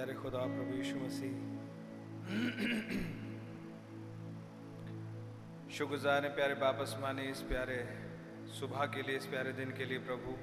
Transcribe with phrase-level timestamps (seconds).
[0.00, 1.32] प्यारे खुदा, प्रभु यीशु मसीह।
[5.70, 7.76] शुक्रगुजार हैं प्यारे वापस माने इस प्यारे
[8.60, 10.36] सुबह के लिए, इस प्यारे दिन के लिए, प्रभु।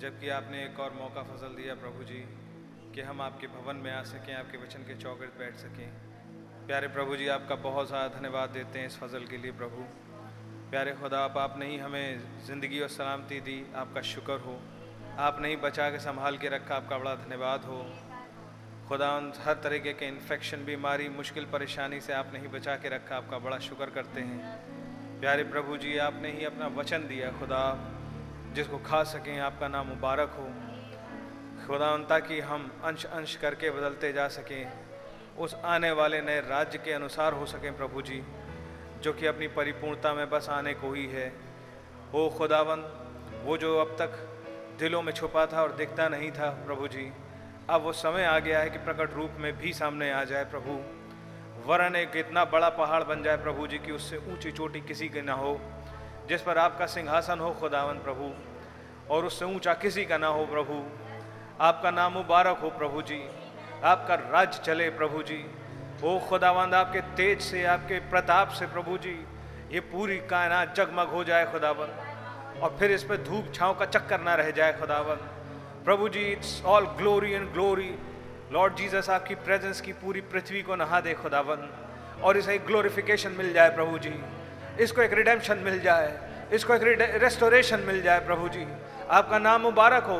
[0.00, 2.20] जबकि आपने एक और मौका फजल दिया, प्रभु जी,
[2.94, 5.88] कि हम आपके भवन में आ सकें, आपके वचन के चौकट बैठ सकें।
[6.66, 9.86] प्यारे प्रभु जी, आपका बहुत ज़्यादा धन्यवाद देते हैं इस फजल के लिए, प्रभु।
[10.70, 14.60] प्यारे खुदा, आप आपने ही हमें ज़िंदगी और सलामती दी, आपका शुक्र हो।
[15.18, 17.80] आपने ही बचा के संभाल के रखा, आपका बड़ा धन्यवाद हो।
[18.88, 23.38] खुदा हर तरीके के इन्फेक्शन बीमारी, मुश्किल परेशानी से आपने ही बचा के रखा, आपका
[23.38, 27.92] बड़ा शुक्र करते हैं। प्यारे प्रभु जी, आपने ही अपना वचन दिया खुदा,
[28.52, 30.44] जिसको खा सकें, आपका नाम मुबारक हो।
[31.66, 34.72] खुदा ताकि हम अंश अंश करके बदलते जा सकें,
[35.38, 38.22] उस आने वाले नए राज्य के अनुसार हो सकें प्रभु जी,
[39.02, 41.32] जो कि अपनी परिपूर्णता में बस आने को ही है।
[42.14, 42.78] ओ खुदावन
[43.44, 44.10] वो जो अब तक
[44.78, 47.12] दिलों में छुपा था और दिखता नहीं था प्रभु जी
[47.70, 50.78] अब वो समय आ गया है कि प्रकट रूप में भी सामने आ जाए प्रभु।
[51.66, 55.22] वरन एक इतना बड़ा पहाड़ बन जाए प्रभु जी की उससे ऊँची चोटी किसी की
[55.22, 55.58] ना हो,
[56.28, 58.30] जिस पर आपका सिंहासन हो खुदावन प्रभु,
[59.10, 60.82] और उससे ऊँचा किसी का ना हो प्रभु।
[61.60, 63.20] आपका नाम मुबारक हो प्रभु जी,
[63.84, 65.44] आपका राज्य चले प्रभु जी।
[66.04, 69.18] ओ खुदावंद, आपके तेज से, आपके प्रताप से प्रभु जी,
[69.72, 74.20] ये पूरी कायनात जगमग हो जाए खुदावन और फिर इस पर धूप छाँव का चक्कर
[74.20, 75.32] ना रह जाए खुदावन
[75.86, 77.90] प्रभु जी it's all glory and glory
[78.52, 81.68] Lord Jesus आपकी प्रेजेंस की पूरी पृथ्वी को नहा दे खुदावन,
[82.22, 84.12] और इसे एक ग्लोरिफिकेशन मिल जाए प्रभु जी।
[84.82, 86.08] इसको एक रिडेम्पशन मिल जाए,
[86.52, 86.82] इसको एक
[87.22, 88.66] रेस्टोरेशन मिल जाए प्रभु जी।
[89.10, 90.18] आपका नाम मुबारक हो।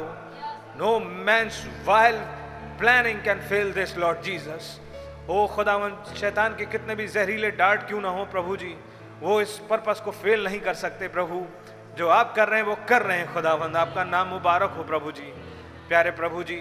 [0.79, 2.19] No man's while
[2.79, 4.69] planning can fail this Lord Jesus
[5.29, 8.75] O खुदावन, शैतान के कितने भी जहरीले डार्ट क्यों ना हो प्रभु जी,
[9.21, 11.45] वो इस पर्पस को फेल नहीं कर सकते प्रभु।
[11.99, 15.13] जो आप कर रहे हैं, वो कर रहे हैं खुदावंद आपका नाम मुबारक हो प्रभु
[15.13, 15.33] जी।
[15.89, 16.57] प्यारे प्रभु जी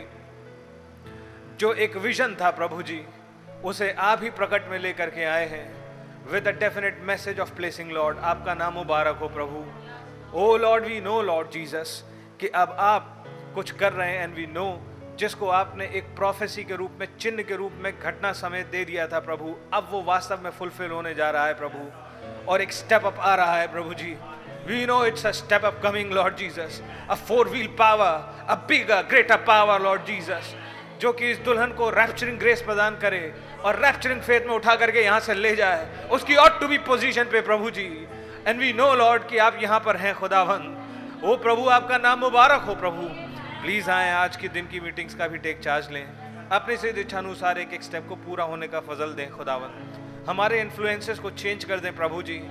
[1.60, 3.00] जो एक विजन था प्रभु जी
[3.64, 7.92] उसे आप ही प्रकट में लेकर के आए हैं। With a definite message of blessing
[7.92, 9.64] Lord आपका नाम मुबारक हो प्रभु।
[10.40, 12.04] O Lord we know Lord Jesus
[12.40, 14.68] कि अब आप कुछ कर रहे हैं एंड वी नो
[15.20, 19.08] जिसको आपने एक प्रोफेसी के रूप में, चिन्ह के रूप में घटना समेत दे दिया
[19.08, 21.90] था प्रभु, अब वो वास्तव में फुलफिल होने जा रहा है प्रभु,
[22.52, 24.16] और एक स्टेप अप आ रहा है प्रभु जी
[24.68, 26.82] We know it's a step up coming, Lord Jesus.
[27.08, 30.56] A four wheel power, a bigger, greater power, Lord Jesus.
[31.02, 33.22] जो कि इस दुल्हन को रैप्चरिंग ग्रेस प्रदान करे
[33.66, 37.24] और रैप्चरिंग फेथ में उठा करके यहाँ से ले जाए उसकी ऑट टू बी पोजीशन
[37.32, 37.86] पे प्रभु जी।
[38.48, 40.64] एंड वी नो लॉर्ड कि आप यहाँ पर हैं खुदावन
[41.24, 43.08] ओ प्रभु आपका नाम मुबारक हो प्रभु।
[43.62, 46.06] प्लीज़ आए आज के दिन की मीटिंग्स का भी टेक चार्ज लें।
[46.52, 51.20] अपने से इच्छानुसार एक एक स्टेप को पूरा होने का फजल दें खुदावन हमारे इन्फ्लुएंसेस
[51.20, 52.42] को चेंज कर दें प्रभु जी।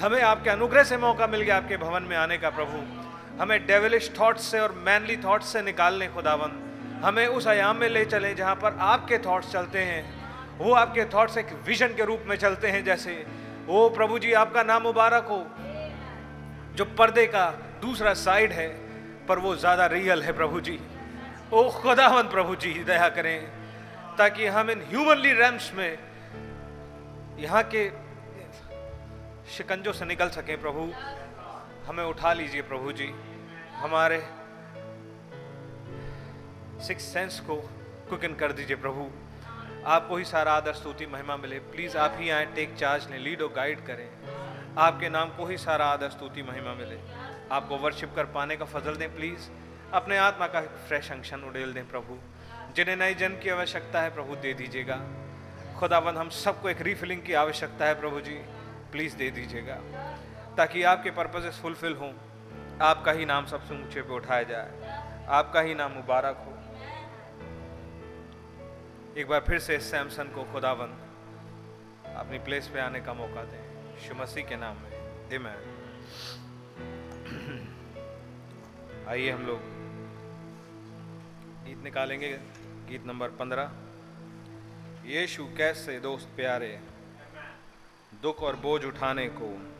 [0.00, 4.10] हमें आपके अनुग्रह से मौका मिल गया आपके भवन में आने का, प्रभु। हमें डेवलिश
[4.20, 6.60] थॉट्स से और मैनली थॉट्स से निकाल लें खुदावन
[7.04, 11.38] हमें उस आयाम में ले चलें जहाँ पर आपके थॉट्स चलते हैं। वो आपके थॉट्स
[11.38, 13.14] एक विजन के रूप में चलते हैं जैसे,
[13.68, 15.38] ओ प्रभु जी, आपका नाम मुबारक हो।
[16.76, 17.50] जो पर्दे का
[17.82, 18.68] दूसरा साइड है,
[19.28, 20.78] पर वो ज़्यादा रियल है, प्रभु जी।
[21.52, 23.40] ओ खुदावन प्रभु जी, दया करें,
[24.18, 25.98] ताकि हम इन ह्यूमनली रैम्स में
[27.38, 27.84] यहाँ के
[29.52, 30.92] शिकंजों से निकल सकें प्रभु।
[31.88, 33.14] हमें उठा लीजिए प्रभु जी।
[33.72, 34.26] हमारे
[36.86, 37.56] सिक्स सेंस को
[38.10, 39.10] कुकिन कर दीजिए प्रभु।
[39.86, 43.42] आपको ही सारा आदर, स्तुति, महिमा मिले। प्लीज़ आप ही आए टेक चार्ज लें लीड
[43.42, 44.10] और गाइड करें।
[44.78, 46.98] आपके नाम को ही सारा आदर, स्तुति, महिमा मिले।
[47.52, 49.50] आपको वर्शिप कर पाने का फजल दें प्लीज़
[49.92, 52.18] अपने आत्मा का फ्रेश अंशन उड़ेल दें प्रभु।
[52.72, 55.00] जिन्हें नए जन्म की आवश्यकता है, प्रभु दे दीजिएगा।
[55.78, 58.44] खुदाबंद हम सबको एक रीफिलिंग की आवश्यकता है, प्रभु जी।
[58.92, 59.74] प्लीज़ दे दीजिएगा,
[60.56, 62.12] ताकि आपके पर्पजेस फुलफिल हों,
[62.82, 64.70] आपका ही नाम सबसे ऊँचे पे उठाया जाए,
[65.28, 66.52] आपका ही नाम मुबारक हो।
[69.16, 71.12] एक बार फिर से सैमसन को खुदाबंद
[72.16, 75.02] अपनी प्लेस पे आने का मौका दें। शुमसी के नाम में।
[75.36, 75.78] आमेन
[79.08, 79.60] आइए हम लोग।
[81.64, 82.40] गीत निकालेंगे।
[82.88, 83.72] गीत नंबर पंद्रह।
[85.04, 86.80] यीशु कैसे दोस्त प्यारे
[88.22, 89.71] दुख और बोझ उठाने को।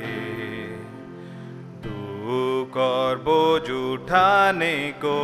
[1.86, 5.20] दुख और बोझ उठाने को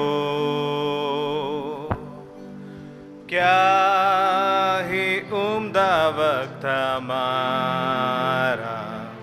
[3.30, 9.16] क्या ही उम्दा वक्त हमारा?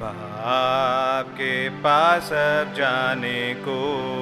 [0.00, 4.14] बाप के पास अब जाने को।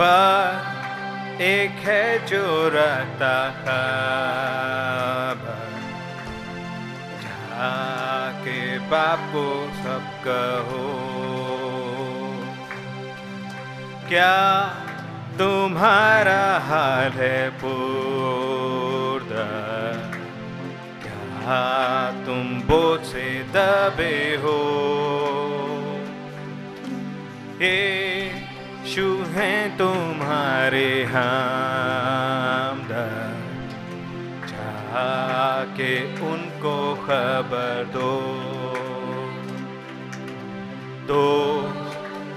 [0.00, 3.86] पर एक है जो खबर
[7.22, 9.46] जाके बाप को
[9.76, 10.86] सब कहो।
[14.08, 14.36] क्या
[15.38, 19.28] तुम्हारा हाल है पूर्द।
[21.02, 24.58] क्या तुम बोझ से दबे हो?
[27.62, 28.32] ये
[28.94, 33.36] शु हैं तुम्हारे हमदर्द।
[35.76, 38.20] के उनको खबर दो।
[41.06, 41.55] दो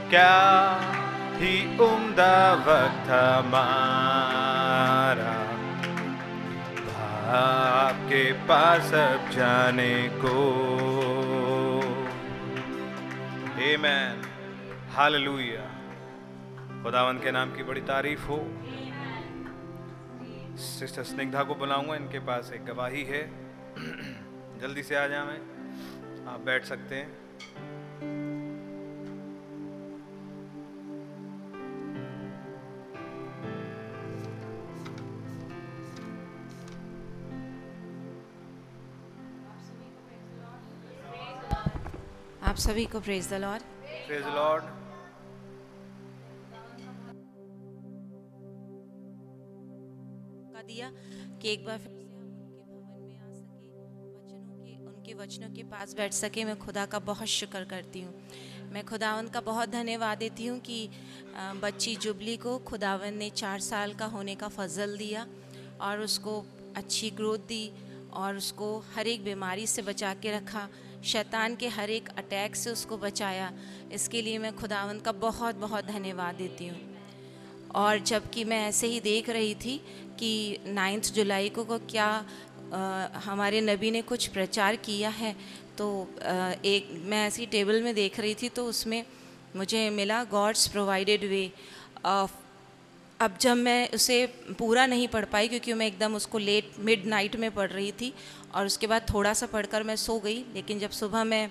[0.09, 0.79] क्या
[1.33, 3.57] ही उम्दा वक्त हमारा।
[7.27, 10.47] बाप के पास अब जाने को।
[13.55, 14.27] Amen.
[14.95, 15.76] हालेलुया
[16.87, 18.35] खुदावन के नाम की बड़ी तारीफ़ हो।
[20.57, 23.19] सिस्टर स्निग्धा को बुलाऊँगा इनके पास एक गवाही है।
[24.61, 25.35] जल्दी से आ जाए
[26.27, 27.07] आप बैठ सकते हैं।
[42.43, 43.63] आप सभी को praise the Lord
[44.07, 44.86] praise the Lord
[50.67, 50.91] दिया
[51.41, 53.69] कि एक बार फिर से हम उनके भवन में आ सके,
[54.13, 58.13] वचनों के, उनके वचनों के पास बैठ सके। मैं खुदा का बहुत शुक्र करती हूँ।
[58.73, 60.89] मैं खुदावन का बहुत धन्यवाद देती हूँ कि
[61.61, 65.25] बच्ची जुबली को खुदावन ने चार साल का होने का फजल दिया
[65.81, 66.33] और उसको
[66.75, 67.71] अच्छी ग्रोथ दी
[68.13, 70.67] और उसको हर एक बीमारी से बचा के रखा,
[71.03, 73.51] शैतान के हर एक अटैक से उसको बचाया।
[73.93, 76.86] इसके लिए मैं खुदावन का बहुत बहुत धन्यवाद देती हूँ।
[77.75, 79.81] और जबकि मैं ऐसे ही देख रही थी
[80.19, 82.25] कि नाइन्थ जुलाई को, को क्या
[82.73, 85.35] अ, हमारे नबी ने कुछ प्रचार किया है
[85.77, 89.05] तो अ, एक मैं ऐसी टेबल में देख रही थी तो उसमें
[89.55, 91.51] मुझे मिला गॉड्स प्रोवाइडेड वे
[93.21, 94.25] अब जब मैं उसे
[94.59, 98.13] पूरा नहीं पढ़ पाई क्योंकि मैं एकदम उसको लेट मिड नाइट में पढ़ रही थी
[98.55, 101.49] और उसके बाद थोड़ा सा पढ़कर मैं सो गई लेकिन जब सुबह मैं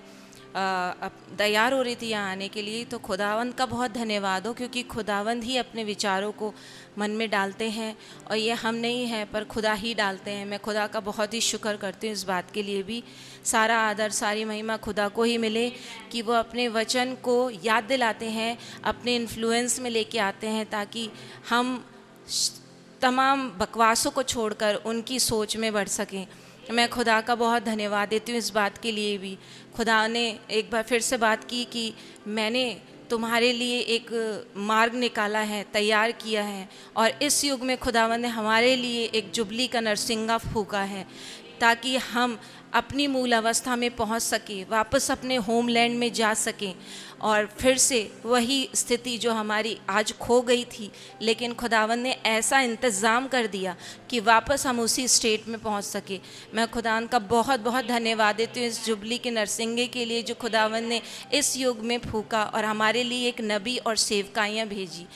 [0.57, 4.83] तैयार हो रही थी यहाँ आने के लिए तो खुदावंद का बहुत धन्यवाद हो, क्योंकि
[4.85, 6.53] खुदावंद ही अपने विचारों को
[6.97, 7.95] मन में डालते हैं,
[8.29, 11.41] और ये हम नहीं हैं, पर खुदा ही डालते हैं। मैं खुदा का बहुत ही
[11.41, 13.03] शुक्र करती हूँ इस बात के लिए भी।
[13.45, 15.69] सारा आदर, सारी महिमा खुदा को ही मिले
[16.11, 21.09] कि वो अपने वचन को याद दिलाते हैं, अपने इन्फ्लुएंस में लेके आते हैं, ताकि
[21.49, 21.83] हम
[23.01, 26.25] तमाम बकवासों को छोड़कर उनकी सोच में बढ़ सकें।
[26.71, 29.37] मैं खुदा का बहुत धन्यवाद देती हूँ इस बात के लिए भी।
[29.75, 31.93] खुदा ने एक बार फिर से बात की कि
[32.27, 32.65] मैंने
[33.09, 38.27] तुम्हारे लिए एक मार्ग निकाला है, तैयार किया है और इस युग में खुदावन ने
[38.27, 41.05] हमारे लिए एक जुबली का नरसिंगा फूका है
[41.59, 42.37] ताकि हम
[42.73, 46.73] अपनी मूल अवस्था में पहुँच सके, वापस अपने होमलैंड में जा सकें।
[47.21, 50.89] और फिर से वही स्थिति जो हमारी आज खो गई थी।
[51.21, 53.75] लेकिन खुदावन ने ऐसा इंतज़ाम कर दिया
[54.09, 56.19] कि वापस हम उसी स्टेट में पहुँच सके।
[56.53, 60.35] मैं खुदावन का बहुत बहुत धन्यवाद देती हूँ इस जुबली के नरसिंगे के लिए जो
[60.35, 61.01] खुदावन ने
[61.33, 65.07] इस युग में फूका और हमारे लिए एक नबी और सेवकाइयाँ भेजी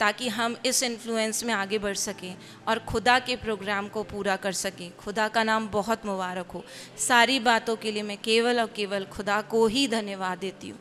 [0.00, 2.34] ताकि हम इस इन्फ्लुएंस में आगे बढ़ सकें
[2.68, 6.64] और खुदा के प्रोग्राम को पूरा कर सकें। खुदा का नाम बहुत मुबारक हो।
[6.98, 10.78] सारी बातों के लिए मैं केवल और केवल खुदा को ही धन्यवाद देती हूँ।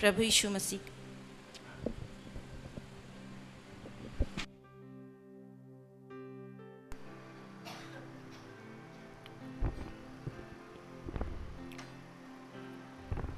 [0.00, 0.80] प्रभु यीशु मसीह।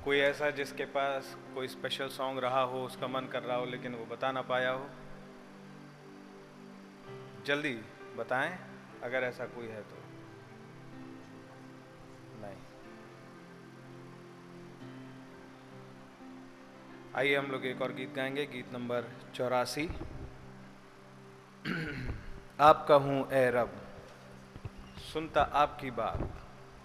[0.04, 3.94] कोई ऐसा जिसके पास कोई स्पेशल सॉन्ग रहा हो, उसका मन कर रहा हो, लेकिन
[3.94, 4.88] वो बता ना पाया हो?
[7.46, 7.74] जल्दी
[8.16, 8.58] बताएँ,
[9.02, 9.97] अगर ऐसा कोई है तो।
[17.16, 19.88] आइए हम लोग एक और गीत गाएँगे, गीत नंबर चौरासी।
[22.60, 23.70] आपका हूँ ए रब,
[25.12, 26.28] सुनता आपकी बात,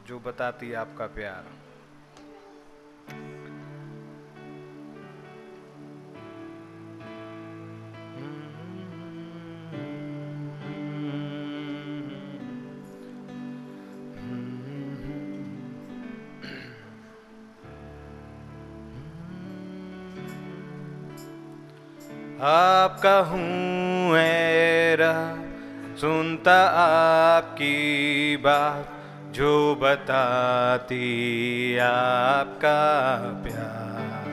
[0.07, 1.51] जो बताती आपका प्यार।
[22.45, 24.13] आपका हूँ
[25.97, 28.87] सुनता आपकी बात,
[29.31, 34.25] जो बताती आपका प्यार।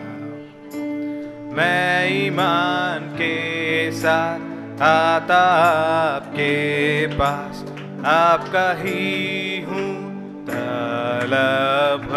[1.56, 7.64] मैं ईमान के साथ आता आपके पास,
[8.06, 12.08] आपका ही हूँ तलब।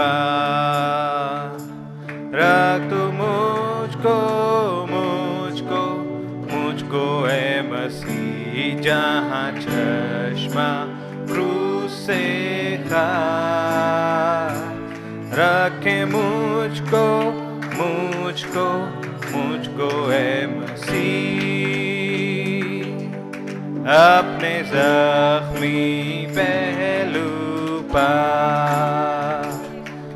[2.35, 4.52] रख तू मुझको
[8.83, 10.85] जहाँ चश्मा
[11.27, 12.07] क्रूस
[12.89, 13.09] खा
[15.33, 17.31] रखे मुझको
[17.75, 18.85] मुझको
[19.37, 20.93] मुझको है मसीह।
[23.85, 27.29] अपने जख्मी पहलू
[27.95, 28.09] पा।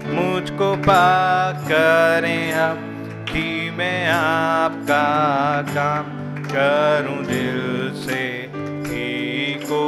[0.08, 2.78] मुझको पा करें अब
[3.30, 6.16] कि मैं आपका काम
[6.52, 8.26] करूँ दिल से
[9.70, 9.86] को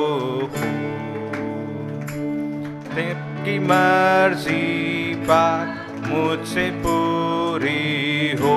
[2.96, 8.56] तेरी मर्ज़ी बात मुझसे पूरी हो,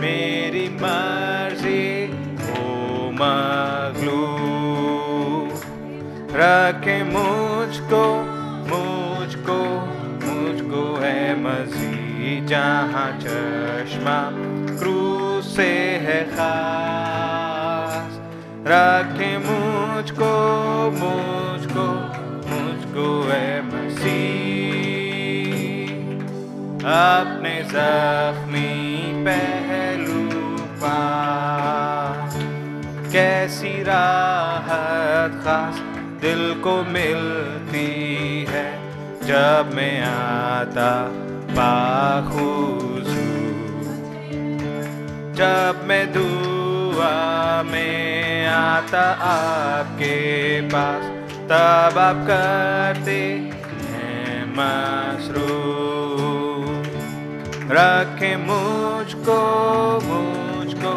[0.00, 1.86] मेरी मर्ज़ी
[2.42, 2.64] हो
[3.20, 4.20] मगलू।
[6.34, 8.04] रखे मुझको
[8.70, 9.58] मुझको
[10.26, 14.20] मुझको है मसी जहाँ चश्मा
[14.78, 15.68] क्रूस से
[16.06, 18.12] है खास।
[18.66, 20.32] रखे मुझको
[20.90, 21.86] मुझको
[22.50, 24.40] मुझको है मसीह।
[26.90, 28.70] अपने जख्मी
[29.24, 30.28] पहलू
[30.62, 31.00] पा।
[33.12, 35.76] कैसी राहत खास
[36.22, 37.90] दिल को मिलती
[38.48, 38.68] है
[39.22, 40.92] जब मैं आता
[41.56, 43.09] बाखुजू
[45.40, 51.02] जब मैं दुआ में आता आपके पास,
[51.44, 53.20] तब आप करते
[53.90, 55.56] हैं मसरू
[57.72, 59.40] रखे मुझको
[60.04, 60.94] मुझको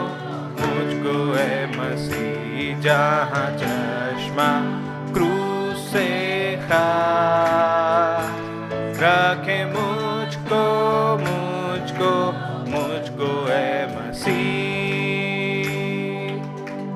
[0.60, 4.52] मुझको है मसीह जहाँ चश्मा
[5.14, 6.08] क्रूस से
[6.58, 6.88] खा।
[9.00, 10.04] रखे मुझको
[10.34, 11.13] मुझको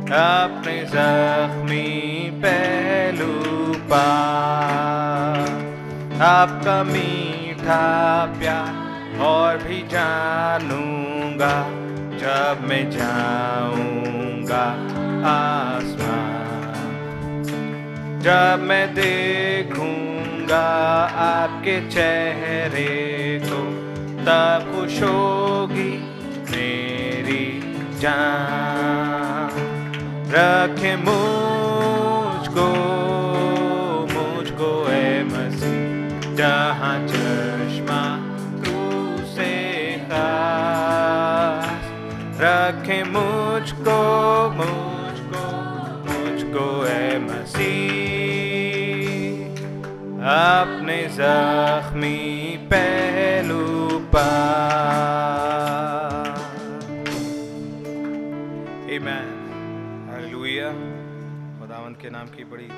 [0.07, 1.87] अपने जख्मी
[2.43, 3.33] पहलू
[3.89, 4.05] पा
[6.25, 7.81] आपका मीठा
[8.39, 11.51] प्यार और भी जानूँगा,
[12.21, 14.63] जब मैं जाऊँगा
[15.27, 16.25] आसमान।
[18.21, 20.65] जब मैं देखूँगा
[21.25, 23.61] आपके चेहरे को,
[24.23, 25.91] तब खुश होगी
[26.51, 27.45] मेरी
[27.99, 29.66] जान।
[30.31, 32.65] रखे मुझको
[34.13, 38.01] मुझको ए मसीह, जहाँ चश्मा
[38.65, 38.81] तू
[39.35, 39.51] से
[40.09, 41.85] खास।
[42.41, 43.97] रखे मुझको
[44.57, 45.45] मुझको
[46.09, 47.77] मुझको ए मसीह,
[50.35, 52.19] अपने जख्मी
[52.73, 53.65] पहलू
[54.15, 54.25] पर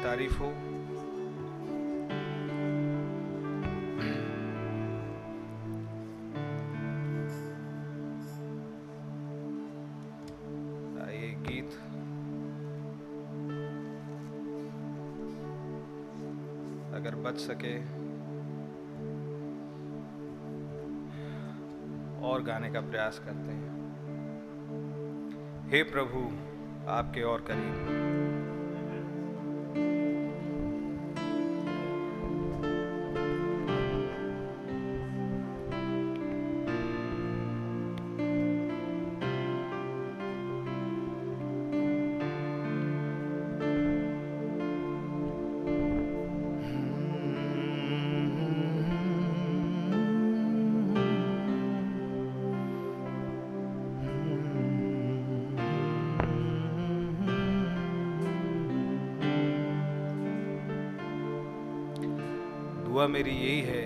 [0.03, 0.53] तारीफ़ हो।
[16.93, 17.99] अगर बच सके।
[22.27, 23.69] और गाने का प्रयास करते हैं।
[25.69, 26.31] हे प्रभु,
[26.89, 28.28] आपके और करीब।
[62.99, 63.81] दुआ मेरी यही है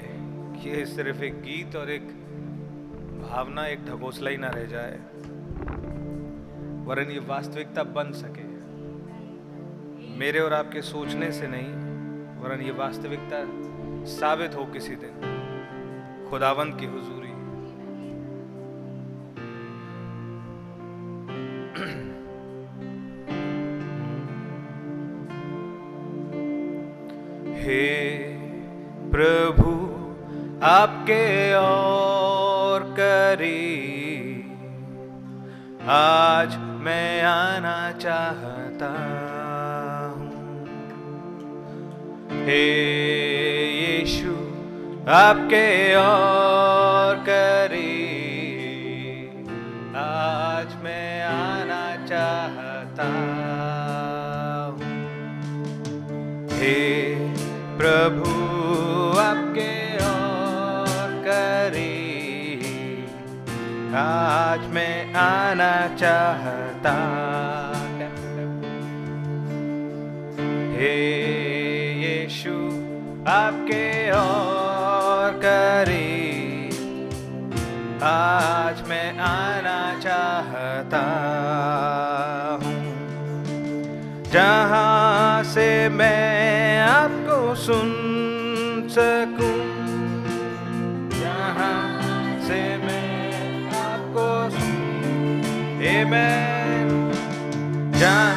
[0.54, 2.06] कि ये सिर्फ़ एक गीत और एक
[3.22, 4.96] भावना, एक ढकोसला ही ना रह जाए,
[6.88, 8.46] वरन ये वास्तविकता बन सके।
[10.18, 11.70] मेरे और आपके सोचने से नहीं,
[12.42, 13.44] वरन ये वास्तविकता
[14.12, 15.14] साबित हो किसी दिन,
[16.30, 17.23] खुदावंत की हुजूरी।
[45.14, 47.84] आपके और करीब।
[49.96, 53.08] आज मैं आना चाहता
[54.68, 54.80] हूँ।
[57.78, 58.32] प्रभु,
[59.20, 59.74] आपके
[60.06, 62.64] और करीब।
[63.96, 66.96] आज मैं आना चाहता
[70.78, 70.96] हे
[72.04, 72.56] यीशु,
[73.28, 74.43] आपके और
[78.04, 81.04] आज मैं आना चाहता
[82.64, 82.76] हूँ
[84.32, 87.90] जहाँ से मैं आपको सुन
[88.98, 89.56] सकूँ
[91.20, 91.76] जहाँ
[92.48, 94.74] से मैं आपको सुन
[95.86, 96.44] Amen.
[97.94, 98.33] जहाँ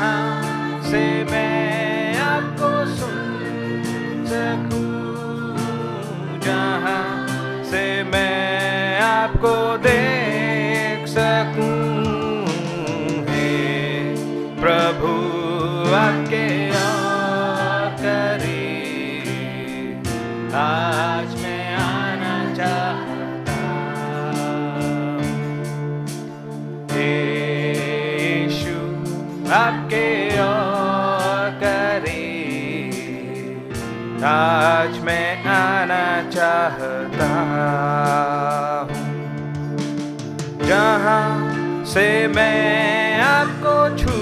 [34.87, 37.27] आज मैं आना चाहता
[38.91, 39.07] हूँ।
[40.67, 44.19] जहाँ से मैं आपको छू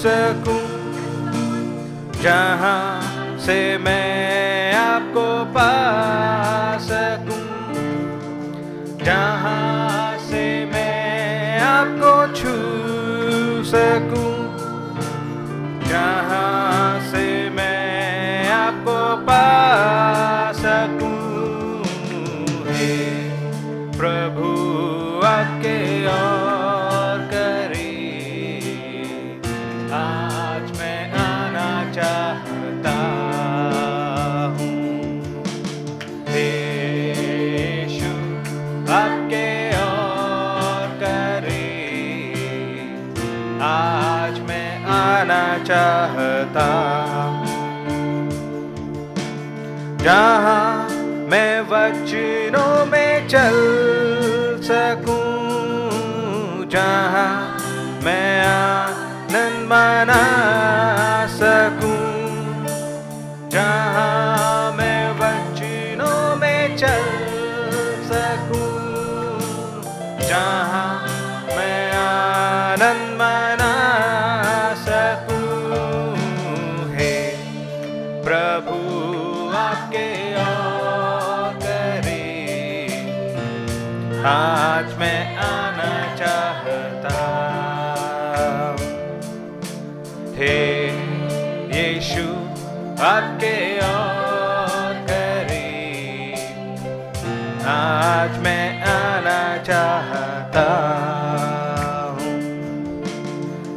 [0.00, 0.62] सकूँ।
[2.22, 5.72] जहाँ से मैं आपको पा
[6.88, 7.44] सकूँ।
[9.04, 12.56] जहाँ से मैं आपको छू
[13.70, 14.21] सकूँ।
[50.02, 50.88] जहाँ
[51.30, 53.58] मैं वचनों में चल
[54.68, 55.20] सकूँ
[56.72, 57.30] जहाँ
[58.04, 60.22] मैं आनंद मना
[84.26, 87.14] आज मैं आना चाहता
[90.36, 90.58] हे।
[91.72, 92.26] यीशु,
[93.02, 96.36] आपके और करीब।
[97.66, 100.66] आज मैं आना चाहता
[102.20, 102.36] हूँ।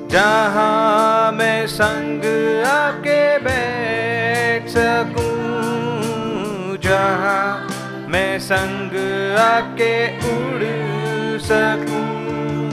[0.09, 2.25] जहाँ मैं संग
[2.65, 5.25] आपके बैठ सकूँ,
[6.77, 7.67] जहाँ
[8.09, 8.91] मैं संग
[9.39, 9.95] आपके
[11.45, 12.69] सकूँ,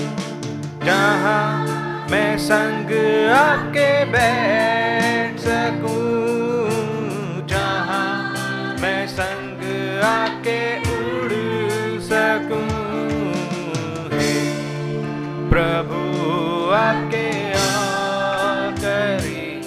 [0.84, 2.90] जहाँ मैं संग
[3.30, 5.96] आपके बैठ सकूँ,
[7.48, 9.62] जहाँ मैं संग
[10.04, 11.32] आपके उड़
[12.02, 12.66] सकूँ।
[14.12, 14.34] हे
[15.50, 16.00] प्रभु,
[16.74, 17.30] आपके
[18.80, 19.62] करीब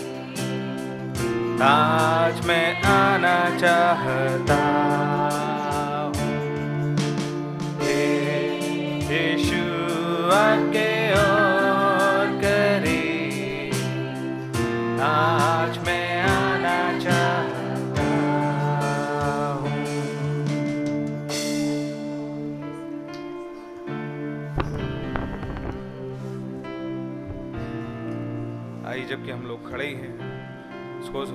[1.63, 4.74] आज मैं आना चाहता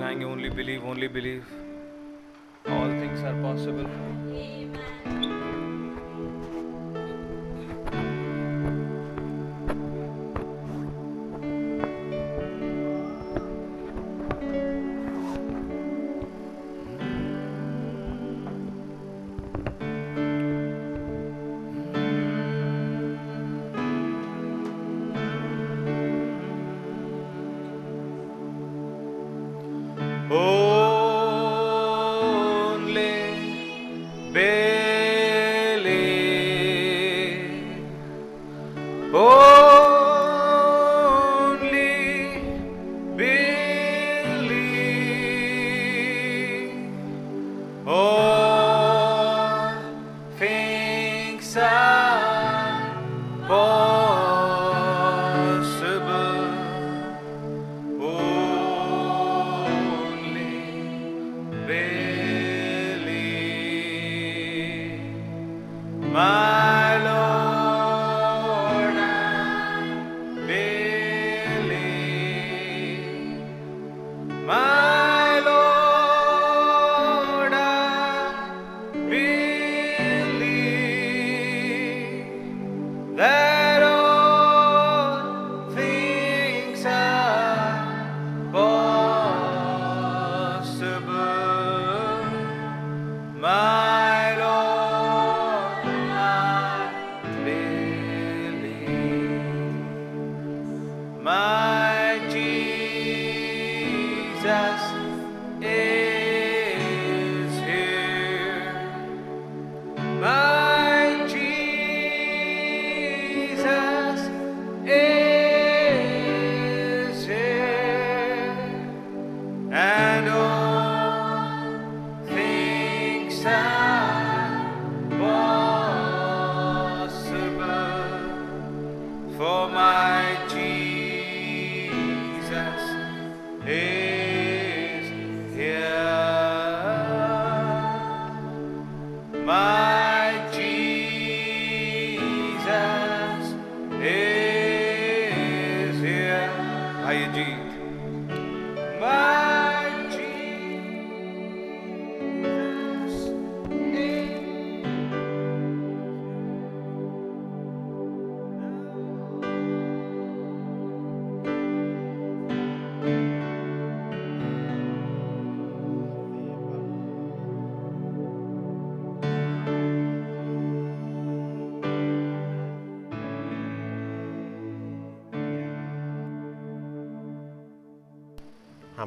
[0.00, 1.42] गाएंगे only believe only believe
[2.72, 3.84] all things are possible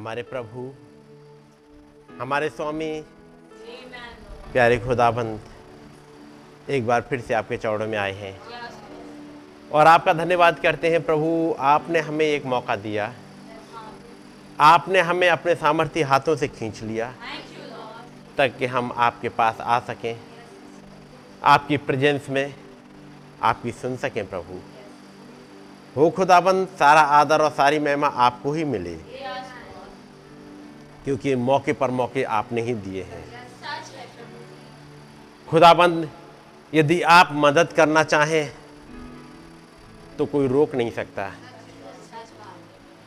[0.05, 0.73] हमारे प्रभु
[2.21, 3.03] हमारे स्वामी।
[4.53, 5.39] प्यारे खुदाबंद
[6.69, 8.41] एक बार फिर से आपके चौड़ों में आए हैं।
[9.71, 13.13] और आपका धन्यवाद करते हैं प्रभु आपने हमें एक मौका दिया।
[14.59, 17.13] आपने हमें अपने सामर्थ्य हाथों से खींच लिया।
[18.37, 20.19] तक कि हम आपके पास आ सकें।
[21.43, 22.55] आपकी प्रेजेंस में
[23.43, 24.61] आपकी सुन सकें प्रभु।
[25.97, 29.14] हो खुदाबंद सारा आदर और सारी महिमा आपको ही मिले।
[31.05, 33.23] क्योंकि मौके पर मौके आपने ही दिए हैं।
[35.47, 36.09] खुदाबंद
[36.73, 38.51] यदि आप मदद करना चाहें
[40.17, 41.31] तो कोई रोक नहीं सकता।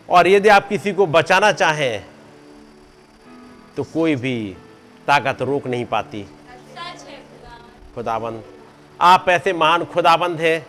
[0.09, 2.05] और यदि आप किसी को बचाना चाहें
[3.77, 4.37] तो कोई भी
[5.07, 6.23] ताकत रोक नहीं पाती।
[7.95, 8.43] खुदाबंद
[9.01, 10.67] आप ऐसे महान खुदाबंद हैं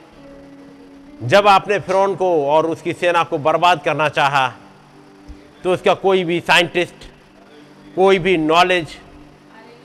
[1.27, 4.47] जब आपने फिरौन को और उसकी सेना को बर्बाद करना चाहा
[5.63, 6.98] तो उसका कोई भी साइंटिस्ट
[7.99, 8.87] कोई भी नॉलेज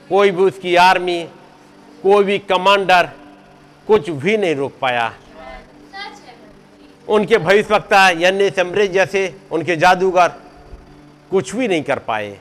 [0.09, 1.23] कोई भी उसकी आर्मी
[2.03, 3.09] कोई भी कमांडर
[3.87, 5.13] कुछ भी नहीं रोक पाया।
[7.07, 10.29] उनके भविष्यवक्ता यानी समरेज जैसे उनके जादूगर
[11.31, 12.39] कुछ भी नहीं कर पाए।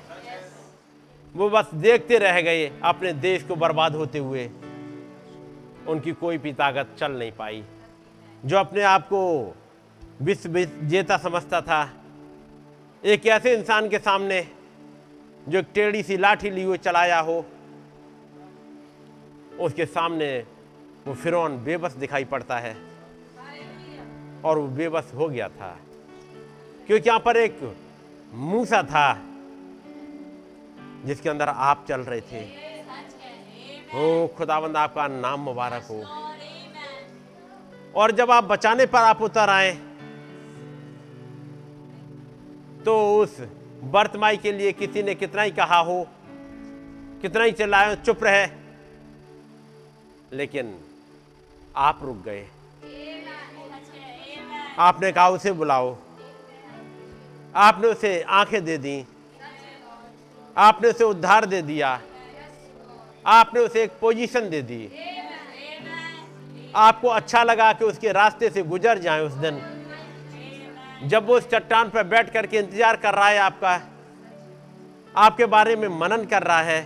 [1.35, 4.51] वो बस देखते रह गए अपने देश को बर्बाद होते हुए।
[5.89, 7.65] उनकी कोई भी ताकत चल नहीं पाई।
[8.47, 9.23] जो अपने आप को
[10.23, 11.93] विश्व विजेता समझता था,
[13.05, 14.47] एक ऐसे इंसान के सामने
[15.49, 17.47] जो एक टेढ़ी सी लाठी ली हुई चलाया हो,
[19.61, 20.47] उसके सामने
[21.07, 22.77] वो फिरौन बेबस दिखाई पड़ता है।
[24.45, 25.79] और वो बेबस हो गया था।
[26.87, 27.77] क्योंकि यहाँ पर एक
[28.35, 29.23] मूसा था,
[31.05, 32.45] जिसके अंदर आप चल रहे थे।
[33.95, 36.03] ओ, खुदावंद, आपका नाम मुबारक हो।
[37.95, 39.73] और जब आप बचाने पर आप उतर आए
[42.85, 43.41] तो उस
[43.91, 46.09] बर्तमाई के लिए किसी ने कितना ही कहा हो,
[47.23, 48.47] कितना ही चिल्लाए चुप रहे।
[50.33, 50.81] लेकिन
[51.77, 52.49] आप रुक गए।
[54.79, 55.97] आपने कहा, उसे बुलाओ।
[57.57, 59.05] आपने उसे आँखें दे दी।
[60.57, 62.01] आपने उसे उद्धार दे दिया।
[63.27, 64.91] आपने उसे एक पोजीशन दे दी।
[66.77, 69.74] आपको अच्छा लगा कि उसके रास्ते से गुजर जाए उस दिन।
[71.03, 73.81] जब वो उस चट्टान पर बैठ करके इंतज़ार कर रहा है आपका,
[75.15, 76.81] आपके बारे में मनन कर रहा है,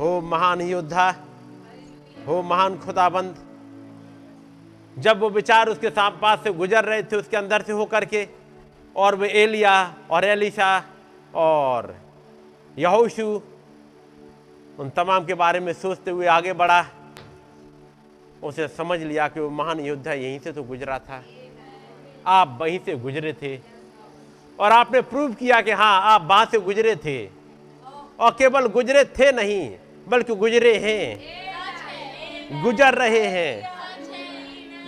[0.00, 1.14] हो महान योद्धा,
[2.26, 3.34] हो महान खुदाबंद,
[4.96, 8.26] जब वो विचार उसके पास से गुजर रहे थे, उसके अंदर से होकर के,
[8.96, 10.76] और वे एलिया और एलिशा
[11.34, 11.94] और
[12.76, 13.26] यहोशु,
[14.78, 16.84] उन तमाम के बारे में सोचते हुए आगे बढ़ा,
[18.42, 21.22] उसे समझ लिया कि वो महान योद्धा यहीं से तो गुजरा था।
[22.26, 23.60] आप वहीं से गुजरे थे।
[24.58, 27.26] और आपने प्रूव किया कि हाँ आप वहाँ से गुजरे थे।
[28.20, 29.76] और केवल गुजरे थे नहीं,
[30.08, 31.20] बल्कि गुजरे हैं।
[32.62, 33.80] गुजर रहे हैं।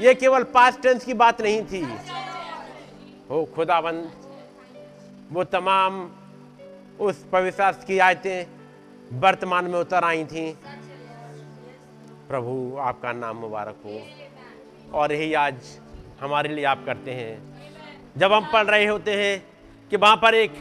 [0.00, 1.96] ये केवल पास्ट टेंस की बात नहीं थी।
[3.30, 4.12] हो खुदाबंद
[5.32, 6.10] वो तमाम
[7.00, 8.44] उस पवित्र की आयतें
[9.20, 10.58] वर्तमान में उतर आई थी।
[12.28, 14.02] प्रभु, आपका नाम मुबारक हो।
[14.98, 15.54] और यही आज
[16.22, 17.32] हमारे लिए आप करते हैं।
[18.18, 19.42] जब हम पढ़ रहे होते हैं
[19.90, 20.52] कि वहाँ पर एक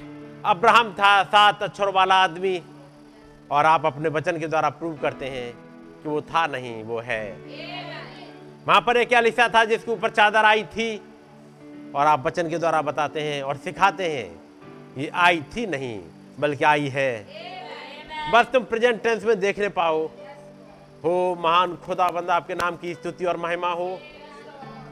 [0.45, 2.61] अब्राहम था, सात अक्षर वाला आदमी,
[3.51, 5.51] और आप अपने वचन के द्वारा प्रूव करते हैं
[6.03, 7.31] कि वो था नहीं, वो है।
[8.67, 10.95] वहाँ पर एक एलिसा था जिसके ऊपर चादर आई थी,
[11.95, 14.29] और आप वचन के द्वारा बताते हैं और सिखाते हैं,
[14.97, 15.99] ये आई थी नहीं,
[16.39, 17.27] बल्कि आई है।
[18.33, 20.05] बस तुम प्रेजेंट टेंस में देखने पाओ,
[21.03, 23.89] हो महान खुदा बंदा आपके नाम की स्तुति और महिमा हो।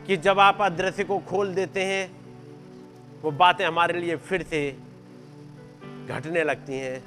[0.08, 2.20] कि जब आप अदृश्य को खोल देते हैं,
[3.22, 4.78] वो बातें हमारे लिए फिर से
[6.08, 7.04] घटने लगती हैं।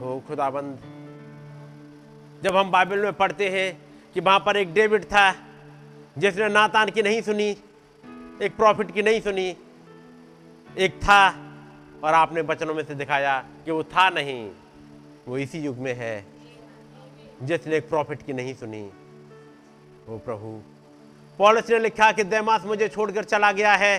[0.00, 0.78] हो, खुदाबंद।
[2.42, 3.82] जब हम बाइबल में पढ़ते हैं
[4.14, 5.34] कि वहाँ पर एक डेविड था,
[6.18, 7.56] जिसने नातान की नहीं सुनी,
[8.42, 9.56] एक प्रॉफिट की नहीं सुनी,
[10.78, 11.28] एक था,
[12.04, 14.50] और आपने बचनों में से दिखाया कि वो था नहीं,
[15.28, 16.26] वो इसी युग में है,
[17.42, 18.90] जिसने एक प्रॉफिट की नहीं सुनी।
[20.06, 20.75] वो प्रभु।
[21.38, 23.96] पॉलिस ने लिखा कि दैमास मुझे छोड़कर चला गया है।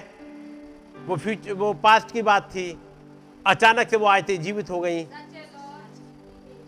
[1.05, 2.81] वो फ्यूचर वो पास्ट की बात थी।
[3.47, 5.03] अचानक से वो आए थे, जीवित हो गई।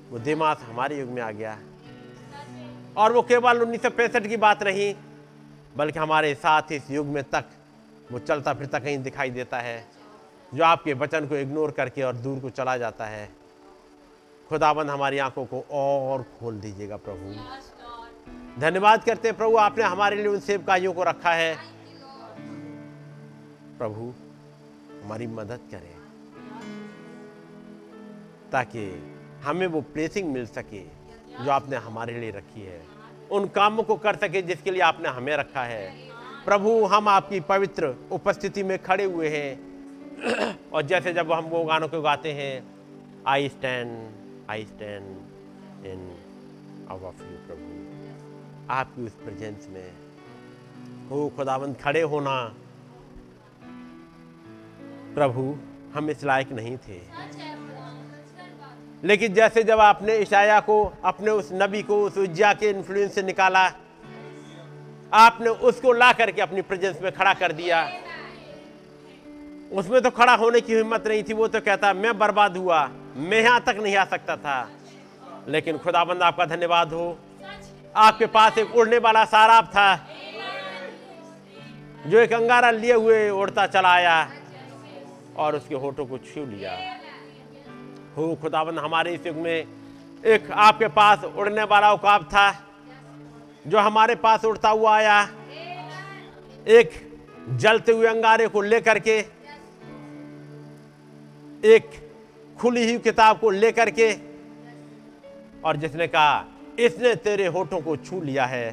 [0.10, 1.58] वो देमास हमारे युग में आ गया।
[2.98, 4.96] और वो केवल उन्नीस सौ पैंसठ की बात रही
[5.78, 7.46] बल्कि हमारे साथ इस युग में तक
[8.12, 9.86] वो चलता फिरता कहीं दिखाई देता है,
[10.54, 13.30] जो आपके वचन को इग्नोर करके और दूर को चला जाता है।
[14.50, 17.34] खुदाबंद हमारी आँखों को और खोल दीजिएगा प्रभु।
[18.60, 21.58] धन्यवाद करते हैं प्रभु, आपने हमारे लिए उन सेवकाइयों को रखा है।
[23.78, 24.14] प्रभु,
[25.04, 25.96] हमारी मदद करें,
[28.52, 30.84] ताकि हमें वो प्लेसिंग मिल सके
[31.44, 32.86] जो आपने हमारे लिए रखी है।
[33.32, 36.10] उन कामों को कर सके जिसके लिए आपने हमें रखा है।
[36.46, 39.70] प्रभु, हम आपकी पवित्र उपस्थिति में खड़े हुए हैं।
[40.74, 42.64] और जैसे जब हम वो गानों को गाते हैं
[43.28, 44.12] I stand
[44.50, 45.06] I stand
[45.86, 46.18] in
[46.92, 47.39] awe of you प्रभु
[48.70, 49.92] आपकी उस प्रेजेंस में।
[51.10, 52.54] हो खुदाबंद खड़े होना।
[55.16, 55.58] प्रभु,
[55.94, 57.02] हम इस लायक नहीं थे।
[59.04, 63.24] लेकिन जैसे जब आपने ईशाया को, अपने उस नबी को, उस उज्जा के इन्फ्लुएंस से
[63.24, 63.72] निकाला,
[65.14, 67.92] आपने उसको ला करके अपनी प्रेजेंस में खड़ा कर दिया।
[69.72, 73.42] उसमें तो खड़ा होने की हिम्मत नहीं थी, वो तो कहता, मैं बर्बाद हुआ, मैं
[73.42, 74.70] यहाँ तक नहीं आ सकता था।
[75.48, 77.20] लेकिन खुदाबंद आपका धन्यवाद हो।
[78.00, 79.96] आपके पास एक उड़ने वाला साराप था,
[82.08, 84.30] जो एक अंगारा लिए हुए उड़ता चला आया
[85.38, 86.78] और उसके होठों को छू लिया।
[88.18, 89.66] हो खुदाबंद हमारे इस युग में
[90.24, 92.52] एक आपके पास उड़ने वाला उकाब था,
[93.66, 95.22] जो हमारे पास उड़ता हुआ आया।
[96.68, 96.92] एक
[97.52, 99.18] जलते हुए अंगारे को लेकर के,
[101.66, 101.90] एक
[102.58, 104.12] खुली हुई किताब को लेकर के,
[105.62, 106.46] और जिसने कहा
[106.80, 108.72] इसने तेरे होठों को छू लिया है,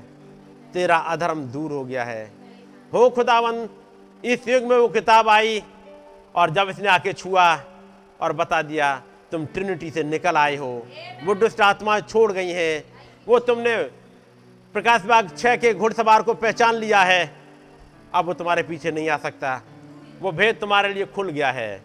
[0.72, 2.24] तेरा अधर्म दूर हो गया है।
[2.92, 3.68] हो खुदावन,
[4.24, 5.62] इस युग में वो किताब आई
[6.34, 7.48] और जब इसने आके छुआ
[8.20, 8.94] और बता दिया,
[9.32, 10.86] तुम ट्रिनिटी से निकल आए हो।
[11.24, 12.84] वो दुष्ट आत्मा छोड़ गई हैं।
[13.26, 13.76] वो तुमने
[14.74, 17.30] प्रकाश बाग छह के घुड़सवार को पहचान लिया है।
[18.14, 19.60] अब वो तुम्हारे पीछे नहीं आ सकता।
[20.20, 21.82] वो भेद तुम्हारे लिए खुल गया है।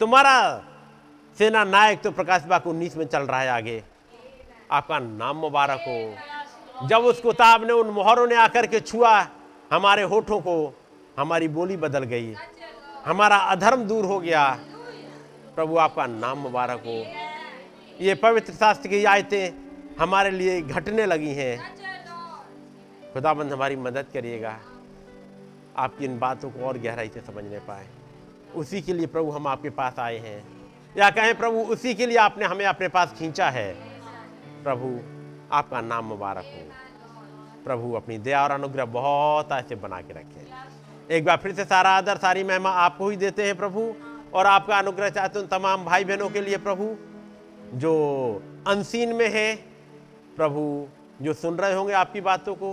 [0.00, 0.36] तुम्हारा
[1.38, 3.82] सेना नायक तो प्रकाश बाग उन्नीस में चल रहा है आगे।
[4.70, 6.14] आपका नाम मुबारक हो।
[6.88, 9.26] जब उस किताब ने उन मोहरों ने आकर के छुआ,
[9.72, 10.78] हमारे होठों को
[11.18, 12.34] हमारी बोली बदल गई।
[13.04, 14.60] हमारा अधर्म दूर हो गया।
[15.54, 17.04] प्रभु, आपका नाम मुबारक हो।
[18.00, 19.50] ये पवित्र शास्त्र की आयतें
[20.00, 21.76] हमारे लिए घटने लगी हैं।
[23.12, 24.58] खुदाबंद, हमारी मदद करिएगा।
[25.76, 27.86] आपकी इन बातों को और गहराई से समझने पाए।
[28.54, 30.48] उसी के लिए प्रभु, हम आपके पास आए हैं।
[30.98, 33.89] या कहें, प्रभु, उसी के लिए आपने हमें अपने पास खींचा है।
[34.64, 35.00] प्रभु,
[35.52, 36.62] आपका नाम मुबारक हो।
[37.64, 40.46] प्रभु, अपनी दया और अनुग्रह बहुत ऐसे बना के रखे।
[41.16, 43.94] एक बार फिर से सारा आदर, सारी महिमा आपको ही देते हैं प्रभु,
[44.34, 46.96] और आपका अनुग्रह चाहते हैं तमाम भाई बहनों के लिए प्रभु,
[47.74, 47.92] जो
[48.66, 49.56] अनसीन में है,
[50.36, 50.86] प्रभु,
[51.22, 52.72] जो सुन रहे होंगे आपकी बातों को,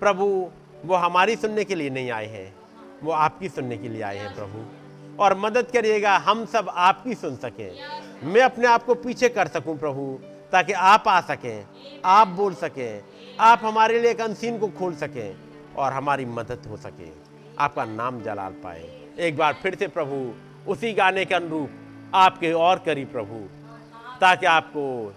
[0.00, 0.50] प्रभु,
[0.84, 2.54] वो हमारी सुनने के लिए नहीं आए हैं,
[3.02, 4.64] वो आपकी सुनने के लिए आए हैं प्रभु,
[5.22, 7.72] और मदद करिएगा, हम सब आपकी सुन सकें।
[8.24, 10.18] मैं अपने आप को पीछे कर सकूँ प्रभु
[10.52, 11.66] ताकि आप आ सकें,
[12.04, 13.04] आप बोल सकें,
[13.40, 15.36] आप हमारे लिए एक अनसीन को खोल सकें
[15.76, 17.10] और हमारी मदद हो सके।
[17.58, 20.18] आपका नाम जलाल पाए। एक बार फिर से प्रभु,
[20.70, 21.70] उसी गाने के अनुरूप
[22.14, 23.38] आपके और करी प्रभु,
[24.20, 25.14] ताकि आपको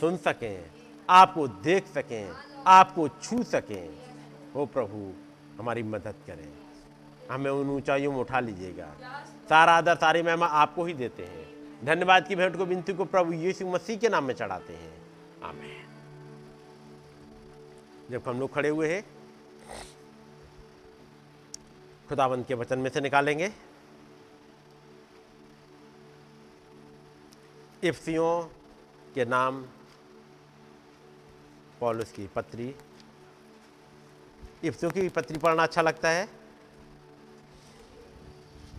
[0.00, 0.64] सुन सकें,
[1.10, 2.30] आपको देख सकें,
[2.66, 3.88] आपको छू सकें।
[4.54, 5.12] हो प्रभु,
[5.58, 6.48] हमारी मदद करें।
[7.30, 8.88] हमें उन ऊंचाइयों में उठा लीजिएगा।
[9.48, 11.37] सारा आदर सारी महिमा आपको ही देते हैं।
[11.84, 15.02] धन्यवाद की भेंट को, विनती को प्रभु यीशु मसीह के नाम में चढ़ाते हैं।
[15.42, 15.86] आमेन।
[18.10, 19.04] जब हम लोग खड़े हुए हैं,
[22.08, 23.52] खुदावंत के वचन में से निकालेंगे।
[27.84, 28.42] इफ्सियों
[29.14, 29.64] के नाम,
[31.80, 32.74] पॉलुस की पत्री।
[34.64, 36.28] इफ्सियों की पत्री पढ़ना अच्छा लगता है?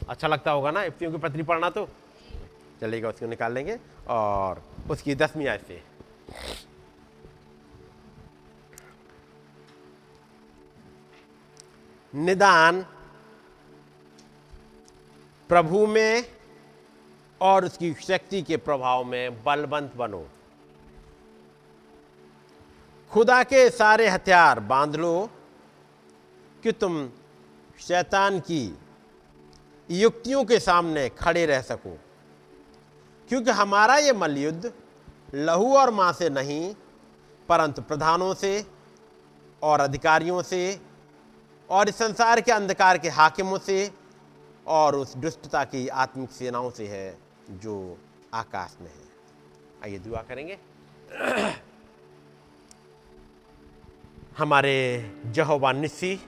[0.09, 1.89] अच्छा लगता होगा ना, इफ्सियों की पत्री पढ़ना तो?
[2.81, 5.81] चलेगा उसको निकाल लेंगे और उसकी दसवीं आय से
[12.13, 12.85] निदान
[15.49, 16.25] प्रभु में
[17.41, 20.27] और उसकी शक्ति के प्रभाव में बलवंत बनो।
[23.11, 25.29] खुदा के सारे हथियार बाँध लो
[26.63, 27.09] कि तुम
[27.79, 28.77] शैतान की
[29.91, 31.97] युक्तियों के सामने खड़े रह सको।
[33.29, 34.73] क्योंकि हमारा ये मलयुद्ध
[35.33, 36.75] लहू और माँ से नहीं,
[37.49, 38.65] परंतु प्रधानों से
[39.61, 40.81] और अधिकारियों से
[41.69, 43.91] और इस संसार के अंधकार के हाकिमों से
[44.67, 47.17] और उस दुष्टता की आत्मिक सेनाओं से है
[47.49, 47.97] जो
[48.33, 49.07] आकाश में है।
[49.83, 50.57] आइए दुआ करेंगे।
[54.37, 54.75] हमारे
[55.25, 56.19] जहोबा निस्सी,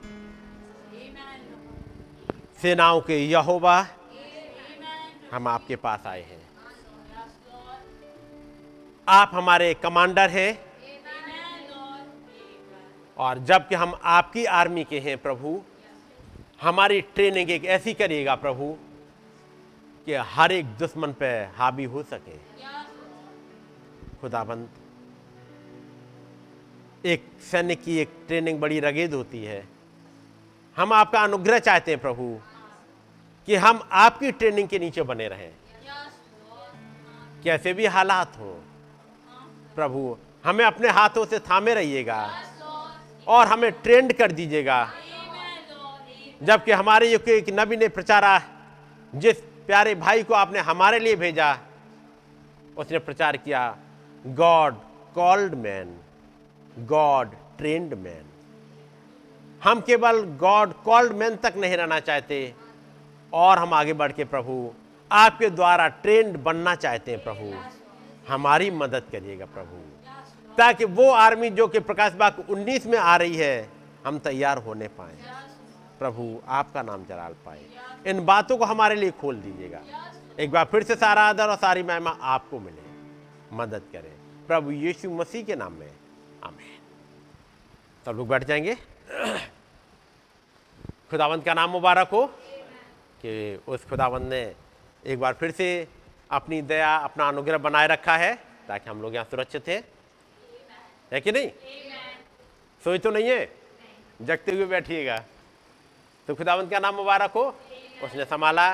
[2.61, 3.87] सेनाओं के यहोबा
[5.31, 6.40] हम आपके पास आए हैं।
[9.11, 10.65] आप हमारे कमांडर हैं।
[13.17, 15.61] और जबकि हम आपकी आर्मी के हैं प्रभु,
[16.61, 18.77] हमारी ट्रेनिंग एक ऐसी करिएगा प्रभु
[20.05, 22.37] कि हर एक दुश्मन पे हावी हो सके।
[24.21, 24.69] खुदाबंद,
[27.05, 29.67] एक सैनिक की एक ट्रेनिंग बड़ी रगेद होती है।
[30.77, 32.39] हम आपका अनुग्रह चाहते हैं प्रभु
[33.45, 35.53] कि हम आपकी ट्रेनिंग के नीचे बने रहें।
[37.43, 38.63] कैसे भी हालात हो
[39.75, 42.29] प्रभु, हमें अपने हाथों से थामे रहिएगा
[43.27, 44.87] और हमें ट्रेंड कर दीजिएगा।
[46.41, 48.41] जबकि हमारे युग के नबी ने प्रचारा,
[49.13, 51.57] जिस प्यारे भाई को आपने हमारे लिए भेजा,
[52.77, 53.77] उसने प्रचार किया
[54.25, 54.75] God
[55.15, 55.95] called man
[56.87, 58.25] God trained man
[59.61, 62.53] हम केवल गॉड कॉल्ड मैन तक नहीं रहना चाहते,
[63.33, 64.73] और हम आगे बढ़ के प्रभु,
[65.11, 67.53] आपके द्वारा ट्रेंड बनना चाहते हैं प्रभु।
[68.31, 69.75] हमारी मदद करिएगा प्रभु।
[70.57, 73.69] ताकि वो आर्मी जो कि प्रकाश बाग 19 में आ रही है,
[74.05, 75.17] हम तैयार होने पाए।
[75.99, 77.65] प्रभु, आपका नाम जलाल पाए।
[78.07, 79.81] इन बातों को हमारे लिए खोल दीजिएगा।
[80.39, 82.81] एक बार फिर से सारा आदर और सारी महिमा आपको मिले।
[83.55, 85.93] मदद करें। प्रभु यीशु मसीह के नाम में।
[86.43, 86.79] आमीन।
[88.05, 88.75] सब लोग बैठ जाएँगे।
[91.09, 92.27] खुदावंत का नाम मुबारक हो।
[93.25, 94.55] कि उस खुदावंत ने
[95.05, 95.87] एक बार फिर से
[96.31, 98.33] अपनी दया, अपना अनुग्रह बनाए रखा है
[98.67, 99.75] ताकि हम लोग यहाँ सुरक्षित थे
[101.11, 101.49] है कि नहीं?
[102.81, 103.49] सोई तो नहीं है?
[104.21, 105.17] जगते हुए बैठिएगा।
[106.27, 107.43] तो खुदावंत का नाम मुबारक हो?
[108.03, 108.73] उसने संभाला।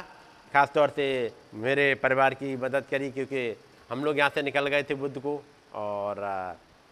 [0.54, 1.08] खास तौर से
[1.56, 3.42] मेरे परिवार की मदद करी क्योंकि
[3.90, 5.34] हम लोग यहाँ से निकल गए थे बुद्ध को
[5.76, 6.16] और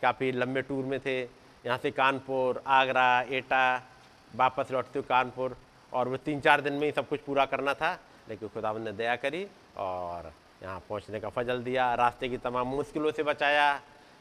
[0.01, 3.75] काफ़ी लंबे टूर में थे। यहाँ से कानपुर, आगरा, एटा,
[4.31, 5.55] वापस लौटते हुए कानपुर
[5.91, 7.93] और वो तीन चार दिन में ही सब कुछ पूरा करना था।
[8.29, 9.45] लेकिन खुदावन ने दया करी
[9.77, 10.31] और
[10.61, 13.79] यहाँ पहुँचने का फजल दिया, रास्ते की तमाम मुश्किलों से बचाया।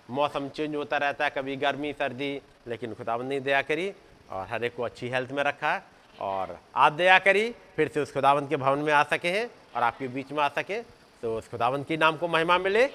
[0.09, 3.89] मौसम चेंज होता रहता है, कभी गर्मी, सर्दी, लेकिन खुदावन ने दया करी
[4.31, 5.81] और हर एक को अच्छी हेल्थ में रखा
[6.19, 9.83] और आप दया करी, फिर से उस खुदावंत के भवन में आ सके हैं और
[9.83, 10.81] आपके बीच में आ सके
[11.23, 12.87] तो उस खुदावंत के नाम को महिमा मिले।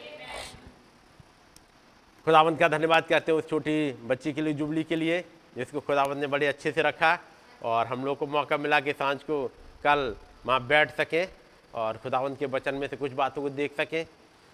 [2.26, 5.20] खुदावंत का धन्यवाद करते हैं उस छोटी बच्ची के लिए, जुबली के लिए,
[5.58, 7.18] जिसको खुदावंत ने बड़े अच्छे से रखा
[7.64, 9.46] और हम लोग को मौका मिला कि साँझ को
[9.84, 10.16] कल
[10.46, 11.28] वहाँ बैठ सकें।
[11.74, 14.06] और खुदावंत के वचन में से कुछ बातों को देख सकें।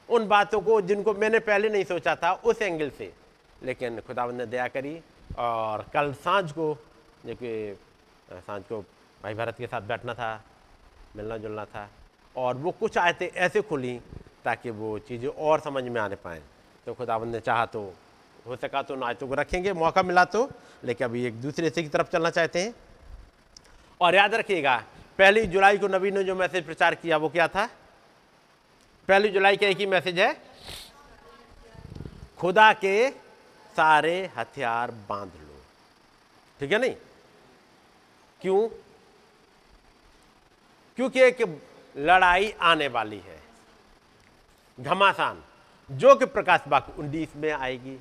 [0.09, 3.11] उन बातों को जिनको मैंने पहले नहीं सोचा था, उस एंगल से।
[3.63, 4.99] लेकिन खुदावंत ने दया करी
[5.37, 6.77] और कल साँझ को
[7.25, 7.77] जो कि
[8.31, 8.81] साँझ को
[9.23, 10.43] भाई भारत के साथ बैठना था,
[11.15, 11.89] मिलना जुलना था
[12.35, 13.99] और वो कुछ आयतें ऐसे खुली
[14.45, 16.41] ताकि वो चीज़ें और समझ में आने पाएँ।
[16.87, 17.81] तो खुदावंद ने चाहा तो
[18.47, 20.49] हो सका तो नायतों को रखेंगे, मौका मिला तो
[20.83, 22.73] लेकिन अभी एक दूसरे से की तरफ़ चलना चाहते हैं।
[24.01, 24.83] और याद रखिएगा
[25.17, 27.69] पहली जुलाई को नबी ने जो मैसेज प्रचार किया, वो क्या था?
[29.07, 30.41] पहली जुलाई का एक ही मैसेज है।
[32.37, 33.09] खुदा के
[33.77, 35.61] सारे हथियार बाँध लो।
[36.59, 36.95] ठीक है नहीं?
[38.41, 38.67] क्यों?
[40.95, 41.61] क्योंकि एक
[41.97, 43.43] लड़ाई आने वाली है।
[44.79, 45.43] घमासान,
[45.91, 47.99] जो कि प्रकाश बाग उन्नीस में आएगी।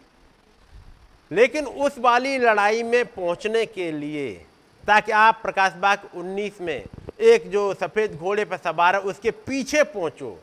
[1.32, 4.46] लेकिन उस वाली लड़ाई में पहुँचने के लिए
[4.86, 6.84] ताकि आप प्रकाश बाग उन्नीस में
[7.20, 10.38] एक जो सफ़ेद घोड़े पर सवार है, उसके पीछे पहुंचो।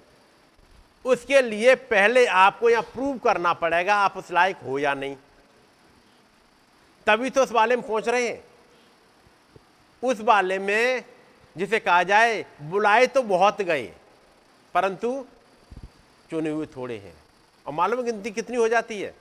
[1.06, 5.16] उसके लिए पहले आपको यहाँ प्रूव करना पड़ेगा आप उस लायक हो या नहीं।
[7.08, 8.44] तभी तो उस वाले में पहुँच रहे हैं।
[10.04, 11.04] उस वाले में,
[11.56, 13.92] जिसे कहा जाए, बुलाए तो बहुत गए,
[14.76, 15.26] परंतु
[16.32, 17.14] चुने हुए थोड़े हैं।
[17.66, 19.14] और मालूम गिनती कितनी हो जाती है?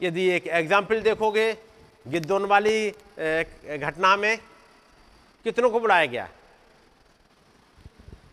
[0.00, 1.52] यदि एक एग्ज़ाम्पल देखोगे
[2.08, 4.36] गिद्धोन वाली घटना में
[5.44, 6.28] कितनों को बुलाया गया?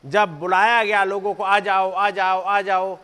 [0.06, 2.98] जब बुलाया गया लोगों को, आ जाओ आ जाओ आ जाओ,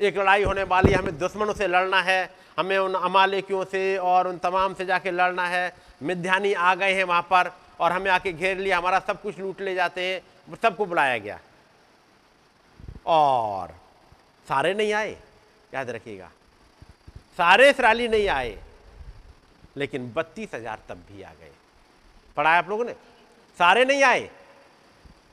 [0.00, 4.38] एक लड़ाई होने वाली, हमें दुश्मनों से लड़ना है, हमें उन अमालिकियों से और उन
[4.38, 8.58] तमाम से जाके लड़ना है मिध्यानी आ गए हैं वहाँ पर और हमें आके घेर
[8.58, 11.38] लिया, हमारा सब कुछ लूट ले जाते हैं सबको बुलाया गया।
[13.06, 13.74] और
[14.46, 15.16] सारे नहीं आए,
[15.74, 16.30] याद रखिएगा,
[17.38, 18.58] सारे इसराइली नहीं आए
[19.76, 21.50] लेकिन बत्तीस हज़ार तब भी आ गए।
[22.36, 22.92] पढ़ाया आप लोगों ने?
[23.58, 24.30] सारे नहीं आए।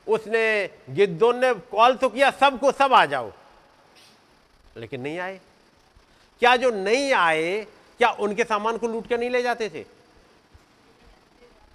[0.06, 3.32] उसने, गिद्दोन ने कॉल तो किया, सबको सब आ जाओ।
[4.76, 5.40] लेकिन नहीं आए।
[6.40, 7.66] क्या जो नहीं आए,
[7.98, 9.84] क्या उनके सामान को लूट के नहीं ले जाते थे?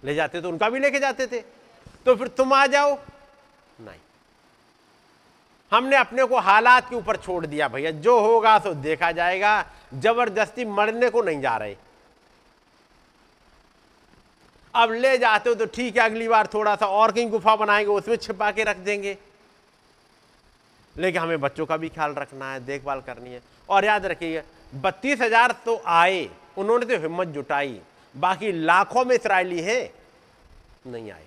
[0.03, 1.39] ले जाते तो उनका भी लेके जाते थे।
[2.05, 2.97] तो फिर तुम आ जाओ।
[3.81, 3.99] नहीं।
[5.71, 10.65] हमने अपने को हालात के ऊपर छोड़ दिया, भैया। जो होगा तो देखा जाएगा। ज़बरदस्ती
[10.65, 11.75] मरने को नहीं जा रहे।
[14.73, 17.91] अब ले जाते हो तो ठीक है, अगली बार थोड़ा सा और कहीं गुफा बनाएँगे,
[17.91, 19.17] उसमें छिपा के रख देंगे।
[20.95, 24.43] लेकिन हमें बच्चों का भी ख्याल रखना है, देखभाल करनी है। और याद रखिए,
[24.73, 27.79] बत्तीस हज़ार तो आए, उन्होंने तो हिम्मत जुटाई।
[28.15, 29.93] बाकी लाखों में इसराइली है,
[30.87, 31.25] नहीं आए।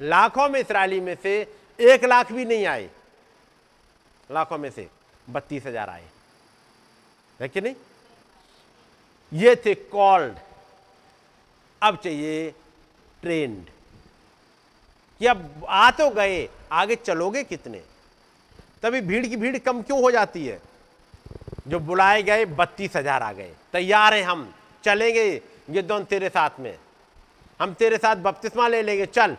[0.00, 1.36] लाखों में इसराइली में से
[1.78, 2.88] एक लाख भी नहीं आए।
[4.30, 4.88] लाखों में से
[5.28, 6.04] बत्तीस हज़ार आए।
[7.40, 7.74] है कि नहीं?
[9.32, 10.38] ये थे कॉल्ड
[11.82, 12.50] अब चाहिए
[13.22, 13.66] ट्रेंड।
[15.20, 17.82] कि अब आ तो गए, आगे चलोगे कितने?
[18.82, 20.60] तभी भीड़ की भीड़ कम क्यों हो जाती है?
[21.68, 24.54] जो बुलाए गए, बत्तीस हज़ार आ गए। तैयार हैं हम,
[24.84, 26.78] चलेंगे गिद्धौन तेरे साथ में।
[27.60, 29.36] हम तेरे साथ बपतिस्मा ले लेंगे, चल।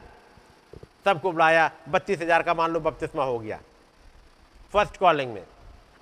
[1.06, 3.60] सबको बुलाया, बत्तीस हज़ार का मान लो, बपतिस्मा हो गया।
[4.74, 5.44] फ़र्स्ट कॉलिंग में।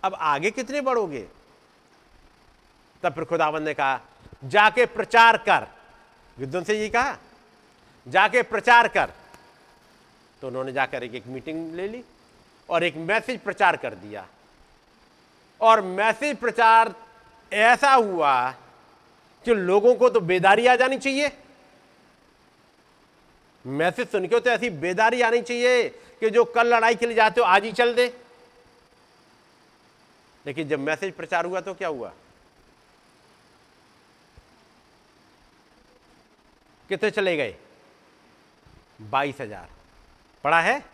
[0.04, 1.28] अब आगे कितने बढ़ोगे?
[3.04, 4.00] तब फिर खुदाबंद ने कहा,
[4.44, 5.68] जाके प्रचार कर।
[6.40, 7.18] से ये कहा,
[8.08, 9.12] जाके प्रचार कर।
[10.42, 12.04] तो उन्होंने जाकर एक एक मीटिंग ले ली
[12.70, 14.26] और एक मैसेज प्रचार कर दिया।
[15.62, 16.94] और मैसेज प्रचार
[17.52, 18.50] ऐसा हुआ
[19.46, 21.32] कि लोगों को तो बेदारी आ जानी चाहिए।
[23.66, 25.90] मैसेज सुन के तो ऐसी बेदारी आनी चाहिए
[26.22, 28.08] कि जो कल लड़ाई के लिए जाते हो, आज ही चल दे।
[30.46, 32.12] लेकिन जब मैसेज प्रचार हुआ तो क्या हुआ?
[36.90, 37.56] कितने चले गए?
[39.02, 39.70] बाईस हज़ार।
[40.44, 40.86] पढ़ा है?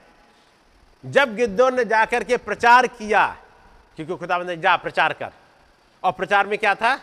[1.05, 3.37] जब गिद्धों ने जाकर के प्रचार किया,
[3.95, 5.31] क्योंकि खुदाबंद ने जा प्रचार कर,
[6.03, 6.99] और प्रचार में क्या था?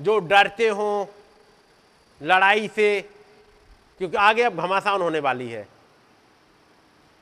[0.00, 1.14] जो डरते हो,
[2.22, 3.00] लड़ाई से,
[3.98, 5.68] क्योंकि आगे अब घमासान होने वाली है।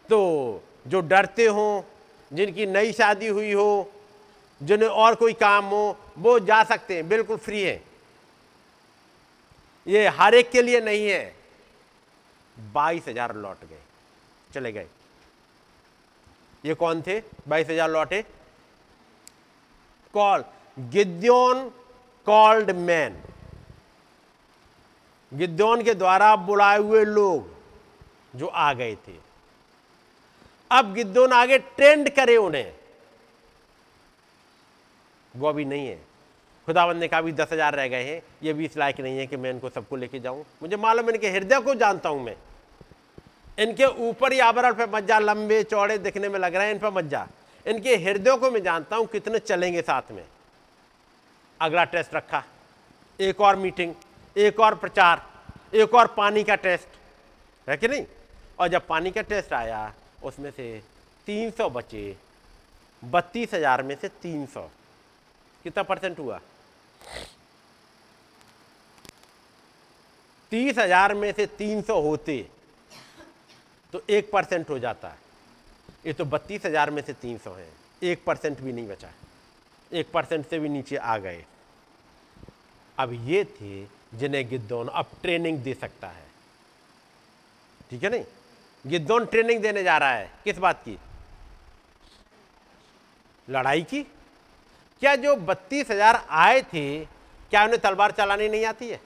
[0.09, 1.84] तो जो डरते हो,
[2.32, 3.93] जिनकी नई शादी हुई हो,
[4.62, 7.88] जिन्हें और कोई काम हो, वो जा सकते हैं, बिल्कुल फ्री है।
[9.89, 11.34] ये हर एक के लिए नहीं है।
[12.57, 13.80] बाईस हज़ार लौट गए,
[14.51, 14.86] चले गए।
[16.64, 17.20] ये कौन थे?
[17.49, 18.22] बाईस हज़ार लौटे।
[20.14, 20.45] Call,
[20.76, 21.68] Gideon
[22.26, 23.22] called man.
[25.32, 27.57] Gideon के द्वारा बुलाए हुए लोग
[28.36, 29.16] जो आ गए थे।
[30.70, 32.72] अब गिद्योन आगे ट्रेंड करे उन्हें।
[35.34, 36.01] वो अभी नहीं है।
[36.68, 39.26] खुदावंद ने कहा भी दस हज़ार रह गए हैं, ये भी इस लायक नहीं है
[39.26, 42.34] कि मैं इनको सबको लेके जाऊँ। मुझे मालूम इनके हृदय को जानता हूँ मैं।
[43.58, 46.78] इनके ऊपर ही आवरण पे मत जा लंबे चौड़े दिखने में लग रहे हैं इन
[46.78, 47.26] पर मत जा
[47.66, 50.24] इनके हृदयों को मैं जानता हूँ कितने चलेंगे साथ में।
[51.60, 52.42] अगला टेस्ट रखा,
[53.18, 53.94] एक और मीटिंग,
[54.36, 55.22] एक और प्रचार,
[55.74, 56.88] एक और पानी का टेस्ट,
[57.66, 58.04] है कि नहीं?
[58.58, 59.92] और जब पानी का टेस्ट आया,
[60.24, 60.82] उसमें से
[61.26, 62.16] 300 बचे,
[63.02, 64.68] बत्तीस हज़ार में से 300
[65.64, 66.40] कितना परसेंट हुआ?
[70.52, 72.44] तीस हज़ार में से 300 होते
[73.92, 75.18] तो एक परसेंट हो जाता है।
[76.06, 77.68] ये तो बत्तीस हज़ार में से तीन सौ है।
[78.02, 79.11] एक परसेंट भी नहीं बचा
[79.90, 81.44] एक परसेंट से भी नीचे आ गए।
[82.98, 83.84] अब ये थे
[84.14, 86.26] जिन्हें गिद्दौन अब ट्रेनिंग दे सकता है।
[87.90, 88.24] ठीक है नहीं?
[88.84, 90.98] गिद्दौन ट्रेनिंग देने जा रहा है। किस बात की?
[93.48, 94.06] लड़ाई की?
[95.03, 97.05] क्या जो बत्तीस हज़ार आए थे,
[97.51, 99.01] क्या उन्हें तलवार चलानी नहीं आती है?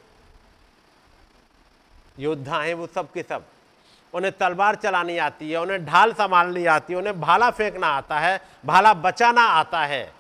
[2.19, 3.45] योद्धा हैं वो सब के सब।
[4.13, 8.41] उन्हें तलवार चलानी आती है, उन्हें ढाल संभालनी आती है, उन्हें भाला फेंकना आता है,
[8.67, 10.13] भाला बचाना आता है,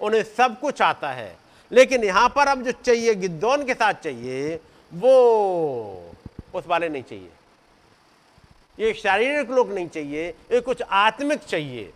[0.00, 1.36] उन्हें सब कुछ आता है।
[1.72, 4.54] लेकिन यहाँ पर अब जो चाहिए गिद्धौन के साथ चाहिए,
[4.92, 6.14] वो
[6.54, 7.30] उस वाले नहीं चाहिए।
[8.78, 11.92] ये शारीरिक लोग नहीं चाहिए, ये कुछ आत्मिक चाहिए।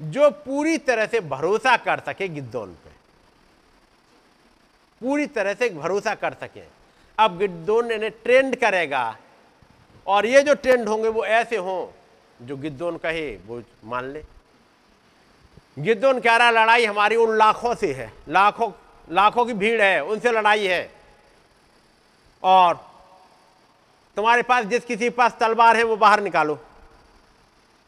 [0.00, 2.90] जो पूरी तरह से भरोसा कर सके गिद्धौन पे।
[5.00, 6.62] पूरी तरह से भरोसा कर सके।
[7.18, 9.16] अब गिद्धौन इन्हें ट्रेंड करेगा।
[10.06, 11.86] और ये जो ट्रेंड होंगे, वो ऐसे हों,
[12.46, 14.24] जो गिद्धोन कहे, वो मान ले।
[15.78, 18.72] गिद्धोन कह रहा, लड़ाई हमारी उन लाखों से है। लाखों
[19.10, 20.92] लाखों की भीड़ है, उनसे लड़ाई है।
[22.42, 22.90] और
[24.16, 26.58] तुम्हारे पास जिस किसी पास तलवार है, वो बाहर निकालो।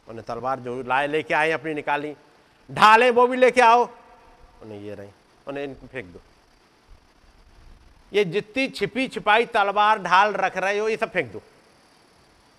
[0.08, 2.16] उन्हें तलवार जो लाए, लेके आए, अपनी निकाली।
[2.70, 3.88] ढाले, वो भी लेके आओ।
[4.62, 5.10] उन्हें ये रही,
[5.48, 6.20] उन्हें इनको फेंक दो।
[8.12, 11.42] ये जितनी छिपी छिपाई तलवार, ढाल रख रहे हो, ये सब फेंक दो।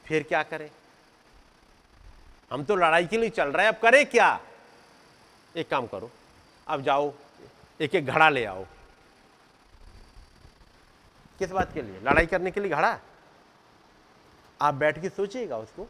[0.06, 0.70] फिर क्या करें?
[2.52, 4.40] हम तो लड़ाई के लिए चल रहे हैं, अब करें क्या?
[5.56, 6.12] एक काम करो,
[6.68, 7.14] अब जाओ,
[7.82, 8.66] एक एक घड़ा ले आओ।
[11.40, 12.00] किस बात के लिए?
[12.00, 13.00] लड़ाई करने के लिए घड़ा?
[14.62, 15.88] आप बैठ के सोचिएगा उसको।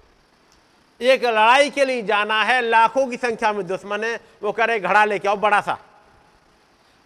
[1.02, 5.06] एक लड़ाई के लिए जाना है, लाखों की संख्या में दुश्मन है। वो करे घड़ा
[5.06, 5.78] लेके आओ, बड़ा सा।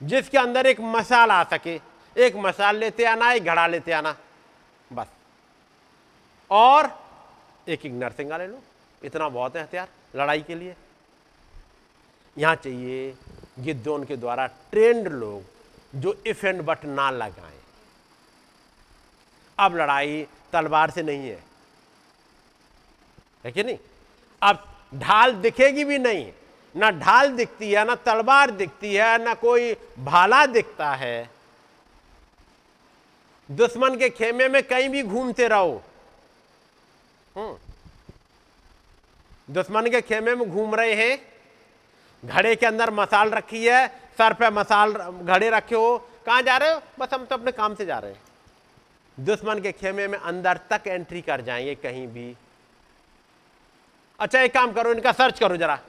[0.01, 1.79] जिसके अंदर एक मसाल आ सके,
[2.15, 4.15] एक मसाल लेते आना, एक घड़ा लेते आना,
[4.93, 5.07] बस।
[6.51, 6.89] और
[7.69, 8.59] एक एक नरसिंगा ले लो।
[9.03, 10.75] इतना बहुत है हथियार लड़ाई के लिए।
[12.37, 13.15] यहाँ चाहिए
[13.59, 17.59] गिद्धों के द्वारा ट्रेंड लोग जो इफ़ एंड बट ना लगाएँ।
[19.59, 21.50] अब लड़ाई तलवार से नहीं है।
[23.45, 23.77] है कि नहीं?
[24.43, 26.33] अब ढाल दिखेगी भी नहीं।
[26.77, 31.29] ना ढाल दिखती है, ना तलवार दिखती है, ना कोई भाला दिखता है।
[33.51, 35.83] दुश्मन के खेमे में कहीं भी घूमते रहो।
[37.35, 37.57] हम्म।
[39.53, 41.31] दुश्मन के खेमे में घूम रहे हैं।
[42.25, 46.73] घड़े के अंदर मसाल रखी है, सर पे मसाल घड़े रखे हो। कहाँ जा रहे
[46.73, 46.81] हो?
[46.99, 48.21] बस हम तो अपने काम से जा रहे हैं।
[49.19, 52.35] दुश्मन के खेमे में अंदर तक एंट्री कर जाएँगे कहीं भी।
[54.21, 55.79] अच्छा एक काम करो, इनका सर्च करो जरा।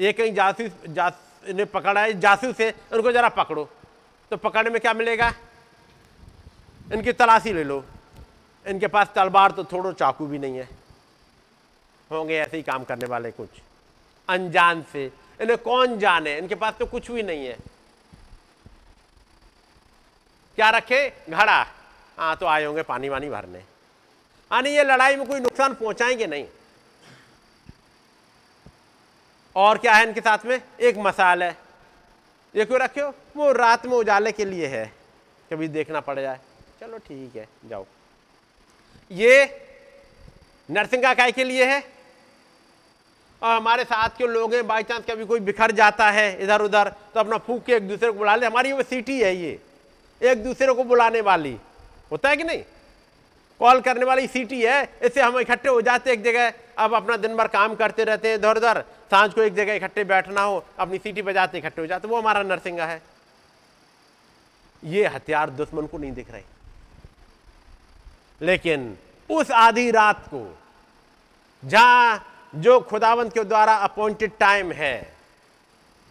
[0.00, 1.12] ये कहीं जासूस, जास,
[1.46, 3.68] इन्हें पकड़ा है, जासूस है, उनको जरा पकड़ो।
[4.30, 5.32] तो पकड़ने में क्या मिलेगा?
[6.92, 7.84] इनकी तलाशी ले लो।
[8.66, 10.68] इनके पास तलवार तो थोड़ा चाकू भी नहीं है।
[12.10, 13.48] होंगे ऐसे ही काम करने वाले कुछ।
[14.28, 16.38] अनजान से। इन्हें कौन जाने?
[16.38, 17.58] इनके पास तो कुछ भी नहीं है।
[20.56, 21.12] क्या रखे?
[21.30, 21.66] घड़ा।
[22.18, 23.64] हाँ तो आए होंगे पानी वानी भरने।
[24.50, 26.46] हाँ नहीं ये लड़ाई में कोई नुकसान पहुंचाएँगे नहीं।
[29.56, 30.60] और क्या है इनके साथ में?
[30.80, 31.56] एक मसाल है।
[32.54, 34.84] ये क्यों रखे हो वो रात में उजाले के लिए है।
[35.52, 36.38] कभी देखना पड़ जाए।
[36.80, 37.84] चलो ठीक है, जाओ।
[39.10, 39.34] ये
[40.68, 41.82] नरसिंगा काय के लिए है।
[43.42, 46.88] और हमारे साथ के लोग हैं, बाई चांस कभी कोई बिखर जाता है इधर उधर
[47.14, 49.58] तो अपना फूक के एक दूसरे को बुला ले। हमारी वो सिटी है ये।
[50.20, 51.56] एक दूसरे को बुलाने वाली।
[52.12, 52.62] होता है कि नहीं?
[53.60, 57.36] कॉल करने वाली सिटी है। इससे हम इकट्ठे हो जाते एक जगह। अब अपना दिन
[57.36, 60.98] भर काम करते रहते हैं इधर उधर साँझ को एक जगह इकट्ठे बैठना हो, अपनी
[60.98, 63.02] सीटी बजाते इकट्ठे हो जाते, वो हमारा नरसिंगा है।
[64.84, 66.42] ये हथियार दुश्मन को नहीं दिख रहे।
[68.42, 68.98] लेकिन
[69.30, 70.58] उस आधी रात को,
[71.64, 75.16] जहाँ जो खुदावंत के द्वारा अपॉइंटेड टाइम है,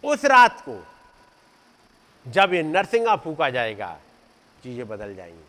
[0.04, 0.86] उस रात को,
[2.28, 3.98] जब ये नरसिंगा फूका जाएगा,
[4.62, 5.44] चीज़ें बदल जाएँगी।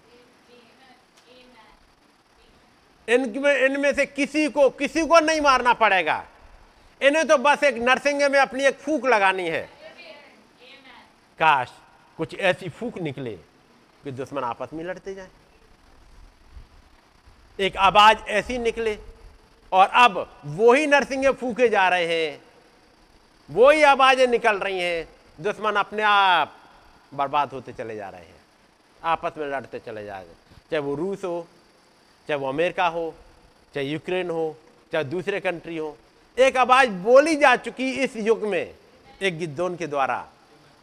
[3.13, 6.25] इनमें इनमें से किसी को किसी को नहीं मारना पड़ेगा।
[7.03, 9.61] इन्हें तो बस एक नरसिंगे में अपनी एक फूक लगानी है।
[11.39, 11.71] काश
[12.17, 13.31] कुछ ऐसी फूक निकले
[14.03, 15.29] कि दुश्मन आपस में लड़ते जाए।
[17.59, 18.97] एक आवाज़ ऐसी निकले
[19.71, 22.41] और अब वही नरसिंगे फूके जा रहे हैं।
[23.49, 25.07] वही आवाज़ें निकल रही हैं।
[25.39, 26.55] दुश्मन अपने आप
[27.13, 28.41] बर्बाद होते चले जा रहे हैं।
[29.01, 30.37] आपस में लड़ते चले जा रहे हैं।
[30.71, 31.47] चाहे वो रूस हो,
[32.27, 33.13] चाहे वो अमेरिका हो,
[33.75, 34.55] चाहे यूक्रेन हो,
[34.91, 35.97] चाहे दूसरे कंट्री हो
[36.39, 38.73] एक आवाज़ बोली जा चुकी इस युग में
[39.21, 40.27] एक गिद्दोन के द्वारा।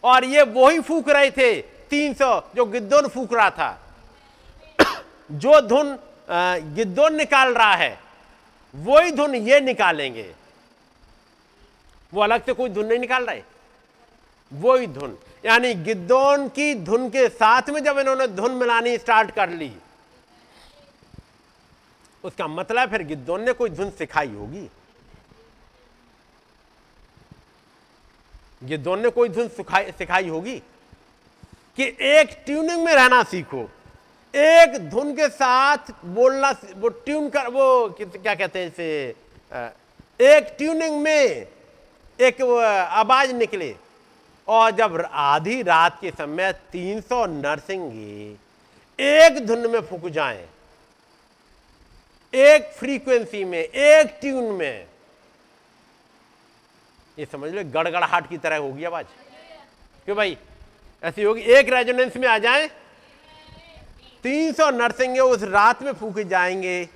[0.04, 3.78] और ये वही फूक रहे थे 300 जो गिद्दोन फूक रहा था।
[5.32, 5.98] जो धुन
[6.74, 7.98] गिद्दोन निकाल रहा है,
[8.74, 10.34] वही धुन ये निकालेंगे।
[12.14, 13.42] वो अलग से कोई धुन नहीं निकाल रहे।
[14.52, 19.50] वही धुन, यानी गिद्दोन की धुन के साथ में जब इन्होंने धुन मिलानी स्टार्ट कर
[19.50, 19.72] ली,
[22.24, 24.68] उसका मतलब फिर गिद्दोन ने कोई धुन सिखाई होगी।
[28.62, 30.56] गिद्दोन ने कोई धुन सिखाई होगी
[31.78, 33.68] कि एक ट्यूनिंग में रहना सीखो।
[34.34, 39.14] एक धुन के साथ बोलना वो ट्यून कर, वो क्या कहते हैं इसे
[40.26, 41.46] एक ट्यूनिंग में
[42.18, 43.74] एक आवाज़ निकले।
[44.48, 47.92] और जब आधी रात के समय 300 नर्सिंग
[48.98, 50.44] एक धुन में फूक जाएँ,
[52.32, 54.86] एक फ्रीक्वेंसी में, एक ट्यून में
[57.20, 59.06] ये समझ लो, गड़गड़ाहट की तरह होगी आवाज़
[60.04, 60.36] क्यों भाई?
[61.02, 62.66] ऐसी होगी, एक रेजोनेंस में आ जाए,
[64.22, 66.88] तीन सौ नरसिंगे उस रात में फूके जाएँगे।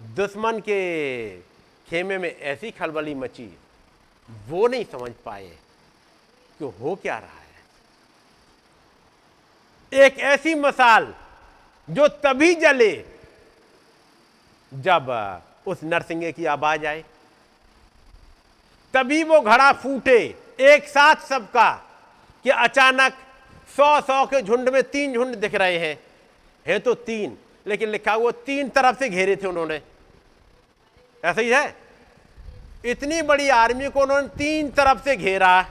[0.00, 0.78] दुश्मन के
[1.90, 3.48] खेमे में ऐसी खलबली मची,
[4.48, 5.48] वो नहीं समझ पाए
[6.58, 7.46] कि हो क्या रहा है।
[10.04, 11.14] एक ऐसी मसाल
[11.90, 13.04] जो तभी जले
[14.72, 15.10] जब
[15.66, 17.04] उस नरसिंगे की आवाज़ आए
[18.94, 20.18] तभी वो घड़ा फूटे
[20.60, 21.70] एक साथ सबका
[22.44, 23.12] कि अचानक
[23.76, 25.98] सौ सौ के झुंड में तीन झुंड दिख रहे हैं।
[26.66, 29.80] है तो तीन, लेकिन लिखा वो तीन तरफ़ से घेरे थे उन्होंने।
[31.24, 31.74] ऐसा ही है?
[32.84, 35.62] इतनी बड़ी आर्मी को उन्होंने तीन तरफ़ से घेरा।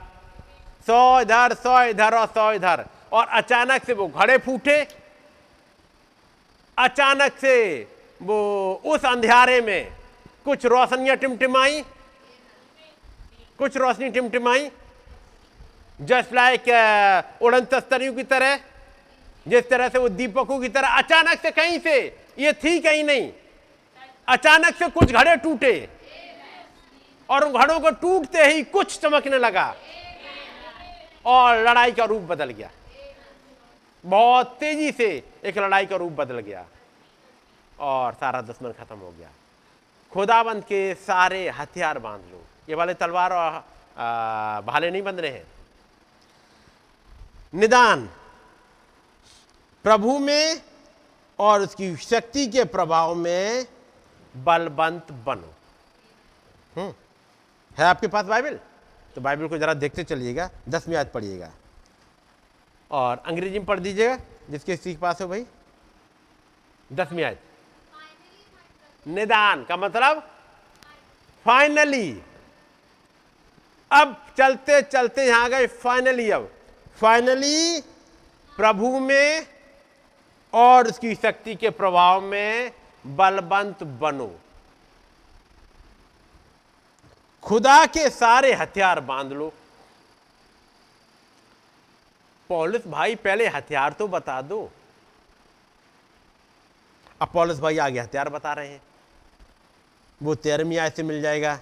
[0.87, 4.87] सौ इधर सौ इधर और सौ इधर। और अचानक से वो घड़े फूटे।
[6.77, 7.55] अचानक से
[8.21, 8.39] वो
[8.85, 9.91] उस अंधेरे में
[10.45, 11.83] कुछ रोशनियाँ टिमटिमाई।
[13.59, 14.69] कुछ रोशनी टिमटिमाई,
[15.99, 18.59] जस्ट लाइक उड़न तस्तरियों की तरह,
[19.45, 21.97] जिस तरह से वो दीपकों की तरह अचानक से कहीं से,
[22.39, 23.31] ये थी कहीं नहीं,
[24.27, 25.89] अचानक से कुछ घड़े टूटे,
[27.29, 29.75] और उन घड़ों को टूटते ही कुछ चमकने लगा,
[31.25, 32.69] और लड़ाई का रूप बदल गया।
[34.03, 35.07] बहुत तेज़ी से
[35.45, 36.65] एक लड़ाई का रूप बदल गया,
[37.79, 39.29] और सारा दुश्मन खत्म हो गया।
[40.11, 43.51] खुदाबंद के सारे हथियार बाँध लो। ये वाले तलवार और
[44.61, 45.47] भाले नहीं बंध रहे हैं।
[47.53, 48.09] निदान।
[49.83, 50.61] प्रभु में
[51.39, 53.67] और उसकी शक्ति के प्रभाव में
[54.37, 55.53] बलवंत बनो।
[56.81, 56.93] हम्म।
[57.77, 58.59] है आपके पास बाइबल?
[59.15, 61.51] तो बाइबल को जरा देखते चलिएगा, दसवीं आज पढ़िएगा।
[62.91, 65.45] और अंग्रेज़ी में पढ़ दीजिएगा, जिसके सीख पास हो भाई।
[66.93, 67.41] दसवीं आयत।
[69.07, 70.31] निदान का मतलब?
[71.45, 72.23] फाइनली
[73.91, 76.51] अब चलते चलते यहाँ गए फाइनली अब।
[77.01, 77.81] फाइनली
[78.57, 79.47] प्रभु में
[80.53, 82.71] और उसकी शक्ति के प्रभाव में
[83.07, 84.39] बलवंत बनो।
[87.43, 89.53] खुदा के सारे हथियार बाँध लो।
[92.49, 94.71] पॉलिस भाई, पहले हथियार तो बता दो।
[97.21, 98.81] अब पॉलिस भाई आगे हथियार बता रहे हैं।
[100.23, 101.59] वो तेरहवीं आय से मिल जाएगा।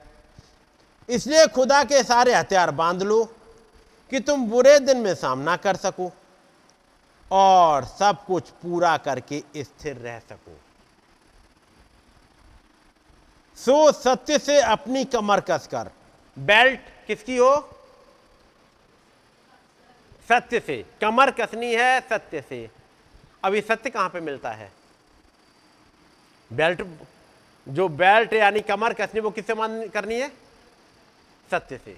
[1.09, 3.23] इसलिए खुदा के सारे हथियार बाँध लो
[4.11, 6.11] कि तुम बुरे दिन में सामना कर सको
[7.31, 10.57] और सब कुछ पूरा करके स्थिर रह सको।
[13.57, 15.89] सो सत्य से अपनी कमर कसकर,
[16.39, 17.55] बेल्ट किसकी हो?
[20.29, 22.69] सत्य से। कमर कसनी है सत्य से।
[23.43, 24.71] अभी सत्य कहाँ पे मिलता है?
[26.53, 26.81] बेल्ट,
[27.67, 30.42] जो बेल्ट यानी कमर कसनी, वो किससे मान करनी है?
[31.51, 31.97] सत्य से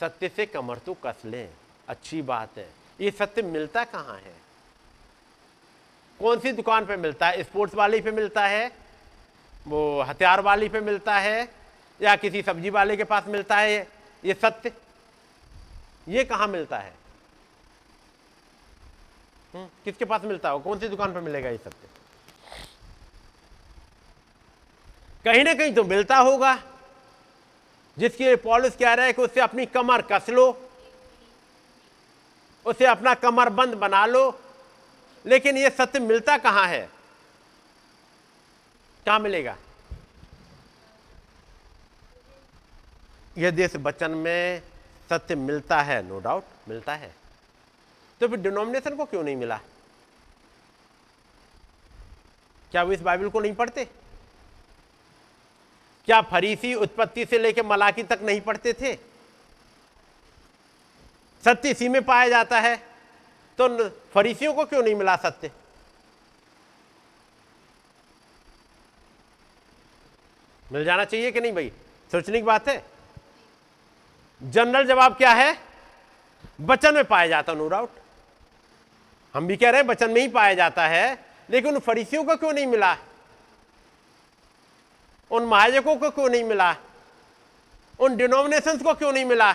[0.00, 1.50] सत्य से कमर तो कस लें
[1.88, 2.68] अच्छी बात है।
[3.00, 4.34] ये सत्य मिलता कहाँ है?
[6.20, 7.42] कौन सी दुकान पे मिलता है?
[7.42, 8.72] स्पोर्ट्स वाली पे मिलता है?
[9.66, 11.48] वो हथियार वाली पे मिलता है?
[12.02, 13.88] या किसी सब्ज़ी वाले के पास मिलता है
[14.24, 14.34] ये?
[14.34, 14.72] सत्य?
[16.08, 16.94] ये कहाँ मिलता है?
[19.54, 19.60] हुँ?
[19.60, 20.60] हम्म, किसके पास मिलता है?
[20.60, 21.89] कौन सी दुकान पर मिलेगा ये सत्य?
[25.24, 26.54] कहीं ना कहीं तो मिलता होगा।
[27.98, 30.46] जिसकी पॉलिस कह रहा है कि उससे अपनी कमर कस लो,
[32.66, 34.40] उसे अपना कमर बंद बना लो,
[35.26, 36.88] लेकिन यह सत्य मिलता कहाँ है?
[39.06, 39.56] कहाँ मिलेगा?
[43.38, 44.62] यह देश वचन में
[45.10, 47.14] सत्य मिलता है नो डाउट मिलता है।
[48.20, 49.60] तो फिर डिनोमिनेशन को क्यों नहीं मिला?
[52.72, 53.88] क्या वो इस बाइबल को नहीं पढ़ते?
[56.06, 58.94] क्या फरीसी उत्पत्ति से लेकर मलाकी तक नहीं पढ़ते थे?
[61.44, 62.76] सत्य इसी में पाया जाता है।
[63.58, 65.50] तो फरीसियों को क्यों नहीं मिला सत्य?
[70.72, 71.72] मिल जाना चाहिए कि नहीं भाई?
[72.12, 72.84] सोचने की बात है।
[74.42, 75.56] जनरल जवाब क्या है?
[76.60, 77.90] बचन में पाया जाता नो डाउट
[79.34, 82.36] हम भी कह रहे हैं बचन में ही पाया जाता है, लेकिन उन फरीसियों को
[82.36, 82.96] क्यों नहीं मिला?
[85.30, 86.76] उन महाजकों को क्यों नहीं मिला?
[87.98, 89.52] उन डिनोमिनेशन को क्यों नहीं मिला?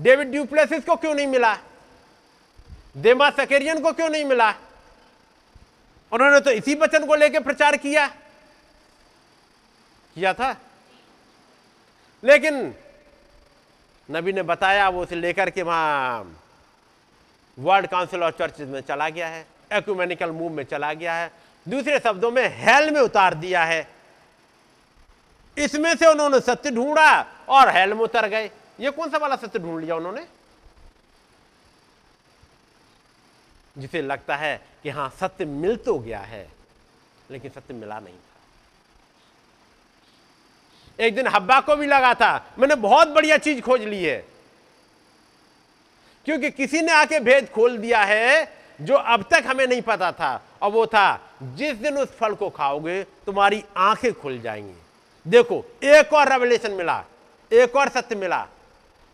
[0.00, 1.58] डेविड ड्यूप्लेसिस को क्यों नहीं मिला?
[2.96, 4.50] देमा सकेरियन को क्यों नहीं मिला?
[6.12, 8.08] उन्होंने तो इसी वचन को लेकर प्रचार किया।
[10.14, 10.56] किया था।
[12.24, 12.74] लेकिन
[14.10, 16.36] नबी ने बताया, वो उसे लेकर के वहाँ
[17.58, 21.98] वर्ल्ड काउंसिल ऑफ़ चर्च में चला गया है एक्यूमेनिकल मूव में चला गया है। दूसरे
[22.00, 23.88] शब्दों में हेल में उतार दिया है।
[25.56, 28.50] इसमें से उन्होंने सत्य ढूंढा और हेल में उतर गए।
[28.80, 30.26] ये कौन सा वाला सत्य ढूंढ लिया उन्होंने?
[33.78, 36.48] जिसे लगता है कि हाँ, सत्य मिल तो गया है,
[37.30, 38.28] लेकिन सत्य मिला नहीं था।
[40.98, 44.24] एक दिन हब्बा को भी लगा था, मैंने बहुत बढ़िया चीज़ खोज ली है।
[46.24, 50.42] क्योंकि किसी ने आके भेद खोल दिया है जो अब तक हमें नहीं पता था।
[50.62, 54.82] और वो था, जिस दिन उस फल को खाओगे, तुम्हारी आँखें खुल जाएँगी।
[55.26, 57.04] देखो, एक और रेवलेशन मिला,
[57.52, 58.48] एक और सत्य मिला।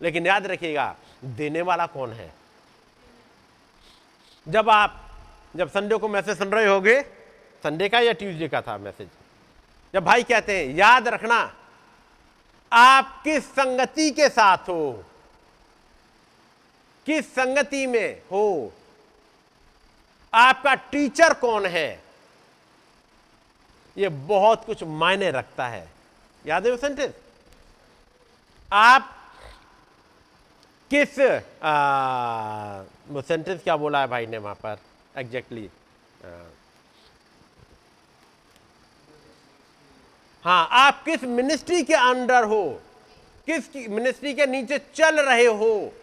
[0.01, 0.95] लेकिन याद रखिएगा,
[1.25, 2.33] देने वाला कौन है?
[4.47, 5.09] जब आप,
[5.55, 7.01] जब संडे को मैसेज सुन रहे होगे
[7.63, 9.09] संडे का या ट्यूसडे का था मैसेज
[9.93, 11.55] जब भाई कहते हैं, याद रखना,
[12.73, 15.03] आप किस संगति के साथ हो?
[17.05, 18.73] किस संगति में हो?
[20.33, 22.03] आपका टीचर कौन है?
[23.97, 25.87] यह बहुत कुछ मायने रखता है।
[26.45, 27.13] याद है वो सेंटेंस
[28.71, 29.13] आप
[30.91, 34.77] किस आ, वो सेंटेंस क्या बोला है भाई ने वहाँ पर?
[35.17, 35.69] एग्जैक्टली
[40.45, 42.63] हाँ आप किस मिनिस्ट्री के अंडर हो?
[43.47, 45.93] किस मिनिस्ट्री के नीचे चल रहे हो?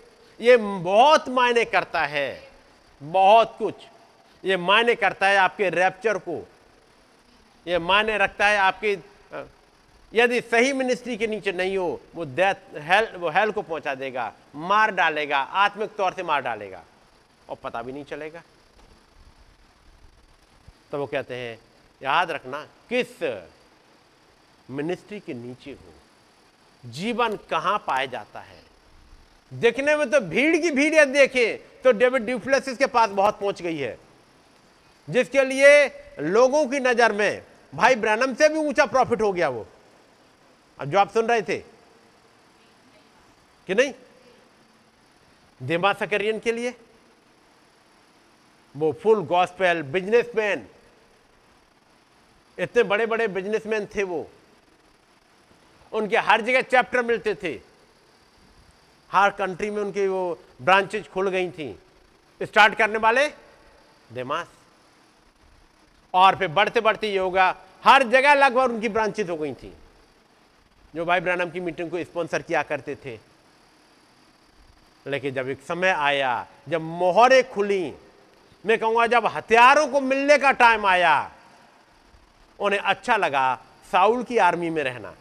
[0.41, 2.49] ये बहुत मायने करता है।
[3.01, 3.75] बहुत कुछ।
[4.45, 6.37] ये मायने करता है आपके रैप्चर को।
[7.67, 8.97] ये मायने रखता है आपके
[10.13, 14.33] यदि सही मिनिस्ट्री के नीचे नहीं हो, वो डेथ हेल वो हेल को पहुँचा देगा,
[14.57, 16.83] मार डालेगा, आत्मिक तौर से मार डालेगा,
[17.49, 18.43] और पता भी नहीं चलेगा।
[20.93, 21.59] तो वो कहते हैं,
[22.01, 23.23] याद रखना, किस
[24.69, 25.93] मिनिस्ट्री के नीचे हो,
[26.85, 28.63] जीवन कहाँ पाया जाता है?
[29.53, 33.63] देखने में तो भीड़ की भीड़ यदि देखें तो डेविड ड्यूफ्लेसिस के पास बहुत पहुँच
[33.63, 33.97] गई है।
[35.09, 35.87] जिसके लिए
[36.21, 37.43] लोगों की नज़र में
[37.73, 39.67] भाई ब्रैनम से भी ऊँचा प्रॉफिट हो गया वो।
[40.79, 41.59] अब जो आप सुन रहे थे,
[43.69, 43.93] कि नहीं?
[45.61, 46.75] दिमा सकरियन के लिए,
[48.75, 50.67] वो फुल गॉस्पेल बिजनेसमैन,
[52.59, 54.27] इतने बड़े बड़े बिजनेसमैन थे वो।
[55.93, 57.59] उनके हर जगह चैप्टर मिलते थे।
[59.11, 61.75] हर कंट्री में उनकी वो ब्रांचेज खुल गई थी।
[62.41, 63.29] स्टार्ट करने वाले
[64.13, 64.47] देमास
[66.15, 69.75] और फिर बढ़ते बढ़ते ये होगा। हर जगह लगभग उनकी ब्रांचेज हो गई थी।
[70.95, 73.19] जो भाई ब्रानम की मीटिंग को स्पॉन्सर किया करते थे।
[75.07, 77.95] लेकिन जब एक समय आया, जब मोहरें खुली,
[78.67, 81.31] मैं कहूँगा जब हथियारों को मिलने का टाइम आया,
[82.61, 83.59] उन्हें अच्छा लगा
[83.93, 85.15] साउल की आर्मी में रहना।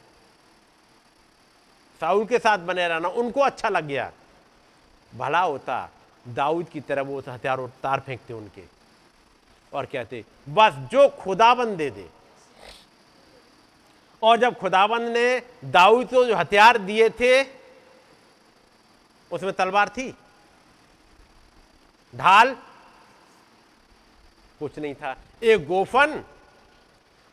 [2.02, 4.12] साउल के साथ बने रहना, उनको अच्छा लग गया।
[5.16, 5.90] भला होता,
[6.28, 8.73] दाऊद की तरह वो हथियार तार फेंकते उनके।
[9.74, 12.08] और कहते, बस जो खुदाबंद दे दे।
[14.22, 17.42] और जब खुदाबंद ने दाऊद को जो हथियार दिए थे,
[19.32, 20.10] उसमें तलवार थी,
[22.14, 22.56] ढाल,
[24.62, 26.24] कुछ नहीं था, एक गोफन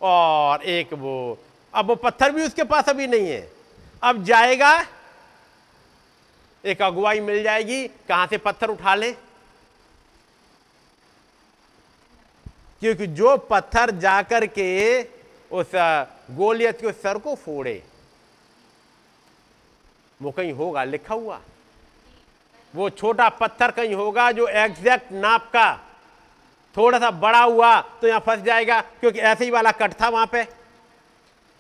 [0.01, 1.39] और एक वो,
[1.75, 3.51] अब वो पत्थर भी उसके पास अभी नहीं है।
[4.03, 4.73] अब जाएगा,
[6.65, 9.15] एक अगुवाई मिल जाएगी, कहाँ से पत्थर उठा ले?
[12.83, 15.03] क्योंकि जो पत्थर जाकर के
[15.51, 15.71] उस
[16.33, 17.83] गोलियत के सर को फोड़े,
[20.21, 21.41] वो कहीं होगा, लिखा हुआ।
[22.75, 25.73] वो छोटा पत्थर कहीं होगा जो एग्जैक्ट नाप का
[26.77, 30.27] थोड़ा सा बड़ा हुआ तो यहाँ फंस जाएगा, क्योंकि ऐसे ही वाला कट था वहाँ
[30.27, 30.47] पे।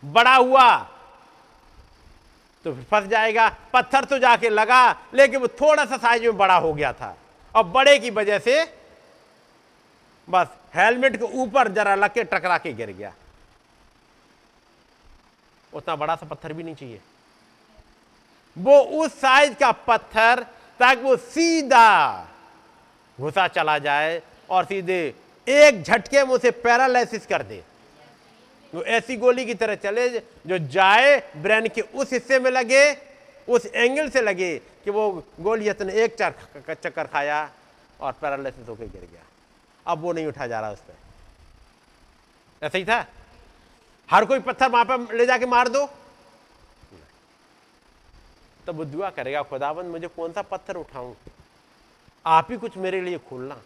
[0.02, 0.76] बड़ा हुआ
[2.64, 6.72] तो फंस जाएगा, पत्थर तो जाके लगा, लेकिन वो थोड़ा सा साइज़ में बड़ा हो
[6.72, 7.16] गया था।
[7.54, 8.62] और बड़े की वजह से
[10.28, 13.12] बस हेलमेट के ऊपर जरा लग के टकरा के गिर गया।
[15.72, 17.00] उतना बड़ा सा पत्थर भी नहीं चाहिए।
[18.56, 20.42] वो उस साइज़ का पत्थर
[20.80, 22.26] ताकि वो सीधा
[23.18, 25.02] घुसा चला जाए और सीधे
[25.46, 27.62] एक झटके में उसे पैरालिसिस कर दे।
[28.72, 32.96] वो ऐसी गोली की तरह चले, जो जाए ब्रेन के उस हिस्से में लगे,
[33.48, 35.10] उस एंगल से लगे कि वो
[35.40, 37.50] गोली इतने एक चक्कर खाया
[38.00, 39.22] और पैरालिसिस होकर गिर गया।
[39.86, 40.94] अब वो नहीं उठा जा रहा उस पर
[42.62, 43.06] ऐसा ही था?
[44.10, 45.86] हर कोई पत्थर वहाँ पर ले जाके मार दो।
[48.66, 51.14] तब वो दुआ करेगा खुदाबंद मुझे कौन सा पत्थर उठाऊं?
[52.26, 53.62] आप ही कुछ मेरे लिए खोलना।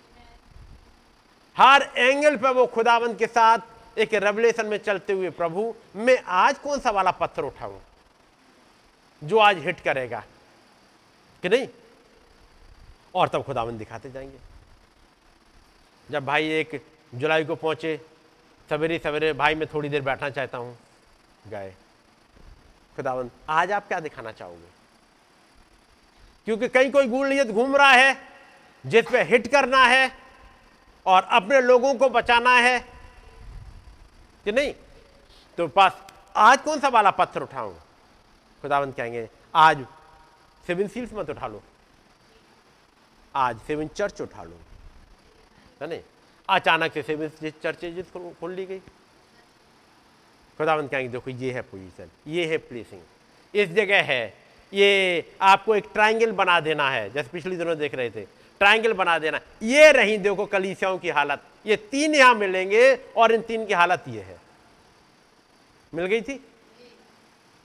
[1.57, 3.59] हर एंगल पर वो खुदाबंद के साथ
[3.99, 7.81] एक रेवलेशन में चलते हुए, प्रभु, मैं आज कौन सा वाला पत्थर उठाऊं
[9.25, 10.25] जो आज हिट करेगा?
[11.43, 11.69] कि नहीं?
[13.15, 14.54] और तब खुदाबंद दिखाते जाएँगे।
[16.11, 18.01] जब भाई एक जुलाई को पहुँचे,
[18.71, 20.79] सवेरे सवेरे भाई मैं थोड़ी देर बैठना चाहता हूँ।
[21.49, 21.75] गए।
[22.97, 24.69] खुदाबंद आज आप क्या दिखाना चाहोगे?
[26.45, 28.17] क्योंकि कहीं कोई गूढ़ घूम रहा है,
[28.87, 30.11] जिस पे हिट करना है
[31.07, 32.79] और अपने लोगों को बचाना है
[34.45, 34.75] कि नहीं?
[35.59, 36.03] तो पास
[36.37, 37.75] आज कौन सा वाला पत्थर उठाऊं?
[38.63, 39.87] खुदावंत कहेंगे, आज
[40.67, 41.63] सेवन सील्स मत उठा लो।
[43.35, 44.61] आज सेवन चर्च उठा लो।
[45.85, 46.01] है नहीं?
[46.49, 48.78] अचानक से सेवन चर्चेज खोल ली गई।
[50.59, 53.03] खुदावंत कहेंगे, देखो, ये है पोजीशन, ये है प्लेसिंग
[53.55, 54.22] इस जगह है,
[54.72, 58.24] ये आपको एक ट्रायंगल बना देना है। जैसे पिछले दिनों देख रहे थे
[58.61, 63.43] ट्रायंगल बना देना ये रही, देखो, कलीसियाओं की हालत। ये तीन यहाँ मिलेंगे और इन
[63.43, 64.39] तीन की हालत ये है।
[65.93, 66.35] मिल गई थी?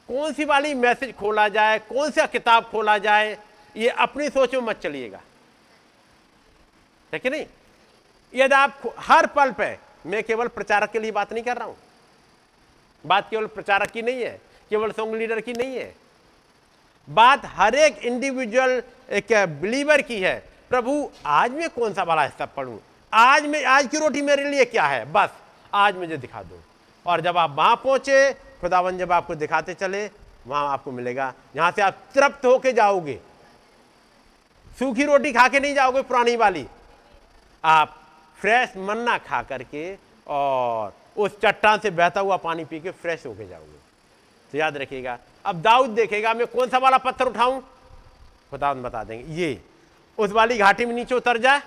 [0.10, 3.38] कौन सी वाली मैसेज खोला जाए, कौन सा किताब खोला जाए,
[3.76, 5.22] ये अपनी सोच में मत चलिएगा।
[7.14, 7.46] है कि नहीं?
[8.34, 11.78] यदि आप हर पल पे, मैं केवल प्रचारक के लिए बात नहीं कर रहा हूँ।
[13.04, 15.94] बात केवल प्रचारक की नहीं है, केवल सॉन्ग लीडर की नहीं है।
[17.10, 20.38] बात हर एक इंडिविजुअल एक बिलीवर की है,
[20.70, 22.78] प्रभु, आज मैं कौन सा वाला हिस्सा पढ़ूं?
[23.14, 25.06] आज मैं, आज की रोटी मेरे लिए क्या है?
[25.12, 25.30] बस,
[25.74, 26.62] आज मुझे दिखा दो।
[27.06, 30.06] और जब आप वहाँ पहुँचे, खुदावन जब आपको दिखाते चले,
[30.48, 33.20] वहाँ आपको मिलेगा। यहाँ से आप तृप्त होके जाओगे।
[34.80, 36.66] सूखी रोटी खा के नहीं जाओगे, पुरानी वाली।
[37.64, 37.96] आप
[38.42, 43.48] फ्रेश मन्ना खा करके और उस चट्टान से बहता हुआ पानी पी के फ्रेश होके
[43.48, 43.78] जाओगे।
[44.52, 47.62] तो याद रखिएगा। अब दाऊद देखेगा, मैं कौन सा वाला पत्थर उठाऊं?
[48.52, 49.62] खुदा बता देंगे। ये,
[50.18, 51.62] उस वाली घाटी में नीचे उतर जा,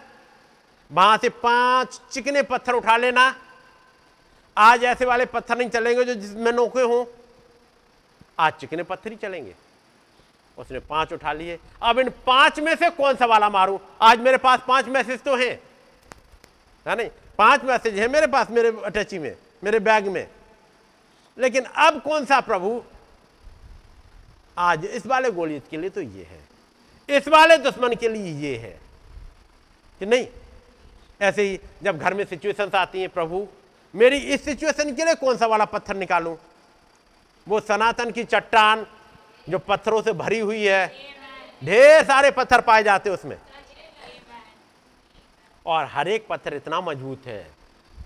[0.93, 3.35] वहाँ से पाँच चिकने पत्थर उठा लेना।
[4.57, 7.05] आज ऐसे वाले पत्थर नहीं चलेंगे जो जिसमें नोके हों।
[8.39, 9.55] आज चिकने पत्थर ही चलेंगे।
[10.59, 13.79] उसने पाँच उठा लिए। अब इन पाँच में से कौन सा वाला मारूं?
[14.01, 15.62] आज मेरे पास पाँच मैसेज तो हैं।
[16.89, 20.28] है नहीं पाँच मैसेज है मेरे पास, मेरे अटैची में, मेरे बैग में।
[21.39, 22.85] लेकिन अब कौन सा प्रभु?
[24.59, 26.49] आज इस वाले गोलियत के लिए तो ये है।
[27.16, 28.80] इस वाले दुश्मन के लिए ये है।
[29.99, 30.26] कि नहीं?
[31.22, 33.49] ऐसे ही जब घर में सिचुएशंस आती हैं, प्रभु,
[33.95, 36.37] मेरी इस सिचुएशन के लिए कौन सा वाला पत्थर निकालूं?
[37.49, 38.87] वो सनातन की चट्टान
[39.49, 40.89] जो पत्थरों से भरी हुई है।
[41.64, 43.37] ढेर सारे पत्थर पाए जाते उसमें।
[45.67, 47.51] और हर एक पत्थर इतना मज़बूत है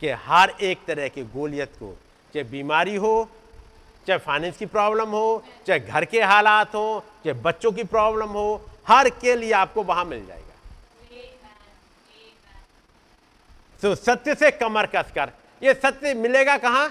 [0.01, 1.93] कि हर एक तरह के गोलियत को,
[2.35, 3.29] चाहे बीमारी हो,
[4.07, 8.69] चाहे फाइनेंस की प्रॉब्लम हो, चाहे घर के हालात हो, चाहे बच्चों की प्रॉब्लम हो,
[8.89, 10.45] हर के लिए आपको वहाँ मिल जाएगा।
[13.83, 15.33] तो सत्य से कमर कसकर
[15.63, 16.89] ये सत्य मिलेगा कहाँ?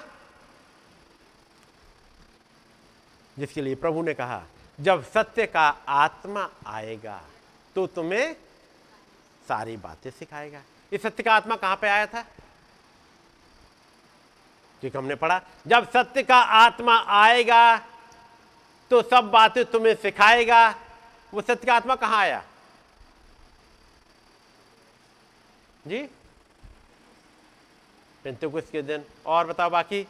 [3.38, 4.42] जिसके लिए प्रभु ने कहा,
[4.80, 7.22] जब सत्य का आत्मा आएगा
[7.76, 8.36] तो तुम्हें
[9.48, 12.26] सारी बातें सिखाएगा। इस सत्य का आत्मा कहाँ पे आया था?
[14.84, 17.78] ठीक हमने पढ़ा, जब सत्य का आत्मा आएगा
[18.92, 20.68] तो सब बातें तुम्हें सिखाएगा।
[21.34, 22.44] वो सत्य का आत्मा कहाँ आया?
[25.86, 26.02] जी?
[28.26, 30.02] कुछ के दिन। और बताओ बाकी।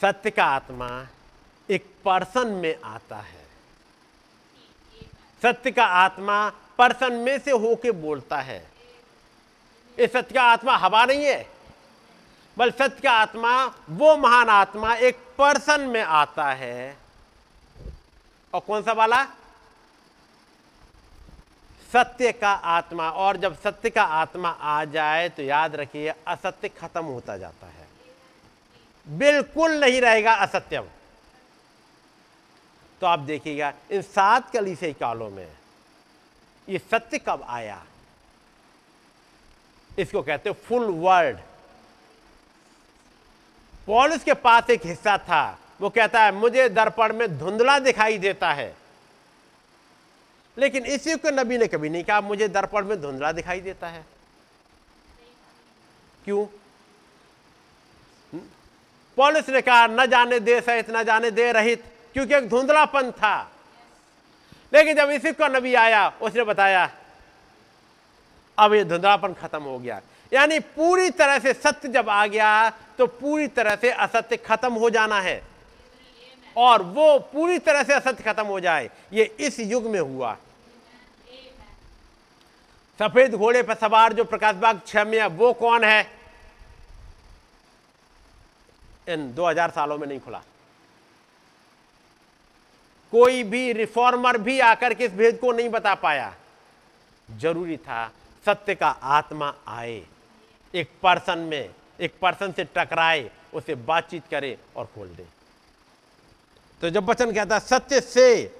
[0.00, 0.88] सत्य का आत्मा
[1.68, 3.37] एक पर्सन में आता है।
[5.42, 6.48] सत्य का आत्मा
[6.78, 8.58] पर्सन में से होके बोलता है।
[9.98, 11.46] ये सत्य का आत्मा हवा नहीं है
[12.56, 16.96] बल सत्य का आत्मा, वो महान आत्मा एक पर्सन में आता है।
[18.54, 19.24] और कौन सा वाला?
[21.92, 27.04] सत्य का आत्मा। और जब सत्य का आत्मा आ जाए तो याद रखिए, असत्य खत्म
[27.04, 27.88] होता जाता है।
[29.06, 30.84] बिल्कुल नहीं रहेगा असत्यम।
[33.00, 35.48] तो आप देखिएगा, इन सात कलीसे कालों में
[36.68, 37.86] ये सत्य कब आया?
[39.98, 41.38] इसको कहते हैं फुल वर्ड।
[43.86, 48.52] पॉलिस के पास एक हिस्सा था। वो कहता है, मुझे दर्पण में धुंधला दिखाई देता
[48.52, 48.76] है।
[50.58, 54.06] लेकिन इस के नबी ने कभी नहीं कहा, मुझे दर्पण में धुंधला दिखाई देता है।
[56.24, 56.46] क्यों?
[59.16, 63.36] पॉलिस ने कहा, न जाने दे सहित, न जाने दे रहित। क्योंकि एक धुंधलापन था।
[64.72, 66.90] लेकिन जब इसी का नबी आया, उसने बताया,
[68.58, 70.00] अब ये धुंधलापन खत्म हो गया।
[70.32, 74.90] यानी पूरी तरह से सत्य जब आ गया तो पूरी तरह से असत्य खत्म हो
[74.90, 75.42] जाना है।
[76.56, 80.36] और वो पूरी तरह से असत्य खत्म हो जाए, ये इस युग में हुआ।
[83.00, 86.00] सफ़ेद घोड़े पर सवार जो प्रकाश बाग में वो कौन है?
[89.08, 90.42] इन 2000 सालों में नहीं खुला।
[93.12, 96.34] कोई भी रिफॉर्मर भी आकर के इस भेद को नहीं बता पाया।
[97.28, 98.12] ज़रूरी था
[98.46, 100.02] सत्य का आत्मा आए,
[100.74, 105.26] एक पर्सन में, एक पर्सन से टकराए, उसे बातचीत करे और खोल दे।
[106.80, 108.54] तो जब वचन कहता सत्य से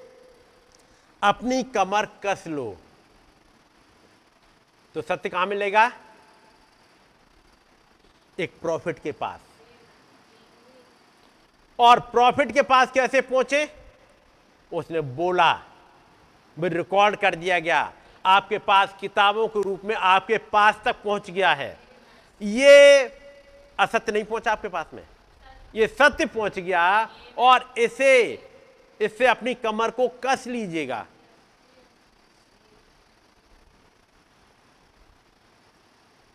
[1.23, 2.77] अपनी कमर कस लो।
[4.95, 5.91] तो सत्य कहाँ मिलेगा?
[8.39, 9.41] एक प्रॉफिट के पास।
[11.79, 13.65] और प्रॉफिट के पास कैसे पहुँचे?
[14.73, 15.53] उसने बोला
[16.57, 17.93] भी रिकॉर्ड कर दिया गया।
[18.25, 21.77] आपके पास किताबों के रूप में आपके पास तक पहुँच गया है।
[22.41, 23.05] ये
[23.79, 25.03] असत्य नहीं पहुँचा आपके पास में।
[25.75, 27.09] ये सत्य पहुँच गया
[27.39, 28.45] और इसे
[29.01, 31.07] इससे अपनी कमर को कस लीजिएगा।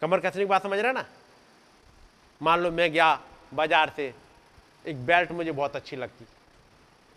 [0.01, 1.05] कमर कसने की बात समझ रहे ना?
[2.41, 3.19] मान लो मैं गया
[3.53, 4.13] बाज़ार से,
[4.85, 6.25] एक बेल्ट मुझे बहुत अच्छी लगती।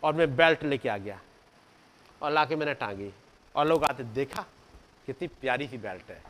[0.07, 1.19] और मैं बेल्ट लेके आ गया
[2.23, 3.11] और ला के मैंने टांगी
[3.55, 4.45] और लोग आते, देखा,
[5.07, 6.23] कितनी प्यारी सी बेल्ट है।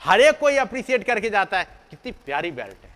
[0.00, 2.94] हर एक कोई अप्रिशिएट करके जाता है, कितनी प्यारी बेल्ट है।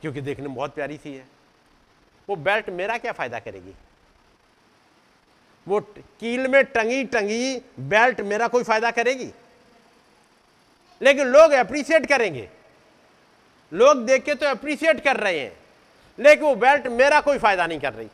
[0.00, 1.26] क्योंकि देखने में बहुत प्यारी सी है।
[2.28, 3.74] वो बेल्ट मेरा क्या फ़ायदा करेगी?
[5.66, 5.80] वो
[6.20, 9.30] कील में टंगी टंगी बेल्ट मेरा कोई फ़ायदा करेगी?
[11.00, 12.48] लेकिन लोग अप्रिशिएट करेंगे।
[13.72, 15.56] लोग देख के तो अप्रिशिएट कर रहे हैं,
[16.18, 18.08] लेकिन वो बेल्ट मेरा कोई फ़ायदा नहीं कर रही।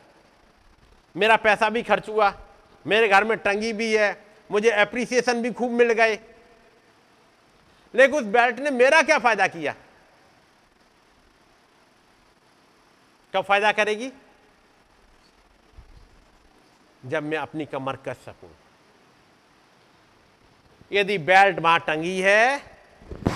[1.15, 2.33] मेरा पैसा भी खर्च हुआ,
[2.85, 6.19] मेरे घर में टंगी भी है, मुझे एप्रिसिएशन भी खूब मिल गए।
[7.93, 9.75] लेकिन उस बेल्ट ने मेरा क्या फ़ायदा किया?
[13.33, 14.11] कब फ़ायदा करेगी?
[17.05, 18.49] जब मैं अपनी कमर कस सकूँ।
[20.91, 22.61] यदि बेल्ट वहाँ टंगी है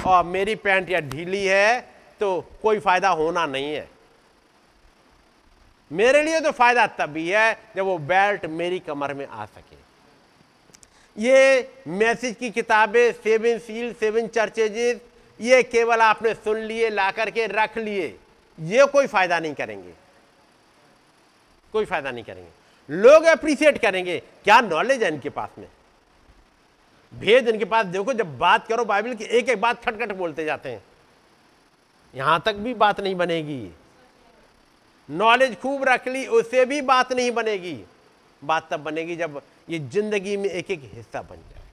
[0.05, 1.79] और मेरी पैंट या ढीली है
[2.19, 3.89] तो कोई फ़ायदा होना नहीं है।
[5.91, 9.75] मेरे लिए तो फ़ायदा तभी है जब वो बेल्ट मेरी कमर में आ सके।
[11.17, 14.77] ये मैसेज की किताबें सेवन सील सेवन चर्चेज
[15.39, 18.15] ये केवल आपने सुन लिए, ला करके रख लिए,
[18.57, 19.93] ये कोई फ़ायदा नहीं करेंगे।
[21.73, 22.49] कोई फ़ायदा नहीं करेंगे।
[22.89, 25.67] लोग अप्रिशिएट करेंगे, क्या नॉलेज है इनके पास में?
[27.13, 30.69] भेद इनके पास, देखो जब बात करो बाइबल की एक एक बात खटखट बोलते जाते
[30.69, 30.83] हैं।
[32.13, 33.71] यहाँ तक भी बात नहीं बनेगी।
[35.09, 37.83] नॉलेज खूब रख ली, उससे भी बात नहीं बनेगी।
[38.41, 41.65] बात तब बनेगी जब ये ज़िंदगी में एक एक हिस्सा बन जाए।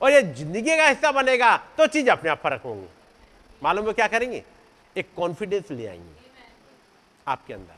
[0.00, 2.88] और ये ज़िंदगी का हिस्सा बनेगा तो चीज़ अपने आप फ़र्क होंगी।
[3.62, 4.42] मालूम है क्या करेंगे?
[4.96, 6.16] एक कॉन्फिडेंस ले आएँगे।
[7.26, 7.76] आपके अंदर।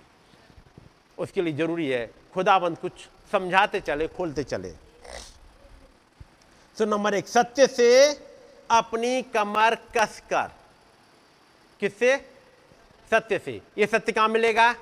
[1.19, 2.93] उसके लिए ज़रूरी है, खुदाबंद कुछ
[3.33, 4.71] समझाते चले, खोलते चले।
[6.77, 7.89] तो नंबर एक सत्य से
[8.71, 10.51] अपनी कमर कसकर
[11.81, 12.17] किससे?
[13.11, 14.74] सत्य से। ये सत्य कहाँ मिलेगा?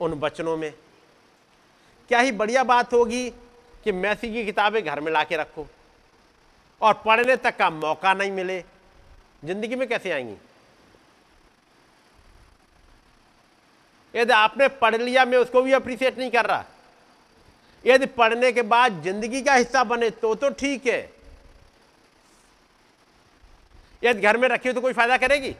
[0.00, 0.72] उन वचनों में।
[2.10, 3.28] क्या ही बढ़िया बात होगी
[3.84, 5.66] कि मैसी की किताबें घर में लाके रखो
[6.80, 8.60] और पढ़ने तक का मौका नहीं मिले।
[9.44, 10.36] ज़िंदगी में कैसे आएँगी?
[14.14, 16.64] यदि आपने पढ़ लिया, मैं उसको भी अप्रिशिएट नहीं कर रहा।
[17.84, 21.00] यदि पढ़ने के बाद ज़िंदगी का हिस्सा बने तो तो ठीक है।
[24.02, 25.54] यदि घर में रखी हो तो कोई फ़ायदा करेगी?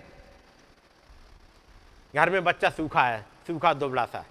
[2.14, 4.24] घर में बच्चा सूखा है, सूखा दुबला सा।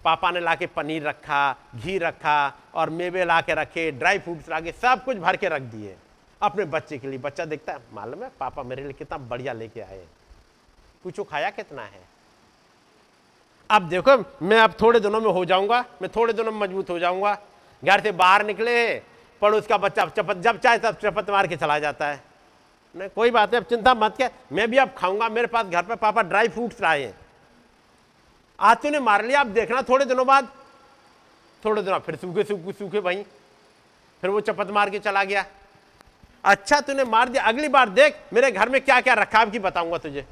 [0.00, 4.60] पापा ने लाके पनीर रखा, घी रखा और मेवे ला के रखे, ड्राई फ्रूट्स ला
[4.60, 5.96] के सब कुछ भर के रख दिए।
[6.40, 9.80] अपने बच्चे के लिए, बच्चा देखता है, मालूम है पापा मेरे लिए कितना बढ़िया लेके
[9.80, 10.04] आए
[11.04, 12.00] पूछो, खाया कितना है?
[13.70, 16.98] अब देखो, मैं अब थोड़े दिनों में हो जाऊँगा, मैं थोड़े दिनों में मज़बूत हो
[16.98, 17.36] जाऊँगा।
[17.82, 18.94] घर से बाहर निकले,
[19.42, 22.22] पड़ोस का बच्चा चपत जब चाहे तब चपत मार के चला जाता है।
[22.96, 25.82] नहीं कोई बात नहीं, अब चिंता मत क्या। मैं भी अब खाऊँगा, मेरे पास घर
[25.82, 27.14] पे पापा ड्राई फ्रूट्स लाए हैं।
[28.58, 30.48] आज तूने मार लिया अब देखना थोड़े दिनों बाद।
[31.62, 33.22] थोड़े दिनों फिर सूखे सूखे सूखे भाई
[34.22, 35.44] फिर वो चपत मार के चला गया।
[36.44, 39.98] अच्छा तूने मार दिया, अगली बार देख, मेरे घर में क्या क्या रखा की बताऊँगा
[39.98, 40.24] तुझे।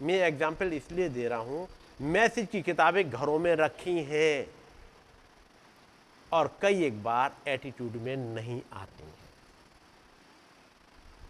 [0.00, 1.68] मैं एग्ज़ाम्पल इसलिए दे रहा हूँ
[2.02, 4.46] मैसेज की किताबें घरों में रखी हैं
[6.32, 9.04] और कई एक बार एटीट्यूड में नहीं आती।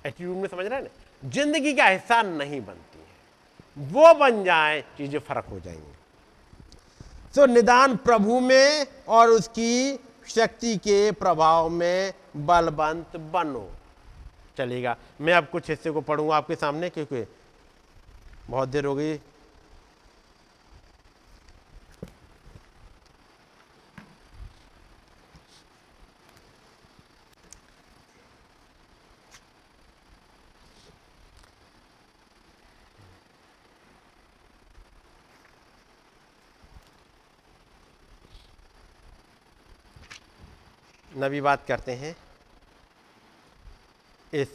[0.07, 1.31] एटीट्यूड में समझ रहे हैं ना?
[1.31, 5.95] ज़िंदगी का हिस्सा नहीं बनती है। वो बन जाए, चीज़ें फ़र्क हो जाएँगी।
[7.35, 9.99] सो निदान प्रभु में और उसकी
[10.29, 13.70] शक्ति के प्रभाव में बलवंत बनो।
[14.59, 17.25] चलेगा। मैं अब कुछ हिस्से को पढ़ूँगा आपके सामने, क्योंकि
[18.51, 19.16] बहुत देर हो गई।
[41.19, 42.16] नबी बात करते हैं।
[44.32, 44.49] इस,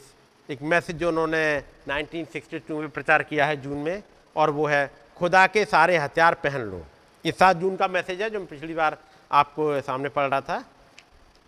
[0.48, 1.44] एक मैसेज जो उन्होंने
[1.88, 4.02] 1962 में प्रचार किया है जून में,
[4.36, 6.84] और वो है, खुदा के सारे हथियार पहन लो।
[7.24, 8.98] ये सात जून का मैसेज है जो मैं पिछली बार
[9.30, 10.64] आपको सामने पढ़ रहा था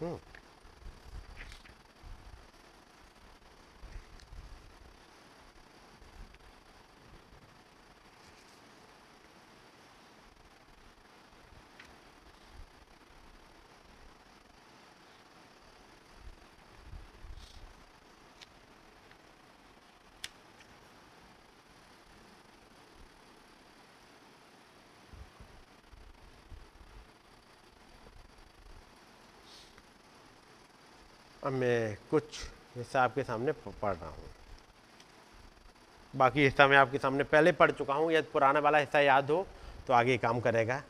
[0.00, 0.16] हम्म।
[31.42, 32.24] अब मैं कुछ
[32.76, 34.28] हिस्सा आपके सामने पढ़ रहा हूँ।
[36.14, 39.46] बाकी हिस्सा मैं आपके सामने पहले पढ़ चुका हूँ यदि पुराना वाला हिस्सा याद हो
[39.86, 40.82] तो आगे काम करेगा।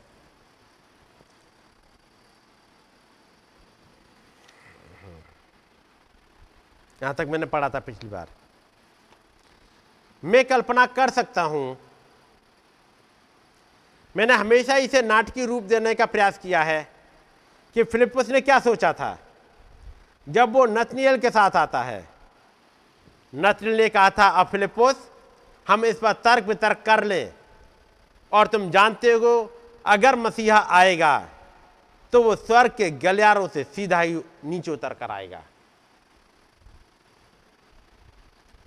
[7.01, 8.27] यहाँ तक मैंने पढ़ा था पिछली बार।
[10.23, 11.77] मैं कल्पना कर सकता हूँ,
[14.15, 16.81] मैंने हमेशा इसे नाटकीय रूप देने का प्रयास किया है,
[17.75, 19.17] कि फिलिपस ने क्या सोचा था?
[20.27, 22.07] जब वो नतनियल के साथ आता है।
[23.33, 25.07] नतनियल ने कहा था अफिलिपोस
[25.67, 27.33] हम इस पर तर्क वितर्क कर लें।
[28.31, 29.51] और तुम जानते हो,
[29.85, 31.17] अगर मसीहा आएगा
[32.13, 35.41] तो वो स्वर्ग के गलियारों से सीधा ही नीचे उतर कर आएगा।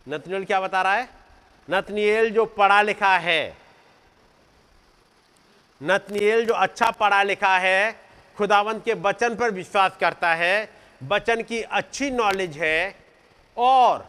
[0.07, 1.09] नतनियल क्या बता रहा है?
[1.69, 3.57] नतनियल जो पढ़ा लिखा है
[5.81, 7.93] नतनियल जो अच्छा पढ़ा लिखा है,
[8.37, 12.95] खुदावंत के वचन पर विश्वास करता है वचन की अच्छी नॉलेज है,
[13.57, 14.09] और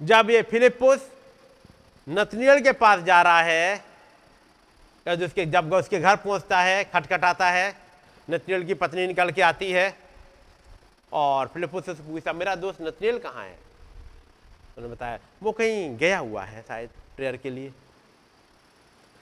[0.00, 1.08] जब ये फिलिपुस
[2.06, 3.92] नतनियल के पास जा रहा है
[5.06, 7.74] उसके जब उसके घर पहुँचता है, खटखटाता है
[8.28, 9.94] नतनियल की पत्नी निकल के आती है,
[11.12, 13.58] और फिलिपुस से पूछा मेरा दोस्त नतनियल कहाँ है?
[14.76, 17.72] उन्होंने बताया, वो कहीं गया हुआ है शायद प्रेयर के लिए.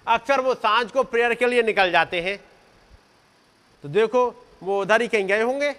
[0.06, 2.38] अक्सर वो साँझ को प्रेयर के लिए निकल जाते हैं।
[3.84, 4.28] तो देखो,
[4.62, 5.74] वो उधर ही कहीं गए होंगे।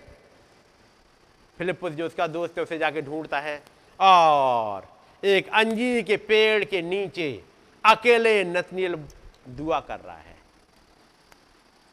[1.61, 3.63] फिलिपुस जो उसका दोस्त है, उसे जाके ढूंढता है।
[3.99, 4.85] और
[5.23, 7.43] एक अंजीर के पेड़ के नीचे
[7.85, 8.95] अकेले नतनील
[9.49, 10.35] दुआ कर रहा है।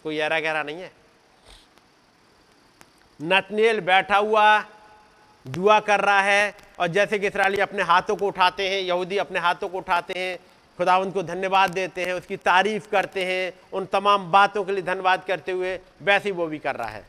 [0.03, 0.91] कोई ऐरा गहरा नहीं है?
[3.23, 4.65] नतनील बैठा हुआ
[5.47, 9.39] दुआ कर रहा है और जैसे कि इसराइली अपने हाथों को उठाते हैं, यहूदी अपने
[9.39, 10.39] हाथों को उठाते हैं,
[10.79, 15.25] खुदावंत को धन्यवाद देते हैं, उसकी तारीफ़ करते हैं, उन तमाम बातों के लिए धन्यवाद
[15.25, 17.07] करते हुए वैसे ही वो भी कर रहा है।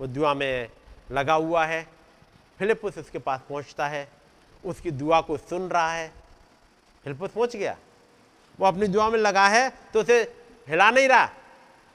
[0.00, 0.68] वो दुआ में
[1.08, 1.86] लगा हुआ है।
[2.58, 4.06] फिलिपस उसके पास पहुँचता है।
[4.64, 6.12] उसकी दुआ को सुन रहा है।
[7.04, 7.76] फिलिपस पहुँच गया।
[8.58, 10.20] वो अपनी दुआ में लगा है तो उसे
[10.68, 11.28] हिला नहीं रहा,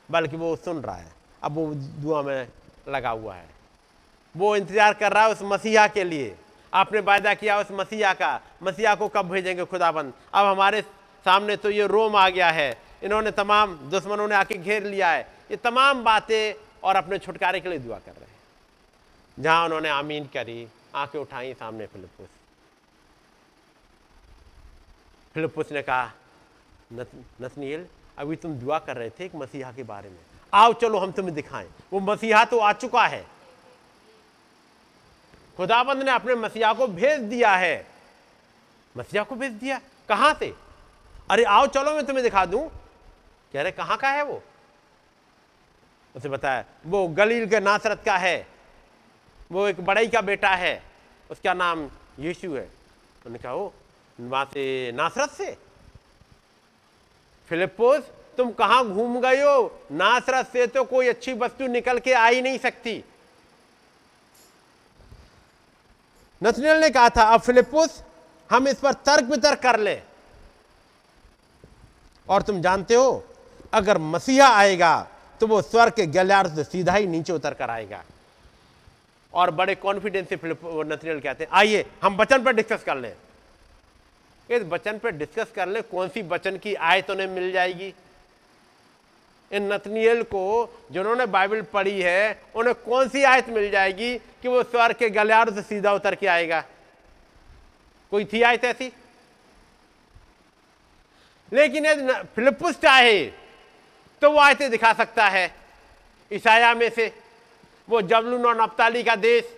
[0.10, 1.12] बल्कि वो सुन रहा है।
[1.42, 2.48] अब वो दुआ में
[2.90, 3.50] लगा हुआ है।
[4.36, 6.36] वो इंतज़ार कर रहा है उस मसीहा के लिए।
[6.74, 10.14] आपने वायदा किया उस मसीहा का। मसीहा को कब भेजेंगे खुदाबंद?
[10.34, 10.82] अब हमारे
[11.26, 15.22] सामने तो ये रोम आ गया है। इन्होंने तमाम दुश्मनों ने आके घेर लिया है।
[15.52, 18.31] ये तमाम बातें और अपने छुटकारे के लिए दुआ कर रहे हैं।
[19.40, 22.28] जहाँ उन्होंने आमीन करी, आँखें उठाई सामने फिलिपुस
[25.34, 26.12] फिलिपुस ने कहा
[26.94, 27.88] नतनील
[28.18, 30.20] अभी तुम दुआ कर रहे थे एक मसीहा के बारे में।
[30.54, 33.28] आओ चलो, हम तुम्हें दिखाएँ। वो मसीहा तो आ चुका है।
[35.58, 37.88] खुदाबंद ने अपने मसीहा को भेज दिया है।
[38.98, 39.82] मसीहा को भेज दिया?
[40.10, 40.56] कहाँ से?
[41.30, 42.70] अरे, आओ चलो, मैं तुम्हें दिखा दूँ।
[43.54, 44.44] कह रहे, कहाँ का है वो?
[46.16, 48.51] उसे बताया, वो गलील के नासरत का है।
[49.52, 50.82] वो एक बड़ई का बेटा है,
[51.30, 53.74] उसका नाम यीशु है। उन्होंने कहा वो
[54.20, 55.58] वहाँ से नासरत से?
[57.50, 58.04] फिलिपोस
[58.38, 59.82] तुम कहाँ घूम गए हो?
[59.92, 63.04] नासरत से तो कोई अच्छी वस्तु निकल के आ ही नहीं सकती।
[66.42, 68.02] नथनियल ने कहा था, अब फिलिपुस
[68.50, 70.00] हम इस पर तर्क वितर्क कर ले।
[72.28, 73.24] और तुम जानते हो,
[73.74, 75.08] अगर मसीहा आएगा
[75.42, 78.04] तो वो स्वर्ग के गलियार से सीधा ही नीचे उतर कर आएगा।
[79.34, 83.14] और बड़े कॉन्फिडेंस से नथनियल कहते हैं। आइए, हम वचन पर डिस्कस कर लें।
[84.50, 87.94] इस वचन पर डिस्कस कर ले, कौन सी वचन की आयत उन्हें मिल जाएगी?
[89.52, 90.44] इन नतनियल को,
[90.92, 95.54] जिन्होंने बाइबल पढ़ी है, उन्हें कौन सी आयत मिल जाएगी कि वो स्वर के गलियारों
[95.54, 96.64] से सीधा उतर के आएगा?
[98.12, 98.92] कोई थी आयत ऐसी?
[101.54, 103.26] लेकिन यदि फिलिपुस चाहे
[104.22, 105.54] तो वो आयतें दिखा सकता है,
[106.32, 107.21] ईसाया में से।
[107.90, 109.58] वो जबलून और नप्ताली का देश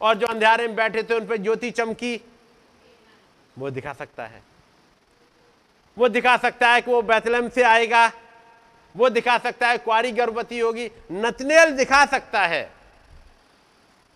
[0.00, 2.20] और जो अंधेरे में बैठे थे, उन पर ज्योति चमकी।
[3.58, 4.42] वो दिखा सकता है।
[5.98, 8.12] वो दिखा सकता है कि वो बैतलम से आएगा।
[8.96, 12.72] वो दिखा सकता है कुआरी गर्भवती होगी। नतनेल दिखा सकता है।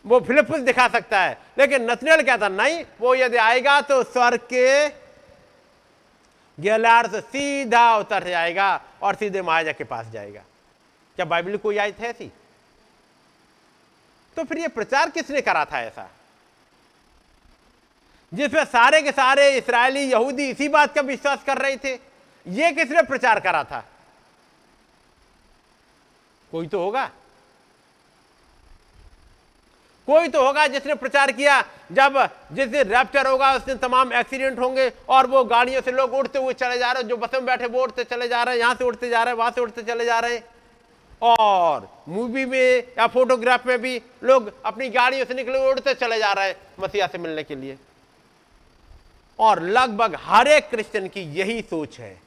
[0.06, 4.88] वो फिलिपस दिखा सकता है। लेकिन नतनेल कहता, नहीं, वो यदि आएगा तो स्वर्ग के
[6.62, 10.40] गेलार से सीधा उतर जाएगा और सीधे महाजा के पास जाएगा।
[11.16, 12.32] क्या बाइबल कोई आयत है ऐसी?
[14.36, 16.10] तो फिर ये प्रचार किसने करा था ऐसा?
[18.34, 21.98] जिसमें सारे के सारे इसराइली, यहूदी इसी बात का विश्वास कर रहे थे।
[22.46, 23.84] ये किसने प्रचार करा था?
[26.50, 27.10] कोई तो होगा।
[30.06, 34.58] कोई तो होगा जिसने प्रचार किया, जब जिस दिन रैप्चर होगा, उस दिन तमाम एक्सीडेंट
[34.58, 37.44] होंगे और वो गाड़ियों से लोग उड़ते हुए चले जा रहे हैं, जो बस में
[37.44, 39.60] बैठे वो उड़ते चले जा रहे हैं, यहाँ से उड़ते जा रहे हैं, वहाँ से
[39.60, 40.44] उड़ते चले जा रहे हैं।
[41.22, 46.32] और मूवी में या फोटोग्राफ में भी लोग अपनी गाड़ियों से निकले उड़ते चले जा
[46.32, 47.78] रहे हैं मसीहा से मिलने के लिए।
[49.38, 52.20] और लगभग हर एक क्रिश्चियन की यही सोच है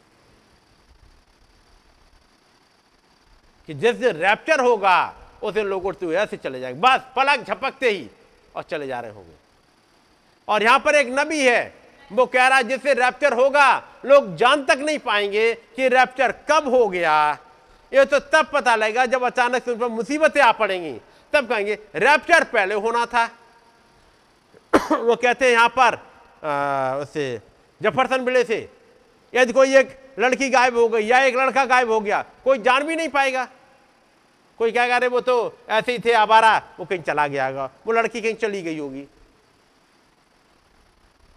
[3.67, 5.13] कि जिस दिन रैप्चर होगा,
[5.43, 8.09] उस लोग उठते हुए ऐसे चले जाएँगे। बस पलक झपकते ही
[8.55, 9.35] और चले जा रहे होंगे।
[10.47, 11.73] और यहाँ पर एक नबी है,
[12.11, 16.67] वो कह रहा है, जिससे रैप्चर होगा, लोग जान तक नहीं पाएँगे कि रैप्चर कब
[16.67, 17.38] हो गया
[17.95, 20.99] ये तो तब पता लगेगा जब अचानक से उन पर मुसीबतें आ पड़ेंगी।
[21.34, 23.26] तब कहेंगे रैप्चर पहले होना था।
[24.91, 25.95] वो कहते हैं, यहाँ पर
[27.01, 27.41] उससे
[27.81, 28.57] जफरसन बिले से,
[29.34, 32.84] यदि कोई एक लड़की गायब हो गई या एक लड़का गायब हो गया, कोई जान
[32.84, 33.47] भी नहीं पाएगा।
[34.59, 35.35] कोई क्या कह अरे वो तो
[35.69, 39.07] ऐसे ही थे आबारा वो कहीं चला गया होगा। वो लड़की कहीं चली गई होगी।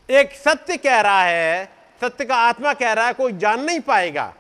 [0.09, 1.65] एक सत्य कह रहा है,
[2.01, 4.33] सत्य का आत्मा कह रहा है, कोई जान नहीं पाएगा।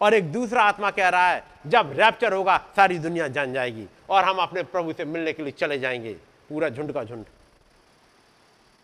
[0.00, 4.24] और एक दूसरा आत्मा कह रहा है, जब रैप्चर होगा, सारी दुनिया जान जाएगी और
[4.24, 6.14] हम अपने प्रभु से मिलने के लिए चले जाएँगे।
[6.48, 7.24] पूरा झुंड का झुंड।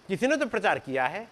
[0.09, 1.29] किसी ने तो प्रचार किया है?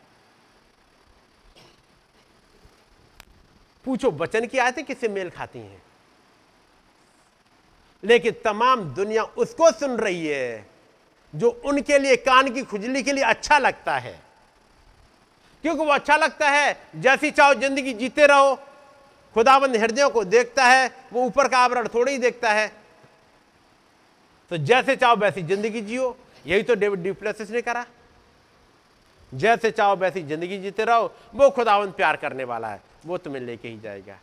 [3.85, 5.83] पूछो, वचन की आयतें किससे मेल खाती हैं?
[8.05, 10.67] लेकिन तमाम दुनिया उसको सुन रही है,
[11.35, 14.21] जो उनके लिए, कान की खुजली के लिए अच्छा लगता है।
[15.63, 18.68] क्योंकि वो अच्छा लगता है, जैसी चाहो ज़िंदगी जीते रहो
[19.39, 22.67] खुदाबंद हृदयों को देखता है, वो ऊपर का आवरण थोड़ी ही देखता है।
[24.51, 27.85] तो जैसे चाहो वैसी ज़िंदगी जियो। यही तो डेविड डिप्लेसिस ने करा।
[29.33, 33.69] जैसे चाहो वैसी ज़िंदगी जीते रहो, वो खुदावंत प्यार करने वाला है। वो तुम्हें लेके
[33.69, 34.19] ही जाएगा।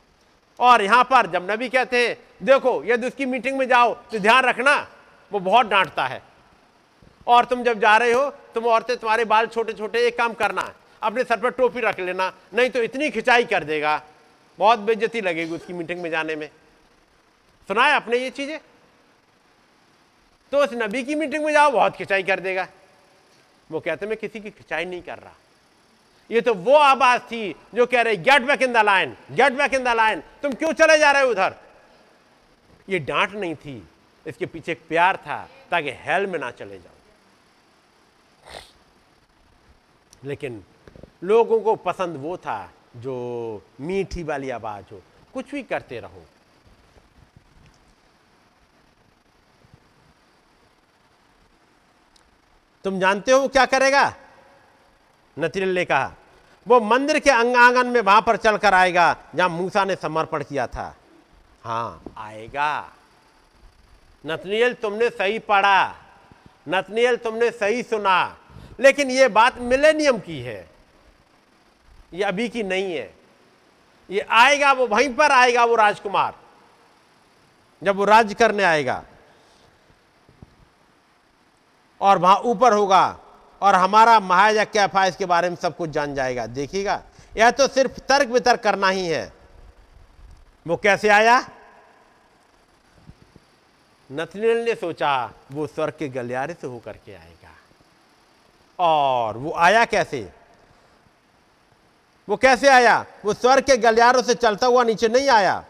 [0.59, 4.43] और यहाँ पर जब नबी कहते हैं, देखो, यदि उसकी मीटिंग में जाओ तो ध्यान
[4.43, 4.75] रखना,
[5.31, 6.21] वो बहुत डांटता है।
[7.27, 10.71] और तुम जब जा रहे हो, तुम औरतें तुम्हारे बाल छोटे छोटे एक काम करना,
[11.01, 14.01] अपने सर पर टोपी रख लेना, नहीं तो इतनी खिंचाई कर देगा।
[14.59, 16.49] बहुत बेज्जती लगेगी उसकी मीटिंग में जाने में।
[17.69, 18.59] सुना है आपने ये चीज़ें?
[20.51, 22.67] तो उस नबी की मीटिंग में जाओ, बहुत खिंचाई कर देगा।
[23.69, 25.33] वो कहते मैं किसी की खिंचाई नहीं कर रहा।
[26.29, 29.73] ये तो वो आवाज़ थी जो कह रहे get back in the line get back
[29.73, 31.55] in the line तुम क्यों चले जा रहे हो उधर?
[32.89, 33.87] ये डांट नहीं थी,
[34.25, 36.93] इसके पीछे एक प्यार था, ताकि हेल में ना चले जाओ।
[40.23, 40.63] लेकिन
[41.23, 45.01] लोगों को पसंद वो था जो मीठी वाली आवाज़ हो,
[45.33, 46.25] कुछ भी करते रहो।
[52.83, 54.15] तुम जानते हो क्या करेगा?
[55.39, 56.13] नतील ने कहा,
[56.67, 60.95] वो मंदिर के अंगांगन में वहाँ पर चलकर आएगा, जहाँ मूसा ने समर्पण किया था।
[61.63, 62.93] हाँ आएगा।
[64.25, 65.95] नतनियल तुमने सही पढ़ा।
[66.67, 68.37] नतनियल तुमने सही सुना।
[68.79, 70.74] लेकिन यह बात मिलेनियम की है।
[72.15, 73.13] ये अभी की नहीं है।
[74.09, 76.33] ये आएगा, वो वहीं पर आएगा, वो राजकुमार।
[77.83, 79.03] जब वो राज्य करने आएगा
[82.01, 83.19] और वहाँ ऊपर होगा
[83.61, 87.03] और हमारा महाराजा कैफा इसके बारे में सब कुछ जान जाएगा। देखिएगा,
[87.37, 89.33] यह तो सिर्फ़ तर्क वितर्क करना ही है।
[90.67, 91.49] वो कैसे आया?
[94.11, 97.51] नथनील ने सोचा, वो स्वर्ग के गलियारे से होकर के आएगा।
[98.79, 100.44] और वो आया कैसे?
[102.27, 103.05] वो कैसे आया?
[103.25, 105.63] वो स्वर्ग के गलियारों से चलता हुआ नीचे नहीं आया।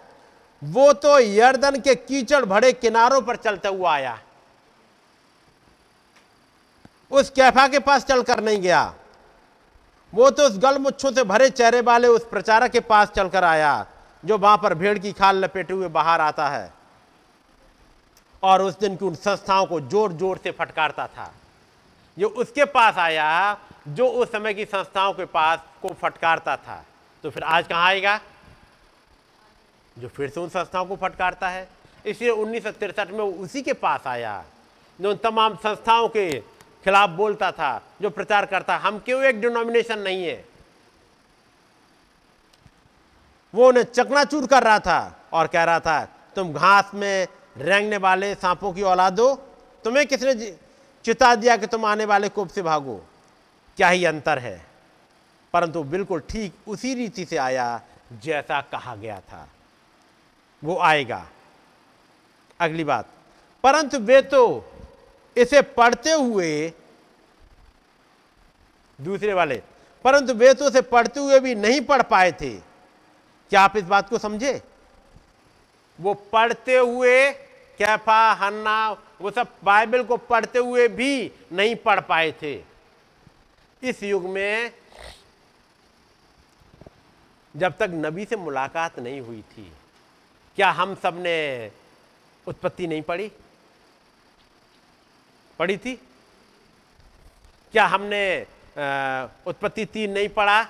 [0.61, 4.17] वो तो यर्दन के कीचड़ भरे किनारों पर चलता हुआ आया।
[7.11, 8.93] उस कैफा के पास चलकर नहीं गया।
[10.13, 13.85] वो तो उस गलमुच्छों से भरे चेहरे वाले उस प्रचारक के पास चलकर आया,
[14.23, 16.71] जो वहाँ पर भेड़ की खाल लपेटे हुए बाहर आता है
[18.43, 21.31] और उस दिन की उन संस्थाओं को ज़ोर ज़ोर से फटकारता था।
[22.17, 26.83] ये उसके पास आया जो उस समय की संस्थाओं के पास को फटकारता था
[27.23, 28.19] तो फिर आज कहाँ आएगा?
[29.97, 31.67] जो फिर से उन संस्थाओं को फटकारता है।
[32.05, 32.65] इसलिए उन्नीस
[33.11, 34.43] में उसी के पास आया,
[34.99, 36.39] जो उन तमाम संस्थाओं के
[36.85, 40.43] खिलाफ बोलता था, जो प्रचार करता, हम क्यों एक डिनोमिनेशन नहीं है?
[43.53, 46.05] वो उन्हें चकनाचूर कर रहा था और कह रहा था,
[46.35, 49.33] तुम घास में रेंगने वाले सांपों की औलाद हो
[49.85, 50.33] तुम्हें किसने
[51.05, 53.01] चिता दिया कि तुम आने वाले कोप से भागो?
[53.77, 54.65] क्या ही अंतर है?
[55.53, 57.81] परंतु बिल्कुल ठीक उसी रीति से आया
[58.23, 59.49] जैसा कहा गया था।
[60.63, 61.27] वो आएगा।
[62.59, 63.09] अगली बात।
[63.63, 64.71] परंतु वे तो
[65.37, 66.73] इसे पढ़ते हुए,
[69.01, 69.61] दूसरे वाले,
[70.03, 72.55] परंतु वे तो इसे पढ़ते हुए भी नहीं पढ़ पाए थे।
[73.49, 74.61] क्या आप इस बात को समझे?
[75.99, 77.31] वो पढ़ते हुए,
[77.77, 82.74] कैफा, हन्ना, वो सब बाइबल को पढ़ते हुए भी नहीं पढ़ पाए थे।
[83.89, 84.71] इस युग में
[87.55, 89.71] जब तक नबी से मुलाकात नहीं हुई थी,
[90.55, 91.71] क्या हम सबने
[92.47, 93.31] उत्पत्ति नहीं पढ़ी?
[95.59, 95.95] पढ़ी थी?
[97.71, 98.47] क्या हमने
[99.47, 100.63] उत्पत्ति तीन नहीं पढ़ा?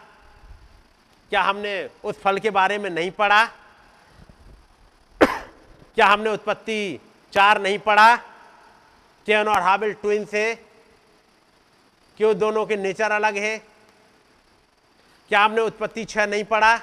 [1.29, 3.45] क्या हमने उस फल के बारे में नहीं पढ़ा?
[5.95, 6.99] क्या हमने उत्पत्ति
[7.33, 8.15] चार नहीं पढ़ा?
[9.27, 10.64] कैन और हाबिल ट्विन से
[12.17, 13.57] क्यों दोनों के नेचर अलग है?
[15.29, 16.81] क्या हमने उत्पत्ति छह नहीं पढ़ा?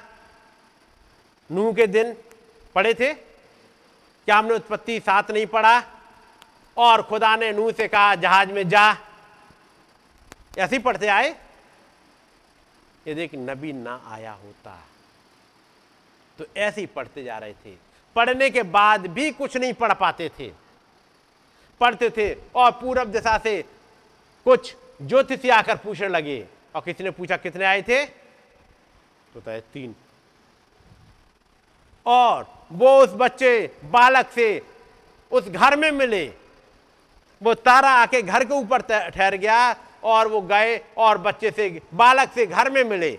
[1.52, 2.16] नूह के दिन
[2.74, 3.14] पढ़े थे?
[4.24, 5.82] क्या हमने उत्पत्ति सात नहीं पढ़ा?
[6.76, 8.92] और खुदा ने नूह से कहा, जहाज़ में जा।
[10.58, 11.36] ऐसे ही पढ़ते आए।
[13.08, 14.84] यदि एक नबी ना आया होता।
[16.38, 17.76] तो ऐसे ही पढ़ते जा रहे थे।
[18.16, 20.52] पढ़ने के बाद भी कुछ नहीं पढ़ पाते थे।
[21.80, 23.62] पढ़ते थे और पूरब दिशा से
[24.44, 28.04] कुछ ज्योतिषी आकर पूछने लगे, और किसी ने पूछा, कितने आए थे?
[29.34, 29.94] तो तय तीन।
[32.06, 34.62] और वो उस बच्चे, बालक से
[35.32, 36.24] उस घर में मिले।
[37.42, 38.80] वो तारा आके घर के ऊपर
[39.10, 39.74] ठहर गया
[40.04, 43.18] और वो गए और बच्चे से, बालक से घर में मिले।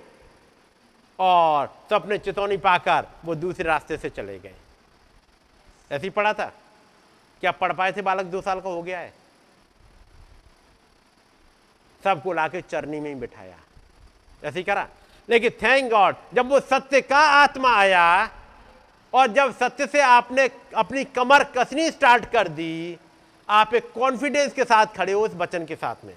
[1.19, 4.53] और सपने चेतौनी पाकर वो दूसरे रास्ते से चले गए।
[5.91, 6.45] ऐसे ही पढ़ा था।
[7.41, 9.13] क्या पढ़ पाए थे बालक दो साल का हो गया है?
[12.03, 13.55] सबको लाके चरनी में ही बिठाया।
[14.43, 14.87] ऐसे ही करा।
[15.29, 18.29] लेकिन थैंक गॉड जब वो सत्य का आत्मा आया,
[19.13, 22.97] और जब सत्य से आपने अपनी कमर कसनी स्टार्ट कर दी,
[23.49, 26.15] आप एक कॉन्फिडेंस के साथ खड़े हो उस वचन के साथ में।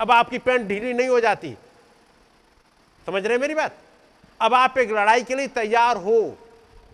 [0.00, 1.56] अब आपकी पैंट ढीली नहीं हो जाती।
[3.06, 3.72] समझ रहे मेरी बात?
[4.40, 6.38] अब आप एक लड़ाई के लिए तैयार हो।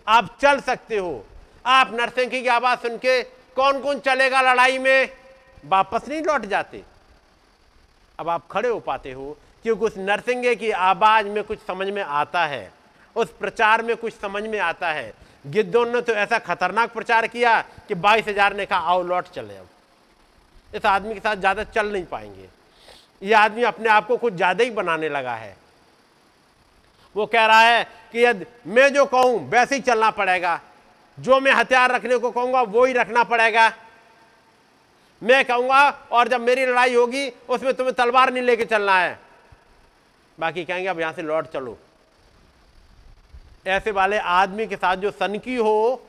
[0.07, 1.25] आप चल सकते हो।
[1.65, 5.09] आप नरसिंह की आवाज़ सुन के कौन कौन चलेगा लड़ाई में?
[5.65, 6.83] वापस नहीं लौट जाते।
[8.23, 12.01] अब आप खड़े हो पाते हो, क्योंकि उस नरसिंह की आवाज़ में कुछ समझ में
[12.01, 12.71] आता है,
[13.15, 15.13] उस प्रचार में कुछ समझ में आता है।
[15.45, 19.57] गिद्धों ने तो ऐसा खतरनाक प्रचार किया कि बाईस हज़ार ने कहा, आओ लौट चले
[19.57, 19.67] अब।
[20.73, 22.47] इस आदमी के साथ ज़्यादा चल नहीं पाएँगे।
[23.21, 25.55] ये आदमी अपने आप को कुछ ज़्यादा ही बनाने लगा है।
[27.15, 30.59] वो कह रहा है कि यदि मैं जो कहूँ, वैसे ही चलना पड़ेगा।
[31.17, 33.67] जो मैं हथियार रखने को कहूँगा, वो ही रखना पड़ेगा।
[35.23, 39.19] मैं कहूँगा, और जब मेरी लड़ाई होगी, उसमें तुम्हें तलवार नहीं लेके चलना है।
[40.39, 41.77] बाकी कहेंगे, अब यहाँ से लौट चलो।
[43.67, 46.05] ऐसे वाले आदमी के साथ जो सनकी हो,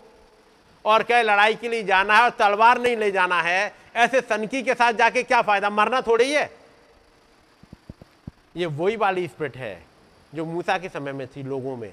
[0.85, 4.63] और कहे, लड़ाई के लिए जाना है और तलवार नहीं ले जाना है, ऐसे सनकी
[4.63, 5.71] के साथ जाके क्या फ़ायदा?
[5.71, 6.51] मरना थोड़ी है।
[8.57, 9.83] ये वही वाली स्प्रिट है,
[10.35, 11.93] जो मूसा के समय में थी लोगों में,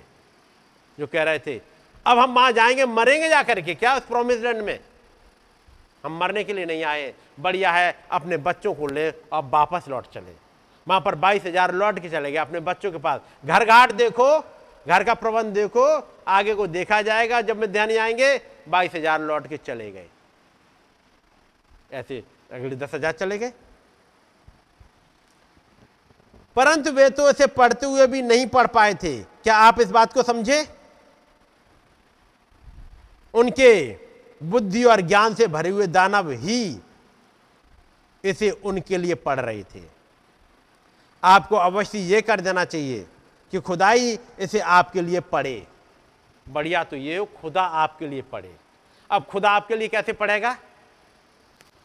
[0.99, 1.61] जो कह रहे थे,
[2.05, 4.79] अब हम वहाँ जाएँगे, मरेंगे जाकर के क्या उस प्रोमिस लैंड में?
[6.03, 10.07] हम मरने के लिए नहीं आए। बढ़िया है, अपने बच्चों को ले और वापस लौट
[10.13, 10.35] चले।
[10.87, 14.39] वहाँ पर बाईस हज़ार लौट के चले गए अपने बच्चों के पास। घर घाट देखो,
[14.85, 15.85] घर का प्रबंध देखो,
[16.27, 18.37] आगे को देखा जाएगा, जब में ध्यान आएँगे,
[18.69, 20.07] बाईस हज़ार लौट के चले गए।
[21.91, 22.23] ऐसे
[22.53, 23.51] अगले दस हज़ार चले गए।
[26.55, 30.13] परंतु वे तो इसे पढ़ते हुए भी नहीं पढ़ पाए थे। क्या आप इस बात
[30.13, 30.65] को समझे?
[33.33, 33.71] उनके
[34.41, 36.77] बुद्धि और ज्ञान से भरे हुए दानव ही
[38.23, 39.81] इसे उनके लिए पढ़ रहे थे।
[41.23, 43.05] आपको अवश्य यह कर देना चाहिए
[43.53, 45.67] कि खुदाई इसे आपके लिए पढ़े।
[46.45, 48.55] बढ़िया तो ये हो, खुदा आपके लिए पढ़े।
[49.09, 50.57] अब खुदा आपके लिए कैसे पढ़ेगा?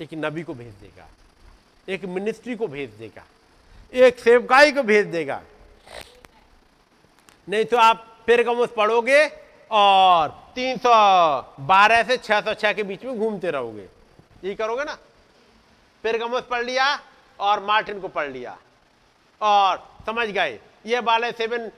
[0.01, 1.09] एक नबी को भेज देगा,
[1.89, 3.25] एक मिनिस्ट्री को भेज देगा,
[3.95, 5.43] एक सेवकाई को भेज देगा।
[7.49, 9.27] नहीं तो आप फिर गमुस पढ़ोगे?
[9.71, 13.89] और 312 से 606 के बीच में घूमते रहोगे।
[14.45, 14.97] ये करोगे ना?
[16.05, 16.87] फिर पढ़ लिया
[17.39, 18.57] और मार्टिन को पढ़ लिया।
[19.41, 21.71] और समझ गए, ये वाले सेवन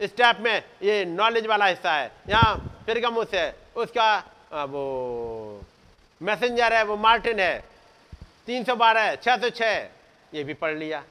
[0.00, 2.98] स्टेप में ये नॉलेज वाला हिस्सा है। यहाँ फिर
[3.34, 4.16] है, उसका
[4.64, 5.60] वो
[6.20, 7.64] मैसेंजर है, वो मार्टिन है।
[8.46, 9.74] तीन सौ बारह, छह सौ छह,
[10.34, 11.02] ये भी पढ़ लिया।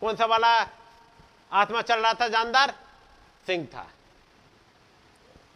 [0.00, 0.48] कौन सा वाला?
[1.52, 2.74] आत्मा चल रहा था, जानदार?
[3.46, 3.86] सिंह था।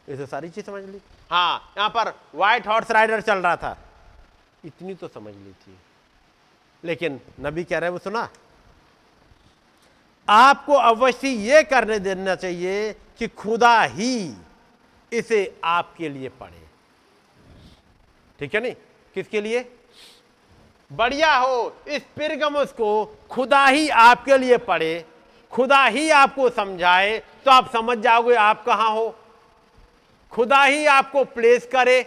[0.08, 1.00] ये तो सारी चीज़ समझ ली?
[1.30, 3.76] हाँ यहाँ पर व्हाइट हॉर्स राइडर चल रहा था।
[4.64, 5.78] इतनी तो समझ ली थी।
[6.84, 8.28] लेकिन नबी कह रहे वो सुना।
[10.28, 14.34] आपको अवश्य यह करने देना चाहिए कि खुदा ही
[15.12, 16.64] इसे आपके लिए पढ़े।
[18.40, 18.74] ठीक है नहीं?
[19.14, 19.70] किसके लिए?
[20.90, 25.04] बढ़िया हो इस पिरगमस को खुदा ही आपके लिए पढ़े
[25.52, 29.14] खुदा ही आपको समझाए तो आप समझ जाओगे आप कहाँ हो।
[30.36, 32.02] खुदा ही आपको प्लेस करे,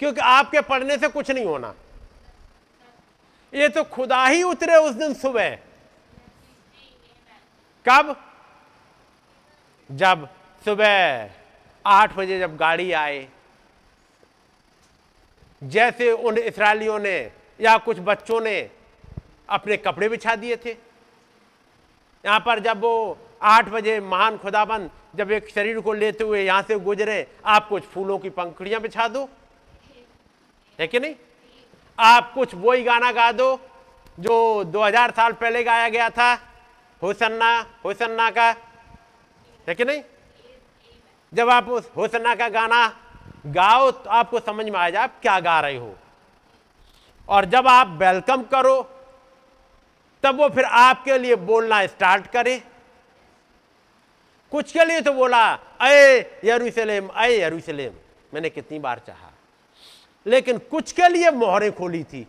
[0.00, 1.74] क्योंकि आपके पढ़ने से कुछ नहीं होना।
[3.52, 5.56] ये तो खुदा ही उतरे उस दिन सुबह।
[7.86, 8.14] कब?
[9.90, 10.28] जब
[10.64, 11.30] सुबह
[11.84, 13.28] आठ बजे जब गाड़ी आए।
[15.62, 17.18] जैसे उन इसराइलियों ने
[17.60, 18.70] या कुछ बच्चों ने
[19.48, 20.70] अपने कपड़े बिछा दिए थे।
[22.24, 26.62] यहाँ पर जब वो आठ बजे महान खुदाबंद जब एक शरीर को लेते हुए यहाँ
[26.62, 29.28] से गुजरे, आप कुछ फूलों की पंखुड़ियाँ बिछा दो।
[30.78, 31.14] है कि नहीं?
[31.98, 33.60] आप कुछ वही गाना गा दो,
[34.20, 36.32] जो 2000 साल पहले गाया गया था,
[37.02, 38.48] होसन्ना होसन्ना का।
[39.68, 40.02] है कि नहीं?
[41.34, 42.86] जब आप उस होसन्ना का गाना
[43.46, 45.94] गाओ तो आपको समझ में आ जाए आप क्या गा रहे हो।
[47.28, 48.82] और जब आप वेलकम करो,
[50.22, 52.62] तब वो फिर आपके लिए बोलना स्टार्ट करे।
[54.52, 57.92] कुछ के लिए तो बोला अय यरूशलेम अय यरूशलेम।
[58.34, 59.30] मैंने कितनी बार चाहा।
[60.26, 62.26] लेकिन कुछ के लिए मोहरें खोली थी।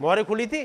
[0.00, 0.64] मोहरें खुली थी?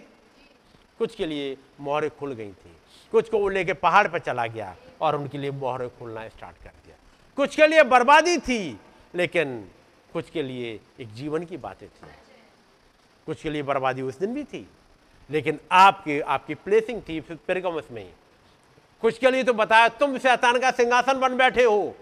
[0.98, 2.78] कुछ के लिए मोहरें खुल गई थी।
[3.11, 6.72] कुछ को वो लेके पहाड़ पर चला गया और उनके लिए मोहरें खुलना स्टार्ट कर
[6.86, 6.95] दिया।
[7.36, 8.80] कुछ के लिए बर्बादी थी,
[9.15, 9.70] लेकिन
[10.14, 12.07] कुछ के लिए एक जीवन की बातें थी।
[13.26, 14.68] कुछ के लिए बर्बादी उस दिन भी थी,
[15.32, 18.14] लेकिन आपके, आपकी प्लेसिंग थी पेरगमस में?
[19.04, 21.96] कुछ के लिए तो बताया, तुम शैतान का सिंहासन बन बैठे हो।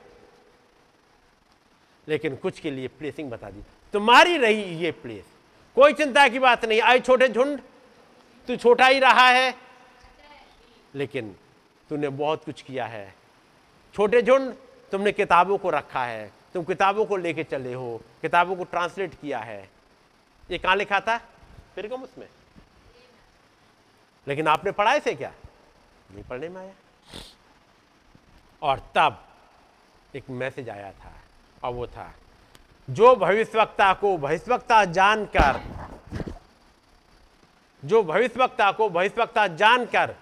[2.08, 3.62] लेकिन कुछ के लिए प्लेसिंग बता दी।
[3.94, 5.26] तुम्हारी रही ये प्लेस
[5.76, 7.60] कोई चिंता की बात नहीं। आई छोटे झुंड,
[8.48, 9.56] तू छोटा ही रहा है।
[10.96, 11.36] लेकिन
[11.90, 13.16] तूने बहुत कुछ किया है।
[13.96, 14.54] छोटे झुंड,
[14.92, 19.40] तुमने किताबों को रखा है। तुम किताबों को लेके चले हो। किताबों को ट्रांसलेट किया
[19.40, 19.70] है।
[20.52, 21.18] ये कहाँ लिखा था?
[21.76, 22.28] फिर कम उसमें।
[24.28, 25.34] लेकिन आपने पढ़ाए इसे क्या?
[26.12, 26.74] नहीं पढ़ने में आया।
[28.62, 29.24] और तब
[30.16, 31.14] एक मैसेज आया था,
[31.64, 32.14] और वो था,
[32.90, 35.60] जो भविष्यवक्ता को भविष्यवक्ता जानकर,
[37.86, 40.16] जो भविष्यवक्ता को भविष्यवक्ता जानकर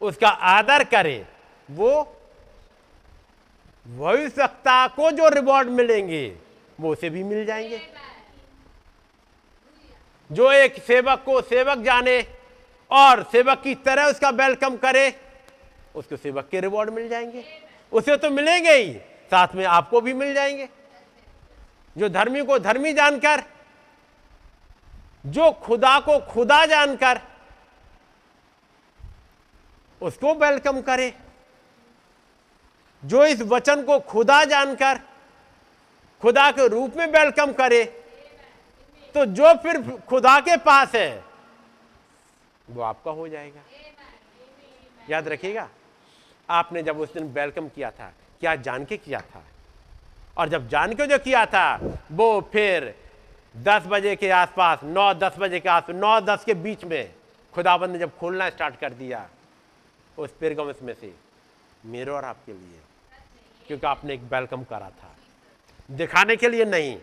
[0.00, 1.26] उसका आदर करे,
[1.70, 2.02] वो
[3.86, 6.36] भविष्यवक्ता को जो रिवॉर्ड मिलेंगे,
[6.80, 7.80] वो उसे भी मिल जाएँगे।
[10.32, 12.36] जो एक सेवक को सेवक जाने
[12.90, 15.27] और सेवक की तरह उसका वेलकम करे
[15.98, 17.44] उसको सेवक के रिवॉर्ड मिल जाएँगे।
[17.92, 18.92] उसे तो मिलेंगे ही
[19.30, 20.68] साथ में आपको भी मिल जाएँगे।
[21.96, 23.42] जो धर्मी को धर्मी जानकर
[25.26, 27.20] जो खुदा को खुदा जानकर
[30.00, 31.12] उसको वेलकम करे।
[33.02, 35.00] जो इस वचन को खुदा जानकर
[36.22, 37.84] खुदा के रूप में वेलकम करे
[39.14, 41.24] तो जो फिर खुदा के पास है
[42.68, 43.60] वो आपका हो जाएगा।
[45.10, 45.68] याद रखिएगा
[46.50, 49.44] आपने जब उस दिन वेलकम किया था, क्या जान के किया था?
[50.38, 52.94] और जब जान के जो किया था, वो फिर
[53.56, 57.14] दस बजे के आसपास, नौ, दस बजे के आसपास, नौ, दस के बीच में
[57.54, 59.28] खुदाबंद ने जब खोलना स्टार्ट कर दिया,
[60.18, 61.14] उस पेरगमस में से,
[61.86, 62.80] मेरे और आपके लिए,
[63.66, 65.14] क्योंकि आपने एक वेलकम करा था।
[65.90, 66.98] दिखाने के लिए नहीं।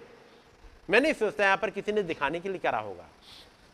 [0.89, 3.05] मैं नहीं सोचता यहाँ पर किसी ने दिखाने के लिए करा होगा,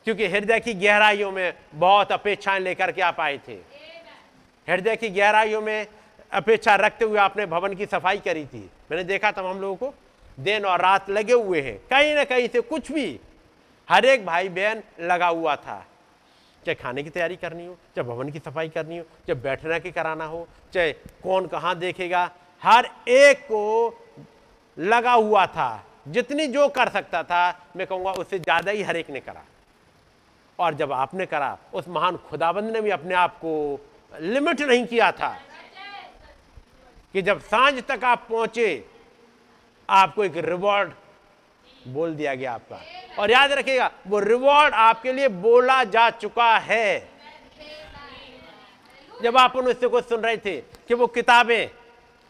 [0.05, 3.80] क्योंकि हृदय की गहराइयों में बहुत अपेक्षाएँ लेकर के आप आए थे।
[4.71, 5.87] हृदय की गहराइयों में
[6.31, 9.93] अपेक्षा रखते हुए आपने भवन की सफ़ाई करी थी। मैंने देखा हम लोगों को
[10.39, 13.19] दिन और रात लगे हुए हैं। कहीं ना कहीं से कुछ भी
[13.89, 15.85] हर एक भाई बहन लगा हुआ था।
[16.63, 19.91] चाहे खाने की तैयारी करनी हो, चाहे भवन की सफ़ाई करनी हो, चाहे बैठना की
[19.91, 20.91] कराना हो, चाहे
[21.23, 22.29] कौन कहाँ देखेगा,
[22.61, 23.63] हर एक को
[24.77, 29.09] लगा हुआ था। जितनी जो कर सकता था, मैं कहूँगा उससे ज़्यादा ही हर एक
[29.09, 29.43] ने करा।
[30.59, 33.79] और जब आपने करा, उस महान खुदाबंद ने भी अपने आप को
[34.11, 35.37] लिमिट नहीं किया था
[37.13, 38.83] कि जब साँझ तक आप पहुँचे,
[39.89, 40.91] आपको एक रिवॉर्ड
[41.87, 42.81] बोल दिया गया आपका।
[43.19, 47.09] और याद रखिएगा, वो रिवॉर्ड आपके लिए बोला जा चुका है।
[49.13, 51.69] जब आप उन उससे को सुन रहे थे कि वो किताबें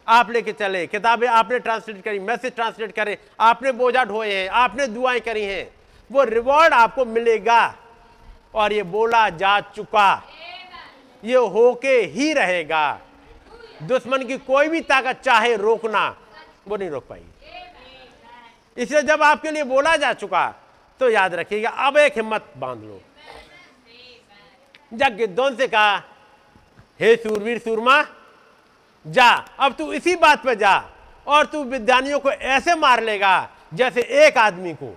[0.06, 4.86] आप लेके चले, किताबें आपने ट्रांसलेट करी मैसेज ट्रांसलेट करे, आपने बोझा ढोए हैं, आपने
[4.86, 5.68] दुआएँ करी हैं,
[6.10, 7.74] वो रिवॉर्ड आपको मिलेगा
[8.54, 10.22] और ये बोला जा चुका
[11.22, 13.00] ये होके ही रहेगा।
[13.82, 16.08] दुश्मन की कोई भी ताकत चाहे रोकना,
[16.68, 20.46] वो नहीं रोक पाएगी। इसलिए जब आपके लिए बोला जा चुका
[21.00, 23.00] तो याद रखिएगा, अब एक हिम्मत बाँध लो।
[24.92, 25.96] जग गिद्धों से कहा,
[27.00, 28.02] हे सूरवीर सूरमा
[29.06, 30.76] जा, अब तू इसी बात पर जा,
[31.26, 34.94] और तू विद्यानियों को ऐसे मार लेगा, जैसे एक आदमी को।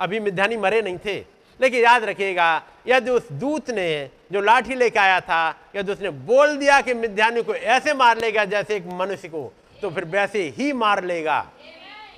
[0.00, 1.18] अभी मिध्यानी मरे नहीं थे।
[1.60, 6.56] लेकिन याद रखिएगा, यदि उस दूत ने जो लाठी लेके आया था, यदि उसने बोल
[6.56, 10.72] दिया कि मिध्यानी को ऐसे मार लेगा जैसे एक मनुष्य को तो फिर वैसे ही
[10.72, 11.46] मार लेगा।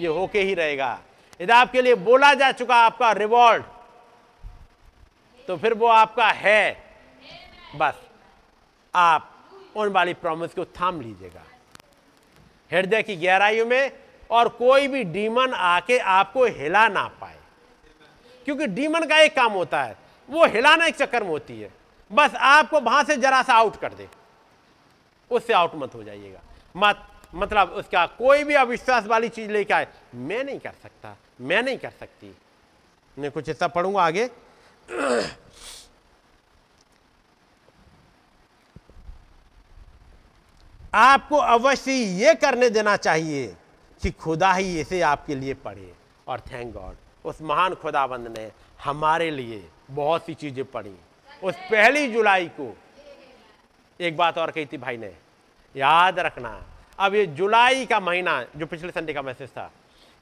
[0.01, 0.99] ये होके ही रहेगा।
[1.41, 3.63] यदि आपके लिए बोला जा चुका आपका रिवॉर्ड
[5.49, 6.77] तो फिर वो आपका है।
[7.77, 7.95] बस,
[8.95, 9.29] आप
[9.77, 11.43] उन वाली प्रॉमिस को थाम लीजिएगा।
[12.71, 13.91] हृदय की गहराइयों में
[14.31, 17.37] और कोई भी डीमन आके आपको हिला ना पाए।
[18.45, 19.97] क्योंकि डीमन का एक काम होता है,
[20.29, 21.71] वो हिलाना एक चक्कर में होती है।
[22.11, 24.09] बस आपको वहाँ से जरा सा आउट कर दे।
[25.31, 26.41] उससे आउट मत हो जाइएगा।
[26.77, 31.63] मत मतलब उसका कोई भी अविश्वास वाली चीज़ लेके आए, मैं नहीं कर सकता, मैं
[31.63, 32.35] नहीं कर सकती।
[33.17, 34.29] मैं कुछ ऐसा पढ़ूँगा आगे।
[40.95, 43.47] आपको अवश्य ये करने देना चाहिए
[44.03, 45.93] कि खुदा ही इसे आपके लिए पढ़े,
[46.29, 48.53] और थैंक गॉड उस महान खुदाबंद ने
[48.85, 50.95] हमारे लिए बहुत सी चीज़ें पड़ी
[51.43, 52.77] उस पहली जुलाई को
[54.01, 55.17] एक बात और कही थी भाई ने
[55.77, 56.63] याद रखना
[56.99, 59.73] अब ये जुलाई का महीना जो पिछले संडे का मैसेज था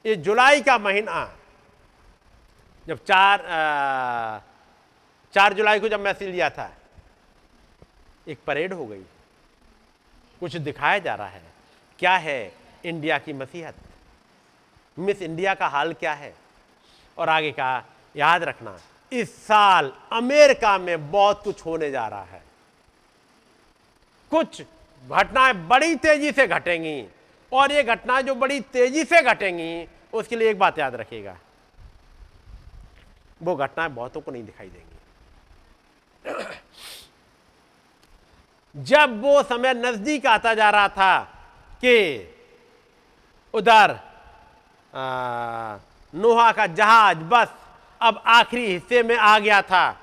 [0.05, 1.37] ये जुलाई का महीना
[2.87, 4.39] जब चार आ,
[5.33, 6.73] चार जुलाई को जब मैसेज लिया था
[8.27, 9.01] एक परेड हो गई।
[10.39, 11.43] कुछ दिखाया जा रहा है।
[11.99, 12.53] क्या है
[12.85, 13.75] इंडिया की मसीहत?
[14.99, 16.35] मिस इंडिया का हाल क्या है?
[17.21, 17.85] और आगे का
[18.15, 18.77] याद रखना,
[19.11, 22.41] इस साल अमेरिका में बहुत कुछ होने जा रहा है।
[24.31, 24.61] कुछ
[25.09, 27.05] घटनाएँ बड़ी तेज़ी से घटेंगी
[27.51, 31.37] और ये घटनाएँ जो बड़ी तेज़ी से घटेंगी, उसके लिए एक बात याद रखिएगा।
[33.43, 34.97] वो घटनाएँ बहुतों को नहीं दिखाई देंगी।
[38.83, 41.19] जब वो समय नज़दीक आता जा रहा था
[41.83, 41.95] कि
[43.53, 43.99] उधर
[46.15, 47.47] नोहा का जहाज़, बस,
[48.01, 49.99] अब आखिरी हिस्से में आ गया था।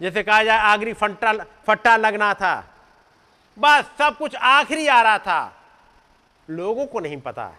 [0.00, 1.32] जैसे कहा जाए आखिरी फट्टा
[1.66, 2.64] फट्टा लगना था।
[3.58, 5.56] बस, सब कुछ आखिरी आ रहा था।
[6.50, 7.50] लोगों को नहीं पता।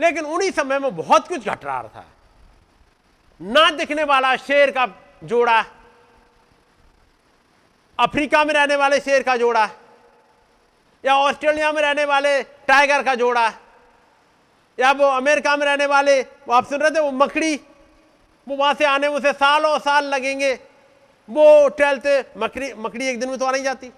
[0.00, 2.04] लेकिन उन्हीं समय में बहुत कुछ घट रहा था।
[3.42, 4.86] ना दिखने वाला शेर का
[5.24, 5.64] जोड़ा,
[8.00, 9.68] अफ्रीका में रहने वाले शेर का जोड़ा,
[11.04, 13.52] या ऑस्ट्रेलिया में रहने वाले टाइगर का जोड़ा
[14.80, 17.54] या वो अमेरिका में रहने वाले, वो आप सुन रहे थे, वो मकड़ी,
[18.46, 20.52] वो वहाँ से आने में उसे सालों साल लगेंगे।
[21.28, 23.90] वो टहलते मकड़ी मकड़ी एक दिन में तो आ नहीं जाती।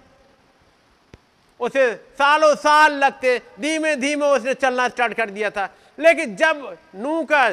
[1.59, 7.23] उसे सालों साल लगते, धीमे धीमे उसने चलना स्टार्ट कर दिया था। लेकिन जब नू
[7.31, 7.49] का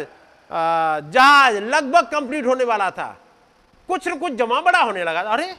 [1.11, 3.17] जहाज़ लगभग कंप्लीट होने वाला था,
[3.89, 5.55] कुछ न कुछ जमा बड़ा होने लगा अरे,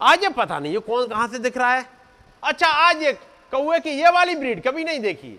[0.00, 1.84] आज ये पता नहीं ये कौन, कहाँ से दिख रहा है?
[2.42, 3.12] अच्छा आज ये
[3.52, 5.38] कौए की ये वाली ब्रीड कभी नहीं देखी।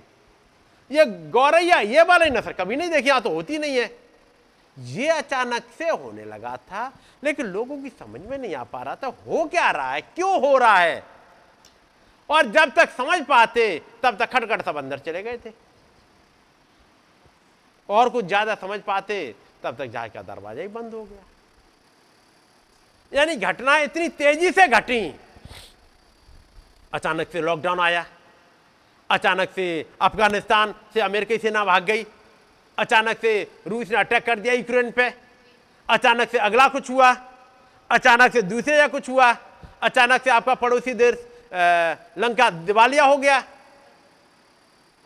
[0.91, 3.91] ये गौरैया, ये वाली नसर कभी नहीं देखी, यहाँ तो होती नहीं है।
[4.77, 6.91] ये अचानक से होने लगा था,
[7.23, 10.39] लेकिन लोगों की समझ में नहीं आ पा रहा था, हो क्या रहा है, क्यों
[10.41, 11.03] हो रहा है?
[12.29, 15.51] और जब तक समझ पाते, तब तक खटखट सब अंदर चले गए थे।
[17.89, 21.23] और कुछ ज़्यादा समझ पाते, तब तक जाकर दरवाज़ा ही बंद हो गया।
[23.11, 25.15] यानी घटनाएँ इतनी तेज़ी से घटी।
[26.93, 28.05] अचानक से लॉकडाउन आया।
[29.09, 32.05] अचानक से अफ़गानिस्तान से अमेरिकी सेना भाग गई।
[32.77, 33.31] अचानक से
[33.67, 35.13] रूस ने अटैक कर दिया यूक्रेन पे।
[35.89, 37.11] अचानक से अगला कुछ हुआ।
[37.89, 39.31] अचानक से दूसरे या कुछ हुआ।
[39.83, 41.15] अचानक से आपका पड़ोसी देश
[42.17, 43.39] लंका दिवालिया हो गया।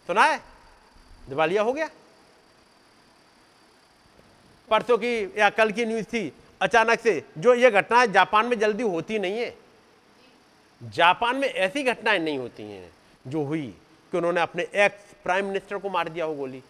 [0.10, 0.40] सुना है?
[1.30, 1.90] दिवालिया हो गया।
[4.70, 6.32] परसों की या कल की न्यूज़ थी,
[6.62, 9.56] अचानक से जो ये घटनाएँ जापान में जल्दी होती नहीं है।
[10.82, 12.92] जापान में ऐसी घटनाएँ नहीं होती हैं,
[13.28, 13.74] जो हुई।
[14.14, 16.62] कि उन्होंने अपने एक्स प्राइम मिनिस्टर को मार दिया हो गोली।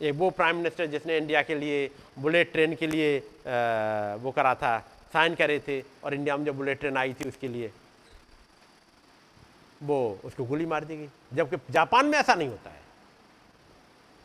[0.00, 4.54] एक वो प्राइम मिनिस्टर जिसने इंडिया के लिए बुलेट ट्रेन के लिए आ, वो करा
[4.54, 4.78] था
[5.12, 7.70] साइन करे थे और इंडिया में जब बुलेट ट्रेन आई थी उसके लिए
[9.82, 12.82] वो उसको गोली मार दी गई। जबकि जापान में ऐसा नहीं होता है।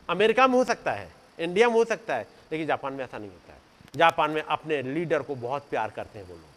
[0.09, 3.29] अमेरिका में हो सकता है इंडिया में हो सकता है लेकिन जापान में ऐसा नहीं
[3.29, 3.59] होता है।
[3.95, 6.47] जापान में अपने लीडर को बहुत प्यार करते हैं वो लोग।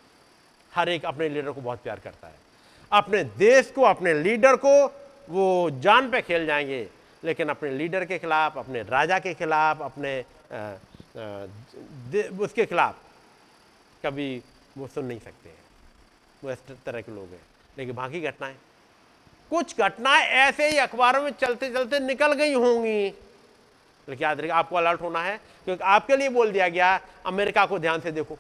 [0.73, 2.41] हर एक अपने लीडर को बहुत प्यार करता है।
[2.93, 4.73] अपने देश को अपने लीडर को
[5.31, 6.89] वो जान पे खेल जाएँगे।
[7.25, 11.47] लेकिन अपने लीडर के खिलाफ अपने राजा के खिलाफ अपने आ, आ,
[12.41, 12.99] उसके खिलाफ
[14.07, 14.43] कभी
[14.79, 15.59] वो सुन नहीं सकते हैं।
[16.45, 17.41] वो इस तरह के लोग हैं।
[17.79, 18.57] लेकिन बाकी घटनाएँ
[19.51, 23.05] कुछ घटनाएँ ऐसे ही अखबारों में चलते चलते निकल गई होंगी।
[24.09, 27.79] लेकिन याद रखिए आपको अलर्ट होना है क्योंकि आपके लिए बोल दिया गया अमेरिका को
[27.79, 28.39] ध्यान से देखो।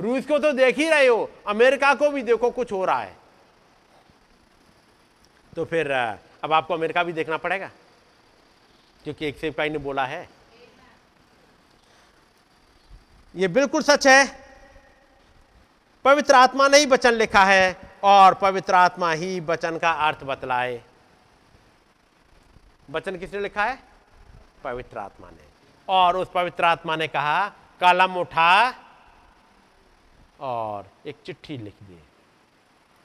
[0.00, 3.16] रूस को तो देख ही रहे हो, अमेरिका को भी देखो, कुछ हो रहा है।
[5.56, 5.90] तो फिर
[6.44, 7.70] अब आपको अमेरिका भी देखना पड़ेगा,
[9.04, 10.28] क्योंकि एक सेवकाई ने बोला है।
[13.34, 14.24] यह बिल्कुल सच है।
[16.04, 20.80] पवित्र आत्मा ने ही वचन लिखा है, और पवित्र आत्मा ही वचन का अर्थ बतलाए।
[22.90, 23.78] वचन किसने लिखा है?
[24.64, 25.48] पवित्र आत्मा ने।
[25.88, 27.48] और उस पवित्र आत्मा ने कहा,
[27.80, 28.74] कलम उठा
[30.40, 31.98] और एक चिट्ठी लिख दी।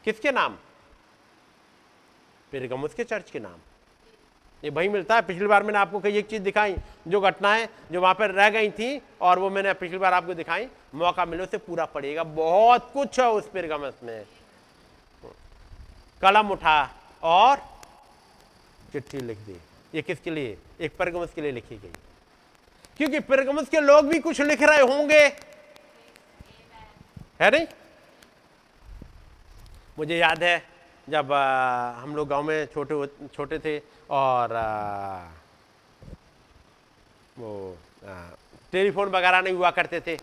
[0.03, 0.57] किसके नाम?
[2.51, 3.55] पेरगमुस के चर्च के नाम।
[4.63, 6.75] ये वही मिलता है। पिछली बार मैंने आपको कई एक चीज़ दिखाई,
[7.07, 10.67] जो घटनाएँ, जो वहाँ पर रह गई थी, और वो मैंने पिछली बार आपको दिखाई।
[10.95, 14.25] मौका मिले उसे पूरा पड़ेगा बहुत कुछ है उस पेरगमस में।
[16.21, 16.89] कलम उठा
[17.23, 17.57] और
[18.91, 19.57] चिट्ठी लिख दी।
[19.95, 20.57] ये किसके लिए?
[20.81, 21.91] एक पेरगमस के लिए लिखी गई।
[22.97, 25.54] क्योंकि पेरगमस के लोग भी कुछ लिख रहे होंगे।
[27.39, 27.65] है नहीं?
[29.97, 30.61] मुझे याद है
[31.07, 33.77] जब आ, हम लोग गाँव में छोटे छोटे थे
[34.09, 35.23] और आ,
[37.37, 37.77] वो
[38.71, 40.15] टेलीफोन वगैरह नहीं हुआ करते थे।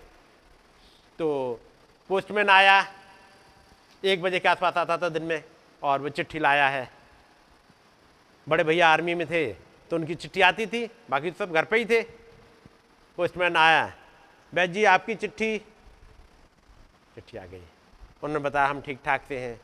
[1.18, 1.28] तो
[2.10, 2.76] पोस्टमैन आया
[4.02, 5.42] एक बजे के आसपास आता था दिन में
[5.82, 6.90] और वो चिट्ठी लाया है।
[8.46, 9.46] बड़े भैया आर्मी में थे
[9.90, 12.02] तो उनकी चिट्ठी आती थी बाकी तो सब घर पे ही थे।
[13.18, 13.92] पोस्टमैन आया
[14.52, 15.60] बैद जी आपकी चिट्ठी
[17.14, 17.62] चिट्ठी आ गई।
[18.22, 19.60] उन्होंने बताया, हम ठीक ठाक से हैं।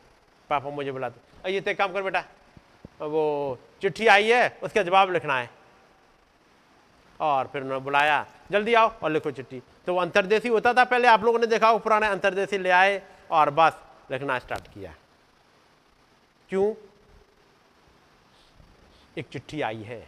[0.50, 2.24] पापा मुझे बुलाते अरे, ये तय काम कर बेटा,
[3.00, 5.50] वो चिट्ठी आई है, उसका जवाब लिखना है।
[7.20, 11.08] और फिर उन्होंने बुलाया, जल्दी आओ और लिखो चिट्ठी। तो वो अंतरदेशी होता था पहले,
[11.08, 13.00] आप लोगों ने देखा हो पुराने अंतरदेशी ले आए
[13.30, 13.80] और बस
[14.10, 14.94] लिखना स्टार्ट किया।
[16.48, 16.74] क्यों?
[19.18, 20.06] एक चिट्ठी आई है।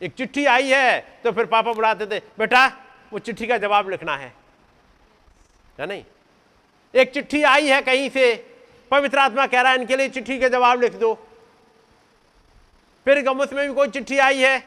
[0.00, 2.66] एक चिट्ठी आई है तो फिर पापा बुलाते थे, बेटा,
[3.12, 4.32] वो चिट्ठी का जवाब लिखना है।
[5.80, 6.04] या नहीं?
[6.94, 8.56] एक चिट्ठी आई है कहीं से?
[8.90, 11.14] पवित्र आत्मा कह रहा है, इनके लिए चिट्ठी के जवाब लिख दो।
[13.04, 14.64] फिर गमुस में भी कोई चिट्ठी आई है?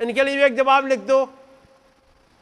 [0.00, 1.34] इनके लिए भी एक जवाब लिख दो।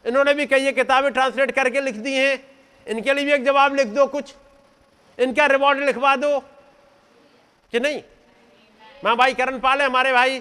[0.07, 2.59] इन्होंने भी कई किताबें ट्रांसलेट करके लिख दी हैं।
[2.89, 4.35] इनके लिए भी एक जवाब लिख दो कुछ।
[5.19, 6.41] इनका रिवॉर्ड लिखवा दो।
[7.73, 8.03] कि नहीं?
[9.05, 10.41] माँ भाई करण पाल है हमारे भाई।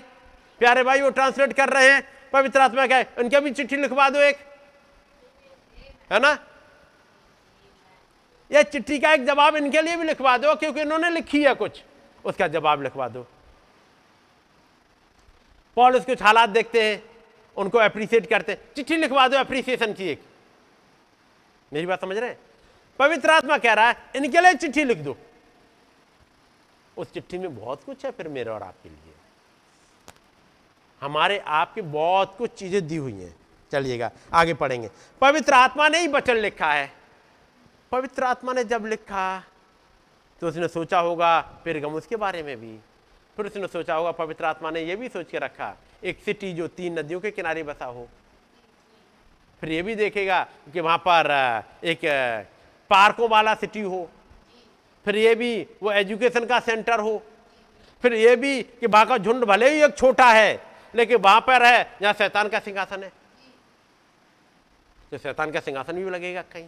[0.59, 4.09] प्यारे भाई, वो ट्रांसलेट कर रहे हैं। पवित्र आत्मा क्या है उनके भी चिट्ठी लिखवा
[4.09, 4.37] दो एक।
[6.11, 6.45] है ना?
[8.51, 11.83] या चिट्ठी का एक जवाब इनके लिए भी लिखवा दो, क्योंकि इन्होंने लिखी है कुछ।
[12.25, 13.27] उसका जवाब लिखवा दो।
[15.75, 17.03] पॉल उसके कुछ हालात देखते हैं,
[17.57, 20.21] उनको अप्रिशिएट करते चिट्ठी लिखवा दो अप्रिसिएशन की एक।
[21.73, 22.39] मेरी बात समझ रहे हैं?
[22.99, 25.17] पवित्र आत्मा कह रहा है, इनके लिए चिट्ठी लिख दो।
[26.97, 29.13] उस चिट्ठी में बहुत कुछ है फिर मेरे और आपके लिए।
[31.01, 33.35] हमारे, आपके बहुत कुछ चीज़ें दी हुई हैं।
[33.71, 34.89] चलिएगा, आगे पढ़ेंगे।
[35.21, 37.00] पवित्र आत्मा ने ही वचन लिखा है।
[37.91, 39.43] पवित्र आत्मा ने जब लिखा
[40.41, 42.77] तो उसने सोचा होगा फिर गम उसके बारे में भी।
[43.37, 46.67] फिर उसने सोचा होगा, पवित्र आत्मा ने यह भी सोच के रखा, एक सिटी जो
[46.69, 48.07] तीन नदियों के किनारे बसा हो।
[49.61, 50.43] फिर ये भी देखेगा
[50.73, 51.31] कि वहाँ पर
[51.83, 51.99] एक
[52.89, 54.09] पार्कों वाला सिटी हो।
[55.05, 57.21] फिर ये भी वो एजुकेशन का सेंटर हो।
[58.03, 60.61] फिर ये भी कि वहाँ का झुंड भले ही एक छोटा है,
[60.93, 63.11] लेकिन वहाँ पर है, जहाँ शैतान का सिंहासन है।
[65.11, 66.67] तो शैतान का सिंहासन भी लगेगा कहीं।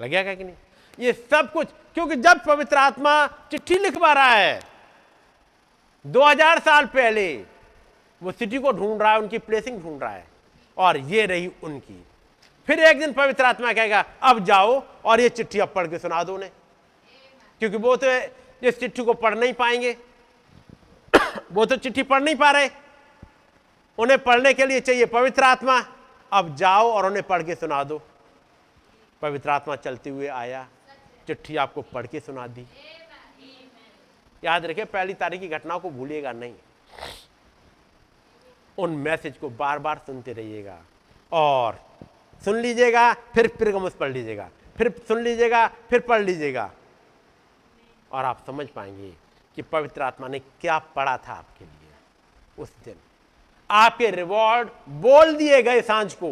[0.00, 0.54] लगेगा कि नहीं?
[1.00, 4.60] ये सब कुछ, क्योंकि जब पवित्र आत्मा चिट्ठी लिखवा रहा है
[6.06, 7.44] 2000 साल पहले,
[8.22, 10.26] वो सिटी को ढूंढ रहा है, उनकी प्लेसिंग ढूंढ रहा है,
[10.76, 12.06] और ये रही उनकी।
[12.66, 16.24] फिर एक दिन पवित्र आत्मा कहेगा, अब जाओ और ये चिट्ठी अब पढ़ के सुना
[16.24, 16.50] दो उन्हें।
[17.58, 18.06] क्योंकि वो तो
[18.62, 19.96] इस चिट्ठी को पढ़ नहीं पाएँगे।
[21.52, 22.70] वो तो चिट्ठी पढ़ नहीं पा रहे।
[23.98, 25.84] उन्हें पढ़ने के लिए चाहिए पवित्र आत्मा,
[26.32, 28.02] अब जाओ और उन्हें पढ़ के सुना दो।
[29.22, 30.66] पवित्र आत्मा चलते हुए आया,
[31.26, 32.66] चिट्ठी आपको पढ़ के सुना दी।
[34.42, 36.54] याद रखे, पहली तारीख की घटनाओं को भूलिएगा नहीं।
[38.78, 40.78] उन मैसेज को बार बार सुनते रहिएगा
[41.32, 41.80] और
[42.44, 46.70] सुन लीजिएगा, फिर फिर गमस पढ़ लीजिएगा, फिर सुन लीजिएगा, फिर पढ़ लीजिएगा।
[48.12, 49.12] और आप समझ पाएँगे
[49.56, 52.94] कि पवित्र आत्मा ने क्या पढ़ा था आपके लिए उस दिन।
[53.70, 54.68] आपके रिवॉर्ड
[55.00, 56.30] बोल दिए गए साँझ को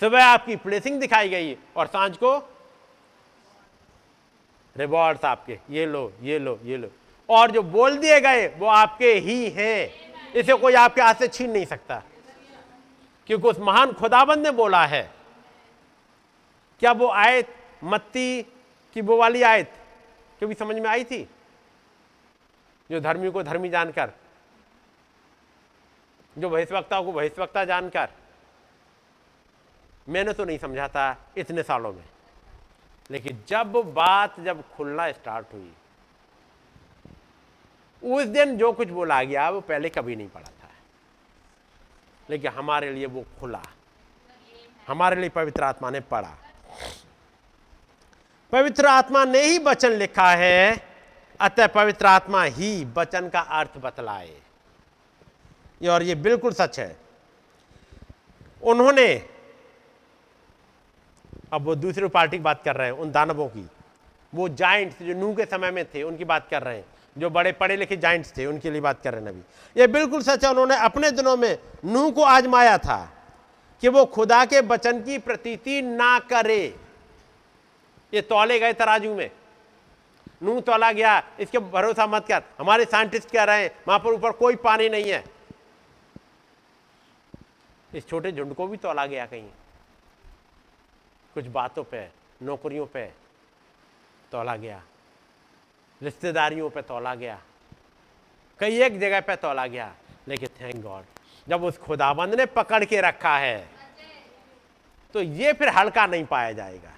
[0.00, 2.36] सुबह आपकी प्लेसिंग दिखाई गई और साँझ को
[4.76, 6.90] रिवॉर्ड्स आपके, ये लो ये लो ये लो।
[7.28, 9.90] और जो बोल दिए गए, वो आपके ही हैं।
[10.32, 12.02] इसे कोई आपके हाथ से छीन नहीं सकता।
[13.26, 15.10] क्योंकि उस महान खुदाबंद ने बोला है,
[16.80, 17.54] क्या वो आयत,
[17.84, 18.42] मत्ती
[18.94, 19.72] की वो वाली आयत
[20.38, 21.28] क्योंकि समझ में आई थी?
[22.90, 24.10] जो धर्मी को धर्मी जानकर,
[26.38, 28.08] जो भविष्यवक्ता को भविष्यवक्ता जानकर
[30.08, 32.04] मैंने तो नहीं समझा था इतने सालों में।
[33.10, 35.72] लेकिन जब बात जब खुलना स्टार्ट हुई,
[38.04, 40.70] उस दिन जो कुछ बोला गया, वो पहले कभी नहीं पड़ा था।
[42.30, 43.62] लेकिन हमारे लिए वो खुला।
[44.86, 46.34] हमारे लिए पवित्र आत्मा ने पढ़ा।
[48.52, 50.88] पवित्र आत्मा ने ही वचन लिखा है,
[51.40, 54.40] अतः पवित्र आत्मा ही वचन का अर्थ बतलाए।
[55.90, 56.96] और ये बिल्कुल सच है।
[58.62, 59.37] उन्होंने
[61.52, 63.68] अब वो दूसरी पार्टी की बात कर रहे हैं, उन दानवों की।
[64.32, 66.84] वो जाइंट्स जो नूह के समय में थे, उनकी बात कर रहे हैं।
[67.16, 70.22] जो बड़े पढ़े लिखे जाइंट्स थे, उनके लिए बात कर रहे हैं अभी ये बिल्कुल
[70.22, 72.98] सच है, उन्होंने अपने दिनों में नूह को आजमाया था
[73.82, 76.76] कि वो खुदा के वचन की प्रतीति ना करे।
[78.14, 79.30] ये तौले गए तराजू में।
[80.42, 84.32] नू तोला गया, इसके भरोसा मत कर। हमारे साइंटिस्ट कह रहे हैं, वहाँ पर ऊपर
[84.32, 85.24] कोई पानी नहीं है।
[87.94, 89.48] इस छोटे झुंड को भी तोला गया कहीं।
[91.36, 92.08] कुछ बातों पे,
[92.40, 93.04] नौकरियों पे
[94.32, 94.82] तोला गया।
[96.00, 97.40] रिश्तेदारियों पे तोला गया।
[98.60, 99.92] कई एक जगह पे तोला गया,
[100.28, 101.04] लेकिन थैंक गॉड
[101.46, 103.68] जब उस खुदाबंद ने पकड़ के रखा है
[105.14, 106.90] तो ये फिर हल्का नहीं पाया जाएगा।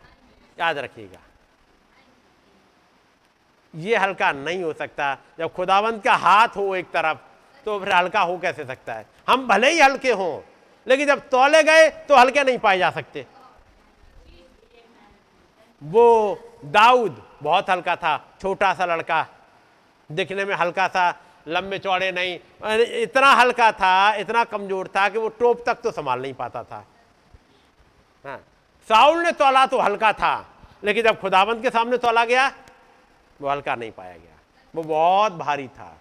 [0.58, 1.20] याद रखिएगा।
[3.74, 7.18] ये हल्का नहीं हो सकता। जब खुदाबंद का हाथ हो एक तरफ़
[7.66, 9.06] तो फिर हल्का हो कैसे सकता है?
[9.28, 10.40] हम भले ही हल्के हों,
[10.86, 13.26] लेकिन जब तोले गए तो हल्के नहीं पाए जा सकते।
[15.82, 19.26] वो दाऊद, बहुत हल्का था, छोटा सा लड़का।
[20.10, 21.14] दिखने में हल्का सा,
[21.48, 22.38] लंबे चौड़े नहीं।
[23.02, 26.84] इतना हल्का था, इतना कमज़ोर था कि वो टोप तक तो संभाल नहीं पाता था।
[28.24, 28.36] हाँ।
[28.88, 30.46] साउल ने तोला तो हल्का था,
[30.82, 32.46] लेकिन जब खुदाबंद के सामने तोला गया,
[33.40, 34.38] वो हल्का नहीं पाया गया।
[34.74, 35.96] वो बहुत भारी था।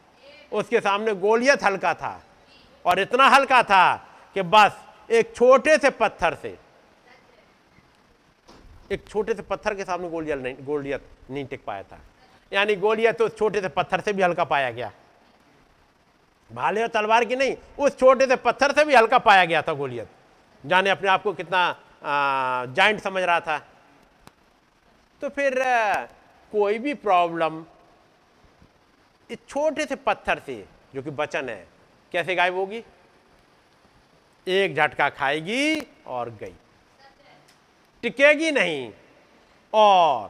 [0.52, 2.22] उसके सामने गोलियत हल्का था,
[2.86, 3.96] और इतना हल्का था
[4.36, 4.78] कि बस
[5.10, 6.58] एक छोटे से पत्थर से
[8.92, 11.02] एक छोटे से पत्थर के सामने गोलियत नहीं गोलियत
[11.32, 12.00] नहीं टिक पाया था।
[12.52, 14.92] यानी गोलियत तो उस छोटे से पत्थर से भी हल्का पाया गया।
[16.50, 19.74] भाले और तलवार की नहीं, उस छोटे से पत्थर से भी हल्का पाया गया था
[19.74, 20.08] गोलियत
[20.64, 21.62] जाने अपने आप को कितना
[22.68, 23.58] जाइंट समझ रहा था।
[25.22, 25.54] तो फिर
[26.52, 27.64] कोई भी प्रॉब्लम
[29.30, 31.68] इस छोटे से पत्थर से, जो कि बचन है,
[32.12, 32.84] कैसे गायब होगी?
[34.48, 36.54] एक झटका खाएगी और गई।
[38.04, 38.92] टिकेगी नहीं।
[39.74, 40.30] और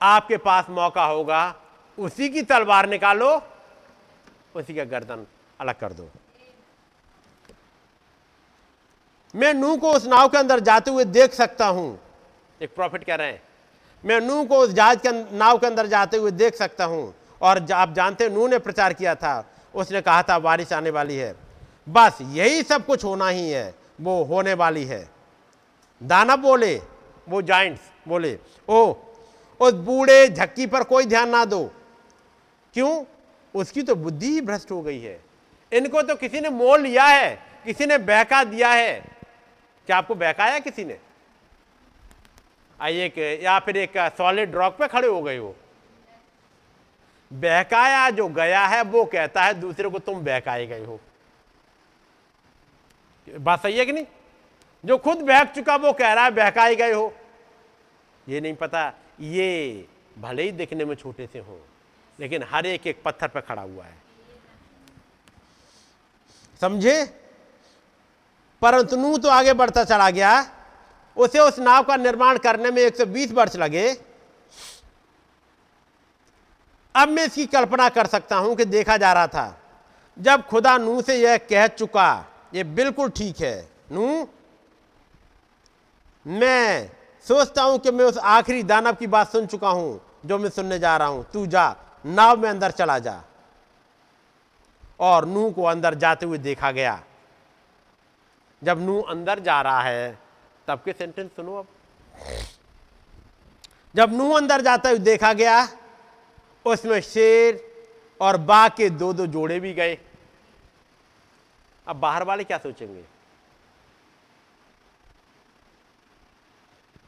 [0.00, 1.54] आपके पास मौका होगा,
[1.98, 3.30] उसी की तलवार निकालो,
[4.54, 5.26] उसी का गर्दन
[5.60, 6.08] अलग कर दो।
[9.34, 11.98] मैं नू को उस नाव के अंदर जाते हुए देख सकता हूँ।
[12.60, 13.42] एक प्रॉफिट कह रहे हैं,
[14.04, 17.72] मैं नू को उस जहाज़ के नाव के अंदर जाते हुए देख सकता हूँ। और
[17.72, 21.34] आप जानते नू ने प्रचार किया था, उसने कहा था, बारिश आने वाली है।
[21.88, 25.08] बस यही सब कुछ होना ही है, वो होने वाली है।
[26.00, 26.76] दानव बोले
[27.28, 28.38] वो जाइंट्स बोले
[28.68, 28.94] ओ
[29.60, 31.64] उस बूढ़े झक्की पर कोई ध्यान ना दो।
[32.74, 33.04] क्यों?
[33.54, 35.20] उसकी तो बुद्धि ही भ्रष्ट हो गई है।
[35.72, 39.00] इनको तो किसी ने मोल लिया है, किसी ने बहका दिया है।
[39.86, 40.98] क्या आपको बहकाया किसी ने?
[42.80, 45.54] एक, या फिर एक सॉलिड रॉक पे खड़े हो गए हो।
[47.32, 51.00] बहकाया जो गया है, वो कहता है, दूसरे को तुम बहकाए गए हो।
[53.38, 54.06] बात सही है कि नहीं?
[54.86, 57.12] जो खुद बहक चुका वो कह रहा है बहकाए गए हो।
[58.26, 59.86] ये नहीं पता, ये
[60.18, 61.60] भले ही देखने में छोटे से हो,
[62.18, 63.94] लेकिन हर एक एक पत्थर पर खड़ा हुआ है।
[66.60, 67.04] समझे?
[68.62, 70.46] परंतु नू तो आगे बढ़ता चला गया,
[71.16, 73.88] उसे उस नाव का निर्माण करने में 120 वर्ष लगे।
[76.94, 79.58] अब मैं इसकी कल्पना कर सकता हूँ कि देखा जा रहा था,
[80.16, 84.28] जब खुदा नू से यह कह चुका, ये बिल्कुल ठीक है। नू
[86.26, 86.90] मैं
[87.26, 90.78] सोचता हूँ कि मैं उस आखिरी दानव की बात सुन चुका हूँ, जो मैं सुनने
[90.78, 91.76] जा रहा हूँ। तू जा,
[92.06, 93.22] नाव में अंदर चला जा।
[95.00, 97.02] और नू को अंदर जाते हुए देखा गया।
[98.62, 100.18] जब नू अंदर जा रहा है,
[100.68, 101.66] तब के सेंटेंस सुनो अब।
[103.94, 105.68] जब नू अंदर जाते हुए देखा गया,
[106.66, 107.72] उसमें शेर
[108.20, 109.98] और बाघ के दो दो जोड़े भी गए।
[111.86, 113.15] अब बाहर वाले क्या सोचेंगे?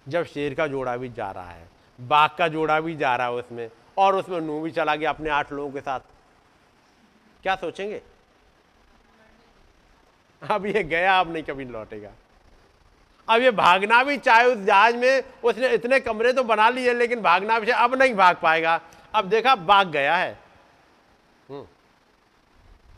[0.08, 1.68] जब शेर का जोड़ा भी जा रहा है
[1.98, 5.30] बाघ का जोड़ा भी जा रहा है उसमें और उसमें नू भी चला गया अपने
[5.30, 6.00] आठ लोगों के साथ।
[7.42, 8.00] क्या सोचेंगे?
[10.42, 12.10] अब ये गया अब नहीं कभी लौटेगा।
[13.28, 17.22] अब ये भागना भी चाहे उस जहाज़ में उसने इतने कमरे तो बना लिए लेकिन
[17.22, 18.80] भागना भी अब नहीं भाग पाएगा।
[19.14, 20.38] अब देखा भाग गया है।
[21.48, 21.66] हम्म।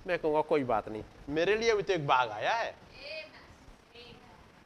[0.07, 2.75] मैं कहूँगा कोई बात नहीं। मेरे लिए भी तो एक बाघ आया है।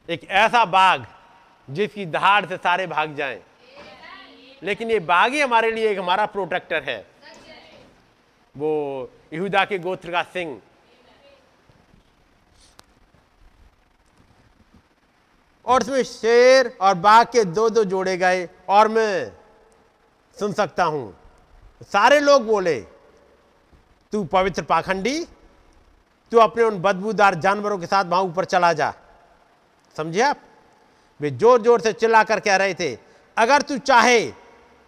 [0.09, 1.05] एक ऐसा बाघ
[1.67, 3.41] जिसकी दहाड़ से सारे भाग जाएँ।
[4.63, 7.05] लेकिन ये बाघ ही हमारे लिए एक हमारा प्रोटेक्टर है।
[8.55, 10.61] वो यहूदा के गोत्र का सिंह।
[15.65, 19.31] और उसमें शेर और बाघ के दो दो जोड़े गए, और मैं
[20.37, 21.15] सुन सकता हूँ।
[21.83, 22.79] सारे लोग बोले,
[24.13, 25.23] तू पवित्र पाखंडी,
[26.31, 28.93] तू अपने उन बदबूदार जानवरों के साथ वहाँ ऊपर चला जा।
[29.95, 30.41] समझे आप?
[31.19, 32.97] वे ज़ोर ज़ोर से चिल्ला कर कह रहे थे,
[33.37, 34.25] अगर तू चाहे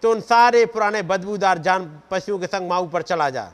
[0.04, 3.52] तो उन सारे पुराने बदबूदार जान पशुओं के संग वहाँ ऊपर चला जा।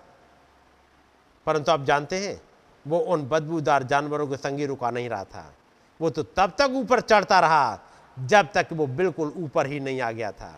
[1.48, 2.42] परंतु आप जानते हैं,
[2.86, 5.54] वो उन बदबूदार जानवरों के संगी रुका नहीं रहा था।
[6.00, 7.80] वो तो तब तक ऊपर चढ़ता रहा
[8.18, 10.54] जब तक वो बिल्कुल ऊपर ही नहीं आ गया था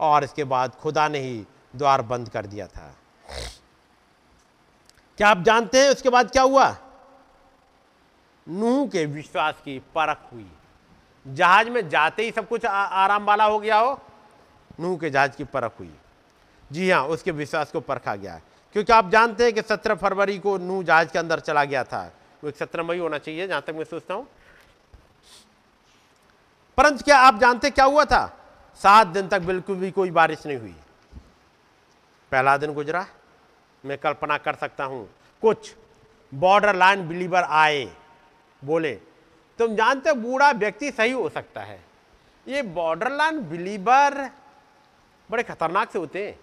[0.00, 1.44] और इसके बाद खुदा ने ही
[1.76, 2.94] द्वार बंद कर दिया था।
[5.18, 6.76] क्या आप जानते हैं उसके बाद क्या हुआ?
[8.46, 10.46] नूह के विश्वास की परख हुई।
[11.28, 14.00] जहाज़ में जाते ही सब कुछ आराम वाला हो गया हो,
[14.80, 15.92] नूह के जहाज़ की परख हुई।
[16.72, 18.42] जी हाँ उसके विश्वास को परखा गया है।
[18.72, 22.02] क्योंकि आप जानते हैं कि सत्रह फरवरी को नूह जहाज़ के अंदर चला गया था।
[22.44, 24.26] वो एक सत्रहमयी होना चाहिए, जहाँ तक मैं सोचता हूँ।
[26.78, 28.26] परंतु क्या आप जानते क्या हुआ था?
[28.80, 30.74] सात दिन तक बिल्कुल भी कोई बारिश नहीं हुई।
[32.32, 33.06] पहला दिन गुजरा,
[33.84, 35.08] मैं कल्पना कर सकता हूँ।
[35.42, 35.74] कुछ
[36.32, 37.84] बॉर्डर लाइन बिलीवर आए,
[38.62, 38.92] बोले
[39.58, 41.80] तुम जानते हो बूढ़ा व्यक्ति सही हो सकता है।
[42.48, 44.30] ये बॉर्डर लाइन बिलीवर
[45.30, 46.38] बड़े खतरनाक से होते हैं।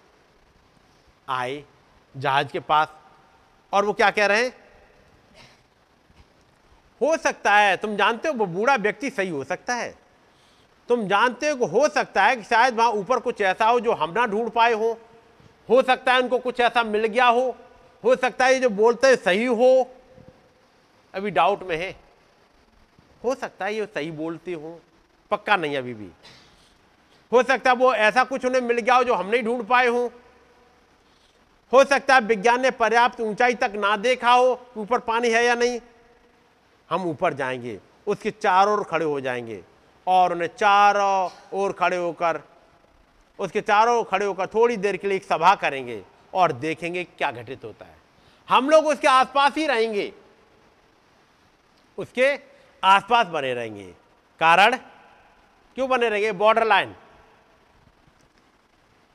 [1.30, 1.64] आए,
[2.18, 2.88] जहाज़ के पास,
[3.74, 4.54] और वो क्या कह रहे हैं?
[7.02, 9.96] हो सकता है, तुम जानते हो वो बूढ़ा व्यक्ति सही हो सकता है।
[10.90, 14.12] तुम जानते हो हो सकता है कि शायद वहाँ ऊपर कुछ ऐसा हो जो हम
[14.12, 15.00] ना ढूंढ पाए हो।
[15.70, 17.56] हो सकता है उनको कुछ ऐसा मिल गया हो।
[18.04, 19.88] हो सकता है ये जो बोलते हैं सही हो।
[21.14, 22.05] अभी डाउट में है।
[23.26, 24.80] हो सकता है ये सही बोलते हो,
[25.32, 26.10] पक्का नहीं अभी भी।
[27.32, 29.88] हो सकता है वो ऐसा कुछ उन्हें मिल गया हो जो हम नहीं ढूंढ पाए
[29.88, 30.12] हो।
[31.72, 35.56] हो सकता है विज्ञान ने पर्याप्त ऊंचाई तक ना देखा हो ऊपर पानी है या
[35.56, 35.80] नहीं।
[36.90, 39.64] हम ऊपर जाएँगे, उसके चारों ओर खड़े हो जाएँगे
[40.08, 42.42] और उन्हें चारों ओर खड़े होकर,
[43.40, 46.04] उसके चारों खड़े होकर थोड़ी देर के लिए एक सभा करेंगे
[46.34, 47.96] और देखेंगे क्या घटित होता है।
[48.50, 50.12] हम लोग उसके आसपास ही रहेंगे।
[51.98, 52.55] उसके
[52.86, 53.94] आसपास बने रहेंगे।
[54.40, 54.76] कारण?
[55.76, 56.32] क्यों बने रहेंगे?
[56.32, 56.96] बॉर्डर लाइन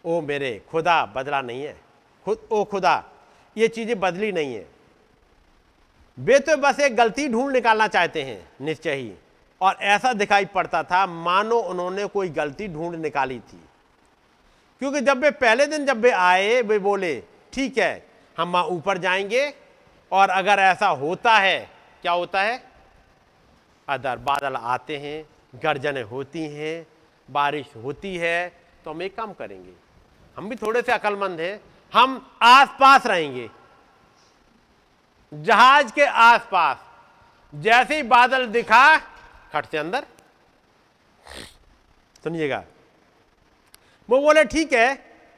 [0.04, 1.80] ओ मेरे, खुदा बदला नहीं है।
[2.24, 3.04] खुद, ओ खुदा,
[3.56, 4.66] ये चीज़ें बदली नहीं है।
[6.18, 9.14] वे तो बस एक गलती ढूंढ निकालना चाहते हैं, निश्चय ही।
[9.60, 13.60] और ऐसा दिखाई पड़ता था, मानो उन्होंने कोई गलती ढूंढ निकाली थी।
[14.78, 17.22] क्योंकि जब वे पहले दिन जब वे आए, वे बोले,
[17.52, 18.06] ठीक है,
[18.38, 19.54] हम वहाँ ऊपर जाएँगे,
[20.12, 21.70] और अगर ऐसा होता है,
[22.02, 22.69] क्या होता है?
[23.90, 26.86] अदर बादल आते हैं, गर्जने होती हैं,
[27.28, 28.48] बारिश होती है
[28.84, 29.72] तो हम एक काम करेंगे।
[30.36, 31.60] हम भी थोड़े से अकलमंद हैं,
[31.92, 33.48] हम आसपास रहेंगे।
[35.32, 36.84] जहाज़ के आसपास,
[37.52, 38.96] जैसे ही बादल दिखा,
[39.52, 40.06] खट से अंदर।
[42.24, 42.62] सुनिएगा।
[44.08, 44.88] वो बोले, ठीक है,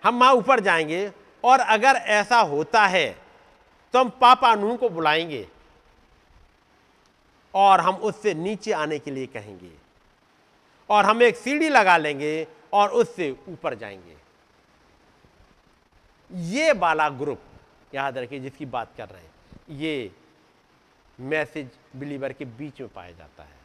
[0.03, 1.11] हम वहाँ ऊपर जाएँगे,
[1.45, 3.09] और अगर ऐसा होता है
[3.95, 5.47] तो हम पापा नूह को बुलाएँगे।
[7.55, 9.71] और हम उससे नीचे आने के लिए कहेंगे।
[10.91, 14.17] और हम एक सीढ़ी लगा लेंगे और उससे ऊपर जाएँगे।
[16.31, 17.41] ये वाला ग्रुप,
[17.95, 19.31] याद रखिए जिसकी बात कर रहे हैं,
[19.71, 20.11] ये
[21.21, 23.61] मैसेज बिलीवर के बीच में पाया जाता है।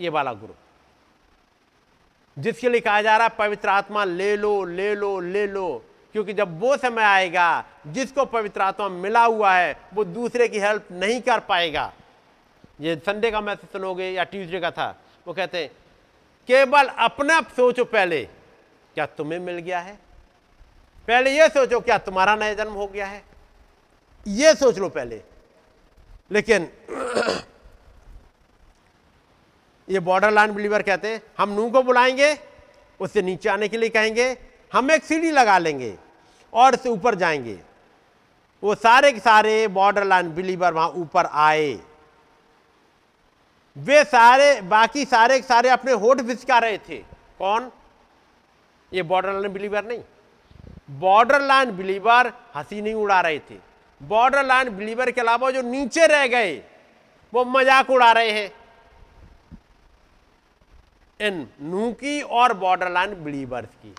[0.00, 0.56] ये वाला ग्रुप,
[2.36, 5.84] जिसके लिए कहा जा रहा है, पवित्र आत्मा ले लो ले लो ले लो।
[6.16, 10.88] क्योंकि जब वो समय आएगा, जिसको पवित्र आत्मा मिला हुआ है, वो दूसरे की हेल्प
[10.92, 11.92] नहीं कर पाएगा।
[12.80, 15.00] ये संडे का मैसेज सुनोगे या ट्यूसडे का था?
[15.26, 15.70] वो कहते हैं
[16.46, 18.24] केवल अपना सोचो पहले,
[18.94, 19.94] क्या तुम्हें मिल गया है?
[21.08, 23.22] पहले ये सोचो, क्या तुम्हारा नया जन्म हो गया है?
[24.28, 25.22] ये सोच लो पहले।
[26.30, 26.72] लेकिन,
[29.90, 32.38] ये बॉर्डर लाइन बिलीवर कहते हैं हम नू को बुलाएँगे,
[33.00, 34.38] उससे नीचे आने के लिए कहेंगे,
[34.72, 36.05] हम एक सीढ़ी लगा लेंगे।
[36.52, 37.58] और से ऊपर जाएँगे।
[38.62, 41.78] वो सारे के सारे बॉर्डर लाइन बिलीवर वहाँ ऊपर आए।
[43.76, 46.96] वे सारे, बाकी सारे के सारे अपने होठ बिचका रहे थे।
[47.38, 47.70] कौन?
[48.92, 50.02] ये बॉर्डर लाइन बिलीवर नहीं।
[50.90, 53.58] बॉर्डर लाइन बिलीवर हँसी नहीं उड़ा रहे थे।
[54.00, 56.56] बॉर्डर लाइन बिलीवर के अलावा जो नीचे रह गए,
[57.32, 58.50] वो मज़ाक उड़ा रहे हैं।
[61.20, 63.94] इन नू की और बॉर्डर लाइन बिलीवर्स की।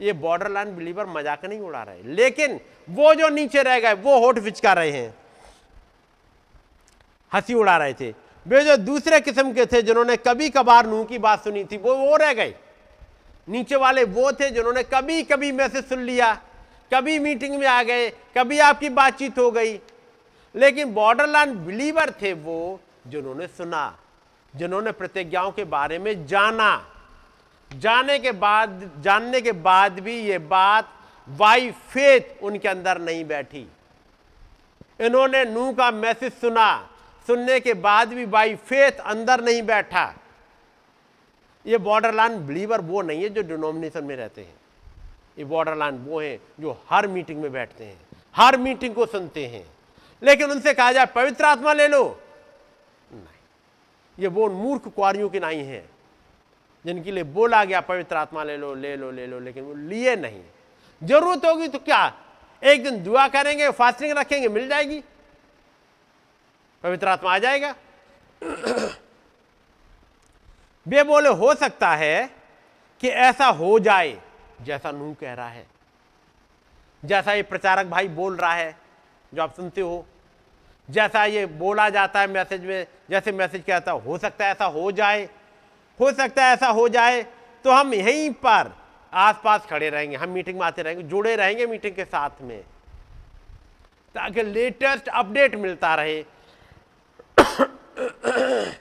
[0.00, 4.18] ये बॉर्डर लाइन बिलीवर मज़ाक नहीं उड़ा रहे। लेकिन वो जो नीचे रह गए, वो
[4.18, 5.14] होठ फिचका रहे हैं।
[7.32, 8.14] हँसी उड़ा रहे थे।
[8.46, 11.94] वे जो दूसरे किस्म के थे, जिन्होंने कभी कभार नू की बात सुनी थी, वो
[11.94, 12.54] वो रह गए।
[13.48, 16.34] नीचे वाले वो थे, जिन्होंने कभी कभी मैसेज सुन लिया।
[16.94, 19.80] कभी मीटिंग में आ गए, कभी आपकी बातचीत हो गई।
[20.54, 23.98] लेकिन बॉर्डर लाइन बिलीवर थे वो, जिन्होंने सुना,
[24.56, 26.86] जिन्होंने प्रतिज्ञाओं के बारे में जाना।
[27.72, 30.92] जाने के बाद, जानने के बाद भी ये बात
[31.28, 33.66] वाई फेथ उनके अंदर नहीं बैठी।
[35.00, 36.90] इन्होंने नू का मैसेज सुना।
[37.26, 40.14] सुनने के बाद भी बाई फेथ अंदर नहीं बैठा।
[41.66, 44.54] ये बॉर्डर लाइन बिलीवर वो नहीं है जो डिनोमिनेशन में रहते हैं।
[45.38, 47.98] ये बॉर्डर लाइन वो हैं जो हर मीटिंग में बैठते हैं,
[48.36, 49.66] हर मीटिंग को सुनते हैं।
[50.22, 52.20] लेकिन उनसे कहा जाए, पवित्र आत्मा ले लो।
[53.12, 53.42] नहीं।
[54.18, 55.95] ये वो मूर्ख कुआरियों की नहीं है।
[56.86, 60.16] जिनके लिए बोला गया, पवित्र आत्मा ले लो ले लो ले लो, लेकिन वो लिए
[60.16, 60.42] नहीं।
[61.02, 62.12] ज़रूरत होगी तो क्या?
[62.64, 65.04] एक दिन दुआ करेंगे, फास्टिंग रखेंगे, मिल जाएगी।
[66.82, 67.74] पवित्र आत्मा आ जाएगा।
[70.88, 72.30] वे बोले हो सकता है
[73.00, 74.20] कि ऐसा हो जाए,
[74.62, 75.66] जैसा नू कह रहा है।
[77.04, 78.76] जैसा ये प्रचारक भाई बोल रहा है,
[79.34, 80.06] जो आप सुनते हो।
[80.90, 84.92] जैसा ये बोला जाता है मैसेज में, जैसे मैसेज कहता है सकता है ऐसा हो
[84.92, 85.28] जाए।
[86.00, 87.22] हो सकता है ऐसा हो जाए
[87.64, 88.72] तो हम यहीं पर
[89.12, 92.62] आसपास खड़े रहेंगे, हम मीटिंग में आते रहेंगे, जुड़े रहेंगे मीटिंग के साथ में,
[94.14, 96.24] ताकि लेटेस्ट अपडेट मिलता रहे।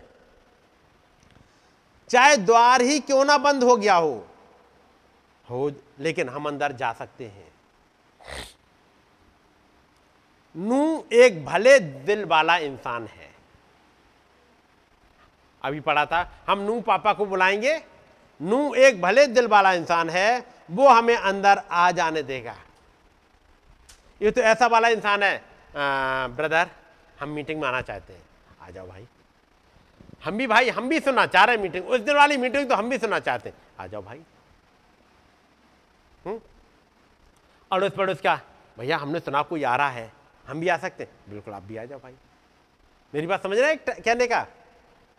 [2.10, 4.28] चाहे द्वार ही क्यों ना बंद हो गया हो
[5.50, 7.54] हो, लेकिन हम अंदर जा सकते हैं।
[10.56, 13.25] नू एक भले दिल वाला इंसान है।
[15.66, 17.76] अभी पढ़ा था हम नू पापा को बुलाएँगे।
[18.42, 22.56] नू एक भले दिल वाला इंसान है वो हमें अंदर आ जाने देगा।
[24.22, 26.70] ये तो ऐसा वाला इंसान है आ, ब्रदर
[27.20, 28.24] हम मीटिंग में आना चाहते हैं।
[28.62, 29.08] आ जाओ भाई।
[30.26, 32.76] हम भी भाई हम भी सुनना चाह रहे हैं मीटिंग उस दिन वाली मीटिंग तो
[32.76, 34.22] हम भी सुनना चाहते हैं। आ जाओ भाई।
[36.26, 36.40] हम्म?
[37.72, 38.40] अड़ोस पड़ोस का
[38.80, 40.12] भैया हमने सुना कोई आ रहा है।
[40.48, 42.14] हम भी आ सकते हैं। बिल्कुल आप भी आ जाओ भाई।
[43.14, 44.46] मेरी बात समझ रहे हैं कहने का?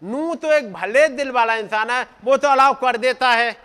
[0.02, 3.56] नू तो एक भले दिल वाला इंसान है, वो तो अलाव कर देता है।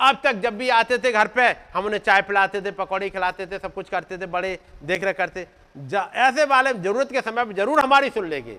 [0.00, 1.42] अब तक जब भी आते थे घर पे,
[1.74, 5.16] हम उन्हें चाय पिलाते थे, पकौड़ी खिलाते थे, सब कुछ करते थे, बड़े देख रेख
[5.16, 5.46] करते
[5.94, 8.58] ऐसे वाले ज़रूरत के समय पर ज़रूर हमारी सुन लेंगे।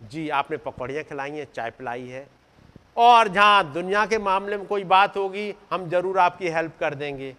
[0.00, 2.26] जी, आपने पकौड़ियाँ खिलाई हैं, चाय पिलाई है।
[2.96, 7.34] और जहाँ दुनिया के मामले में कोई बात होगी, हम ज़रूर आपकी हेल्प कर देंगे।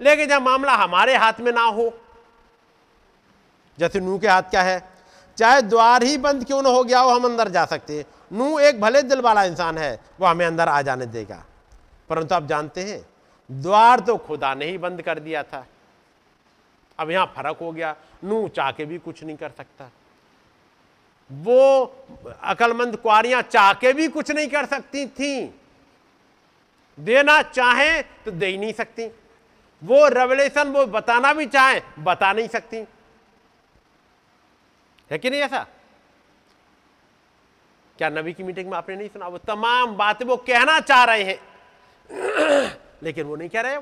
[0.00, 1.92] लेकिन जब मामला हमारे हाथ में ना हो,
[3.78, 4.80] जैसे नू के हाथ क्या है?
[5.42, 8.58] चाहे द्वार ही बंद क्यों ना हो गया हो, हम अंदर जा सकते हैं। नू
[8.58, 11.44] एक भले दिल वाला इंसान है, वो हमें अंदर आ जाने देगा।
[12.08, 13.06] परंतु आप जानते हैं,
[13.50, 15.66] द्वार तो खुदा ने ही बंद कर दिया था।
[16.98, 17.94] अब यहाँ फ़र्क हो गया
[18.24, 19.90] नू चाह के भी कुछ नहीं कर सकता।
[21.30, 21.84] वो
[22.42, 25.54] अकलमंद कुआरियाँ चाह के भी कुछ नहीं कर सकती थी।
[27.00, 29.06] देना चाहें तो दे ही नहीं सकती।
[29.82, 32.86] वो रेवलेशन वो बताना भी चाहें, बता नहीं सकती।
[35.10, 35.66] है कि नहीं ऐसा?
[37.98, 39.26] क्या नबी की मीटिंग में आपने नहीं सुना?
[39.26, 41.40] वो तमाम बातें वो कहना चाह रहे हैं।
[43.02, 43.78] लेकिन वो नहीं कह रहे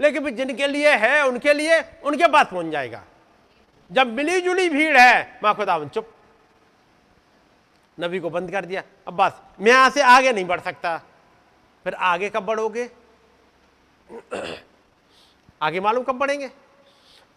[0.00, 3.04] लेकिन जिनके लिए है, उनके लिए उनके पास पहुँच जाएगा।
[3.92, 6.14] जब मिली जुली भीड़ है, माँ खुदा चुप।
[8.00, 10.98] नबी को बंद कर दिया। अब बस, मैं यहाँ से आगे नहीं बढ़ सकता।
[11.84, 12.90] फिर आगे कब बढ़ोगे?
[15.62, 16.50] आगे मालूम कब बढ़ेंगे?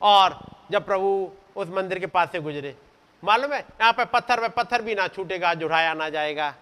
[0.01, 0.39] और
[0.71, 2.75] जब प्रभु उस मंदिर के पास से गुजरे।
[3.23, 6.55] मालूम है, यहाँ पर पत्थर में पत्थर भी ना छूटेगा, जुड़ाया ना जाएगा।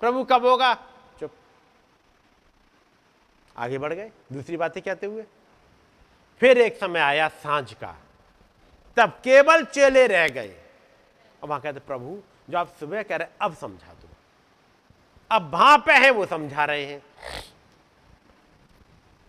[0.00, 0.74] प्रभु कब होगा?
[1.20, 1.32] चुप।
[3.56, 5.24] आगे बढ़ गए। दूसरी बातें कहते हुए?
[6.40, 7.96] फिर एक समय आया साँझ का।
[8.96, 10.54] तब केवल चेले रह गए।
[11.42, 14.08] अब वहाँ कहते, प्रभु, जो आप सुबह कह रहे अब समझा दो।
[15.30, 17.02] अब वहाँ पे है, वो समझा रहे हैं।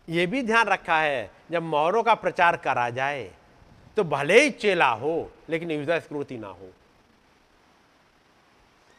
[0.09, 3.31] ये भी ध्यान रखा है, जब मोहरों का प्रचार करा जाए
[3.97, 6.69] तो भले ही चेला हो, लेकिन युद्ध स्कृति ना हो।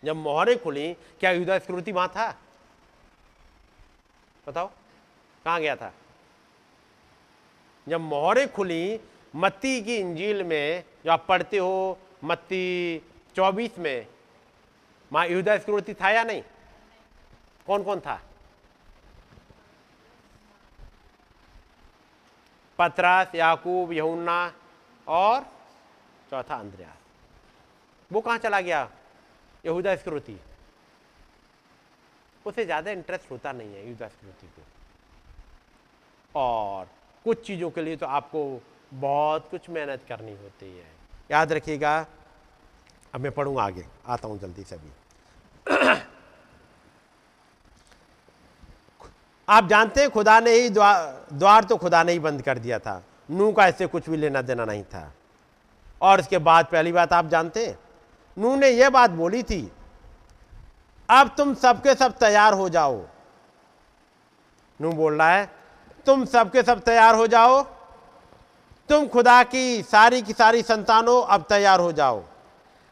[0.05, 2.39] जब मोहरें खुली, क्या युद्ध स्कृति वहाँ था?
[4.49, 4.67] बताओ,
[5.45, 5.93] कहाँ गया था?
[7.89, 9.01] जब मोहरें खुली,
[9.37, 13.03] मत्ती की इंजील में, जो आप पढ़ते हो, मत्ती
[13.37, 14.07] चौबीस में,
[15.13, 16.43] वहाँ युद्ध स्कृति था या नहीं?
[17.67, 18.23] कौन कौन था?
[22.79, 24.55] पतरस, याकूब, यहुन्ना
[25.09, 25.47] और
[26.31, 26.97] चौथा अंद्रयास
[28.11, 28.89] वो कहाँ चला गया?
[29.65, 30.39] यहूदा स्कृति
[32.47, 34.63] उसे ज़्यादा इंटरेस्ट होता नहीं है यहूदा स्कृति को
[36.35, 36.89] और
[37.25, 38.61] कुछ चीज़ों के लिए तो आपको
[38.93, 40.87] बहुत कुछ मेहनत करनी होती है।
[41.31, 42.07] याद रखिएगा,
[43.15, 44.91] अब मैं पढ़ूँगा आगे। आता हूँ जल्दी से भी
[49.49, 52.79] आप जानते हैं, खुदा ने ही द्वार द्वार तो खुदा ने ही बंद कर दिया
[52.79, 55.13] था। नू का इससे कुछ भी लेना देना नहीं था।
[56.01, 57.75] और इसके बाद पहली बात आप जानते
[58.37, 59.71] नू ने यह बात बोली थी,
[61.09, 63.01] अब तुम सबके सब तैयार हो जाओ।
[64.81, 65.51] नू बोल रहा है,
[66.07, 67.63] तुम सबके सब तैयार हो जाओ,
[68.89, 72.23] तुम खुदा की सारी की सारी संतानों अब तैयार हो जाओ।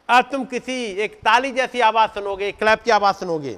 [0.09, 3.57] अब तुम किसी एक ताली जैसी आवाज़ सुनोगे क्लैप की आवाज़ सुनोगे।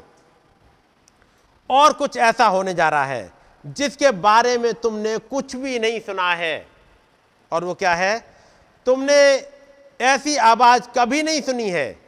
[1.70, 6.34] और कुछ ऐसा होने जा रहा है जिसके बारे में तुमने कुछ भी नहीं सुना
[6.34, 6.68] है।
[7.52, 8.36] और वो क्या है?
[8.86, 9.50] तुमने
[10.02, 12.00] ऐसी आवाज़ कभी नहीं सुनी है।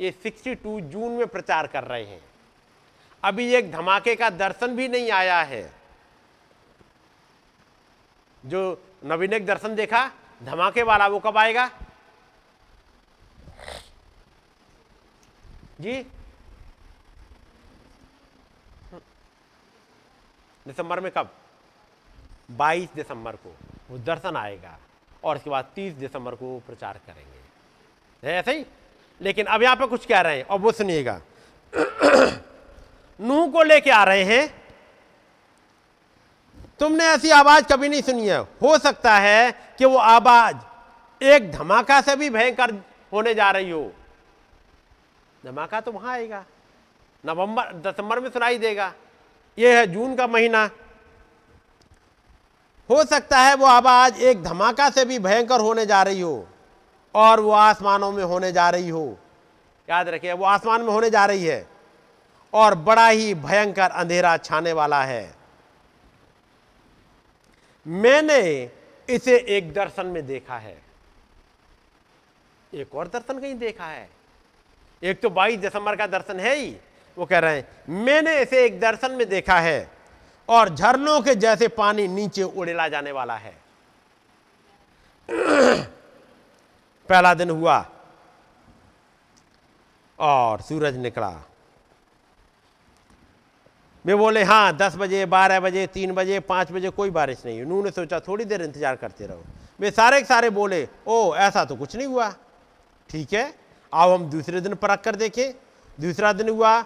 [0.00, 2.20] ये 62 जून में प्रचार कर रहे हैं।
[3.24, 5.72] अभी एक धमाके का दर्शन भी नहीं आया है।
[8.46, 10.10] जो नवीन एक दर्शन देखा,
[10.42, 11.70] धमाके वाला वो कब आएगा?
[15.80, 16.06] जी?
[20.66, 21.30] दिसंबर में कब?
[22.50, 23.56] 22 दिसंबर को
[23.90, 24.78] वो दर्शन आएगा
[25.24, 28.66] और उसके बाद तीस दिसंबर को प्रचार करेंगे। ऐसे ही
[29.20, 31.20] लेकिन अब यहाँ पे कुछ कह रहे हैं और वो सुनिएगा।
[33.20, 34.64] नूह को लेके आ रहे हैं।
[36.78, 40.56] तुमने ऐसी आवाज़ कभी नहीं सुनी है। हो सकता है कि वो आवाज़
[41.24, 42.74] एक धमाका से भी भयंकर
[43.12, 43.92] होने जा रही हो।
[45.44, 46.44] धमाका तो वहाँ आएगा।
[47.26, 48.92] नवंबर, दिसंबर में सुनाई देगा।
[49.58, 50.70] यह है जून का महीना।
[52.90, 56.48] हो सकता है वो आवाज़ एक धमाका से भी भयंकर होने जा रही हो
[57.14, 59.18] और वो आसमानों में होने जा रही हो।
[59.90, 61.66] याद रखिए, वो आसमान में होने जा रही है
[62.52, 65.34] और बड़ा ही भयंकर अंधेरा छाने वाला है।
[67.86, 68.70] मैंने
[69.08, 70.82] इसे एक दर्शन में देखा है।
[72.74, 74.10] एक और दर्शन कहीं देखा है?
[75.02, 76.76] एक तो 22 दिसंबर का दर्शन है ही।
[77.16, 79.90] वो कह रहे हैं, मैंने इसे एक दर्शन में देखा है
[80.48, 83.54] और झरनों के जैसे पानी नीचे उड़ेला जाने वाला है।
[87.08, 87.84] पहला दिन हुआ
[90.18, 91.30] और सूरज निकला।
[94.04, 97.90] वे बोले हाँ दस बजे, बारह बजे, तीन बजे, पाँच बजे कोई बारिश नहीं उन्होंने
[97.90, 99.44] सोचा, थोड़ी देर इंतज़ार करते रहो।
[99.80, 102.28] वे सारे के सारे बोले, ओ, ऐसा तो कुछ नहीं हुआ।
[103.10, 103.54] ठीक है,
[103.92, 105.54] आओ हम दूसरे दिन परख कर देखें।
[105.98, 106.80] दूसरा दिन हुआ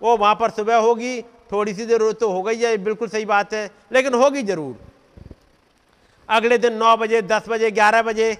[0.00, 1.20] वो वहाँ पर सुबह होगी
[1.52, 4.76] थोड़ी सी देर तो हो गई है, बिल्कुल सही बात है, लेकिन होगी ज़रूर।
[6.28, 8.36] अगले दिन नौ बजे, दस बजे, ग्यारह बजे,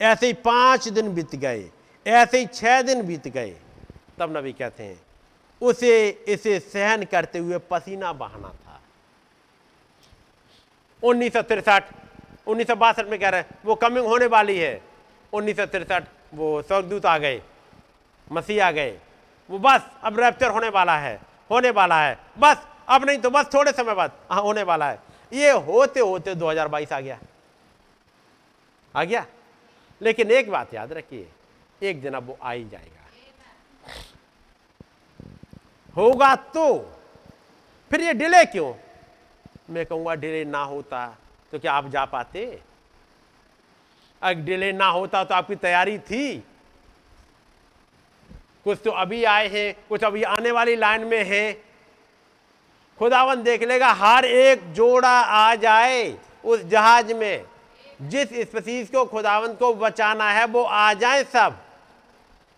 [0.00, 1.64] ऐसे ही पाँच दिन बीत गए,
[2.06, 3.54] ऐसे ही छः दिन बीत गए,
[4.18, 5.00] तब नबी कहते हैं,
[5.62, 8.80] उसे, इसे सहन करते हुए पसीना बहाना था।
[11.02, 11.84] उन्नीस सौ तिरसठ,
[12.46, 14.80] उन्नीस सौ बासठ में कह रहे हैं, वो कमिंग होने वाली है।
[15.32, 16.04] उन्नीस सौ तिरसठ,
[16.34, 17.40] वो स्वर्गदूत आ गए,
[18.28, 18.98] मसीह आ गए।
[19.48, 23.48] वो बस अब रैप्चर होने वाला है, होने वाला है। बस, अब नहीं तो बस
[23.54, 24.98] थोड़े समय बाद हाँ होने वाला है।
[25.32, 27.18] ये होते होते 2022 आ गया।
[28.94, 29.26] आ गया।
[30.00, 31.28] लेकिन एक बात याद रखिए,
[31.82, 32.90] एक दिन अब वो आ ही जाएगा।
[35.96, 36.78] होगा तो
[37.90, 38.72] फिर ये डिले क्यों?
[39.70, 41.06] मैं कहूँगा डिले ना होता
[41.52, 42.60] तो क्या आप जा पाते?
[44.22, 46.44] अगर डिले ना होता तो आपकी तैयारी थी।
[48.64, 51.52] कुछ तो अभी आए हैं, कुछ अभी आने वाली लाइन में है।
[52.98, 57.44] खुदावन देख लेगा, हर एक जोड़ा आ जाए उस जहाज़ में।
[58.02, 61.64] जिस स्पीसीज को खुदावन को बचाना है, वो आ जाए सब।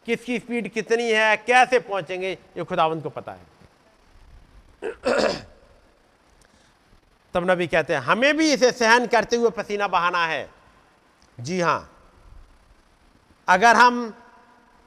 [0.06, 3.56] किसकी स्पीड कितनी है, कैसे पहुँचेंगे, ये खुदावन को पता है।
[7.34, 10.50] तब नबी कहते हैं, हमें भी इसे सहन करते हुए पसीना बहाना है।
[11.40, 11.92] जी हाँ।
[13.48, 14.14] अगर हम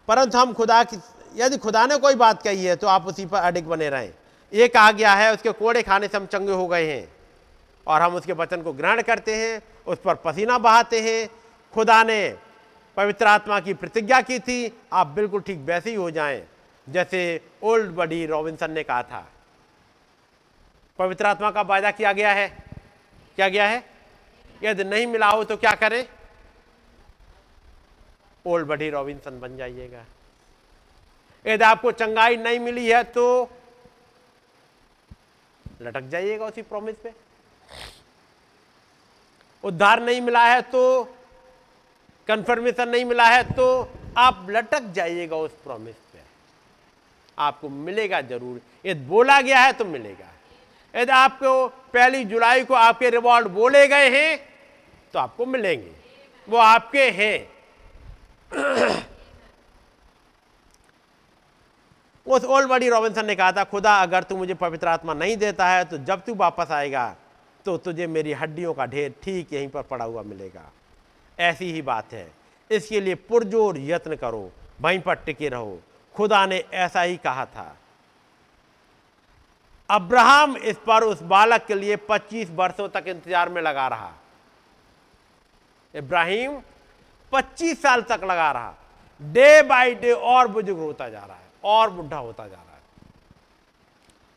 [0.10, 0.98] परंतु हम खुदा की,
[1.36, 4.12] यदि खुदा ने कोई बात कही है तो आप उसी पर अडिग बने रहें।
[4.52, 7.08] एक आ गया है, उसके कोड़े खाने से हम चंगे हो गए हैं,
[7.88, 11.30] और हम उसके वचन को ग्रहण करते हैं, उस पर पसीना बहाते हैं।
[11.74, 12.36] खुदा ने
[12.98, 16.42] पवित्र आत्मा की प्रतिज्ञा की थी, आप बिल्कुल ठीक वैसे ही हो जाएँ,
[16.88, 17.22] जैसे
[17.64, 19.26] ओल्ड बडी रॉबिन्सन ने कहा था।
[21.00, 22.48] पवित्र आत्मा का वायदा किया गया है।
[23.38, 23.84] क्या गया है?
[24.62, 26.06] यदि नहीं मिला हो तो क्या करें?
[28.46, 30.06] ओल्ड बडी रॉबिन्सन बन जाइएगा।
[31.46, 33.50] यदि आपको चंगाई नहीं मिली है तो
[35.82, 37.14] लटक जाइएगा उसी प्रॉमिस पे।
[39.64, 40.82] उद्धार नहीं मिला है तो
[42.28, 43.68] कंफर्मेशन नहीं मिला है तो
[44.18, 46.20] आप लटक जाइएगा उस प्रॉमिस पे।
[47.38, 50.28] आपको मिलेगा ज़रूर। यदि बोला गया है तो मिलेगा।
[50.94, 54.38] यदि आपको पहली जुलाई को आपके रिवॉर्ड बोले गए हैं
[55.14, 55.92] तो आपको मिलेंगे।
[56.48, 57.59] वो आपके हैं।
[62.28, 65.68] उस ओल्ड बडी रॉबिन्सन ने कहा था, खुदा, अगर तू मुझे पवित्र आत्मा नहीं देता
[65.68, 67.16] है तो जब तू वापस आएगा
[67.66, 70.72] तो तुझे मेरी हड्डियों का ढेर ठीक यहीं पर पड़ा हुआ मिलेगा।
[71.38, 72.32] ऐसी ही बात है।
[72.70, 74.52] इसके लिए पुरजोर यत्न करो
[74.82, 75.80] वहीं पर टिके रहो।
[76.16, 77.76] खुदा ने ऐसा ही कहा था।
[79.90, 84.12] अब्राहम इस पर उस बालक के लिए 25 वर्षों तक इंतज़ार में लगा रहा।
[85.94, 86.60] इब्राहिम
[87.32, 88.76] 25 साल तक लगा रहा।
[89.22, 92.82] डे बाय डे और बुज़ुर्ग होता जा रहा है, और बुढ़ा होता जा रहा है।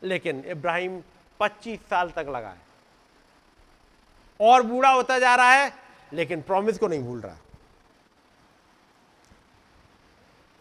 [0.03, 1.03] लेकिन इब्राहिम
[1.39, 2.61] 25 साल तक लगा है।
[4.41, 5.73] और बूढ़ा होता जा रहा है,
[6.13, 7.35] लेकिन प्रॉमिस को नहीं भूल रहा।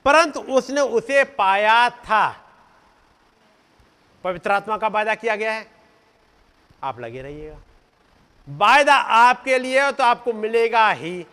[0.04, 2.50] परंतु उसने उसे पाया था।
[4.24, 5.70] पवित्र आत्मा का वायदा किया गया है।
[6.82, 7.58] आप लगे रहिएगा।
[8.48, 11.26] वायदा आपके लिए तो आपको मिलेगा ही।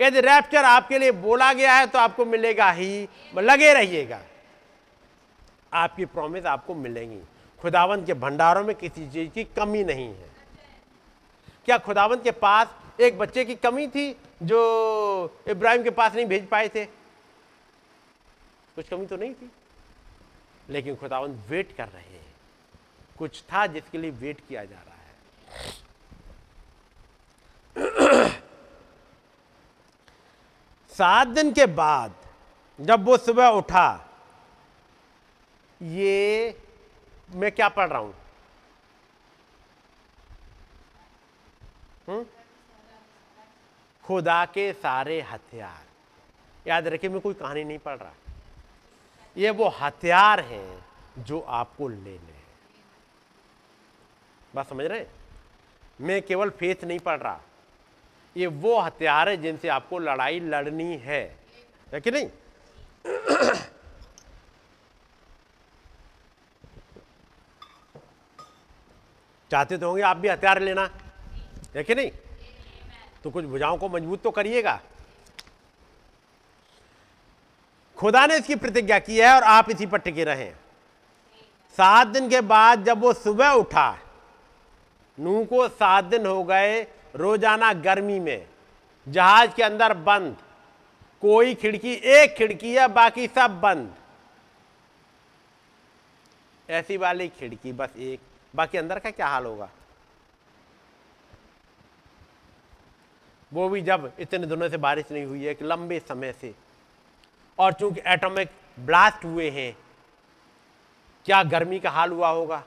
[0.00, 4.22] यदि रैप्चर आपके लिए बोला गया है तो आपको मिलेगा ही। लगे रहिएगा।
[5.72, 7.20] आपकी प्रॉमिस आपको मिलेंगी।
[7.60, 10.30] खुदावन के भंडारों में किसी चीज़ की कमी नहीं है।
[11.64, 12.68] क्या खुदावंत के पास
[13.00, 16.84] एक बच्चे की कमी थी, जो इब्राहिम के पास नहीं भेज पाए थे?
[18.74, 19.52] कुछ कमी तो नहीं थी।
[20.70, 22.34] लेकिन खुदावंत वेट कर रहे हैं।
[23.18, 24.94] कुछ था जिसके लिए वेट किया जा रहा
[27.90, 28.43] है।
[30.98, 32.14] सात दिन के बाद
[32.80, 34.10] जब वो सुबह उठा,
[35.82, 36.58] ये
[37.30, 38.14] मैं क्या पढ़ रहा हूँ?
[42.08, 42.24] हुँ?
[44.04, 45.84] खुदा के सारे हथियार।
[46.66, 48.12] याद रखिए, मैं कोई कहानी नहीं पढ़ रहा।
[49.36, 50.86] ये वो हथियार हैं
[51.18, 52.42] जो आपको लेने
[54.54, 55.06] बात समझ रहे
[56.00, 57.40] मैं केवल फेथ नहीं पढ़ रहा।
[58.36, 61.36] ये वो हथियार है जिनसे आपको लड़ाई लड़नी है,
[61.92, 62.28] है कि नहीं?
[69.50, 70.90] चाहते तो होंगे आप भी हथियार लेना।
[71.76, 72.10] है कि नहीं?
[73.24, 74.80] तो कुछ भुजाओं को मज़बूत तो करिएगा।
[77.98, 80.50] खुदा ने इसकी प्रतिज्ञा की है और आप इसी पर टिके रहे।
[81.78, 83.98] सात दिन के बाद जब वो सुबह उठा
[85.20, 88.46] नू को सात दिन हो गए रोज़ाना गर्मी में,
[89.08, 90.36] जहाज़ के अंदर बंद,
[91.20, 93.94] कोई खिड़की, एक खिड़की है, बाकी सब बंद।
[96.70, 98.20] ऐसी वाली खिड़की, बस एक।
[98.54, 99.70] बाकी अंदर का क्या हाल होगा?
[103.52, 106.54] वो भी जब इतने दिनों से बारिश नहीं हुई है एक लंबे समय से।
[107.58, 108.50] और चूँकि एटॉमिक
[108.80, 109.76] ब्लास्ट हुए हैं,
[111.24, 112.62] क्या गर्मी का हाल हुआ होगा?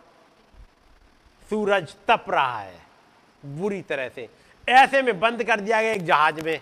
[1.49, 2.86] सूरज तप रहा है।
[3.47, 4.29] बुरी तरह से।
[4.69, 6.61] ऐसे में बंद कर दिया गया एक जहाज़ में।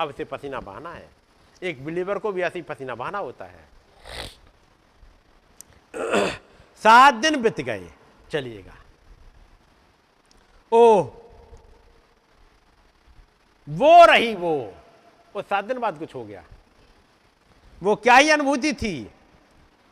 [0.00, 1.08] अब से पसीना बहाना है।
[1.62, 3.68] एक बिलीवर को भी ऐसे ही पसीना बहाना होता है।
[6.76, 7.90] सात दिन बीत गए।
[8.30, 8.74] चलिएगा।
[10.72, 11.02] ओ
[13.68, 14.74] वो रही वो।
[15.36, 16.44] वो सात दिन बाद कुछ हो गया।
[17.82, 19.04] वो क्या ही अनुभूति थी?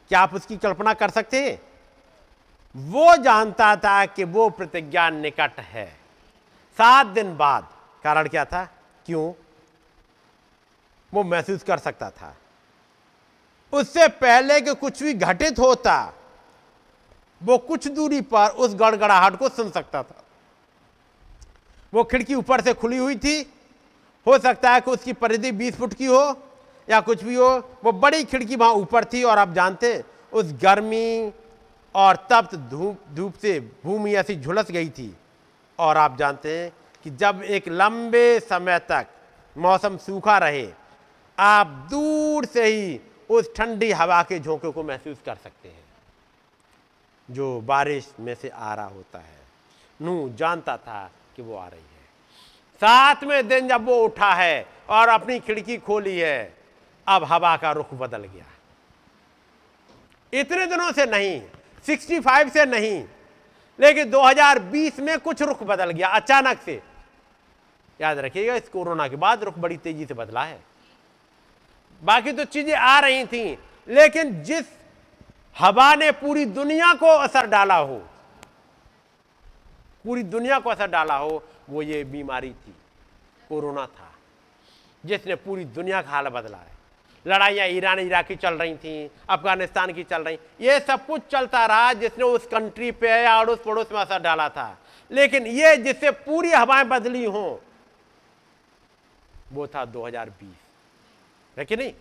[0.08, 1.71] क्या आप उसकी कल्पना कर सकते हैं?
[2.76, 5.86] वो जानता था कि वो प्रतिज्ञा निकट है।
[6.78, 7.68] सात दिन बाद,
[8.04, 8.64] कारण क्या था?
[9.06, 9.32] क्यों?
[11.14, 12.36] वो महसूस कर सकता था।
[13.72, 16.12] उससे पहले कि कुछ भी घटित होता,
[17.42, 20.24] वो कुछ दूरी पर उस गड़गड़ाहट को सुन सकता था।
[21.94, 23.54] वो खिड़की ऊपर से खुली हुई थी।
[24.26, 26.36] हो सकता है कि उसकी परिधि 20 फुट की हो,
[26.90, 31.32] या कुछ भी हो। वो बड़ी खिड़की वहाँ ऊपर थी और आप जानते उस गर्मी
[31.94, 35.14] और तप्त धूप धूप से भूमि ऐसी झुलस गई थी।
[35.78, 36.72] और आप जानते हैं
[37.04, 39.06] कि जब एक लंबे समय तक
[39.56, 40.68] मौसम सूखा रहे,
[41.38, 43.00] आप दूर से ही
[43.30, 45.84] उस ठंडी हवा के झोंके को महसूस कर सकते हैं,
[47.28, 49.40] जो बारिश में से आ रहा होता है।
[50.00, 51.90] नू जानता था कि वो आ रही है।
[52.82, 56.54] सातवें दिन जब वो उठा है और अपनी खिड़की खोली है,
[57.06, 58.44] अब हवा का रुख बदल गया।
[60.32, 61.40] इतने दिनों से नहीं
[61.84, 63.04] 65 से नहीं।
[63.78, 66.82] लेकिन 2020 में कुछ रुख बदल गया, अचानक से।
[68.00, 70.60] याद रखिएगा, इस कोरोना के बाद रुख बड़ी तेज़ी से बदला है।
[72.02, 74.66] बाकी तो चीज़ें आ रही थी, लेकिन जिस
[75.56, 77.96] हवा ने पूरी दुनिया को असर डाला हो,
[80.04, 82.74] पूरी दुनिया को असर डाला हो, वो ये बीमारी थी,
[83.48, 84.10] कोरोना था,
[85.04, 86.71] जिसने पूरी दुनिया का हाल बदला है।
[87.26, 91.64] लड़ाइयाँ ईरान इराक की चल रही थी, अफ़गानिस्तान की चल रही ये सब कुछ चलता
[91.66, 94.76] रहा जिसने उस कंट्री पे अड़ोस पड़ोस में असर डाला था।
[95.10, 97.56] लेकिन ये जिससे पूरी हवाएँ बदली हों,
[99.52, 101.92] वो था 2020 है कि नहीं?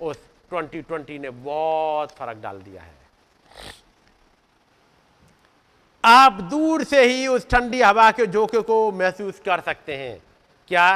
[0.00, 0.18] उस
[0.50, 2.96] 2020 ने बहुत फ़र्क डाल दिया है।
[6.04, 10.18] आप दूर से ही उस ठंडी हवा के झोंके को महसूस कर सकते हैं।
[10.68, 10.88] क्या?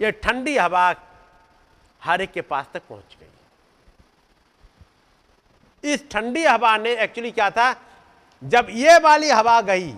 [0.00, 0.92] ये ठंडी हवा
[2.04, 3.26] हर एक के पास तक पहुँच गई।
[5.84, 7.72] इस ठंडी हवा ने एक्चुअली क्या था?
[8.42, 9.94] जब ये वाली हवा गई,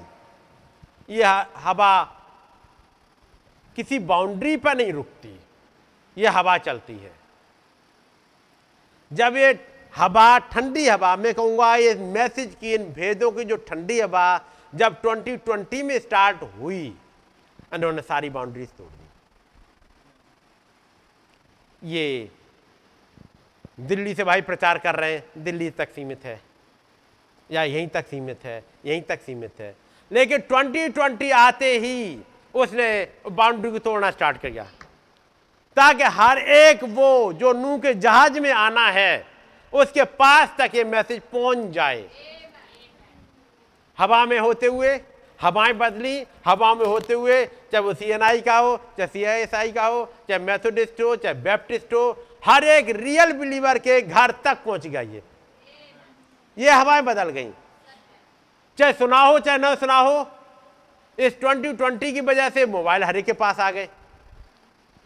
[1.11, 1.25] ये
[1.57, 2.03] हवा
[3.77, 5.41] किसी बाउंड्री पर नहीं रुकती,
[6.17, 7.13] ये हवा चलती है।
[9.13, 9.67] जब ये
[9.97, 14.41] हवा, ठंडी हवा, मैं कहूँगा ये मैसेज की इन भेदों की जो ठंडी हवा
[14.75, 16.97] जब 2020 में स्टार्ट हुई,
[17.73, 19.02] उन्होंने सारी बाउंड्रीज तोड़
[21.85, 22.31] ये
[23.81, 26.41] दिल्ली से भाई प्रचार कर रहे हैं, दिल्ली तक सीमित है,
[27.51, 29.75] या यहीं तक सीमित है, यहीं तक सीमित है।
[30.13, 32.19] लेकिन 2020 आते ही
[32.55, 34.65] उसने बाउंड्री को तोड़ना स्टार्ट कर दिया।
[35.77, 39.27] ताकि हर एक वो जो नू के जहाज़ में आना है,
[39.73, 42.05] उसके पास तक ये मैसेज पहुँच जाए।
[43.99, 45.01] हवा में होते हुए
[45.43, 49.55] हवाएँ बदली हवाओं में होते हुए, चाहे वो सीएनआई का हो, चाहे सी आई एस
[49.55, 54.31] आई का हो, चाहे मैथोडिस्ट हो, चाहे बैप्टिस्ट हो, हर एक रियल बिलीवर के घर
[54.31, 55.23] तक पहुँच गया ये।
[56.59, 57.51] ये हवाएँ बदल गई।
[58.79, 60.31] चाहे सुना हो, चाहे ना सुना हो,
[61.19, 63.89] इस ट्वेंटी ट्वेंटी की वजह से मोबाइल हरे के पास आ गए।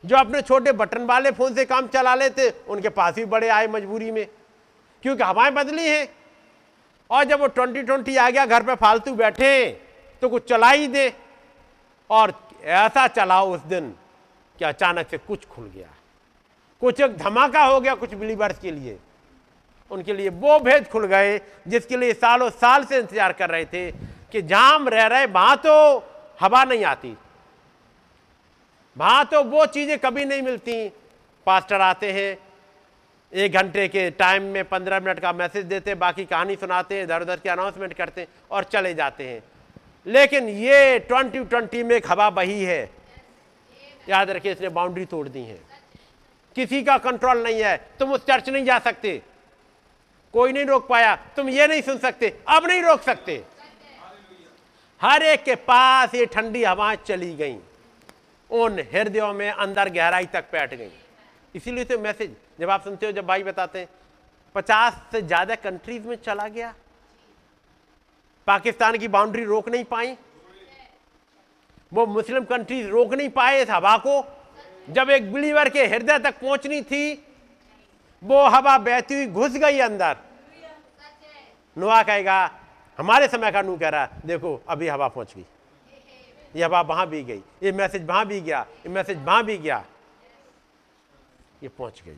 [0.05, 3.67] जो अपने छोटे बटन वाले फ़ोन से काम चला लेते, उनके पास भी बड़े आए
[3.67, 4.27] मजबूरी में।
[5.03, 6.09] क्योंकि हवाएँ बदली हैं।
[7.11, 9.86] और जब वो ट्वेंटी ट्वेंटी आ गया, घर पे फालतू बैठे
[10.23, 11.13] तो कुछ चला ही दे।
[12.11, 12.33] और
[12.63, 13.95] ऐसा चलाओ उस दिन
[14.59, 15.89] कि अचानक से कुछ खुल गया।
[16.83, 18.99] कुछ एक धमाका हो गया कुछ बिलीवर्स के लिए।
[19.91, 23.91] उनके लिए वो भेद खुल गए जिसके लिए सालों साल से इंतज़ार कर रहे थे
[24.33, 25.99] कि जहाँ हम रह रहे, वहाँ तो
[26.41, 27.17] हवा नहीं आती।
[28.97, 30.89] वहाँ तो वो चीज़ें कभी नहीं मिलती।
[31.47, 32.37] पास्टर आते हैं,
[33.33, 37.23] एक घंटे के टाइम में पंद्रह मिनट का मैसेज देते बाकी कहानी सुनाते हैं इधर
[37.23, 39.43] उधर के अनाउंसमेंट करते हैं और चले जाते हैं।
[40.07, 42.91] लेकिन ये ट्वेंटी ट्वेंटी में एक हवा बही है।
[44.07, 45.59] याद रखिए, इसने बाउंड्री तोड़ दी है।
[46.57, 49.20] किसी का कंट्रोल नहीं है। तुम उस चर्च नहीं जा सकते।
[50.35, 53.43] कोई नहीं रोक पाया। तुम ये नहीं सुन सकते। अब नहीं रोक सकते।
[55.01, 57.57] हर एक के पास ये ठंडी हवाएँ चली गई।
[58.51, 60.91] उन हृदयों में अंदर गहराई तक बैठ गई।
[61.55, 63.89] इसीलिए तो मैसेज जब आप सुनते हो, जब भाई बताते हैं,
[64.55, 66.74] पचास से ज़्यादा कंट्रीज़ में चला गया।
[68.47, 70.16] पाकिस्तान की बाउंड्री रोक नहीं पाई।
[71.93, 74.23] वो मुस्लिम कंट्रीज़ रोक नहीं पाए इस हवा को।
[74.89, 77.14] जब एक बिलीवर के हृदय तक पहुंचनी थी,
[78.23, 80.16] वो हवा बहती हुई घुस गई अंदर।
[81.77, 82.39] नुआ कहेगा,
[82.98, 85.44] हमारे समय का नू कह रहा है, देखो, अभी हवा पहुँच गई।
[86.56, 89.85] ये हवा वहाँ भी गई, ये मैसेज वहाँ भी गया, ये मैसेज वहाँ भी गया।
[91.62, 92.16] ये पहुँच गई।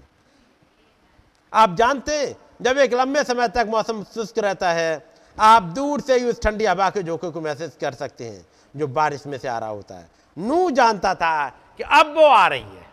[1.53, 5.08] आप जानते हैं, जब एक लंबे समय तक मौसम शुष्क रहता है
[5.41, 8.47] आप दूर से ही उस ठंडी हवा के झोंके को मैसेज कर सकते हैं,
[8.77, 10.09] जो बारिश में से आ रहा होता है।
[10.39, 12.87] नू जानता था कि अब वो आ रही है।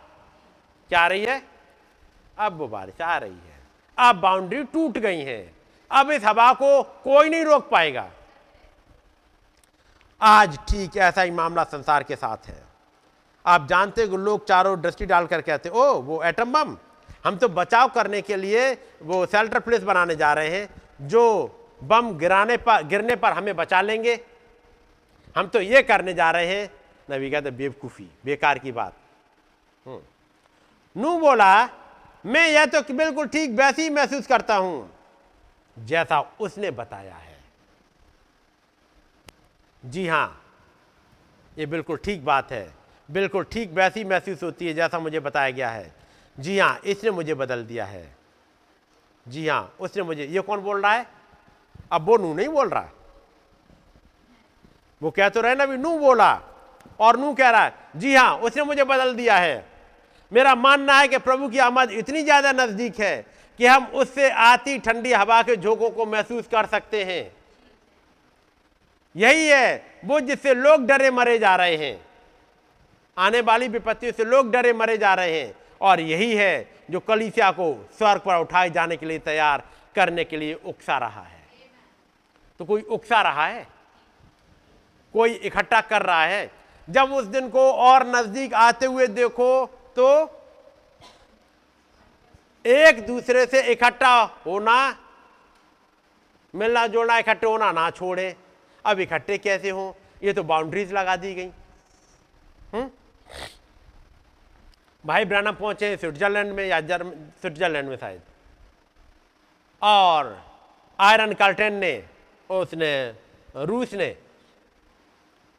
[0.89, 1.41] क्या आ रही है?
[2.39, 3.59] अब वो बारिश आ रही है।
[3.97, 5.53] अब बाउंड्री टूट गई है।
[5.91, 8.09] अब इस हवा को कोई नहीं रोक पाएगा।
[10.22, 12.63] आज ठीक ऐसा ही मामला संसार के साथ है।
[13.45, 16.77] आप जानते हो लोग चारों दृष्टि डालकर कहते ओ, वो एटम बम।
[17.26, 20.69] हम तो बचाव करने के लिए वो सेल्टर प्लेस बनाने जा रहे हैं,
[21.01, 24.19] जो बम गिराने पर, गिरने पर हमें बचा लेंगे।
[25.35, 26.69] हम तो ये करने जा रहे हैं,
[27.10, 28.93] नबी कहते बेवकूफ़ी, बेकार की बात।
[29.85, 30.02] हम्म।
[30.95, 31.65] नू बोला,
[32.26, 34.89] मैं यह तो बिल्कुल ठीक वैसे ही महसूस करता हूँ,
[35.77, 37.38] जैसा उसने बताया है।
[39.84, 40.41] जी हाँ,
[41.57, 42.73] ये बिल्कुल ठीक बात है,
[43.10, 45.93] बिल्कुल ठीक वैसी महसूस होती है, जैसा मुझे बताया गया है।
[46.38, 48.15] जी हाँ, इसने मुझे बदल दिया है।
[49.26, 51.06] जी हाँ, उसने मुझे, ये कौन बोल रहा है?
[51.91, 52.89] अब वो नू नहीं बोल रहा।
[55.01, 56.33] वो कह तो रहे ना भी नू बोला।
[56.99, 59.65] और नू कह रहा है, जी हाँ, उसने मुझे बदल दिया है।
[60.31, 63.25] मेरा मानना है कि प्रभु की आमद इतनी ज़्यादा नज़दीक है
[63.59, 67.31] कि हम उससे आती ठंडी हवा के झोंकों को महसूस कर सकते हैं।
[69.15, 71.99] यही है, वो जिससे लोग डरे मरे जा रहे हैं।
[73.17, 77.51] आने वाली विपत्तियों से लोग डरे मरे जा रहे हैं। और यही है जो कलिसिया
[77.51, 79.63] को स्वर्ग पर उठाए जाने के लिए तैयार
[79.95, 81.34] करने के लिए उकसा रहा है।
[82.60, 83.68] तो कोई उकसा रहा है,
[85.15, 86.52] कोई इकट्ठा कर रहा है।
[86.88, 89.65] जब उस दिन को और नज़दीक आते हुए देखो
[89.98, 90.07] तो
[92.65, 94.15] एक दूसरे से इकट्ठा
[94.45, 94.95] होना,
[96.53, 98.36] मिलना जुलना, इकट्ठे होना ना छोड़े।
[98.86, 99.95] अब इकट्ठे कैसे हो?
[100.23, 101.52] ये तो बाउंड्रीज लगा दी गई।
[105.03, 107.11] भाई ब्राना पहुँचे स्विट्जरलैंड में या जर्म,
[107.41, 108.22] स्विट्जरलैंड में शायद।
[109.82, 110.38] और
[110.99, 111.94] आयरन कर्टेन ने
[112.49, 112.93] उसने
[113.57, 114.15] रूस ने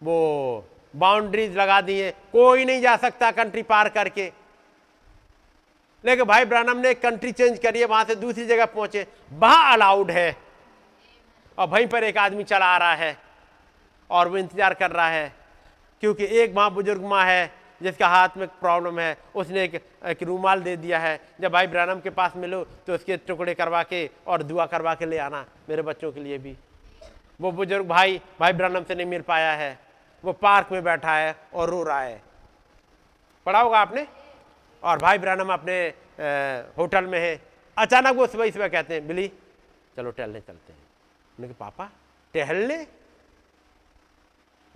[0.00, 0.64] वो
[0.94, 4.30] बाउंड्रीज लगा दी है। कोई नहीं जा सकता कंट्री पार करके।
[6.04, 10.10] लेकिन भाई ब्रानम ने कंट्री चेंज करी है वहाँ से दूसरी जगह पहुँचे। वहाँ अलाउड
[10.10, 10.36] है।
[11.58, 13.16] और वहीं पर एक आदमी चला आ रहा है
[14.10, 15.32] और वो इंतज़ार कर रहा है
[16.02, 17.50] क्योंकि एक वहाँ बुज़ुर्ग माँ है
[17.80, 19.74] जिसका हाथ में प्रॉब्लम है। उसने एक,
[20.06, 23.82] एक रूमाल दे दिया है। जब भाई ब्रानम के पास मिलो तो उसके टुकड़े करवा
[23.82, 26.56] के और दुआ करवा के ले आना मेरे बच्चों के लिए भी।
[27.40, 29.78] वो बुज़ुर्ग भाई भाई ब्रानम से नहीं मिल पाया है।
[30.24, 32.22] वो पार्क में बैठा है और रो रहा है।
[33.46, 34.06] पढ़ा होगा आपने?
[34.82, 35.78] और भाई ब्रानम अपने
[36.78, 37.40] होटल में है।
[37.76, 39.28] अचानक वो सुबह सुबह कहते हैं, बिली,
[39.96, 40.80] चलो टहलने चलते हैं।
[41.38, 41.90] उन्होंने कहा, पापा,
[42.34, 42.86] टहलने?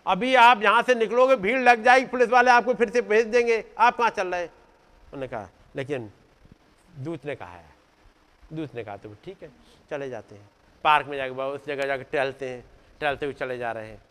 [0.06, 3.64] अभी आप यहाँ से निकलोगे, भीड़ लग जाएगी, पुलिस वाले आपको फिर से भेज देंगे।
[3.78, 4.48] आप कहाँ चल रहे हैं?
[4.48, 6.10] उन्होंने कहा, लेकिन
[6.98, 7.68] दूत ने कहा है।
[8.52, 9.50] दूत ने कहा तो ठीक है,
[9.90, 10.48] चले जाते हैं।
[10.84, 12.64] पार्क में जाके उस जगह जाकर टहलते हैं,
[13.00, 14.02] टहलते हुए चले जा रहे हैं।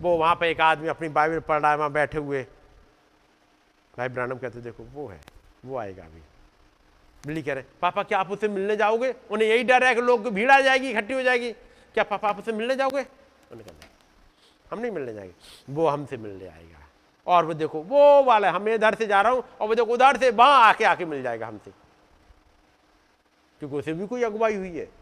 [0.00, 2.46] वो वहाँ पर एक आदमी अपनी बाइबल पढ़ रहा है, वहाँ बैठे हुए।
[3.98, 5.20] भाई ब्रानम कहते देखो, वो है,
[5.64, 6.20] वो आएगा अभी।
[7.26, 9.14] बिल्ली कह रहे, पापा, क्या आप उससे मिलने जाओगे?
[9.30, 11.52] उन्हें यही डर है कि लोग भीड़ आ जाएगी, इकट्ठी हो जाएगी।
[11.94, 13.00] क्या पापा, आप उससे मिलने जाओगे?
[13.52, 13.86] उन्हें कहते
[14.70, 15.34] हम नहीं मिलने जाएँगे।
[15.70, 16.86] वो हमसे मिलने आएगा।
[17.26, 20.16] और वो देखो, वो वाला हमें इधर से जा रहा हूँ और वो देखो, उधर
[20.16, 21.70] से वहाँ आके आके मिल जाएगा हमसे।
[23.58, 24.99] क्योंकि उसे भी कोई अगुवाई हुई है।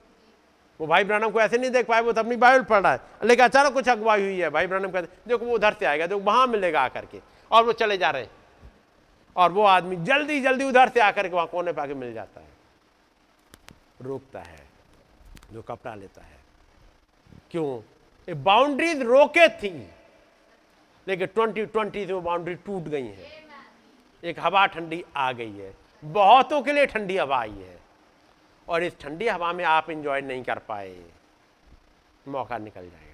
[0.80, 3.00] वो भाई ब्रानम को ऐसे नहीं देख पाए, वो तो अपनी बाइबल पढ़ रहा है।
[3.24, 6.20] लेकिन अचानक कुछ अगुवाई हुई है, भाई ब्रानम कहते देखो वो उधर से आएगा, देखो
[6.20, 8.30] वहाँ मिलेगा आकर के, और वो चले जा रहे हैं।
[9.36, 12.40] और वो आदमी जल्दी जल्दी उधर से आकर के वहाँ कोने पे आके मिल जाता
[12.40, 12.48] है।
[14.02, 14.66] रोकता है,
[15.52, 16.38] जो कपड़ा लेता है।
[17.50, 17.78] क्यों?
[18.28, 19.88] ये बाउंड्रीज रोके थी।
[21.08, 23.48] लेकिन ट्वेंटी ट्वेंटी से वो बाउंड्री टूट गई है।
[24.24, 25.74] एक हवा ठंडी आ गई है।
[26.04, 27.87] बहुतों के लिए ठंडी हवा आई है।
[28.68, 30.96] और इस ठंडी हवा में आप इंजॉय नहीं कर पाए।
[32.28, 33.06] मौका निकल जाएगा।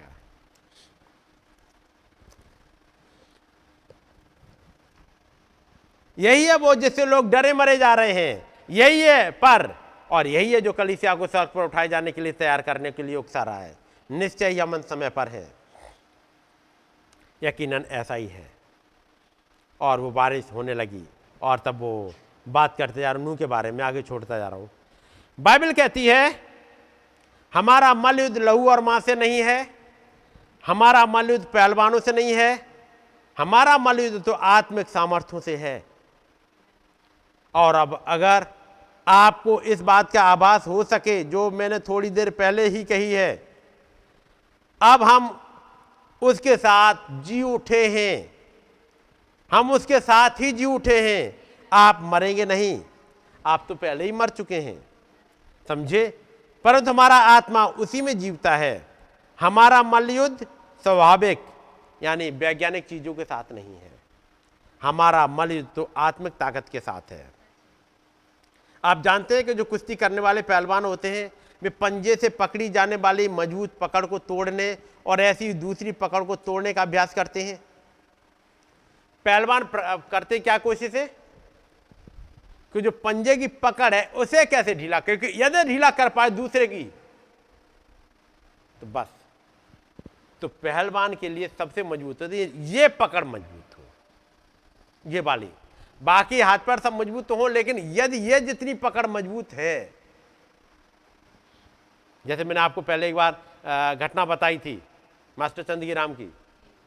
[6.17, 9.73] यही है वो जिससे लोग डरे मरे जा रहे हैं। यही है पर,
[10.11, 13.03] और यही है जो कलिसिया को सड़क पर उठाए जाने के लिए तैयार करने के
[13.03, 13.75] लिए उकसा रहा है।
[14.09, 15.47] निश्चय यमन समय पर है।
[17.41, 18.49] यकीनन ऐसा ही है।
[19.81, 21.03] और वो बारिश होने लगी,
[21.41, 22.13] और तब वो
[22.45, 24.69] बात करते जा रहा हूँ के बारे में आगे छोड़ता जा रहा हूँ।
[25.39, 26.41] बाइबल कहती है,
[27.53, 29.69] हमारा मलयुद्ध लहू और माँ से नहीं है,
[30.65, 32.67] हमारा मलयुद्ध पहलवानों से नहीं है,
[33.37, 35.85] हमारा मलयुद्ध तो आत्मिक सामर्थ्यों से है।
[37.55, 38.47] और अब अगर
[39.07, 43.47] आपको इस बात का आभास हो सके, जो मैंने थोड़ी देर पहले ही कही है,
[44.81, 45.41] अब हम
[46.21, 48.35] उसके साथ जी उठे हैं।
[49.51, 52.81] हम उसके साथ ही जी उठे हैं। आप मरेंगे नहीं।
[53.45, 54.84] आप तो पहले ही मर चुके हैं।
[55.67, 56.07] समझे?
[56.65, 58.85] परंतु हमारा आत्मा उसी में जीवता है।
[59.39, 60.45] हमारा मलयुद्ध
[60.83, 61.45] स्वाभाविक,
[62.03, 63.91] यानी वैज्ञानिक चीज़ों के साथ नहीं है।
[64.81, 67.31] हमारा मलयुद्ध तो आत्मिक ताकत के साथ है।
[68.83, 72.69] आप जानते हैं कि जो कुश्ती करने वाले पहलवान होते हैं, वे पंजे से पकड़ी
[72.69, 77.43] जाने वाली मज़बूत पकड़ को तोड़ने और ऐसी दूसरी पकड़ को तोड़ने का अभ्यास करते
[77.43, 77.57] हैं।
[79.25, 79.69] पहलवान
[80.11, 80.93] करते क्या कोशिश?
[80.95, 81.24] है
[82.75, 84.99] कि जो पंजे की पकड़ है, उसे कैसे ढीला?
[84.99, 86.83] क्योंकि यदि ढीला कर पाए दूसरे की
[88.77, 89.13] तो बस।
[90.41, 93.83] तो पहलवान के लिए सबसे मज़बूत होती है ये पकड़ मज़बूत हो।
[95.05, 95.49] ये वाली।
[96.01, 99.93] बाकी हाथ पैर सब मज़बूत तो हो, लेकिन यदि ये जितनी पकड़ मज़बूत है,
[102.25, 104.81] जैसे मैंने आपको पहले एक बार घटना बताई थी,
[105.37, 106.25] मास्टर चंदगी राम की।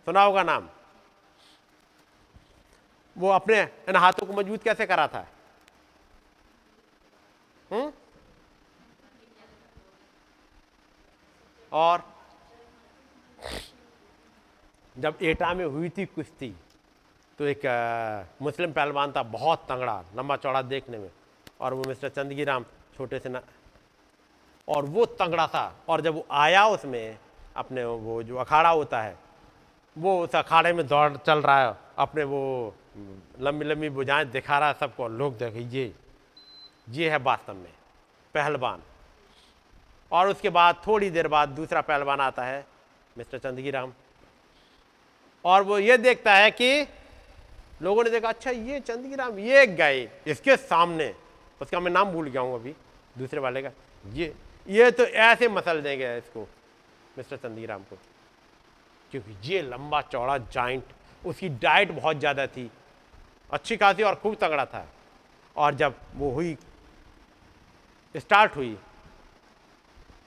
[0.07, 0.68] सुना होगा नाम?
[3.17, 5.26] वो अपने इन हाथों को मज़बूत कैसे करा था?
[7.70, 7.92] हुँ?
[11.72, 12.02] और
[14.97, 16.55] जब एटा में हुई थी कुश्ती
[17.38, 17.62] तो एक
[18.42, 21.10] मुस्लिम पहलवान था, बहुत तंगड़ा, लंबा चौड़ा देखने में।
[21.60, 22.64] और वो मिस्टर चंदगी राम
[22.97, 23.42] छोटे से ना,
[24.68, 27.18] और वो तंगड़ा था। और जब वो आया उसमें,
[27.56, 29.16] अपने वो जो अखाड़ा होता है,
[29.97, 32.74] वो उस अखाड़े में दौड़ चल रहा है। अपने वो
[33.40, 35.92] लंबी लंबी बुझाएँ दिखा रहा है सबको लोग देखे ये
[36.89, 37.73] ये है वास्तव में,
[38.34, 38.83] पहलवान।
[40.12, 42.65] और उसके बाद थोड़ी देर बाद दूसरा पहलवान आता है,
[43.17, 43.92] मिस्टर चंदगी राम
[45.44, 46.86] और वो ये देखता है कि
[47.83, 51.15] लोगों ने देखा अच्छा ये चंदगी राम ये गए इसके सामने,
[51.60, 52.75] उसका मैं नाम भूल गया हूँ अभी,
[53.18, 53.70] दूसरे वाले का,
[54.05, 54.34] ये
[54.67, 56.49] ये तो ऐसे मसल देंगे इसको,
[57.18, 57.97] मिस्टर चंदगी राम को।
[59.12, 60.84] क्योंकि ये लंबा चौड़ा जॉइंट
[61.23, 62.70] उसकी डाइट बहुत ज़्यादा थी,
[63.50, 64.86] अच्छी खासी और खूब तगड़ा था।
[65.57, 66.57] और जब वो हुई
[68.15, 68.77] स्टार्ट हुई।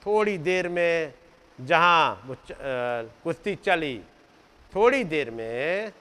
[0.06, 1.12] थोड़ी देर में
[1.58, 2.36] जहाँ वो
[3.24, 3.98] कुश्ती चली,
[4.72, 5.92] थोड़ी देर में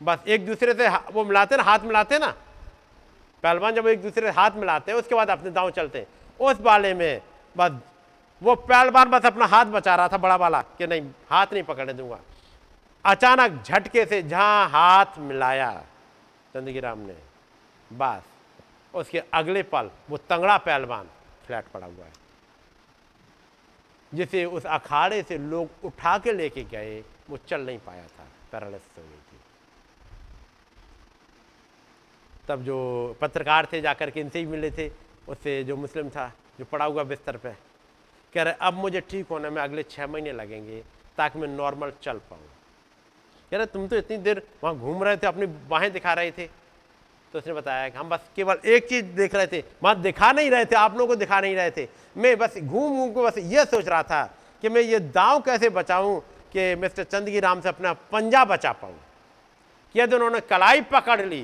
[0.00, 2.34] बस एक दूसरे से वो मिलाते ना, हाथ मिलाते ना।
[3.44, 6.06] पहलवान जब एक दूसरे से हाथ मिलाते हैं, उसके बाद अपने दांव चलते हैं।
[6.40, 7.22] उस वाले में
[7.56, 7.80] बस
[8.42, 11.92] वो पहलवान बस अपना हाथ बचा रहा था, बड़ा वाला, कि नहीं, हाथ नहीं पकड़ने
[11.92, 12.18] दूँगा।
[13.04, 15.72] अचानक झटके से जहाँ हाथ मिलाया
[16.54, 17.16] चंदगी राम ने,
[17.90, 18.22] बस
[18.94, 21.08] उसके अगले पल, वो तंगड़ा पहलवान
[21.46, 22.12] फ्लैट पड़ा हुआ है।
[24.14, 28.98] जिसे उस अखाड़े से लोग उठा के लेके गए, वो चल नहीं पाया था, पैरालिसिस
[28.98, 29.40] हो गई थी।
[32.48, 34.90] तब जो पत्रकार थे जाकर के इनसे ही मिले थे,
[35.28, 37.52] उससे जो मुस्लिम था, जो पड़ा हुआ बिस्तर पे,
[38.34, 40.84] कह रहे, अब मुझे ठीक होने में अगले छः महीने लगेंगे,
[41.16, 42.48] ताकि मैं नॉर्मल चल पाऊँ।
[43.50, 46.63] कह रहे, तुम तो इतनी देर वहाँ घूम रहे थे, अपनी बाहें दिखा रहे थे
[47.34, 50.50] तो उसने बताया कि हम बस केवल एक चीज़ देख रहे थे वहाँ दिखा नहीं
[50.50, 53.38] रहे थे, आप लोगों को दिखा नहीं रहे थे। मैं बस घूम घूम को बस
[53.38, 54.24] ये सोच रहा था
[54.62, 56.20] कि मैं ये दाव कैसे बचाऊं
[56.52, 59.00] कि मिस्टर चंदगी राम से अपना पंजा बचा पाऊँ।
[59.94, 61.42] यदि उन्होंने कलाई पकड़ ली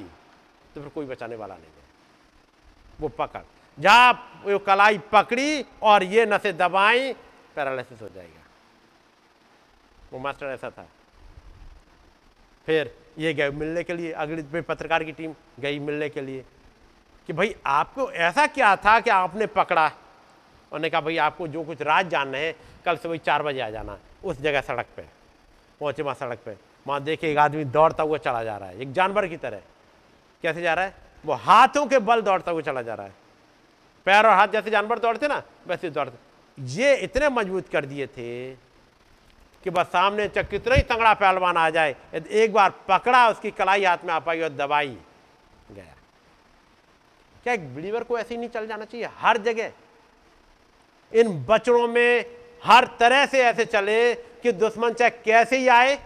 [0.75, 1.89] तो फिर कोई बचाने वाला नहीं है।
[3.01, 3.43] वो पकड़।
[3.78, 7.12] जहाँ वो कलाई पकड़ी और ये नसें दबाई,
[7.57, 8.47] पैरालिसिस हो जाएगा।
[10.12, 10.86] वो मास्टर ऐसा था।
[12.67, 16.45] फिर ये गए मिलने के लिए, अगली पत्रकार की टीम गई मिलने के लिए,
[17.29, 19.87] कि भाई आपको ऐसा क्या था कि आपने पकड़ा?
[19.87, 23.99] उन्होंने कहा, भाई आपको जो कुछ राज जानना है, कल सुबह चार बजे आ जाना,
[24.25, 25.03] उस जगह सड़क पे
[25.81, 26.57] पहुँचे वहाँ सड़क पे।
[26.87, 29.61] वहाँ देखे एक आदमी दौड़ता हुआ चला जा रहा है, एक जानवर की तरह।
[30.43, 30.95] कैसे जा रहा है?
[31.25, 33.15] वो हाथों के बल दौड़ता हुआ चला जा रहा है।
[34.07, 36.19] पैर और हाथ जैसे जानवर दौड़ते ना, वैसे दौड़ते।
[36.59, 38.53] ये इतने मज़बूत कर दिए थे
[39.65, 43.85] कि बस सामने चक कितना ही तंगड़ा पहलवान आ जाए। एक बार पकड़ा, उसकी कलाई
[43.85, 44.97] हाथ में आ पाई और दबाई।
[45.71, 45.95] गया।
[47.45, 49.09] क्या एक बिलीवर को ऐसे ही नहीं चल जाना चाहिए?
[49.19, 49.73] हर जगह।
[51.13, 52.25] इन बचड़ों में
[52.63, 55.97] हर तरह से ऐसे चले कि दुश्मन चाहे कैसे ही आए,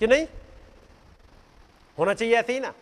[0.00, 0.26] कि नहीं?
[1.98, 2.72] होना चाहिए ऐसे ही ना।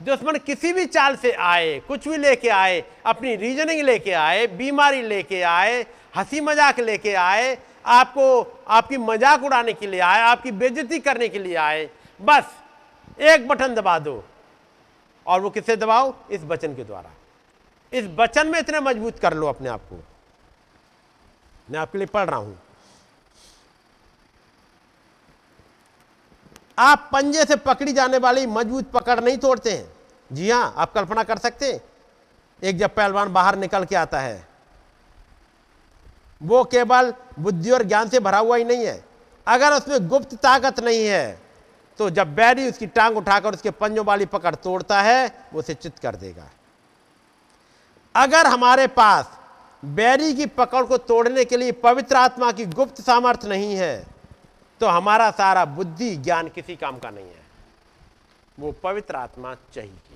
[0.00, 5.02] दुश्मन किसी भी चाल से आए, कुछ भी लेके आए, अपनी रीजनिंग लेके आए, बीमारी
[5.02, 5.84] लेके आए,
[6.16, 7.56] हँसी मज़ाक लेके आए
[7.88, 12.44] आपको, आपकी मज़ाक उड़ाने के लिए आए, आपकी बेजती करने के लिए आए। बस,
[13.18, 14.24] एक बटन दबा दो।
[15.26, 16.14] और वो किससे दबाओ?
[16.30, 17.10] इस वचन के द्वारा।
[17.92, 20.00] इस वचन में इतने मज़बूत कर लो अपने आप को।
[21.70, 22.58] मैं आपके लिए पढ़ रहा हूँ।
[26.78, 29.92] आप पंजे से पकड़ी जाने वाली मज़बूत पकड़ नहीं तोड़ते हैं।
[30.30, 31.80] जी हाँ, आप कल्पना कर सकते हैं।
[32.62, 34.47] एक जब पहलवान बाहर निकल के आता है
[36.40, 39.04] वो केवल बुद्धि और ज्ञान से भरा हुआ ही नहीं है।
[39.46, 41.40] अगर उसमें गुप्त ताकत नहीं है
[41.98, 45.98] तो जब बैरी उसकी टांग उठाकर उसके पंजों वाली पकड़ तोड़ता है, वो उसे चित
[45.98, 46.46] कर देगा।
[48.14, 49.30] अगर हमारे पास
[49.82, 54.06] बैरी की पकड़ को तोड़ने के लिए पवित्र आत्मा की गुप्त सामर्थ्य नहीं है
[54.80, 57.46] तो हमारा सारा बुद्धि ज्ञान किसी काम का नहीं है।
[58.58, 60.07] वो पवित्र आत्मा चाहिए।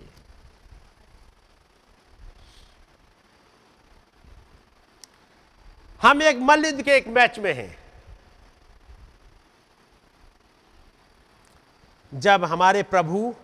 [6.03, 7.79] हम एक मल्लिद के एक मैच में हैं।
[12.13, 13.35] जब हमारे प्रभु,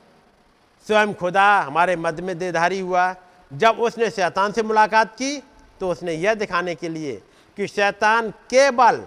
[0.86, 3.14] स्वयं खुदा, हमारे मध्य में देधारी हुआ,
[3.50, 5.38] जब उसने शैतान से मुलाकात की
[5.80, 7.14] तो उसने यह दिखाने के लिए
[7.56, 9.06] कि शैतान केवल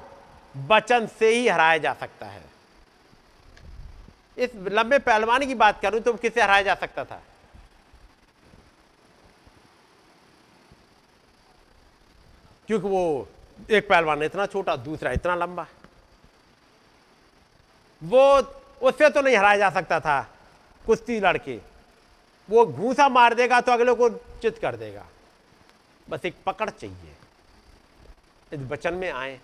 [0.56, 2.44] वचन से ही हराया जा सकता है।
[4.38, 7.22] इस लंबे पहलवान की बात करूँ तो किसे हराया जा सकता था?
[12.68, 13.28] क्योंकि वो
[13.70, 15.68] एक पहलवान इतना छोटा, दूसरा इतना लंबा।
[18.04, 18.40] वो,
[18.82, 20.30] उससे तो नहीं हराया जा सकता था,
[20.86, 21.60] कुश्ती लड़के।
[22.50, 25.06] वो घूसा मार देगा तो अगले को चित कर देगा।
[26.10, 27.16] बस एक पकड़ चाहिए।
[28.54, 29.40] इस बचन में आए।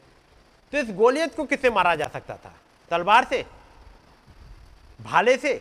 [0.71, 2.53] तो इस गोलियत को किससे मारा जा सकता था?
[2.89, 3.45] तलवार से?
[5.01, 5.53] भाले से?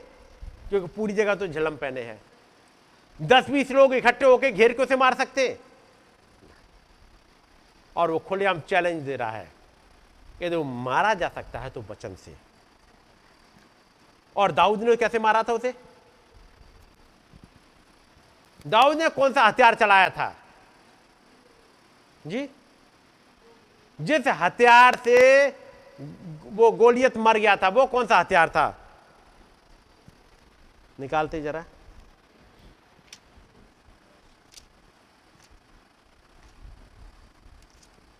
[0.68, 2.22] क्योंकि पूरी जगह तो झलम पहने हैं।
[3.22, 5.58] दस बीस लोग इकट्ठे होकर घेर के उसे मार सकते
[7.96, 9.52] और वो खुलेआम चैलेंज दे रहा है
[10.42, 12.36] यदि वो मारा जा सकता है तो वचन से।
[14.36, 15.74] और दाऊद ने कैसे मारा था उसे?
[18.66, 20.36] दाऊद ने कौन सा हथियार चलाया था?
[22.26, 22.48] जी?
[24.00, 25.48] जिस हथियार से
[26.44, 28.78] वो गोलियत मर गया था, वो कौन सा हथियार था?
[31.00, 31.64] निकालते जरा।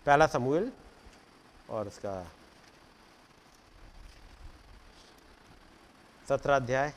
[0.07, 0.71] पहला समूल
[1.69, 2.11] और उसका
[6.27, 6.93] सत्रह अध्याय।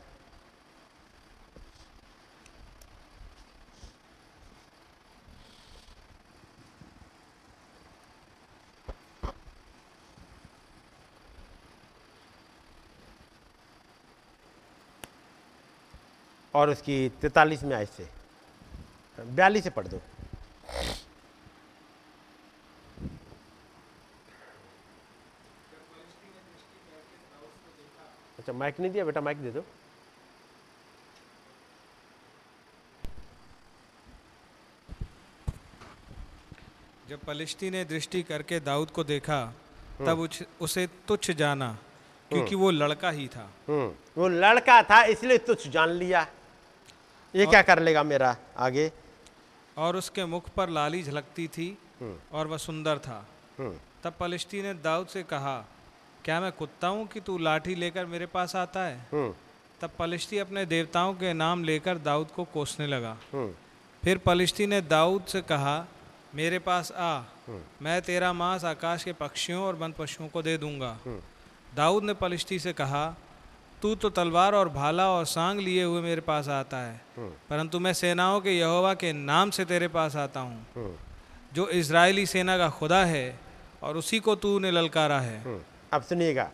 [16.55, 18.09] और उसकी तैतालीस में आय से,
[19.19, 20.01] बयालीस से पढ़ दो।
[28.41, 29.63] अच्छा माइक नहीं दिया बेटा माइक दे दो।
[37.09, 39.41] जब पलिश्ती ने दृष्टि करके दाऊद को देखा
[40.01, 40.29] तब
[40.61, 41.69] उसे तुच्छ जाना
[42.31, 46.27] क्योंकि वो लड़का ही था। हम्म, वो लड़का था इसलिए तुच्छ जान लिया।
[47.35, 48.91] ये क्या कर लेगा मेरा आगे?
[49.77, 51.67] और उसके मुख पर लाली झलकती थी
[52.01, 53.19] हम्म। और वह सुंदर था।
[53.59, 55.57] हम्म, तब पलिश्ती ने दाऊद से कहा
[56.25, 58.97] क्या मैं कुत्ता हूँ कि तू लाठी लेकर मेरे पास आता है?
[59.13, 59.33] हम्म,
[59.81, 63.53] तब पलिश्ती अपने देवताओं के नाम लेकर दाऊद को कोसने लगा। हम्म,
[64.03, 65.85] फिर पलिश्ती ने दाऊद से कहा
[66.35, 67.23] मेरे पास आ।
[67.83, 70.97] मैं तेरा मांस आकाश के पक्षियों और वन पशुओं को दे दूँगा।
[71.77, 73.05] दाऊद ने पलिश्ती से कहा
[73.83, 77.93] तू तो तलवार और भाला और सांग लिए हुए मेरे पास आता है। परंतु मैं
[77.93, 80.97] सेनाओं के यहोवा के नाम से तेरे पास आता हूँ।
[81.55, 83.39] जो इसराइली सेना का खुदा है
[83.83, 85.61] और उसी को तू ने ललकारा है। हम्म,
[85.93, 86.51] अब सुनिएगा।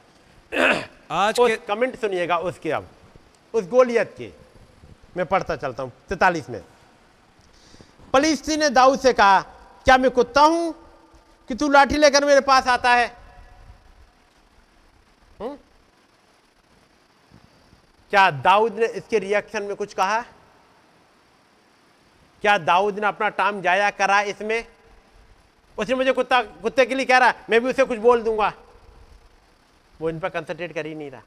[1.10, 2.88] आज उस के कमेंट सुनिएगा उसके अब।
[3.54, 4.32] उस गोलियत के।
[5.16, 6.64] मैं पढ़ता चलता हूँ तैतालीस में।
[8.12, 9.40] पलिस्ती ने दाऊद से कहा
[9.84, 10.74] क्या मैं कुत्ता हूँ?
[11.48, 13.16] कि तू लाठी लेकर मेरे पास आता है?
[15.40, 15.56] हम्म?
[18.10, 20.20] क्या दाऊद ने इसके रिएक्शन में कुछ कहा?
[22.42, 24.64] क्या दाऊद ने अपना टाइम जाया करा इसमें?
[25.78, 28.52] उसने मुझे कुत्ता कुत्ते के लिए कह रहा मैं भी उसे कुछ बोल दूँगा।
[30.00, 31.22] वो इन पर कंसंट्रेट कर ही नहीं रहा।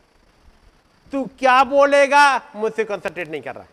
[1.12, 2.42] तू क्या बोलेगा?
[2.56, 3.66] मुझसे कंसंट्रेट नहीं कर रहा।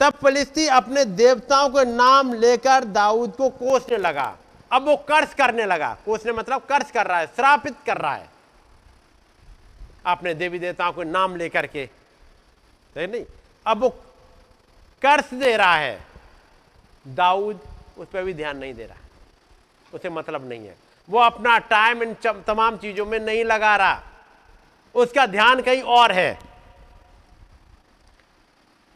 [0.00, 4.38] तब फलिस्ती अपने देवताओं के नाम लेकर दाऊद को कोसने लगा।
[4.72, 8.28] अब वो कर्ज करने लगा। कोसने मतलब कर्ज कर रहा है, श्रापित कर रहा है।
[10.06, 11.90] अपने देवी देवताओं के नाम लेकर के।
[12.96, 13.24] नहीं?
[13.66, 13.88] अब वो
[15.02, 16.06] कर्ज दे रहा है।
[17.08, 17.60] दाऊद
[17.98, 18.96] उस पर भी ध्यान नहीं दे रहा।
[19.94, 22.16] उसे मतलब नहीं है। वो अपना टाइम इन
[22.46, 24.02] तमाम चीज़ों में नहीं लगा रहा।
[24.94, 26.38] उसका ध्यान कहीं और है।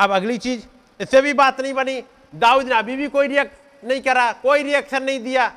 [0.01, 0.67] अब अगली चीज़,
[1.01, 2.05] इससे भी बात नहीं बनी।
[2.35, 5.53] दाऊद ने अभी भी कोई रिएक्ट नहीं करा, कोई रिएक्शन नहीं दिया।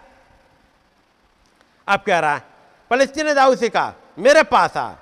[1.87, 2.41] अब कह रहा है
[2.89, 4.93] फलस्तीन ने दाऊद से कहा, मेरे पास आ।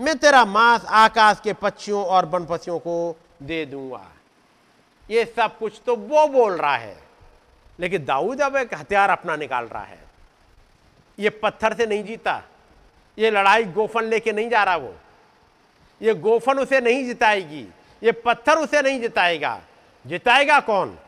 [0.00, 4.06] मैं तेरा मांस आकाश के पक्षियों और वन पक्षियों को दे दूँगा।
[5.10, 7.02] ये सब कुछ तो वो बोल रहा है।
[7.80, 10.03] लेकिन दाऊद अब एक हथियार अपना निकाल रहा है।
[11.18, 12.42] ये पत्थर से नहीं जीता।
[13.18, 14.94] ये लड़ाई गोफन लेके नहीं जा रहा वो।
[16.02, 17.68] ये गोफन उसे नहीं जिताएगी।
[18.02, 19.60] ये पत्थर उसे नहीं जिताएगा।
[20.06, 20.98] जिताएगा कौन?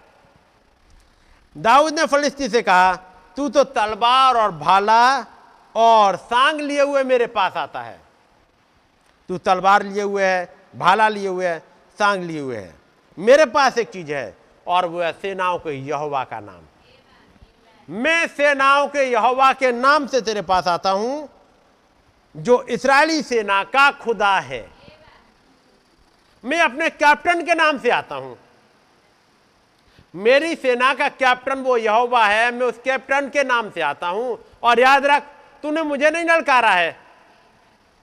[1.57, 2.97] दाऊद ने फलिस्ती से कहा,
[3.37, 5.27] तू तो तलवार और भाला
[5.75, 8.01] और सांग लिए हुए मेरे पास आता है।
[9.29, 11.59] तू तलवार लिए हुए है, भाला लिए हुए है,
[11.99, 12.75] सांग लिए हुए है।
[13.19, 14.37] मेरे पास एक चीज़ है
[14.67, 16.66] और वो है सेनाओं के यहोवा का नाम।
[17.89, 21.29] मैं सेनाओं के यहोवा के नाम से तेरे पास आता हूँ,
[22.35, 24.67] जो इसराइली सेना का खुदा है।
[26.45, 28.37] मैं अपने कैप्टन के नाम से आता हूँ।
[30.15, 34.39] मेरी सेना का कैप्टन वो यहोवा है, मैं उस कैप्टन के नाम से आता हूँ।
[34.63, 35.23] और याद रख,
[35.63, 36.91] तूने मुझे नहीं ललकारा है।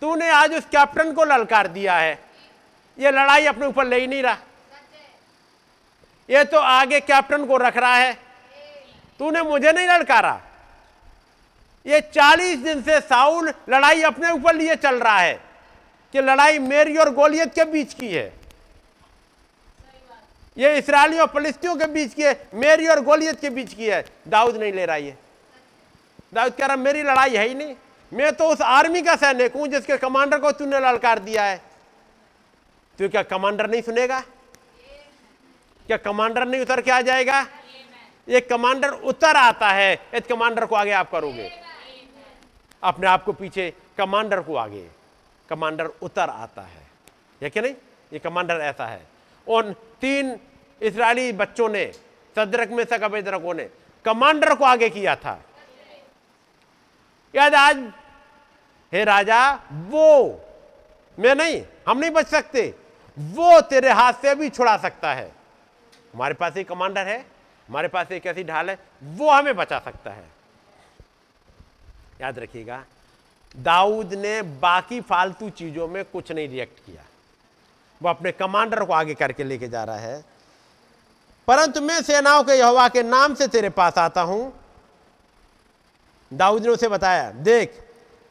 [0.02, 2.20] तूने आज उस कैप्टन को ललकार दिया है।
[2.98, 4.38] ये लड़ाई अपने ऊपर ले ही नहीं रहा।
[6.30, 8.23] ये तो आगे कैप्टन को रख रहा है।
[9.20, 10.40] तूने मुझे नहीं लड़कारा
[11.86, 15.34] ये चालीस दिन से साउल लड़ाई अपने ऊपर लिए चल रहा है
[16.14, 18.32] कि लड़ाई मेरी और गोलियत के बीच की है।
[20.58, 24.04] ये इसराइली और फलिस्तियों के बीच की है, मेरी और गोलियत के बीच की है।
[24.28, 25.18] दाऊद नहीं ले रहा है
[26.34, 27.76] दाऊद कह रहा, मेरी लड़ाई है ही नहीं।
[28.12, 31.58] मैं तो उस आर्मी का सैनिक हूँ जिसके कमांडर को तूने ललकार दिया है।
[33.00, 34.20] तो क्या कमांडर नहीं सुनेगा?
[35.88, 37.46] क्या कमांडर नहीं उतर के आ जाएगा?
[38.30, 41.52] ये कमांडर उतर आता है, इस कमांडर को आगे आप करोगे।
[42.84, 44.90] अपने आप को पीछे, कमांडर को आगे।
[45.50, 46.88] कमांडर उतर आता है।
[47.44, 47.76] ये क्या नहीं?
[48.14, 49.06] ये कमांडर ऐसा है।
[49.48, 50.40] उन तीन
[50.82, 51.92] इसराइली बच्चों ने,
[52.36, 53.70] सदरक में से अबेदरकों ने,
[54.06, 55.44] कमांडर को आगे किया था।
[57.36, 57.78] याद आज,
[58.94, 60.42] हे राजा, वो,
[61.20, 62.76] मैं नहीं, हम नहीं बच सकते।
[63.20, 65.32] वो तेरे हाथ से भी छुड़ा सकता है।
[66.14, 67.33] हमारे पास एक कमांडर है।
[67.70, 70.26] हमारे पास एक ऐसी ढाल है, वो हमें बचा सकता है।
[72.22, 72.84] याद रखिएगा,
[73.58, 77.04] दाऊद ने बाकी फालतू चीज़ों में कुछ नहीं रिएक्ट किया।
[78.02, 80.24] वो अपने कमांडर को आगे करके लेके जा रहा है।
[81.48, 84.54] परंतु मैं सेनाओं के यहोवा के नाम से तेरे पास आता हूँ।
[86.34, 87.82] दाऊद ने उसे बताया, देख,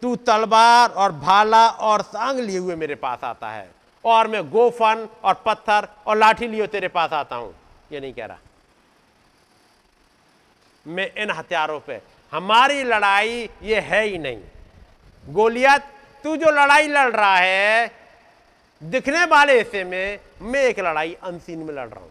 [0.03, 3.71] तू तलवार और भाला और सांग लिए हुए मेरे पास आता है,
[4.05, 7.55] और मैं गोफन और पत्थर और लाठी लिए तेरे पास आता हूँ।
[7.93, 8.39] ये नहीं कह रहा।
[10.87, 12.01] मैं इन हथियारों पे।
[12.33, 14.41] हमारी लड़ाई ये है ही नहीं।
[15.25, 15.83] गोलियत,
[16.25, 17.91] तू जो लड़ाई लड़ रहा है,
[18.83, 22.11] दिखने वाले हिस्से में मैं एक लड़ाई अनसीन में लड़ रहा हूँ।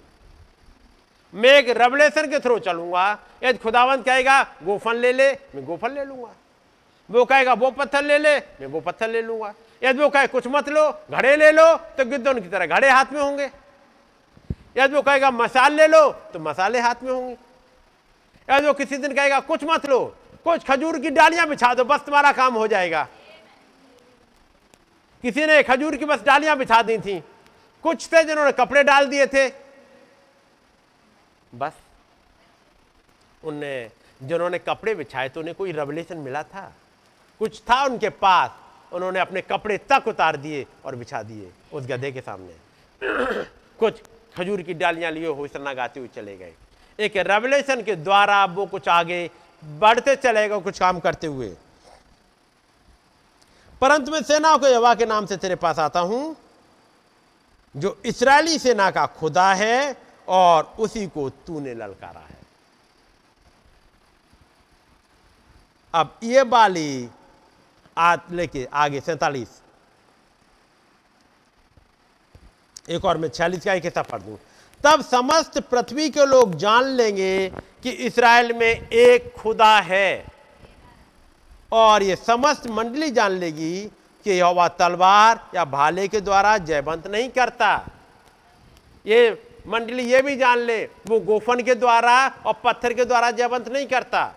[1.34, 3.12] मैं एक रेवलेशन के थ्रू चलूँगा।
[3.44, 6.34] यदि खुदावंत कहेगा गोफन ले ले, मैं गोफन ले लूँगा।
[7.10, 10.48] वो कहेगा, वो पत्थर ले ले, मैं वो पत्थर ले लूँगा। यदि वो कहे, कुछ
[10.48, 13.50] मत लो, घड़े ले लो तो गिद्धों की तरह घड़े हाथ में होंगे।
[14.78, 17.36] यदि वो कहेगा, मसाल ले लो तो मसाले हाथ में होंगे।
[18.52, 22.00] यदि वो किसी दिन कहेगा, कुछ मत लो, कुछ खजूर की डालियाँ बिछा दो, बस
[22.00, 23.08] तुम्हारा काम हो जाएगा।
[25.22, 27.24] किसी ने खजूर की बस डालियाँ बिछा दी थी।
[27.84, 29.50] कुछ थे जिन्होंने कपड़े डाल दिए थे।
[31.56, 31.74] बस
[33.44, 33.92] उनने,
[34.24, 36.74] जिन्होंने कपड़े बिछाए तो उन्हें कोई रेवलेशन मिला था?
[37.40, 38.52] कुछ था उनके पास,
[38.94, 42.54] उन्होंने अपने कपड़े तक उतार दिए और बिछा दिए उस गधे के सामने।
[43.80, 44.02] कुछ
[44.38, 46.54] खजूर की डालियाँ लिए होसना गाते हुए चले गए।
[47.02, 49.30] एक रेवलेशन के द्वारा वो कुछ आगे
[49.64, 51.50] बढ़ते चलेगा, कुछ काम करते हुए।
[53.82, 56.36] परंतु मैं सेनाओं के यवा के नाम से तेरे पास आता हूँ,
[57.76, 59.96] जो इसराइली सेना का खुदा है
[60.28, 62.40] और उसी को तूने ललकारा है।
[65.94, 67.10] अब ये बाली
[67.98, 69.60] आज लेके आगे सैतालीस।
[72.90, 74.38] एक और मैं छियालीस का एक हिस्सा पढ़ दूँ।
[74.84, 77.50] तब समस्त पृथ्वी के लोग जान लेंगे
[77.84, 80.26] कि इसराइल में एक खुदा है।
[81.72, 83.82] और ये समस्त मंडली जान लेगी
[84.26, 87.88] कि यह तलवार या भाले के द्वारा जयवंत नहीं करता।
[89.06, 89.30] ये
[89.68, 93.86] मंडली ये भी जान ले, वो गोफन के द्वारा और पत्थर के द्वारा जयवंत नहीं
[93.88, 94.32] करता।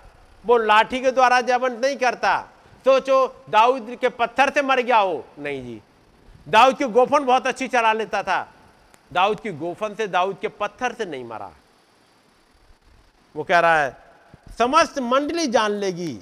[0.44, 2.39] वो लाठी के द्वारा जयवंत नहीं करता।
[2.86, 5.81] सोचो, दाऊद के पत्थर से मर गया हो। नहीं जी,
[6.48, 8.53] दाऊद की गोफन बहुत अच्छी चला लेता था।
[9.10, 11.50] दाऊद की गोफन से दाऊद के पत्थर से नहीं मरा।
[13.34, 13.97] वो कह रहा है,
[14.58, 16.12] समस्त मंडली जान लेगी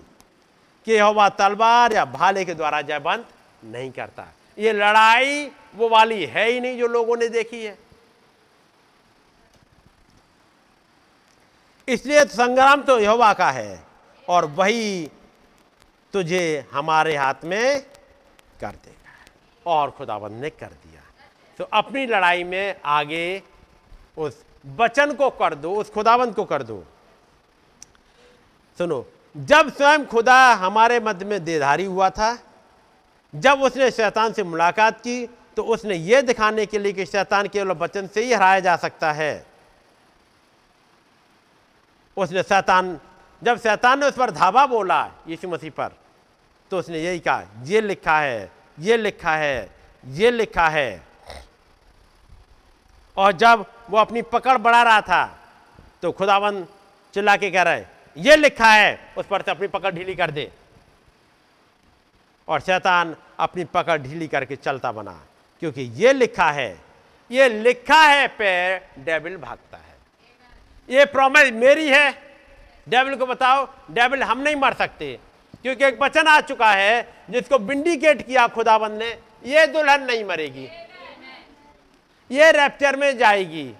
[0.86, 3.26] कि हवा तलवार या भाले के द्वारा जयवंत
[3.62, 4.26] नहीं करता।
[4.58, 7.78] ये लड़ाई वो वाली है ही नहीं जो लोगों ने देखी है।
[11.88, 13.82] इसलिए संग्राम तो यहोवा का है
[14.28, 15.10] और वही
[16.14, 17.80] तुझे हमारे हाथ में
[18.60, 20.81] कर देगा और खुदाबंद ने कर दिया
[21.62, 23.42] तो अपनी लड़ाई में आगे
[24.18, 24.42] उस
[24.78, 26.82] वचन को कर दो, उस खुदाबंद को कर दो।
[28.80, 32.38] सुनो, जब स्वयं खुदा हमारे मध्य में देधारी हुआ था,
[33.34, 35.26] जब उसने शैतान से मुलाकात की
[35.56, 39.12] तो उसने यह दिखाने के लिए कि शैतान केवल वचन से ही हराया जा सकता
[39.12, 39.46] है।
[42.16, 42.98] उसने शैतान,
[43.42, 45.96] जब शैतान ने उस पर धावा बोला यीशु मसीह पर
[46.70, 49.70] तो उसने यही कहा, ये लिखा है, ये लिखा है,
[50.04, 51.11] ये लिखा है।
[53.16, 55.24] और जब वो अपनी पकड़ बढ़ा रहा था
[56.02, 56.64] तो खुदावन
[57.14, 57.84] चिल्ला के कह रहे,
[58.16, 60.50] ये लिखा है, उस पर से अपनी पकड़ ढीली कर दे।
[62.48, 65.12] और शैतान अपनी पकड़ ढीली करके चलता बना,
[65.62, 66.76] क्योंकि ये लिखा है,
[67.30, 69.94] ये लिखा है पे डेविल भागता है।
[70.88, 72.10] ये प्रॉमिस मेरी है।
[72.86, 75.18] डेविल को बताओ, डेविल हम नहीं मर सकते,
[75.62, 79.10] क्योंकि एक वचन आ चुका है, जिसको विंडिकेट किया खुदाबंद ने,
[79.46, 80.68] ये दुल्हन नहीं मरेगी
[82.32, 83.74] ये रैप्चर में जाएगी।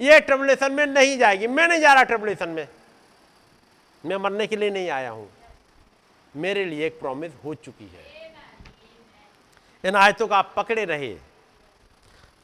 [0.00, 2.68] ये ट्रिबुलेशन में नहीं जाएगी। मैं नहीं जा रहा ट्रिबुलेशन में।
[4.06, 5.30] मैं मरने के लिए नहीं आया हूँ।
[6.36, 8.34] मेरे लिए एक प्रॉमिस हो चुकी है।
[9.84, 11.16] इन आयतों का आप पकड़े रहे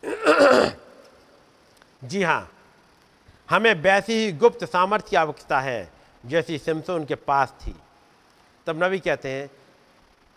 [2.05, 2.53] जी हाँ,
[3.51, 5.93] हमें वैसी ही गुप्त सामर्थ्य की आवश्यकता है,
[6.27, 7.75] जैसी सिमसोन के पास थी।
[8.67, 9.51] तब नबी कहते हैं,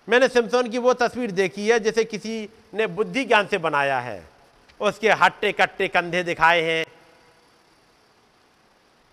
[0.10, 4.35] मैंने सिमसोन की वो तस्वीर देखी है, जैसे किसी ने बुद्धि ज्ञान से बनाया है।
[4.80, 6.86] उसके हट्टे कट्टे कंधे दिखाए हैं।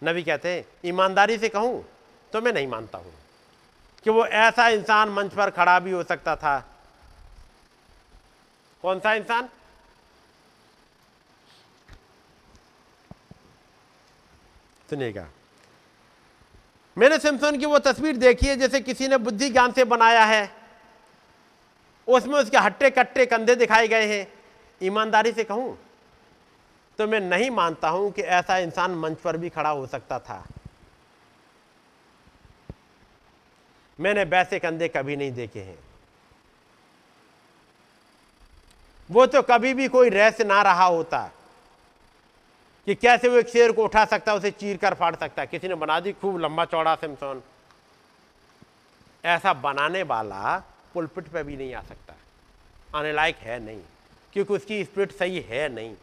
[0.05, 1.84] नबी कहते हैं, ईमानदारी से कहूँ
[2.32, 3.15] तो मैं नहीं मानता हूँ।
[4.05, 6.58] कि वो ऐसा इंसान मंच पर खड़ा भी हो सकता था।
[8.82, 9.49] कौन सा इंसान?
[14.91, 15.28] सुनेगा
[16.99, 20.52] मैंने सिमसन की वो तस्वीर देखी है, जैसे किसी ने बुद्धि ज्ञान से बनाया है।
[22.08, 24.41] उसमें उसके हट्टे कट्टे कंधे दिखाए गए हैं।
[24.83, 25.78] ईमानदारी से कहूँ
[26.99, 30.44] तो मैं नहीं मानता हूँ कि ऐसा इंसान मंच पर भी खड़ा हो सकता था।
[33.99, 35.78] मैंने वैसे कंधे कभी नहीं देखे हैं।
[39.11, 41.31] वो तो कभी भी कोई रहस्य ना रहा होता
[42.86, 45.75] कि कैसे वो एक शेर को उठा सकता, उसे चीर कर फाड़ सकता। किसी ने
[45.75, 47.43] बना दी खूब लंबा चौड़ा सिमसोन
[49.25, 50.57] ऐसा बनाने वाला
[50.94, 52.15] पुलपिट पे भी नहीं आ सकता।
[52.94, 53.81] आने लायक है नहीं।
[54.33, 55.94] क्योंकि उसकी स्पिरिट सही है नहीं।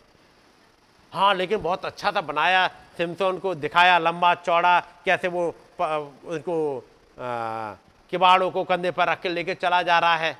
[1.13, 2.67] हाँ लेकिन बहुत अच्छा था बनाया
[2.97, 6.83] सिमसोन को दिखाया, लंबा चौड़ा, कैसे वो उसको
[8.11, 10.37] किबाड़ों को कंधे पर रख के लेके चला जा रहा है।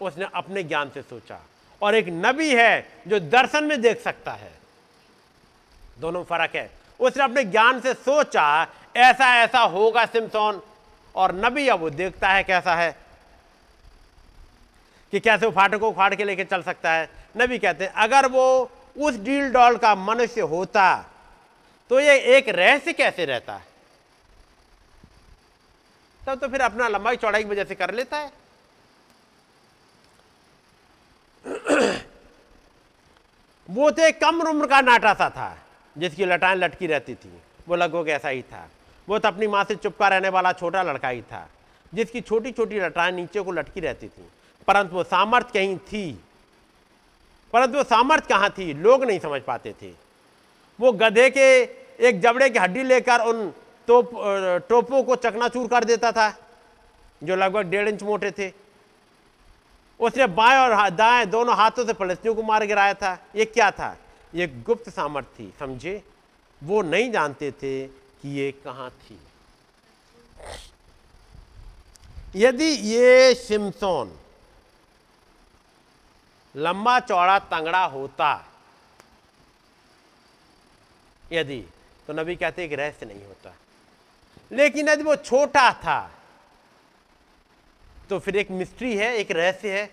[0.00, 1.38] उसने अपने ज्ञान से सोचा।
[1.82, 4.52] और एक नबी है जो दर्शन में देख सकता है।
[6.00, 8.66] दोनों फ़र्क है। उसने अपने ज्ञान से सोचा
[8.96, 10.60] ऐसा ऐसा होगा सिमसोन
[11.14, 12.94] और नबी अब वो देखता है कैसा है।
[15.12, 18.26] कि कैसे वो फाटक को फाड़ के लेके चल सकता है। नबी कहते हैं, अगर
[18.28, 21.12] वो उस डील डॉल का मनुष्य होता
[21.90, 23.64] तो ये एक रहस्य कैसे रहता है?
[26.22, 28.32] तब तो फिर अपना लंबाई चौड़ाई की वजह से कर लेता है।
[33.68, 35.56] वो तो एक कम उम्र का नाटा सा था,
[35.96, 37.30] जिसकी लटाएँ लटकी रहती थी।
[37.68, 38.68] वो लगभग ऐसा ही था।
[39.08, 41.48] वो तो अपनी माँ से चुपका रहने वाला छोटा लड़का ही था,
[41.92, 44.28] जिसकी छोटी छोटी लटाएँ नीचे को लटकी रहती थी।
[44.66, 46.20] परंतु वो सामर्थ्य कहीं थी।
[47.52, 48.72] परंतु वो सामर्थ्य कहाँ थी?
[48.74, 49.92] लोग नहीं समझ पाते थे।
[50.78, 51.46] वो गधे के
[52.08, 53.50] एक जबड़े की हड्डी लेकर उन
[53.88, 54.10] तोप
[54.68, 56.28] टोपों को चकनाचूर कर देता था,
[57.24, 58.52] जो लगभग डेढ़ इंच मोटे थे।
[60.00, 63.96] उसने बाएँ और दाएँ दोनों हाथों से फलस्तियों को मार गिराया था। ये क्या था?
[64.34, 66.02] ये गुप्त सामर्थ्य थी, समझे?
[66.62, 69.18] वो नहीं जानते थे कि ये कहाँ थी।
[72.36, 74.12] यदि ये सिमसोन
[76.56, 78.28] लंबा चौड़ा तंगड़ा होता।
[81.32, 81.60] यदि
[82.08, 83.54] तो नबी कहते एक रहस्य नहीं होता।
[84.52, 85.98] लेकिन यदि वो छोटा था
[88.10, 89.90] तो फिर एक मिस्ट्री है, एक रहस्य है।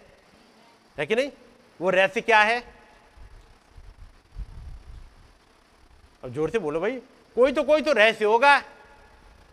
[0.98, 1.32] है कि नहीं?
[1.80, 2.60] वो रहस्य क्या है?
[6.24, 6.96] अब ज़ोर से बोलो भाई।
[7.36, 8.56] कोई तो कोई तो रहस्य होगा।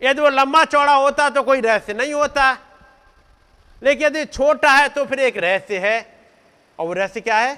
[0.01, 2.51] यदि वो लंबा चौड़ा होता तो कोई रहस्य नहीं होता।
[3.81, 5.99] लेकिन यदि छोटा है तो फिर एक रहस्य है।
[6.81, 7.57] और वो रहस्य क्या है?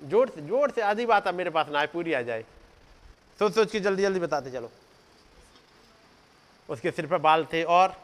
[0.00, 2.44] ज़ोर से ज़ोर से आधी बात अब मेरे पास ना आए, पूरी आ जाए।
[3.38, 4.70] सोच सोच के जल्दी जल्दी बताते चलो।
[6.68, 7.96] उसके सिर पर बाल थे और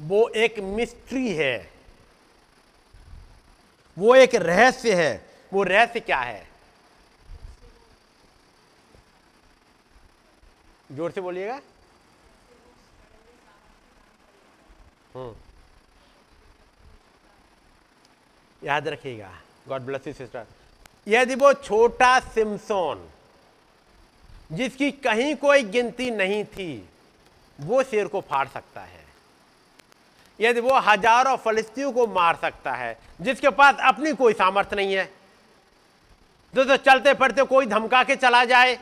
[0.00, 1.70] वो एक मिस्ट्री है।
[3.96, 6.47] वो एक रहस्य है। वो रहस्य क्या है?
[10.90, 11.60] ज़ोर से बोलिएगा।
[15.14, 15.34] हम्म।
[18.62, 19.30] याद रखिएगा।
[19.68, 20.46] गॉड ब्लेस यू सिस्टर
[21.06, 23.08] यदि वो छोटा सिमसोन,
[24.52, 26.88] जिसकी कहीं कोई गिनती नहीं थी,
[27.58, 29.06] वो शेर को फाड़ सकता है।
[30.40, 35.04] यदि वो हज़ारों फलिस्तियों को मार सकता है, जिसके पास अपनी कोई सामर्थ्य नहीं है,
[36.54, 38.78] जो तो चलते फिरते कोई धमका के चला जाए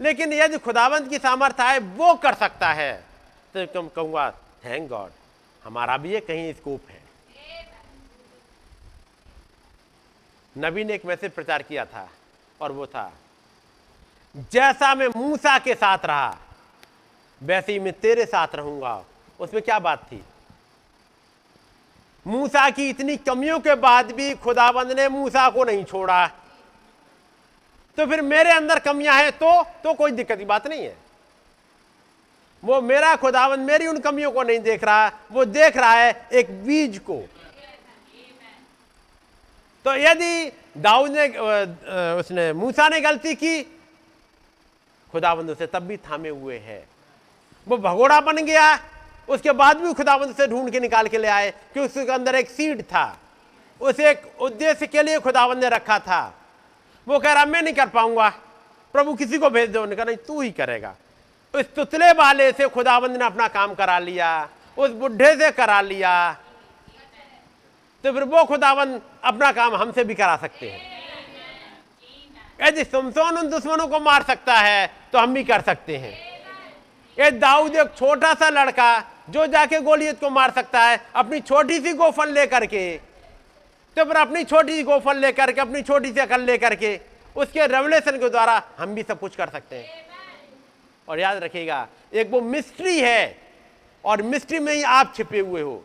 [0.00, 2.92] लेकिन यदि खुदावंत की सामर्थ्य है वो कर सकता है।
[3.54, 4.30] तो कम कहूँगा
[4.64, 5.10] थैंक गॉड
[5.62, 7.06] हमारा भी ये कहीं स्कोप है।
[10.56, 12.08] नबी ने एक मैसेज प्रचार किया था,
[12.60, 13.12] और वो था,
[14.52, 16.36] जैसा मैं मूसा के साथ रहा,
[17.40, 19.02] वैसे ही मैं तेरे साथ रहूँगा।
[19.40, 20.22] उसमें क्या बात थी?
[22.26, 26.26] मूसा की इतनी कमियों के बाद भी खुदाबंद ने मूसा को नहीं छोड़ा।
[27.98, 29.50] तो फिर मेरे अंदर कमियाँ हैं तो
[29.84, 30.96] तो कोई दिक्कत की बात नहीं है।
[32.62, 36.50] वो मेरा खुदाबंद मेरी उन कमियों को नहीं देख रहा, वो देख रहा है एक
[36.64, 37.16] बीज को।
[39.86, 41.26] तो यदि दाऊद ने
[42.14, 43.62] उसने मूसा ने गलती की
[45.12, 46.84] खुदाबंद उसे तब भी थामे हुए है।
[47.66, 48.78] वो भगोड़ा बन गया,
[49.28, 52.50] उसके बाद भी खुदाबंद से ढूंढ के निकाल के ले आए कि उसके अंदर एक
[52.50, 53.06] सीड था।
[53.80, 56.34] उसे एक उद्देश्य के लिए खुदाबंद ने रखा था।
[57.08, 58.28] वो कह रहा, मैं नहीं कर पाऊँगा।
[58.94, 60.94] प्रभु किसी को भेज दो। कहा, नहीं, तू ही करेगा।
[61.54, 66.32] उस तुतले वाले से खुदाबंद ने अपना काम करा लिया, उस बुढ़े से करा लिया।
[68.04, 70.80] तो फिर वो खुदाबंद अपना काम हमसे भी करा सकते हैं।
[72.60, 76.12] यदि समसोन उन दुश्मनों को मार सकता है तो हम भी कर सकते हैं।
[77.18, 81.80] ये दाऊद एक छोटा सा लड़का, जो जाके गोलियत को मार सकता है, अपनी छोटी
[81.80, 83.00] सी गोफन लेकर के
[83.98, 86.98] तो फिर अपनी छोटी सी गोफन लेकर के अपनी छोटी सी अकल लेकर के
[87.36, 90.06] उसके रेवलेशन के द्वारा हम भी सब कुछ कर सकते हैं।
[91.08, 93.36] और याद रखिएगा एक वो मिस्ट्री है
[94.04, 95.82] और मिस्ट्री में ही आप छिपे हुए हो।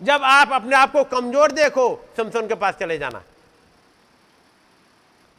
[0.00, 1.86] जब आप अपने आप को कमज़ोर देखो
[2.16, 3.22] समसन के पास चले जाना।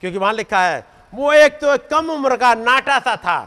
[0.04, 3.40] क्योंकि वहाँ लिखा है वो एक तो एक कम उम्र का नाटा सा था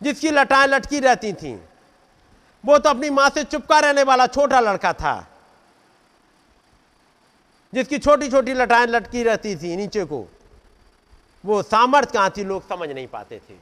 [0.00, 1.58] जिसकी लटाएँ लटकी रहती थीं।
[2.64, 5.14] वो तो अपनी माँ से चुपका रहने वाला छोटा लड़का था।
[7.72, 10.26] जिसकी छोटी छोटी लटाएँ लटकी रहती थी नीचे को,
[11.44, 13.54] वो सामर्थ्य कहाँ थी लोग समझ नहीं पाते थे।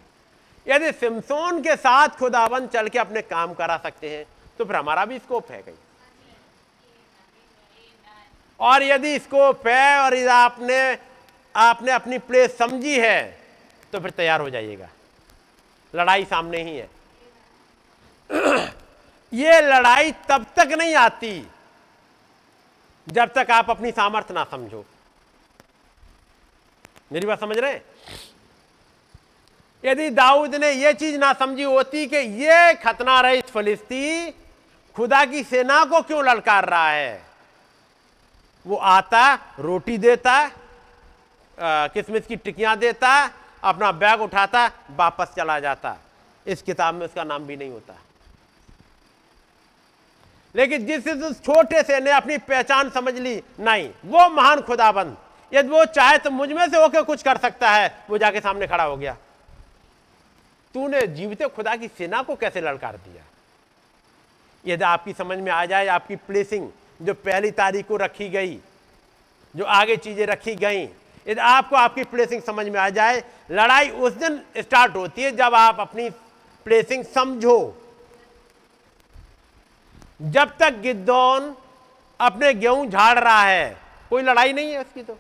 [0.67, 4.25] यदि सिमसोन के साथ खुदाबंद चल के अपने काम करा सकते हैं
[4.59, 5.75] तो फिर हमारा भी स्कोप है कहीं।
[8.61, 10.99] और यदि स्कोप है और यदि आपने
[11.55, 13.39] आपने अपनी प्लेस समझी है
[13.93, 14.89] तो फिर तैयार हो जाइएगा।
[15.95, 16.89] लड़ाई सामने ही है।
[19.33, 21.33] ये लड़ाई तब तक नहीं आती
[23.11, 24.85] जब तक आप अपनी सामर्थ्य ना समझो।
[27.13, 27.81] मेरी बात समझ रहे
[29.85, 34.31] यदि दाऊद ने यह चीज़ ना समझी होती कि यह खतना रही फलिस्ती
[34.97, 37.23] खुदा की सेना को क्यों ललकार रहा है?
[38.67, 40.51] वो आता, रोटी देता
[41.59, 43.31] किसमिस की टिकियाँ देता,
[43.65, 45.97] अपना बैग उठाता, वापस चला जाता।
[46.47, 47.95] इस किताब में उसका नाम भी नहीं होता।
[50.55, 55.17] लेकिन जिस छोटे से ने अपनी पहचान समझ ली, नहीं, वो महान खुदाबंद।
[55.53, 58.05] यदि वो चाहे तो मुझमें से होकर कुछ कर सकता है?
[58.11, 59.17] वो जाके सामने खड़ा हो गया।
[60.75, 63.23] तूने जीवित खुदा की सेना को कैसे ललकार दिया?
[64.65, 66.69] यदि आपकी समझ में आ जाए, आपकी प्लेसिंग
[67.03, 68.59] जो पहली तारीख को रखी गई,
[69.55, 70.83] जो आगे चीज़ें रखी गई,
[71.27, 75.55] यदि आपको आपकी प्लेसिंग समझ में आ जाए, लड़ाई उस दिन स्टार्ट होती है जब
[75.55, 76.09] आप अपनी
[76.67, 77.57] प्लेसिंग समझो।
[80.21, 81.55] जब तक गिद्धौन
[82.21, 83.77] अपने गेहूँ झाड़ रहा है,
[84.11, 85.19] कोई लड़ाई नहीं है उसकी तो।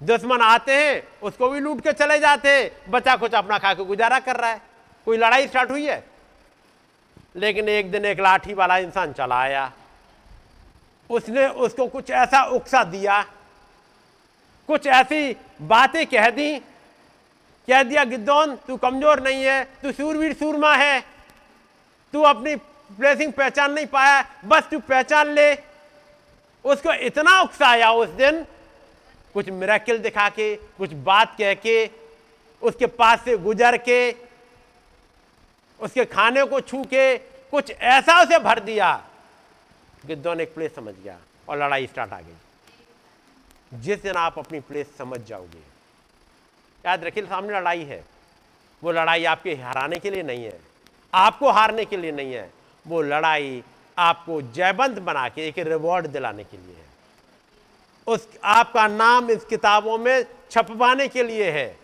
[0.00, 3.84] दुश्मन आते हैं, उसको भी लूट के चले जाते हैं बच्चा कुछ अपना खा के
[3.84, 4.60] गुजारा कर रहा है।
[5.06, 6.04] कोई लड़ाई स्टार्ट हुई है?
[7.36, 9.70] लेकिन एक दिन एक लाठी वाला इंसान चला आया।
[11.10, 13.22] उसने उसको कुछ ऐसा उकसा दिया,
[14.68, 16.58] कुछ ऐसी बातें कह दी,
[17.68, 21.00] कह दिया गिद्धौन तू कमज़ोर नहीं है, तू सूरवीर सूरमा है,
[22.14, 22.54] तू अपनी
[22.90, 25.54] प्लेसिंग पहचान नहीं पाया, बस तू पहचान ले।
[26.64, 28.46] उसको इतना उकसाया उस दिन,
[29.34, 31.90] कुछ मेराकिल दिखा के, कुछ बात कह के,
[32.62, 34.14] उसके पास से गुजर के,
[35.80, 39.04] उसके खाने को छू के, कुछ ऐसा उसे भर दिया।
[40.06, 42.34] गिद्धौन एक प्लेस समझ गया और लड़ाई स्टार्ट आ गई।
[43.74, 45.62] जिस दिन आप अपनी प्लेस समझ जाओगे।
[46.86, 48.04] याद रखिए, सामने लड़ाई है।
[48.82, 50.60] वो लड़ाई आपके हराने के लिए नहीं है।
[51.14, 53.62] आपको हारने के लिए नहीं है। वो लड़ाई
[53.98, 56.86] आपको जयबंत बना के एक रिवॉर्ड दिलाने के लिए है।
[58.06, 61.76] उस आपका नाम इस किताबों में छपवाने के लिए है।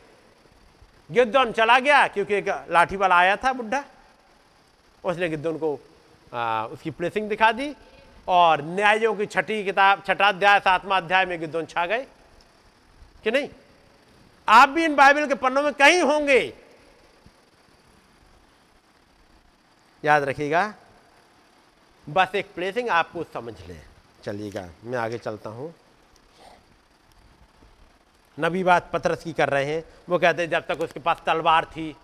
[1.10, 3.84] गिद्धौन चला गया क्योंकि एक लाठी वाला आया था बुढ़ा।
[5.04, 5.80] उसने गिद्धौन को
[6.34, 7.74] आ, उसकी प्लेसिंग दिखा दी
[8.28, 12.06] और न्यायों की छठी किताब छठा अध्याय सातवा अध्याय में गिद्धौन छा गए।
[13.24, 13.48] कि नहीं?
[14.48, 16.54] आप भी इन बाइबल के पन्नों में कहीं होंगे।
[20.04, 20.74] याद रखिएगा
[22.10, 23.76] बस एक प्लेसिंग आपको समझ ले।
[24.24, 25.74] चलिएगा, मैं आगे चलता हूँ।
[28.40, 31.64] नबी बात पतरस की कर रहे हैं। वो कहते हैं, जब तक उसके पास तलवार
[31.64, 31.96] थी,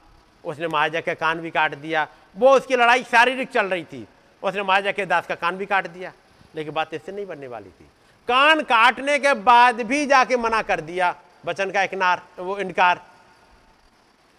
[0.44, 4.08] उसने महाजा के कान भी काट दिया। वो उसकी लड़ाई शारीरिक चल रही थी।
[4.42, 6.12] उसने महाजा के दास का कान भी काट दिया।
[6.54, 7.84] लेकिन बात इससे नहीं बनने वाली थी।
[8.28, 11.14] कान काटने के बाद भी जाके मना कर दिया।
[11.46, 13.06] बचन का इकनार, वो इनकार।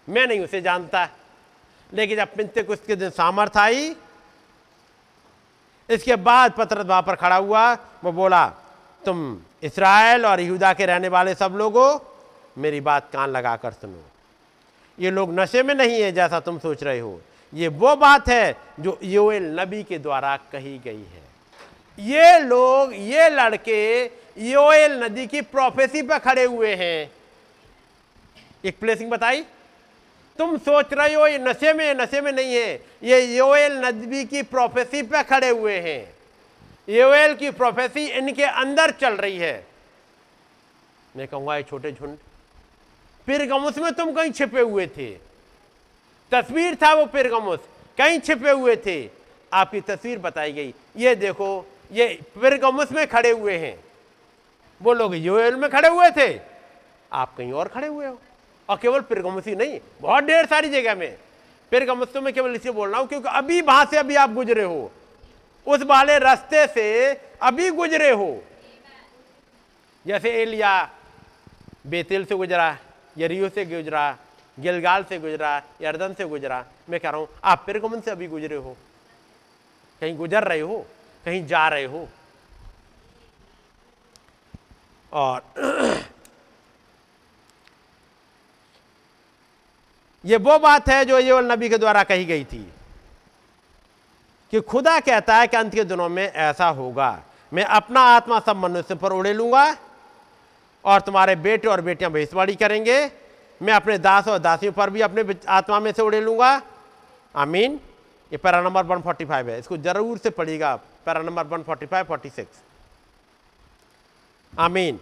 [0.09, 1.09] मैं नहीं उसे जानता।
[1.93, 3.95] लेकिन जब पिंते कुछ के दिन सामर्थ आई
[5.89, 8.45] इसके बाद पत्र वहाँ पर खड़ा हुआ, वो बोला,
[9.03, 11.99] तुम इसराइल और यहूदा के रहने वाले सब लोगों,
[12.57, 14.03] मेरी बात कान लगाकर सुनो।
[14.99, 17.19] ये लोग नशे में नहीं है जैसा तुम सोच रहे हो।
[17.53, 21.25] ये वो बात है जो योएल नबी के द्वारा कही गई है।
[21.99, 24.03] ये लोग, ये लड़के
[24.37, 27.11] योएल नदी की प्रोफेसी पर खड़े हुए हैं।
[28.65, 29.43] एक प्लेसिंग बताई।
[30.37, 34.41] तुम सोच रहे हो ये नशे में नशे में नहीं है। ये योएल नबी की
[34.43, 36.01] प्रोफेसी पे खड़े हुए हैं।
[36.87, 39.65] योएल की प्रोफेसी इनके अंदर चल रही है।
[41.15, 42.17] मैं कहूँगा, ये छोटे झुंड,
[43.27, 45.09] पिरगमुस में तुम कहीं छिपे हुए थे।
[46.31, 47.59] तस्वीर था वो पिरगमुस,
[47.97, 49.09] कहीं छिपे हुए थे।
[49.51, 53.77] आपकी तस्वीर बताई गई। ये देखो, ये पिरगमुस में खड़े हुए हैं।
[54.81, 56.39] वो लोग योएल में खड़े हुए थे।
[57.11, 58.19] आप कहीं और खड़े हुए हो?
[58.69, 61.17] और केवल पिरगमुस नहीं, बहुत ढेर सारी जगह में।
[61.71, 64.91] पिरगमुस मैं केवल इसे बोल रहा हूँ क्योंकि अभी वहाँ से अभी आप गुजरे हो।
[65.67, 68.43] उस वाले रास्ते से अभी गुजरे हो।
[70.05, 70.89] जैसे एलिया
[71.87, 72.77] बेतेल से गुजरा
[73.17, 74.17] यरियो से गुजरा,
[74.59, 78.55] गिलगाल से गुजरा, यर्दन से गुजरा, मैं कह रहा हूँ, आप पिरगमन से अभी गुजरे
[78.55, 78.77] हो।
[80.01, 80.85] कहीं गुजर रहे हो,
[81.25, 82.07] कहीं जा रहे हो।
[85.11, 85.43] और
[90.27, 92.65] ये वो बात है जो ये नबी के द्वारा कही गई थी
[94.53, 97.19] कि खुदा कहता है कि अंत के दिनों में ऐसा होगा।
[97.51, 99.65] मैं अपना आत्मा सब मनुष्य पर उड़े लूँगा
[100.85, 102.99] और तुम्हारे बेटे और बेटियाँ भविष्यवाणी करेंगे।
[103.61, 106.61] मैं अपने दास और दासियों पर भी अपने आत्मा में से उड़े लूँगा।
[107.35, 107.79] आमीन।
[108.31, 110.75] ये पैरा नंबर 145 है। इसको ज़रूर से पढ़िएगा।
[111.05, 112.45] पैरा नंबर 145 46
[114.53, 114.99] आमीन।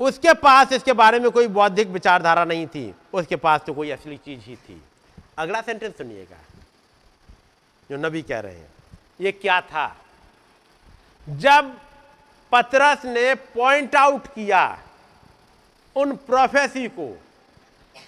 [0.00, 4.16] उसके पास इसके बारे में कोई बौद्धिक विचारधारा नहीं थी। उसके पास तो कोई असली
[4.16, 4.82] चीज़ ही थी।
[5.38, 6.36] अगला सेंटेंस सुनिएगा।
[7.90, 8.70] जो नबी कह रहे हैं,
[9.20, 9.96] ये क्या था?
[11.28, 11.78] जब
[12.52, 14.78] पतरस ने पॉइंट आउट किया
[15.96, 17.22] उन प्रोफेसी को,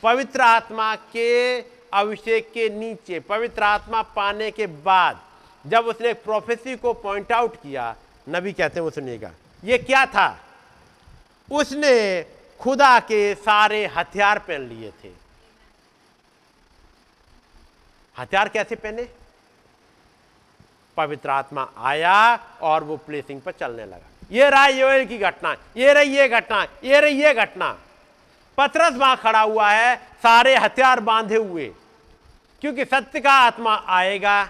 [0.03, 1.61] पवित्र आत्मा के
[1.93, 5.21] अभिषेक के नीचे, पवित्र आत्मा पाने के बाद
[5.67, 7.97] जब उसने प्रोफेसी को पॉइंट आउट किया,
[8.29, 9.31] नबी कहते हैं, वो सुनिएगा।
[9.65, 10.44] ये क्या था?
[11.53, 12.23] उसने
[12.61, 15.11] खुदा के सारे हथियार पहन लिए थे।
[18.19, 19.09] हथियार कैसे पहने?
[20.97, 25.93] पवित्र आत्मा आया और वो प्लेसिंग पर चलने लगा। ये रहा योएल की घटना, ये
[25.93, 27.79] रही ये घटना, ये रही ये घटना।
[28.59, 31.75] पतरस वहाँ खड़ा हुआ है, सारे हथियार बांधे हुए।
[32.61, 34.45] क्योंकि सत्य का आत्मा आएगा,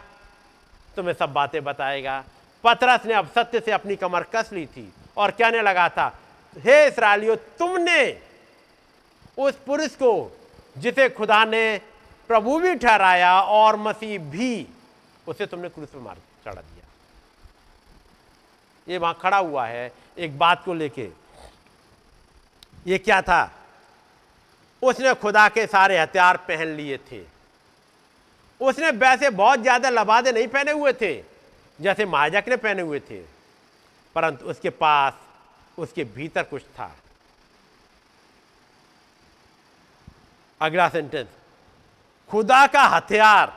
[0.96, 2.24] तुम्हें सब बातें बताएगा।
[2.64, 6.18] पतरस ने अब सत्य से अपनी कमर कस ली थी और कहने लगा था
[6.56, 8.00] हे इसराइलियो तुमने
[9.38, 10.30] उस पुरुष को,
[10.76, 11.80] जिसे खुदा ने
[12.30, 14.66] प्रभु भी ठहराया और मसीह भी,
[15.26, 16.84] उसे तुमने क्रूस पे मार, चढ़ा दिया।
[18.86, 21.08] ये वहाँ खड़ा हुआ है, एक बात को लेके।
[22.86, 23.50] ये क्या था?
[24.82, 27.22] उसने खुदा के सारे हथियार पहन लिए थे।
[28.60, 31.14] उसने वैसे बहुत ज़्यादा लबादे नहीं पहने हुए थे,
[31.78, 33.20] जैसे महाजक ने पहने हुए थे,
[34.16, 35.12] परंतु उसके पास
[35.78, 36.94] उसके भीतर कुछ था।
[40.60, 41.28] अगला सेंटेंस
[42.30, 43.52] खुदा का हथियार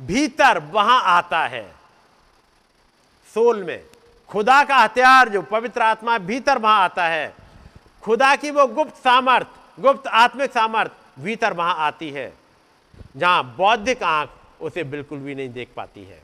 [0.00, 1.64] भीतर वहाँ आता है।
[3.34, 3.84] सोल में,
[4.28, 7.34] खुदा का हथियार जो पवित्र आत्मा भीतर वहाँ आता है।
[8.02, 9.46] खुदा की वो गुप्त सामर्थ,
[9.80, 12.32] गुप्त आत्मिक सामर्थ भीतर वहाँ आती है।
[13.16, 16.22] जहाँ बौद्धिक आँख उसे बिल्कुल भी नहीं देख पाती है।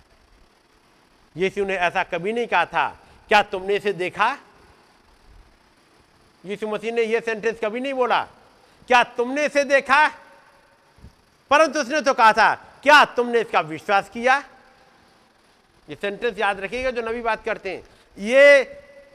[1.37, 4.37] यीशु ने ऐसा कभी नहीं कहा था क्या तुमने इसे देखा?
[6.45, 8.23] यीशु मसीह ने यह सेंटेंस कभी नहीं बोला।
[8.89, 10.07] क्या तुमने इसे देखा?
[11.51, 14.39] परंतु उसने तो कहा था, क्या तुमने इसका विश्वास किया?
[15.89, 17.83] ये सेंटेंस याद रखिएगा जो नबी बात करते हैं।
[18.19, 18.63] ये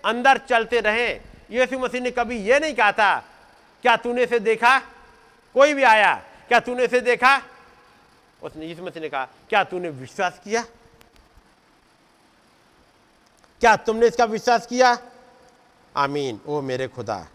[0.05, 1.09] अंदर चलते रहे।
[1.51, 3.19] यीशु मसीह ने कभी ये नहीं कहा था,
[3.83, 4.77] क्या तूने इसे देखा?
[5.55, 6.13] कोई भी आया,
[6.47, 7.41] क्या तूने इसे देखा?
[8.41, 10.63] उसने यीशु मसीह ने कहा, क्या तूने विश्वास किया?
[13.61, 14.97] क्या तुमने इसका विश्वास किया?
[15.95, 17.27] आमीन। ओ मेरे खुदा।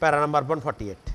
[0.00, 1.14] पैरा नंबर 148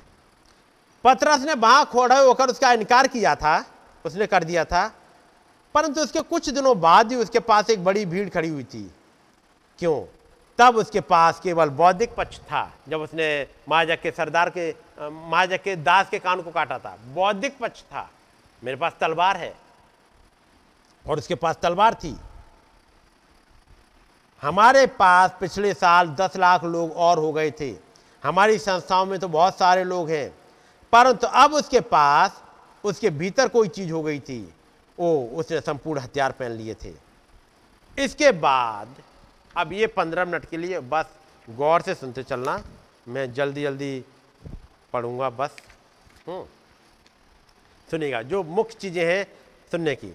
[1.03, 3.65] पतरस ने वहाँ खोड़े होकर उसका इनकार किया था।
[4.05, 4.87] उसने कर दिया था।
[5.75, 8.83] परंतु उसके कुछ दिनों बाद ही उसके पास एक बड़ी भीड़ खड़ी हुई थी।
[9.79, 10.01] क्यों?
[10.59, 14.69] तब उसके पास केवल बौद्धिक पक्ष था, जब उसने महाजक के सरदार के
[15.09, 18.09] महाजक के दास के कान को काटा था। बौद्धिक पक्ष था।
[18.63, 19.55] मेरे पास तलवार है।
[21.07, 22.17] और उसके पास तलवार थी।
[24.41, 27.75] हमारे पास पिछले साल दस लाख लोग और हो गए थे।
[28.23, 30.37] हमारी संस्थाओं में तो बहुत सारे लोग हैं।
[30.91, 32.43] परंतु अब उसके पास,
[32.83, 34.53] उसके भीतर कोई चीज़ हो गई थी।
[34.99, 36.93] ओ, उसने संपूर्ण हथियार पहन लिए थे।
[37.99, 38.95] इसके बाद,
[39.57, 41.05] अब ये पंद्रह मिनट के लिए बस
[41.49, 42.61] गौर से सुनते चलना।
[43.07, 44.05] मैं जल्दी जल्दी
[44.93, 45.57] पढ़ूँगा बस।
[46.27, 46.45] हम्म।
[47.93, 49.25] सुनिएगा जो मुख्य चीज़ें हैं
[49.71, 50.13] सुनने की।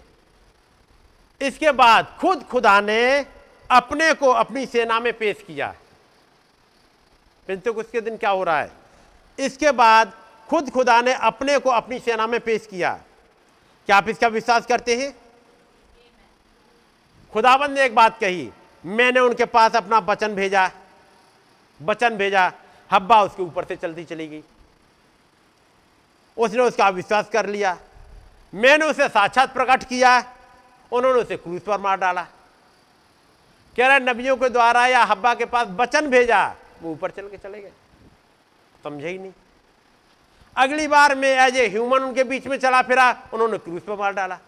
[1.41, 3.27] इसके बाद खुद खुदा ने
[3.71, 5.75] अपने को अपनी सेना में पेश किया।
[7.49, 8.71] उसके दिन क्या हो रहा है?
[9.39, 10.13] इसके बाद
[10.49, 12.93] खुद खुदा ने अपने को अपनी सेना में पेश किया।
[13.89, 15.13] क्या आप इसका विश्वास करते हैं?
[17.33, 18.51] खुदाबंद ने एक बात कही,
[18.85, 20.71] मैंने उनके पास अपना वचन भेजा।
[21.81, 22.53] वचन भेजा,
[22.91, 24.43] हब्बा उसके ऊपर से चलती चली गई।
[26.39, 27.79] उसने उसका विश्वास कर लिया।
[28.55, 30.25] मैंने उसे साक्षात प्रकट किया।
[30.93, 32.23] उन्होंने उसे क्रूस पर मार डाला।
[33.77, 37.37] कह रहा, नबियों के द्वारा या हब्बा के पास वचन भेजा। वो ऊपर चल के
[37.37, 37.73] चले गए।
[38.85, 39.33] समझे ही नहीं।
[40.57, 44.13] अगली बार में एज ए ह्यूमन उनके बीच में चला फिरा। उन्होंने क्रूस पर मार
[44.13, 44.39] डाला।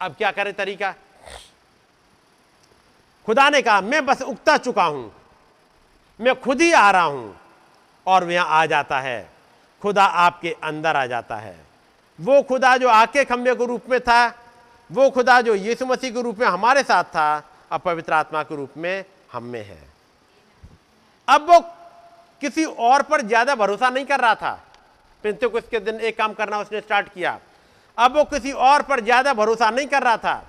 [0.00, 0.94] अब क्या करे तरीका?
[3.26, 5.12] खुदा ने कहा, मैं बस उगता चुका हूँ।
[6.20, 7.36] मैं खुद ही आ रहा हूँ
[8.06, 9.31] और वह आ जाता है।
[9.82, 11.56] खुदा आपके अंदर आ जाता है।
[12.18, 14.26] वो खुदा जो आके खंबे के रूप में था,
[14.90, 18.56] वो खुदा जो यीशु मसीह के रूप में हमारे साथ था, अब पवित्र आत्मा के
[18.56, 19.78] रूप में हम में है।
[21.28, 21.60] अब वो
[22.42, 24.52] किसी और पर ज़्यादा भरोसा नहीं कर रहा था।
[25.24, 27.38] पिंतु को इसके दिन एक काम करना उसने स्टार्ट किया।
[27.98, 30.42] अब वो किसी और पर ज़्यादा भरोसा नहीं कर रहा था।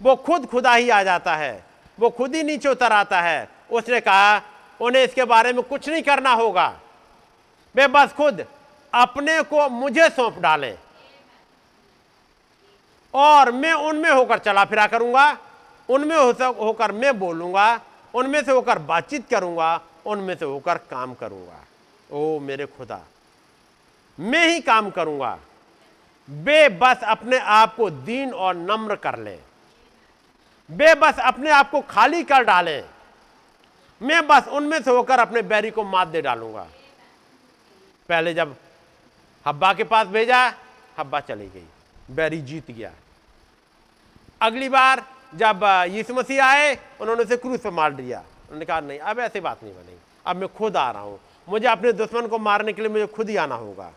[0.00, 1.64] वो खुद खुदा ही आ जाता है।
[1.98, 4.42] वो खुद ही नीचे उतर आता है। उसने कहा,
[4.80, 6.72] उन्हें इसके बारे में कुछ नहीं करना होगा।
[7.76, 8.44] वे बस खुद
[8.92, 10.76] अपने को मुझे सौंप डालें।
[13.14, 15.36] और मैं उनमें होकर चला फिरा करूँगा,
[15.88, 17.80] उनमें होकर मैं बोलूँगा,
[18.14, 21.60] उनमें से होकर बातचीत करूँगा, उनमें से होकर काम करूँगा।
[22.10, 23.00] ओ मेरे खुदा,
[24.18, 25.38] मैं ही काम करूँगा।
[26.28, 29.38] वे बस अपने आप को दीन और नम्र कर लें।
[30.70, 32.84] वे बस अपने आप को खाली कर डालें।
[34.00, 36.66] मैं बस उनमें से होकर अपने बैरी को मात दे डालूँगा।
[38.08, 38.56] पहले जब
[39.46, 40.54] हब्बा के पास भेजा,
[40.98, 41.66] हब्बा चली गई।
[42.10, 42.92] बैरी जीत गया।
[44.42, 45.04] अगली बार
[45.34, 45.60] जब
[45.90, 49.62] यीशु मसीह आए, उन्होंने उसे क्रूस पर मार दिया। उन्होंने कहा, नहीं, अब ऐसी बात
[49.62, 52.90] नहीं बनी अब मैं खुद आ रहा हूँ। मुझे अपने दुश्मन को मारने के लिए
[52.90, 53.92] मुझे खुद ही आना होगा।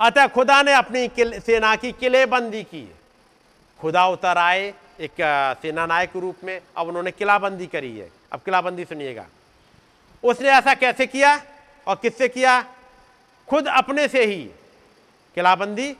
[0.00, 1.10] अतः खुदा ने अपनी
[1.40, 2.94] सेना की किलेबंदी की।
[3.80, 5.20] खुदा उतर आए एक
[5.62, 9.26] सेना नायक के रूप में। अब उन्होंने किलाबंदी करी है। अब किलाबंदी सुनिएगा।
[10.24, 11.36] उसने ऐसा कैसे किया?
[11.86, 12.62] और किससे किया?
[13.48, 14.44] खुद अपने से ही।
[15.34, 15.96] किलाबंदी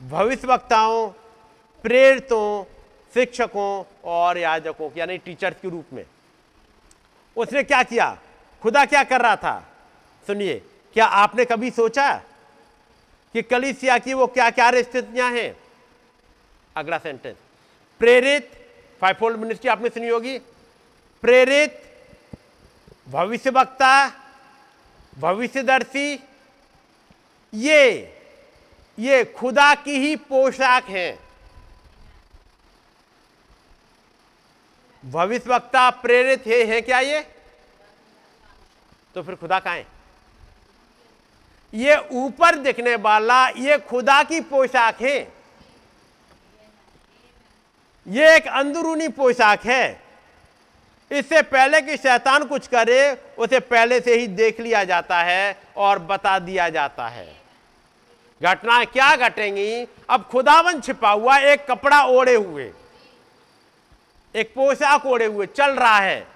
[0.00, 1.08] भविष्य वक्ताओं
[1.82, 2.64] प्रेरितों,
[3.14, 6.04] शिक्षकों और याजकों यानी टीचर्स के रूप में।
[7.36, 8.18] उसने क्या किया?
[8.62, 9.68] खुदा क्या कर रहा था?
[10.26, 10.58] सुनिए,
[10.94, 12.12] क्या आपने कभी सोचा
[13.32, 15.56] कि कलिसिया की वो क्या क्या स्थितियाँ हैं?
[16.76, 17.36] अगला सेंटेंस
[17.98, 18.50] प्रेरित
[19.00, 20.38] फाइव फोल्ड मिनिस्ट्री आपने सुनी होगी।
[21.22, 21.82] प्रेरित
[23.08, 24.19] भविष्य वक्ता
[25.20, 26.24] भविष्यदर्शी
[27.54, 28.16] ये
[28.98, 31.18] ये खुदा की ही पोशाक है।
[35.04, 37.20] भविष्य वक्ता प्रेरित है, है क्या ये?
[39.14, 39.86] तो फिर खुदा का है।
[41.74, 45.18] ये ऊपर दिखने वाला ये खुदा की पोशाक है।
[48.06, 50.09] ये एक अंदरूनी पोशाक है।
[51.10, 55.98] इससे पहले कि शैतान कुछ करे, उसे पहले से ही देख लिया जाता है और
[55.98, 57.28] बता दिया जाता है।
[58.42, 59.86] घटनाएँ क्या घटेंगी?
[60.10, 62.72] अब खुदावन छिपा हुआ, एक कपड़ा ओढ़े हुए,
[64.34, 66.26] एक पोशाक ओढ़े हुए, चल रहा है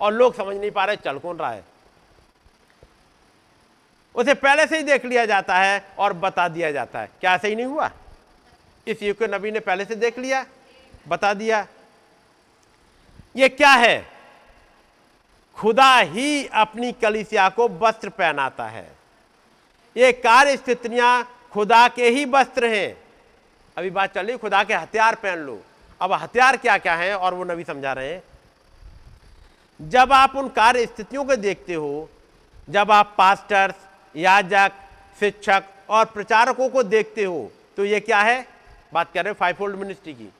[0.00, 1.64] और लोग समझ नहीं पा रहे, चल कौन रहा है?
[4.14, 7.48] उसे पहले से ही देख लिया जाता है और बता दिया जाता है। क्या ऐसे
[7.48, 7.90] ही नहीं हुआ?
[8.86, 10.46] इस युग के नबी ने पहले से देख लिया,
[11.08, 11.66] बता दिया।
[13.36, 14.19] ये क्या है?
[15.60, 18.86] खुदा ही अपनी कलिसिया को वस्त्र पहनाता है।
[19.96, 22.96] ये कार्य स्थितियाँ खुदा के ही वस्त्र हैं।
[23.76, 25.60] अभी बात चल रही, खुदा के हथियार पहन लो।
[26.00, 28.22] अब हथियार क्या क्या है और वो नबी समझा रहे हैं।
[29.80, 32.08] जब आप उन कार्य स्थितियों को देखते हो,
[32.70, 33.74] जब आप पास्टर्स,
[34.14, 34.72] याजक,
[35.20, 38.46] शिक्षक और प्रचारकों को देखते हो तो ये क्या है?
[38.92, 40.32] बात कर रहे फाइव फोल्ड मिनिस्ट्री की।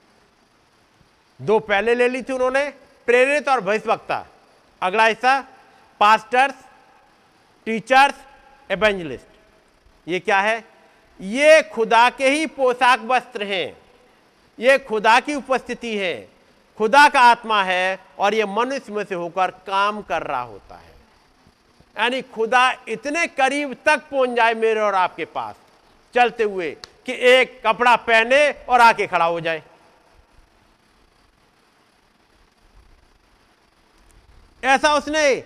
[1.40, 2.68] दो पहले ले ली थी उन्होंने,
[3.08, 4.24] प्रेरित और भविष्यवक्ता।
[4.82, 5.40] अगला हिस्सा
[6.00, 6.54] पास्टर्स
[7.66, 8.14] टीचर्स
[8.70, 9.28] एवेंजलिस्ट
[10.06, 10.64] ये क्या है?
[11.20, 13.76] ये खुदा के ही पोशाक वस्त्र हैं।
[14.58, 16.28] ये खुदा की उपस्थिति है।
[16.78, 20.94] खुदा का आत्मा है और ये मनुष्य में से होकर काम कर रहा होता है।
[21.96, 25.54] यानी खुदा इतने करीब तक पहुँच जाए मेरे और आपके पास,
[26.14, 26.70] चलते हुए
[27.06, 29.62] कि एक कपड़ा पहने और आके खड़ा हो जाए।
[34.64, 35.36] ऐसा उसने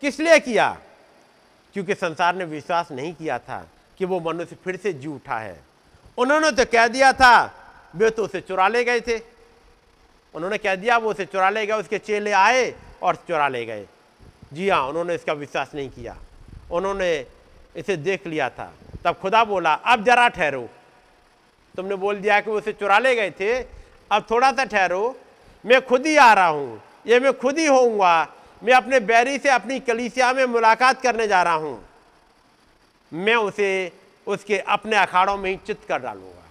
[0.00, 0.78] किस लिए किया?
[1.72, 3.66] क्योंकि संसार ने विश्वास नहीं किया था
[3.98, 5.60] कि वो मनुष्य फिर से जी उठा है।
[6.18, 7.54] उन्होंने तो कह दिया था,
[7.96, 9.20] वे तो उसे चुरा ले गए थे।
[10.34, 13.86] उन्होंने कह दिया, वो उसे चुरा ले गए, उसके चेले आए और चुरा ले गए।
[14.52, 16.16] जी हाँ उन्होंने इसका विश्वास नहीं किया।
[16.70, 17.26] उन्होंने
[17.76, 18.72] इसे देख लिया था।
[19.04, 20.68] तब खुदा बोला, अब जरा ठहरो।
[21.76, 23.62] तुमने बोल दिया कि उसे चुरा ले गए थे।
[24.12, 25.16] अब थोड़ा सा ठहरो।
[25.66, 28.28] मैं खुद ही आ रहा हूँ। ये मैं खुद ही होऊँगा।
[28.64, 31.88] मैं अपने बैरी से अपनी कलीसिया में मुलाकात करने जा रहा हूँ।
[33.12, 33.92] मैं उसे,
[34.26, 36.48] उसके अपने अखाड़ों में ही चित कर डालूँगा।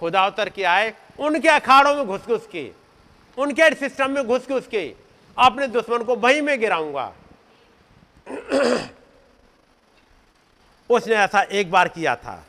[0.00, 2.72] खुदा उतर के आए, उनके अखाड़ों में घुस घुस के,
[3.38, 4.94] उनके सिस्टम में घुस घुस के,
[5.38, 7.12] अपने दुश्मन को वहीं में गिराऊँगा।
[10.90, 12.46] उसने ऐसा एक बार किया था।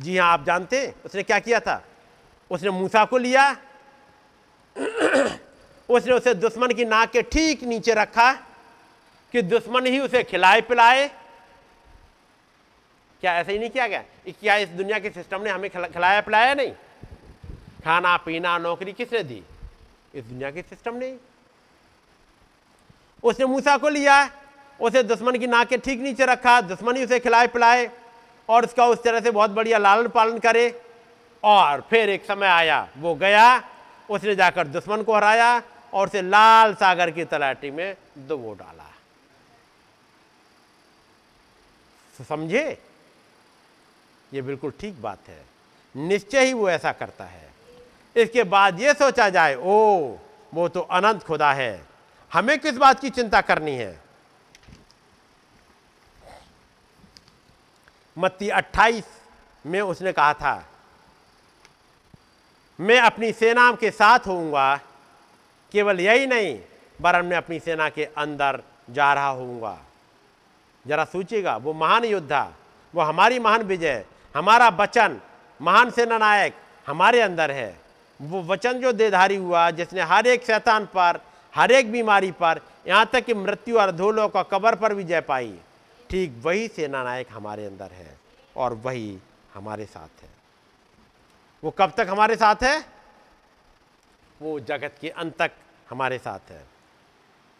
[0.00, 1.84] जी हाँ, आप जानते उसने क्या किया था?
[2.50, 3.56] उसने मूसा को लिया।
[5.88, 8.32] उसने उसे दुश्मन की नाक के ठीक नीचे रखा
[9.32, 11.08] कि दुश्मन ही उसे खिलाए पिलाए।
[13.20, 14.02] क्या ऐसा ही नहीं किया गया?
[14.30, 16.72] क्या इस दुनिया के सिस्टम ने हमें खिलाया पिलाया नहीं?
[17.84, 19.42] खाना, पीना, नौकरी किसने दी?
[20.14, 21.16] इस दुनिया के सिस्टम ने।
[23.22, 24.30] उसने मूसा को लिया,
[24.80, 27.90] उसे दुश्मन की नाक के ठीक नीचे रखा, दुश्मन ही उसे खिलाए पिलाए
[28.48, 30.82] और उसका उस तरह से बहुत बढ़िया लालन पालन करे।
[31.42, 33.62] और फिर एक समय आया, वो गया,
[34.10, 35.62] उसने जाकर दुश्मन को हराया
[35.96, 38.94] और उसे लाल सागर की तलाटी में दुबो डाला।
[42.18, 42.82] तो समझे?
[44.32, 45.46] ये बिल्कुल ठीक बात है।
[45.96, 47.52] निश्चय ही वो ऐसा करता है।
[48.16, 50.14] इसके बाद ये सोचा जाए, ओ,
[50.54, 51.86] वो तो अनंत खुदा है।
[52.32, 54.00] हमें किस बात की चिंता करनी है?
[58.18, 59.04] मत्ती 28
[59.66, 60.68] में उसने कहा था,
[62.80, 64.80] मैं अपनी सेना के साथ होऊँगा
[65.76, 66.58] केवल यही नहीं
[66.98, 69.76] वरन मैं अपनी सेना के अंदर जा रहा होऊँगा।
[70.84, 72.52] जरा सोचिएगा, वो महान योद्धा,
[72.94, 75.20] वो हमारी महान विजय, हमारा वचन,
[75.60, 76.54] महान सेना नायक
[76.86, 77.68] हमारे अंदर है।
[78.20, 81.20] वो वचन जो देधारी हुआ, जिसने हर एक शैतान पर,
[81.54, 85.20] हर एक बीमारी पर, यहाँ तक कि मृत्यु और धूलों का कबर पर भी जय
[85.20, 85.54] पाई,
[86.10, 88.18] ठीक वही सेना नायक हमारे अंदर है
[88.56, 89.18] और वही
[89.54, 90.30] हमारे साथ है।
[91.62, 92.84] वो कब तक हमारे साथ है?
[94.40, 95.50] वो जगत के अंत तक
[95.88, 96.64] हमारे साथ है।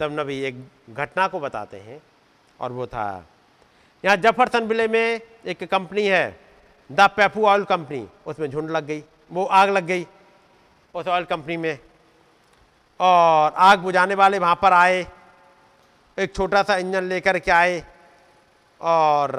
[0.00, 0.56] तब नबी एक
[0.90, 2.00] घटना को बताते हैं
[2.60, 3.24] और वो था,
[4.04, 6.38] यहाँ जफरसन बिले में एक कंपनी है,
[6.90, 10.06] द पेपू ऑयल कंपनी, उसमें झुंड लग गई, वो आग लग गई
[10.94, 11.78] उस ऑयल कंपनी में।
[13.00, 15.06] और आग बुझाने वाले वहाँ पर आए,
[16.18, 17.82] एक छोटा सा इंजन लेकर के आए
[18.80, 19.30] और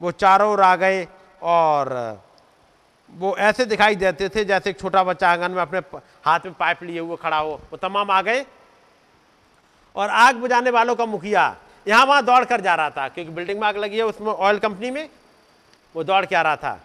[0.00, 1.06] वो चारों ओर आ गए
[1.42, 1.88] और
[3.10, 5.78] वो ऐसे दिखाई देते थे जैसे एक छोटा बच्चा आँगन में अपने
[6.24, 8.44] हाथ में पाइप लिए हुए खड़ा हो, वो तमाम आ गए।
[9.96, 11.56] और आग बुझाने वालों का मुखिया
[11.86, 14.58] यहाँ वहाँ दौड़ कर जा रहा था, क्योंकि बिल्डिंग में आग लगी है, उसमें ऑयल
[14.58, 15.08] कंपनी में
[15.94, 16.80] वो दौड़ के आ रहा था।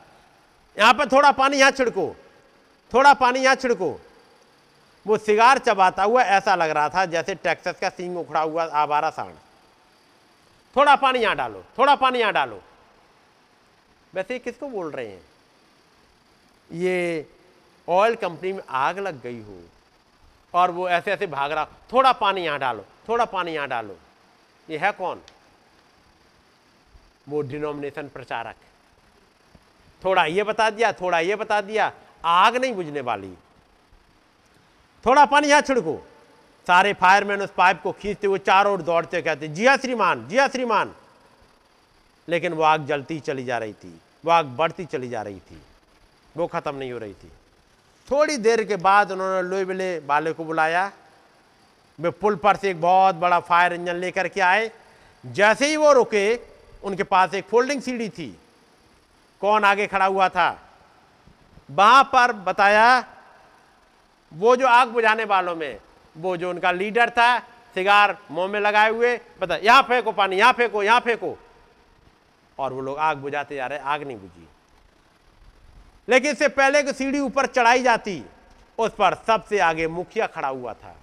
[0.78, 2.16] यहाँ पर थोड़ा पानी यहाँ छिड़को,
[2.92, 4.00] थोड़ा पानी यहाँ छिड़को।
[5.06, 9.10] वो सिगार चबाता हुआ ऐसा लग रहा था जैसे टेक्सस का सींग उखड़ा हुआ आबारा
[9.12, 9.34] सांड
[10.76, 12.62] थोड़ा पानी यहाँ डालो, थोड़ा पानी यहाँ डालो।
[14.14, 15.22] वैसे किसको बोल रहे हैं?
[16.70, 17.26] ये
[17.88, 19.60] ऑयल कंपनी में आग लग गई हो,
[20.54, 23.98] और वो ऐसे ऐसे भाग रहा, थोड़ा पानी यहाँ डालो, थोड़ा पानी यहाँ डालो।
[24.68, 25.22] ये है कौन?
[27.30, 28.56] वो डिनोमिनेशन प्रचारक।
[30.02, 31.92] थोड़ा ये बता दिया, थोड़ा ये बता दिया,
[32.26, 33.34] आग नहीं बुझने वाली।
[35.06, 35.98] थोड़ा पानी यहाँ छिड़को।
[36.68, 40.94] सारे फायरमैन उस पाइप को खींचते हुए चारों ओर दौड़ते कहते, जिया श्रीमान जिया श्रीमान।
[42.28, 45.62] लेकिन वो आग जलती चली जा रही थी, वो आग बढ़ती चली जा रही थी।
[46.38, 47.32] वो खत्म नहीं हो रही थी।
[48.08, 50.92] थोड़ी देर के बाद उन्होंने लोईबिले वाले को बुलाया।
[52.00, 54.72] वे पुल पर से एक बहुत बड़ा फायर इंजन लेकर के आए।
[55.26, 56.40] जैसे ही वो रुके,
[56.84, 58.28] उनके पास एक फोल्डिंग सीढ़ी थी।
[59.42, 60.50] कौन आगे खड़ा हुआ था?
[61.72, 63.06] वहाँ पर बताया,
[64.32, 65.80] वो जो आग बुझाने वालों में,
[66.16, 67.40] वो जो उनका लीडर था,
[67.76, 71.38] सिगार मुँह में लगाए हुए बता यहाँ फेंको पानी, यहाँ फेंको यहाँ फेंको।
[72.60, 74.48] और वो लोग आग बुझाते जा रहे, आग नहीं बुझी।
[76.08, 78.24] लेकिन इससे पहले कि सीढ़ी ऊपर चढ़ाई जाती,
[78.78, 80.96] उस पर सबसे आगे मुखिया खड़ा हुआ था।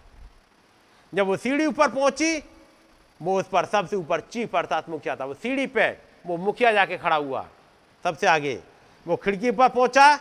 [1.12, 2.42] जब वो सीढ़ी ऊपर पहुँची,
[3.20, 5.88] वो उस पर सबसे ऊपर चीफ अर्थात मुखिया था। वो सीढ़ी पे
[6.26, 7.46] वो मुखिया जाके खड़ा हुआ,
[8.04, 8.58] सबसे आगे।
[9.06, 10.18] वो खिड़की पर पहुँचा,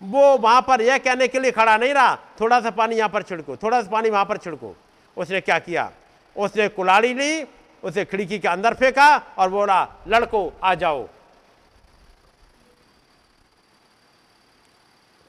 [0.00, 3.22] वो वहाँ पर यह कहने के लिए खड़ा नहीं रहा, थोड़ा सा पानी यहाँ पर
[3.22, 4.74] छिड़को, थोड़ा सा पानी वहाँ पर छिड़को।
[5.16, 5.90] उसने क्या किया?
[6.36, 7.46] उसने कुलाड़ी ली,
[7.82, 11.08] उसे खिड़की के अंदर फेंका और बोला, लड़को, आ जाओ।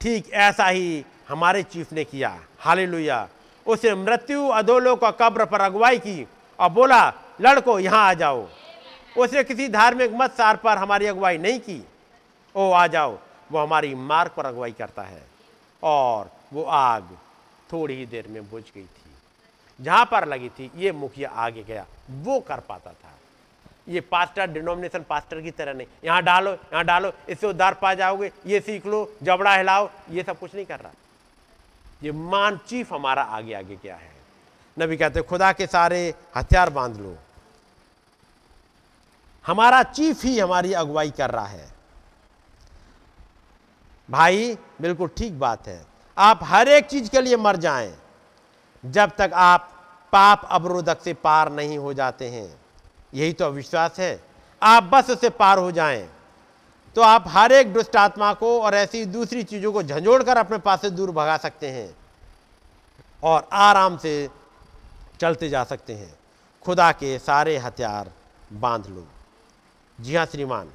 [0.00, 2.86] ठीक ऐसा ही हमारे चीफ ने किया। हाले
[3.66, 8.48] उसे मृत्यु अधोलो का कब्र पर अगुवाई की और बोला, लड़को, यहाँ आ जाओ।
[9.18, 11.86] उसने किसी धार्मिक मत सार पर हमारी अगुवाई नहीं की।
[12.56, 13.18] ओ, आ जाओ।
[13.52, 15.22] वो हमारी मार्ग पर अगुवाई करता है।
[15.82, 17.18] और वो आग
[17.72, 19.10] थोड़ी ही देर में बुझ गई थी।
[19.80, 23.12] जहाँ पर लगी थी, ये मुखिया आगे गया। वो कर पाता था।
[23.90, 28.32] ये पास्टर डिनोमिनेशन पास्टर की तरह नहीं। यहाँ डालो यहाँ डालो, इससे उद्धार पा जाओगे,
[28.46, 30.92] ये सीख लो, जबड़ा हिलाओ, ये सब कुछ नहीं कर रहा।
[32.02, 34.12] ये मान चीफ हमारा आगे आगे क्या है?
[34.78, 37.16] नबी कहते खुदा के सारे हथियार बाँध लो।
[39.46, 41.68] हमारा चीफ ही हमारी अगुवाई कर रहा है।
[44.08, 45.84] भाई, बिल्कुल ठीक बात है।
[46.18, 47.94] आप हर एक चीज़ के लिए मर जाएँ,
[48.84, 49.70] जब तक आप
[50.12, 52.59] पाप अवरोधक से पार नहीं हो जाते हैं।
[53.14, 54.20] यही तो अविश्वास है।
[54.62, 56.08] आप बस उससे पार हो जाएँ।
[56.96, 60.58] तो आप हर एक दुष्ट आत्मा को और ऐसी दूसरी चीज़ों को झंझोड़ कर अपने
[60.58, 61.94] पास से दूर भगा सकते हैं
[63.22, 64.28] और आराम से
[65.20, 66.12] चलते जा सकते हैं।
[66.64, 68.10] खुदा के सारे हथियार
[68.52, 69.06] बाँध लो।
[69.98, 70.68] जी हाँ श्रीमान,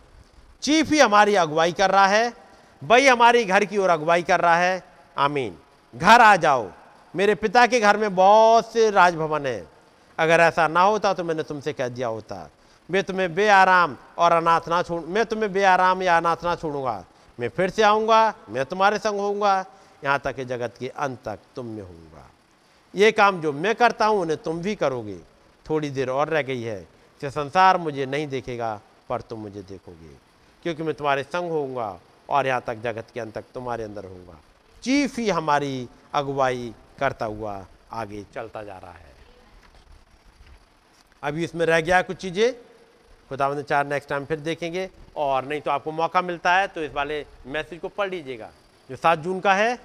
[0.64, 2.34] चीफ ही हमारी अगुवाई कर रहा है
[2.82, 4.84] वही हमारी घर की ओर अगुवाई कर रहा है।
[5.18, 5.58] आमीन।
[5.96, 6.68] घर आ जाओ।
[7.16, 9.68] मेरे पिता के घर में बहुत से राजभवन हैं।
[10.18, 12.50] अगर ऐसा ना होता तो मैंने तुमसे कह दिया होता।
[12.90, 16.56] मैं तुम्हें बे आराम और अनाथ ना छोड़, मैं तुम्हें बे आराम या अनाथ ना
[16.56, 17.04] छोड़ूँगा।
[17.40, 19.66] मैं फिर से आऊँगा, मैं तुम्हारे संग होऊँगा,
[20.04, 22.30] यहाँ तक कि जगत के अंत तक तुम में होऊँगा।
[22.94, 25.18] ये काम जो मैं करता हूँ, उन्हें तुम भी करोगे।
[25.66, 26.80] थोड़ी देर और रह गई है
[27.22, 28.80] कि संसार मुझे नहीं देखेगा,
[29.10, 30.16] पर तुम मुझे देखोगे।
[30.64, 31.98] क्योंकि मैं तुम्हारे संग होऊँगा
[32.30, 34.40] और यहाँ तक जगत के अंत तक तुम्हारे अंदर होगा
[34.84, 39.15] चीफ ही हमारी अगुवाई करता हुआ आगे चलता जा रहा है।
[41.26, 42.54] अभी इसमें रह गया कुछ चीज़ें।
[43.30, 46.92] खुदा चार नेक्स्ट टाइम फिर देखेंगे। और नहीं तो आपको मौका मिलता है तो इस
[46.94, 48.50] वाले मैसेज को पढ़ लीजिएगा।
[48.90, 49.78] जो सात जून का है,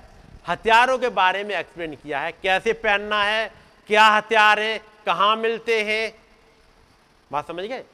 [0.48, 3.50] हथियारों के बारे में एक्सप्लेन किया है। कैसे पहनना है,
[3.88, 6.12] क्या हथियार है, कहाँ मिलते हैं।
[7.30, 7.84] बात समझ गए?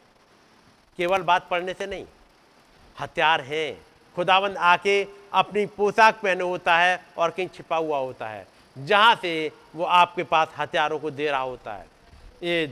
[0.99, 2.05] केवल बात पढ़ने से नहीं।
[2.97, 3.76] हथियार हैं।
[4.16, 5.02] खुदावंद आके
[5.33, 10.23] अपनी पोशाक पहने होता है और कहीं छिपा हुआ होता है। जहाँ से वो आपके
[10.25, 11.86] पास हथियारों को दे रहा होता है।
[12.42, 12.66] ये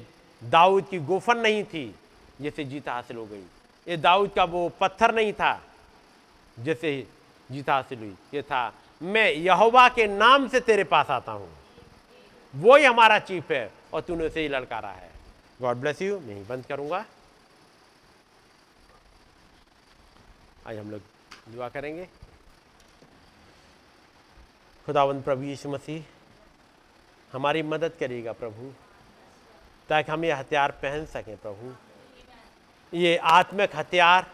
[0.44, 1.94] दाऊद की गोफन नहीं थी,
[2.40, 3.42] जिसे जीत हासिल हो गई।
[3.86, 5.60] ये दाऊद का वो पत्थर नहीं था,
[6.58, 7.06] जिसे
[7.50, 11.48] जीत हासिल हुई। ये था, मैं यहोवा के नाम से तेरे पास आता हूँ।
[12.54, 15.10] वो ही हमारा चीफ है और तूने उसे ही ललकारा है।
[15.62, 17.04] गॉड ब्लेस यू मैं ही बंद करूँगा।
[20.66, 21.00] आज हम लोग
[21.48, 22.08] दुआ करेंगे।
[24.86, 26.04] खुदावंद प्रभु यीशु मसीह,
[27.32, 28.72] हमारी मदद करिएगा प्रभु।
[29.88, 31.74] ताकि हम ये हथियार पहन सकें प्रभु।
[32.92, 34.26] ये आत्मिक हथियार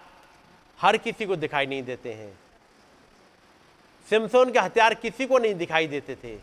[0.80, 2.32] हर किसी को दिखाई नहीं देते हैं।
[4.08, 6.34] सिमसोन के हथियार किसी को नहीं दिखाई देते थे,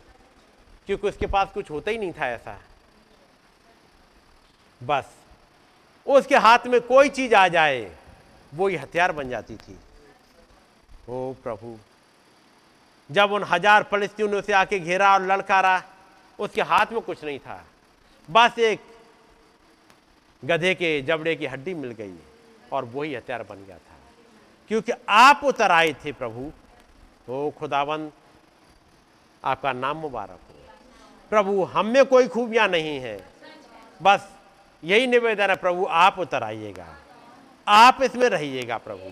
[0.87, 2.59] क्योंकि उसके पास कुछ होता ही नहीं था ऐसा।
[4.81, 5.05] बस,
[6.05, 7.91] उसके हाथ में कोई चीज़ आ जाए,
[8.51, 9.77] वो ही हथियार बन जाती थी।
[11.09, 11.77] ओ प्रभु,
[13.09, 15.81] जब उन हज़ार फलिस्तीन ने उसे आके घेरा और ललकारा,
[16.39, 17.63] उसके हाथ में कुछ नहीं था।
[18.29, 18.79] बस एक
[20.45, 22.15] गधे के जबड़े की हड्डी मिल गई
[22.71, 23.95] और वही हथियार बन गया था।
[24.67, 26.51] क्योंकि आप उतर आए थे प्रभु
[27.29, 28.11] ओ खुदावन,
[29.43, 30.69] आपका नाम मुबारक हो।
[31.29, 33.25] प्रभु, हम में कोई खूबियाँ नहीं है।
[34.01, 34.29] बस
[34.83, 36.95] यही निवेदन है, प्रभु, आप उतर आइएगा।
[37.67, 39.11] आप इसमें रहिएगा प्रभु।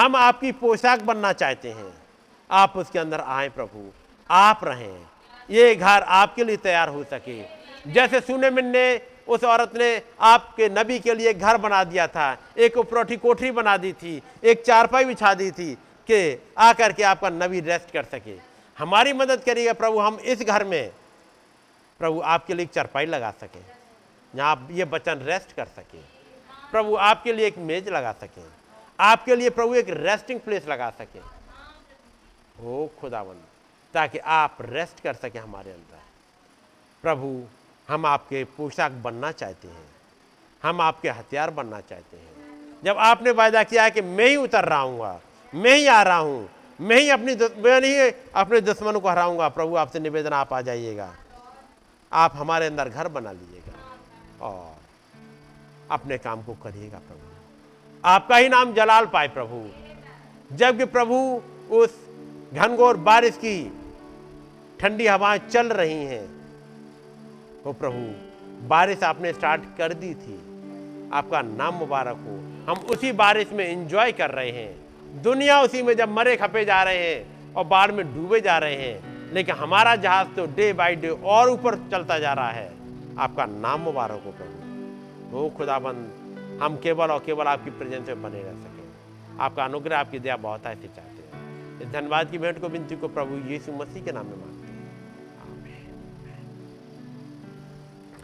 [0.00, 1.92] हम आपकी पोशाक बनना चाहते हैं।
[2.50, 3.90] आप उसके अंदर आए प्रभु।
[4.30, 5.06] आप रहें।
[5.50, 7.44] ये घर आपके लिए तैयार हो सके।
[7.86, 8.96] जैसे सुने ने
[9.30, 9.90] उस औरत ने
[10.22, 14.62] आपके नबी के लिए घर बना दिया था, एक उपरोठी कोठरी बना दी थी, एक
[14.62, 15.74] चारपाई बिछा दी थी
[16.08, 18.36] कि आकर के आपका नबी रेस्ट कर सके।
[18.78, 20.90] हमारी मदद करिएगा प्रभु, हम इस घर में
[22.00, 23.64] प्रभु आपके लिए एक चारपाई लगा सकें
[24.34, 25.98] जहाँ आप ये बचन रेस्ट कर सके।
[26.72, 28.44] प्रभु आपके लिए एक मेज लगा सकें,
[28.98, 31.20] आपके लिए प्रभु एक रेस्टिंग प्लेस लगा सकें।
[32.60, 33.34] हो खुदावन
[33.94, 35.98] ताकि आप रेस्ट कर सके हमारे अंदर।
[37.04, 37.28] प्रभु
[37.90, 39.88] हम आपके पोशाक बनना चाहते हैं।
[40.62, 44.64] हम आपके हथियार बनना चाहते हैं। जब आपने वायदा किया है कि मैं ही उतर
[44.64, 45.20] रहा हूँ,
[45.54, 46.48] मैं ही आ रहा हूँ,
[46.80, 51.14] मैं ही अपनी मैं नहीं, अपने दुश्मन को हराऊँगा, प्रभु आपसे निवेदन, आप आ जाइएगा।
[52.12, 54.76] आप हमारे अंदर घर बना लीजिएगा और
[55.90, 59.68] अपने काम को करिएगा प्रभु। आपका ही नाम जलाल पाए प्रभु।
[60.56, 61.98] जबकि प्रभु उस
[62.54, 63.72] घनघोर बारिश की
[64.80, 66.39] ठंडी हवाएँ चल रही हैं
[67.66, 68.12] वो प्रभु,
[68.68, 70.34] बारिश आपने स्टार्ट कर दी थी।
[71.12, 72.36] आपका नाम मुबारक हो।
[72.72, 74.80] हम उसी बारिश में इंजॉय कर रहे हैं।
[75.22, 78.74] दुनिया उसी में जब मरे खपे जा रहे हैं और बाढ़ में डूबे जा रहे
[78.74, 82.72] हैं। लेकिन हमारा जहाज़ तो डे बाई डे और ऊपर चलता जा रहा है।
[83.18, 84.60] आपका नाम मुबारक हो प्रभु।
[85.36, 86.12] वो खुदाबंद,
[86.62, 88.88] हम केवल और केवल आपकी प्रेजेंस में बने रह सकें।
[89.40, 93.08] आपका अनुग्रह, आपकी दया बहुत ऐसे चाहते हैं। इस धन्यवाद की भेंट को बिनती को
[93.08, 94.69] प्रभु यीशु मसीह के नाम में मांगते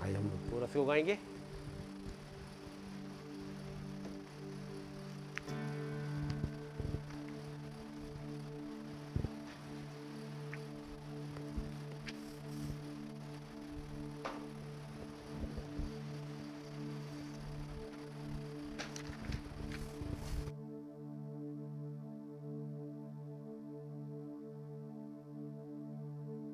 [0.06, 1.18] आइए हम पूरा से उगाएँगे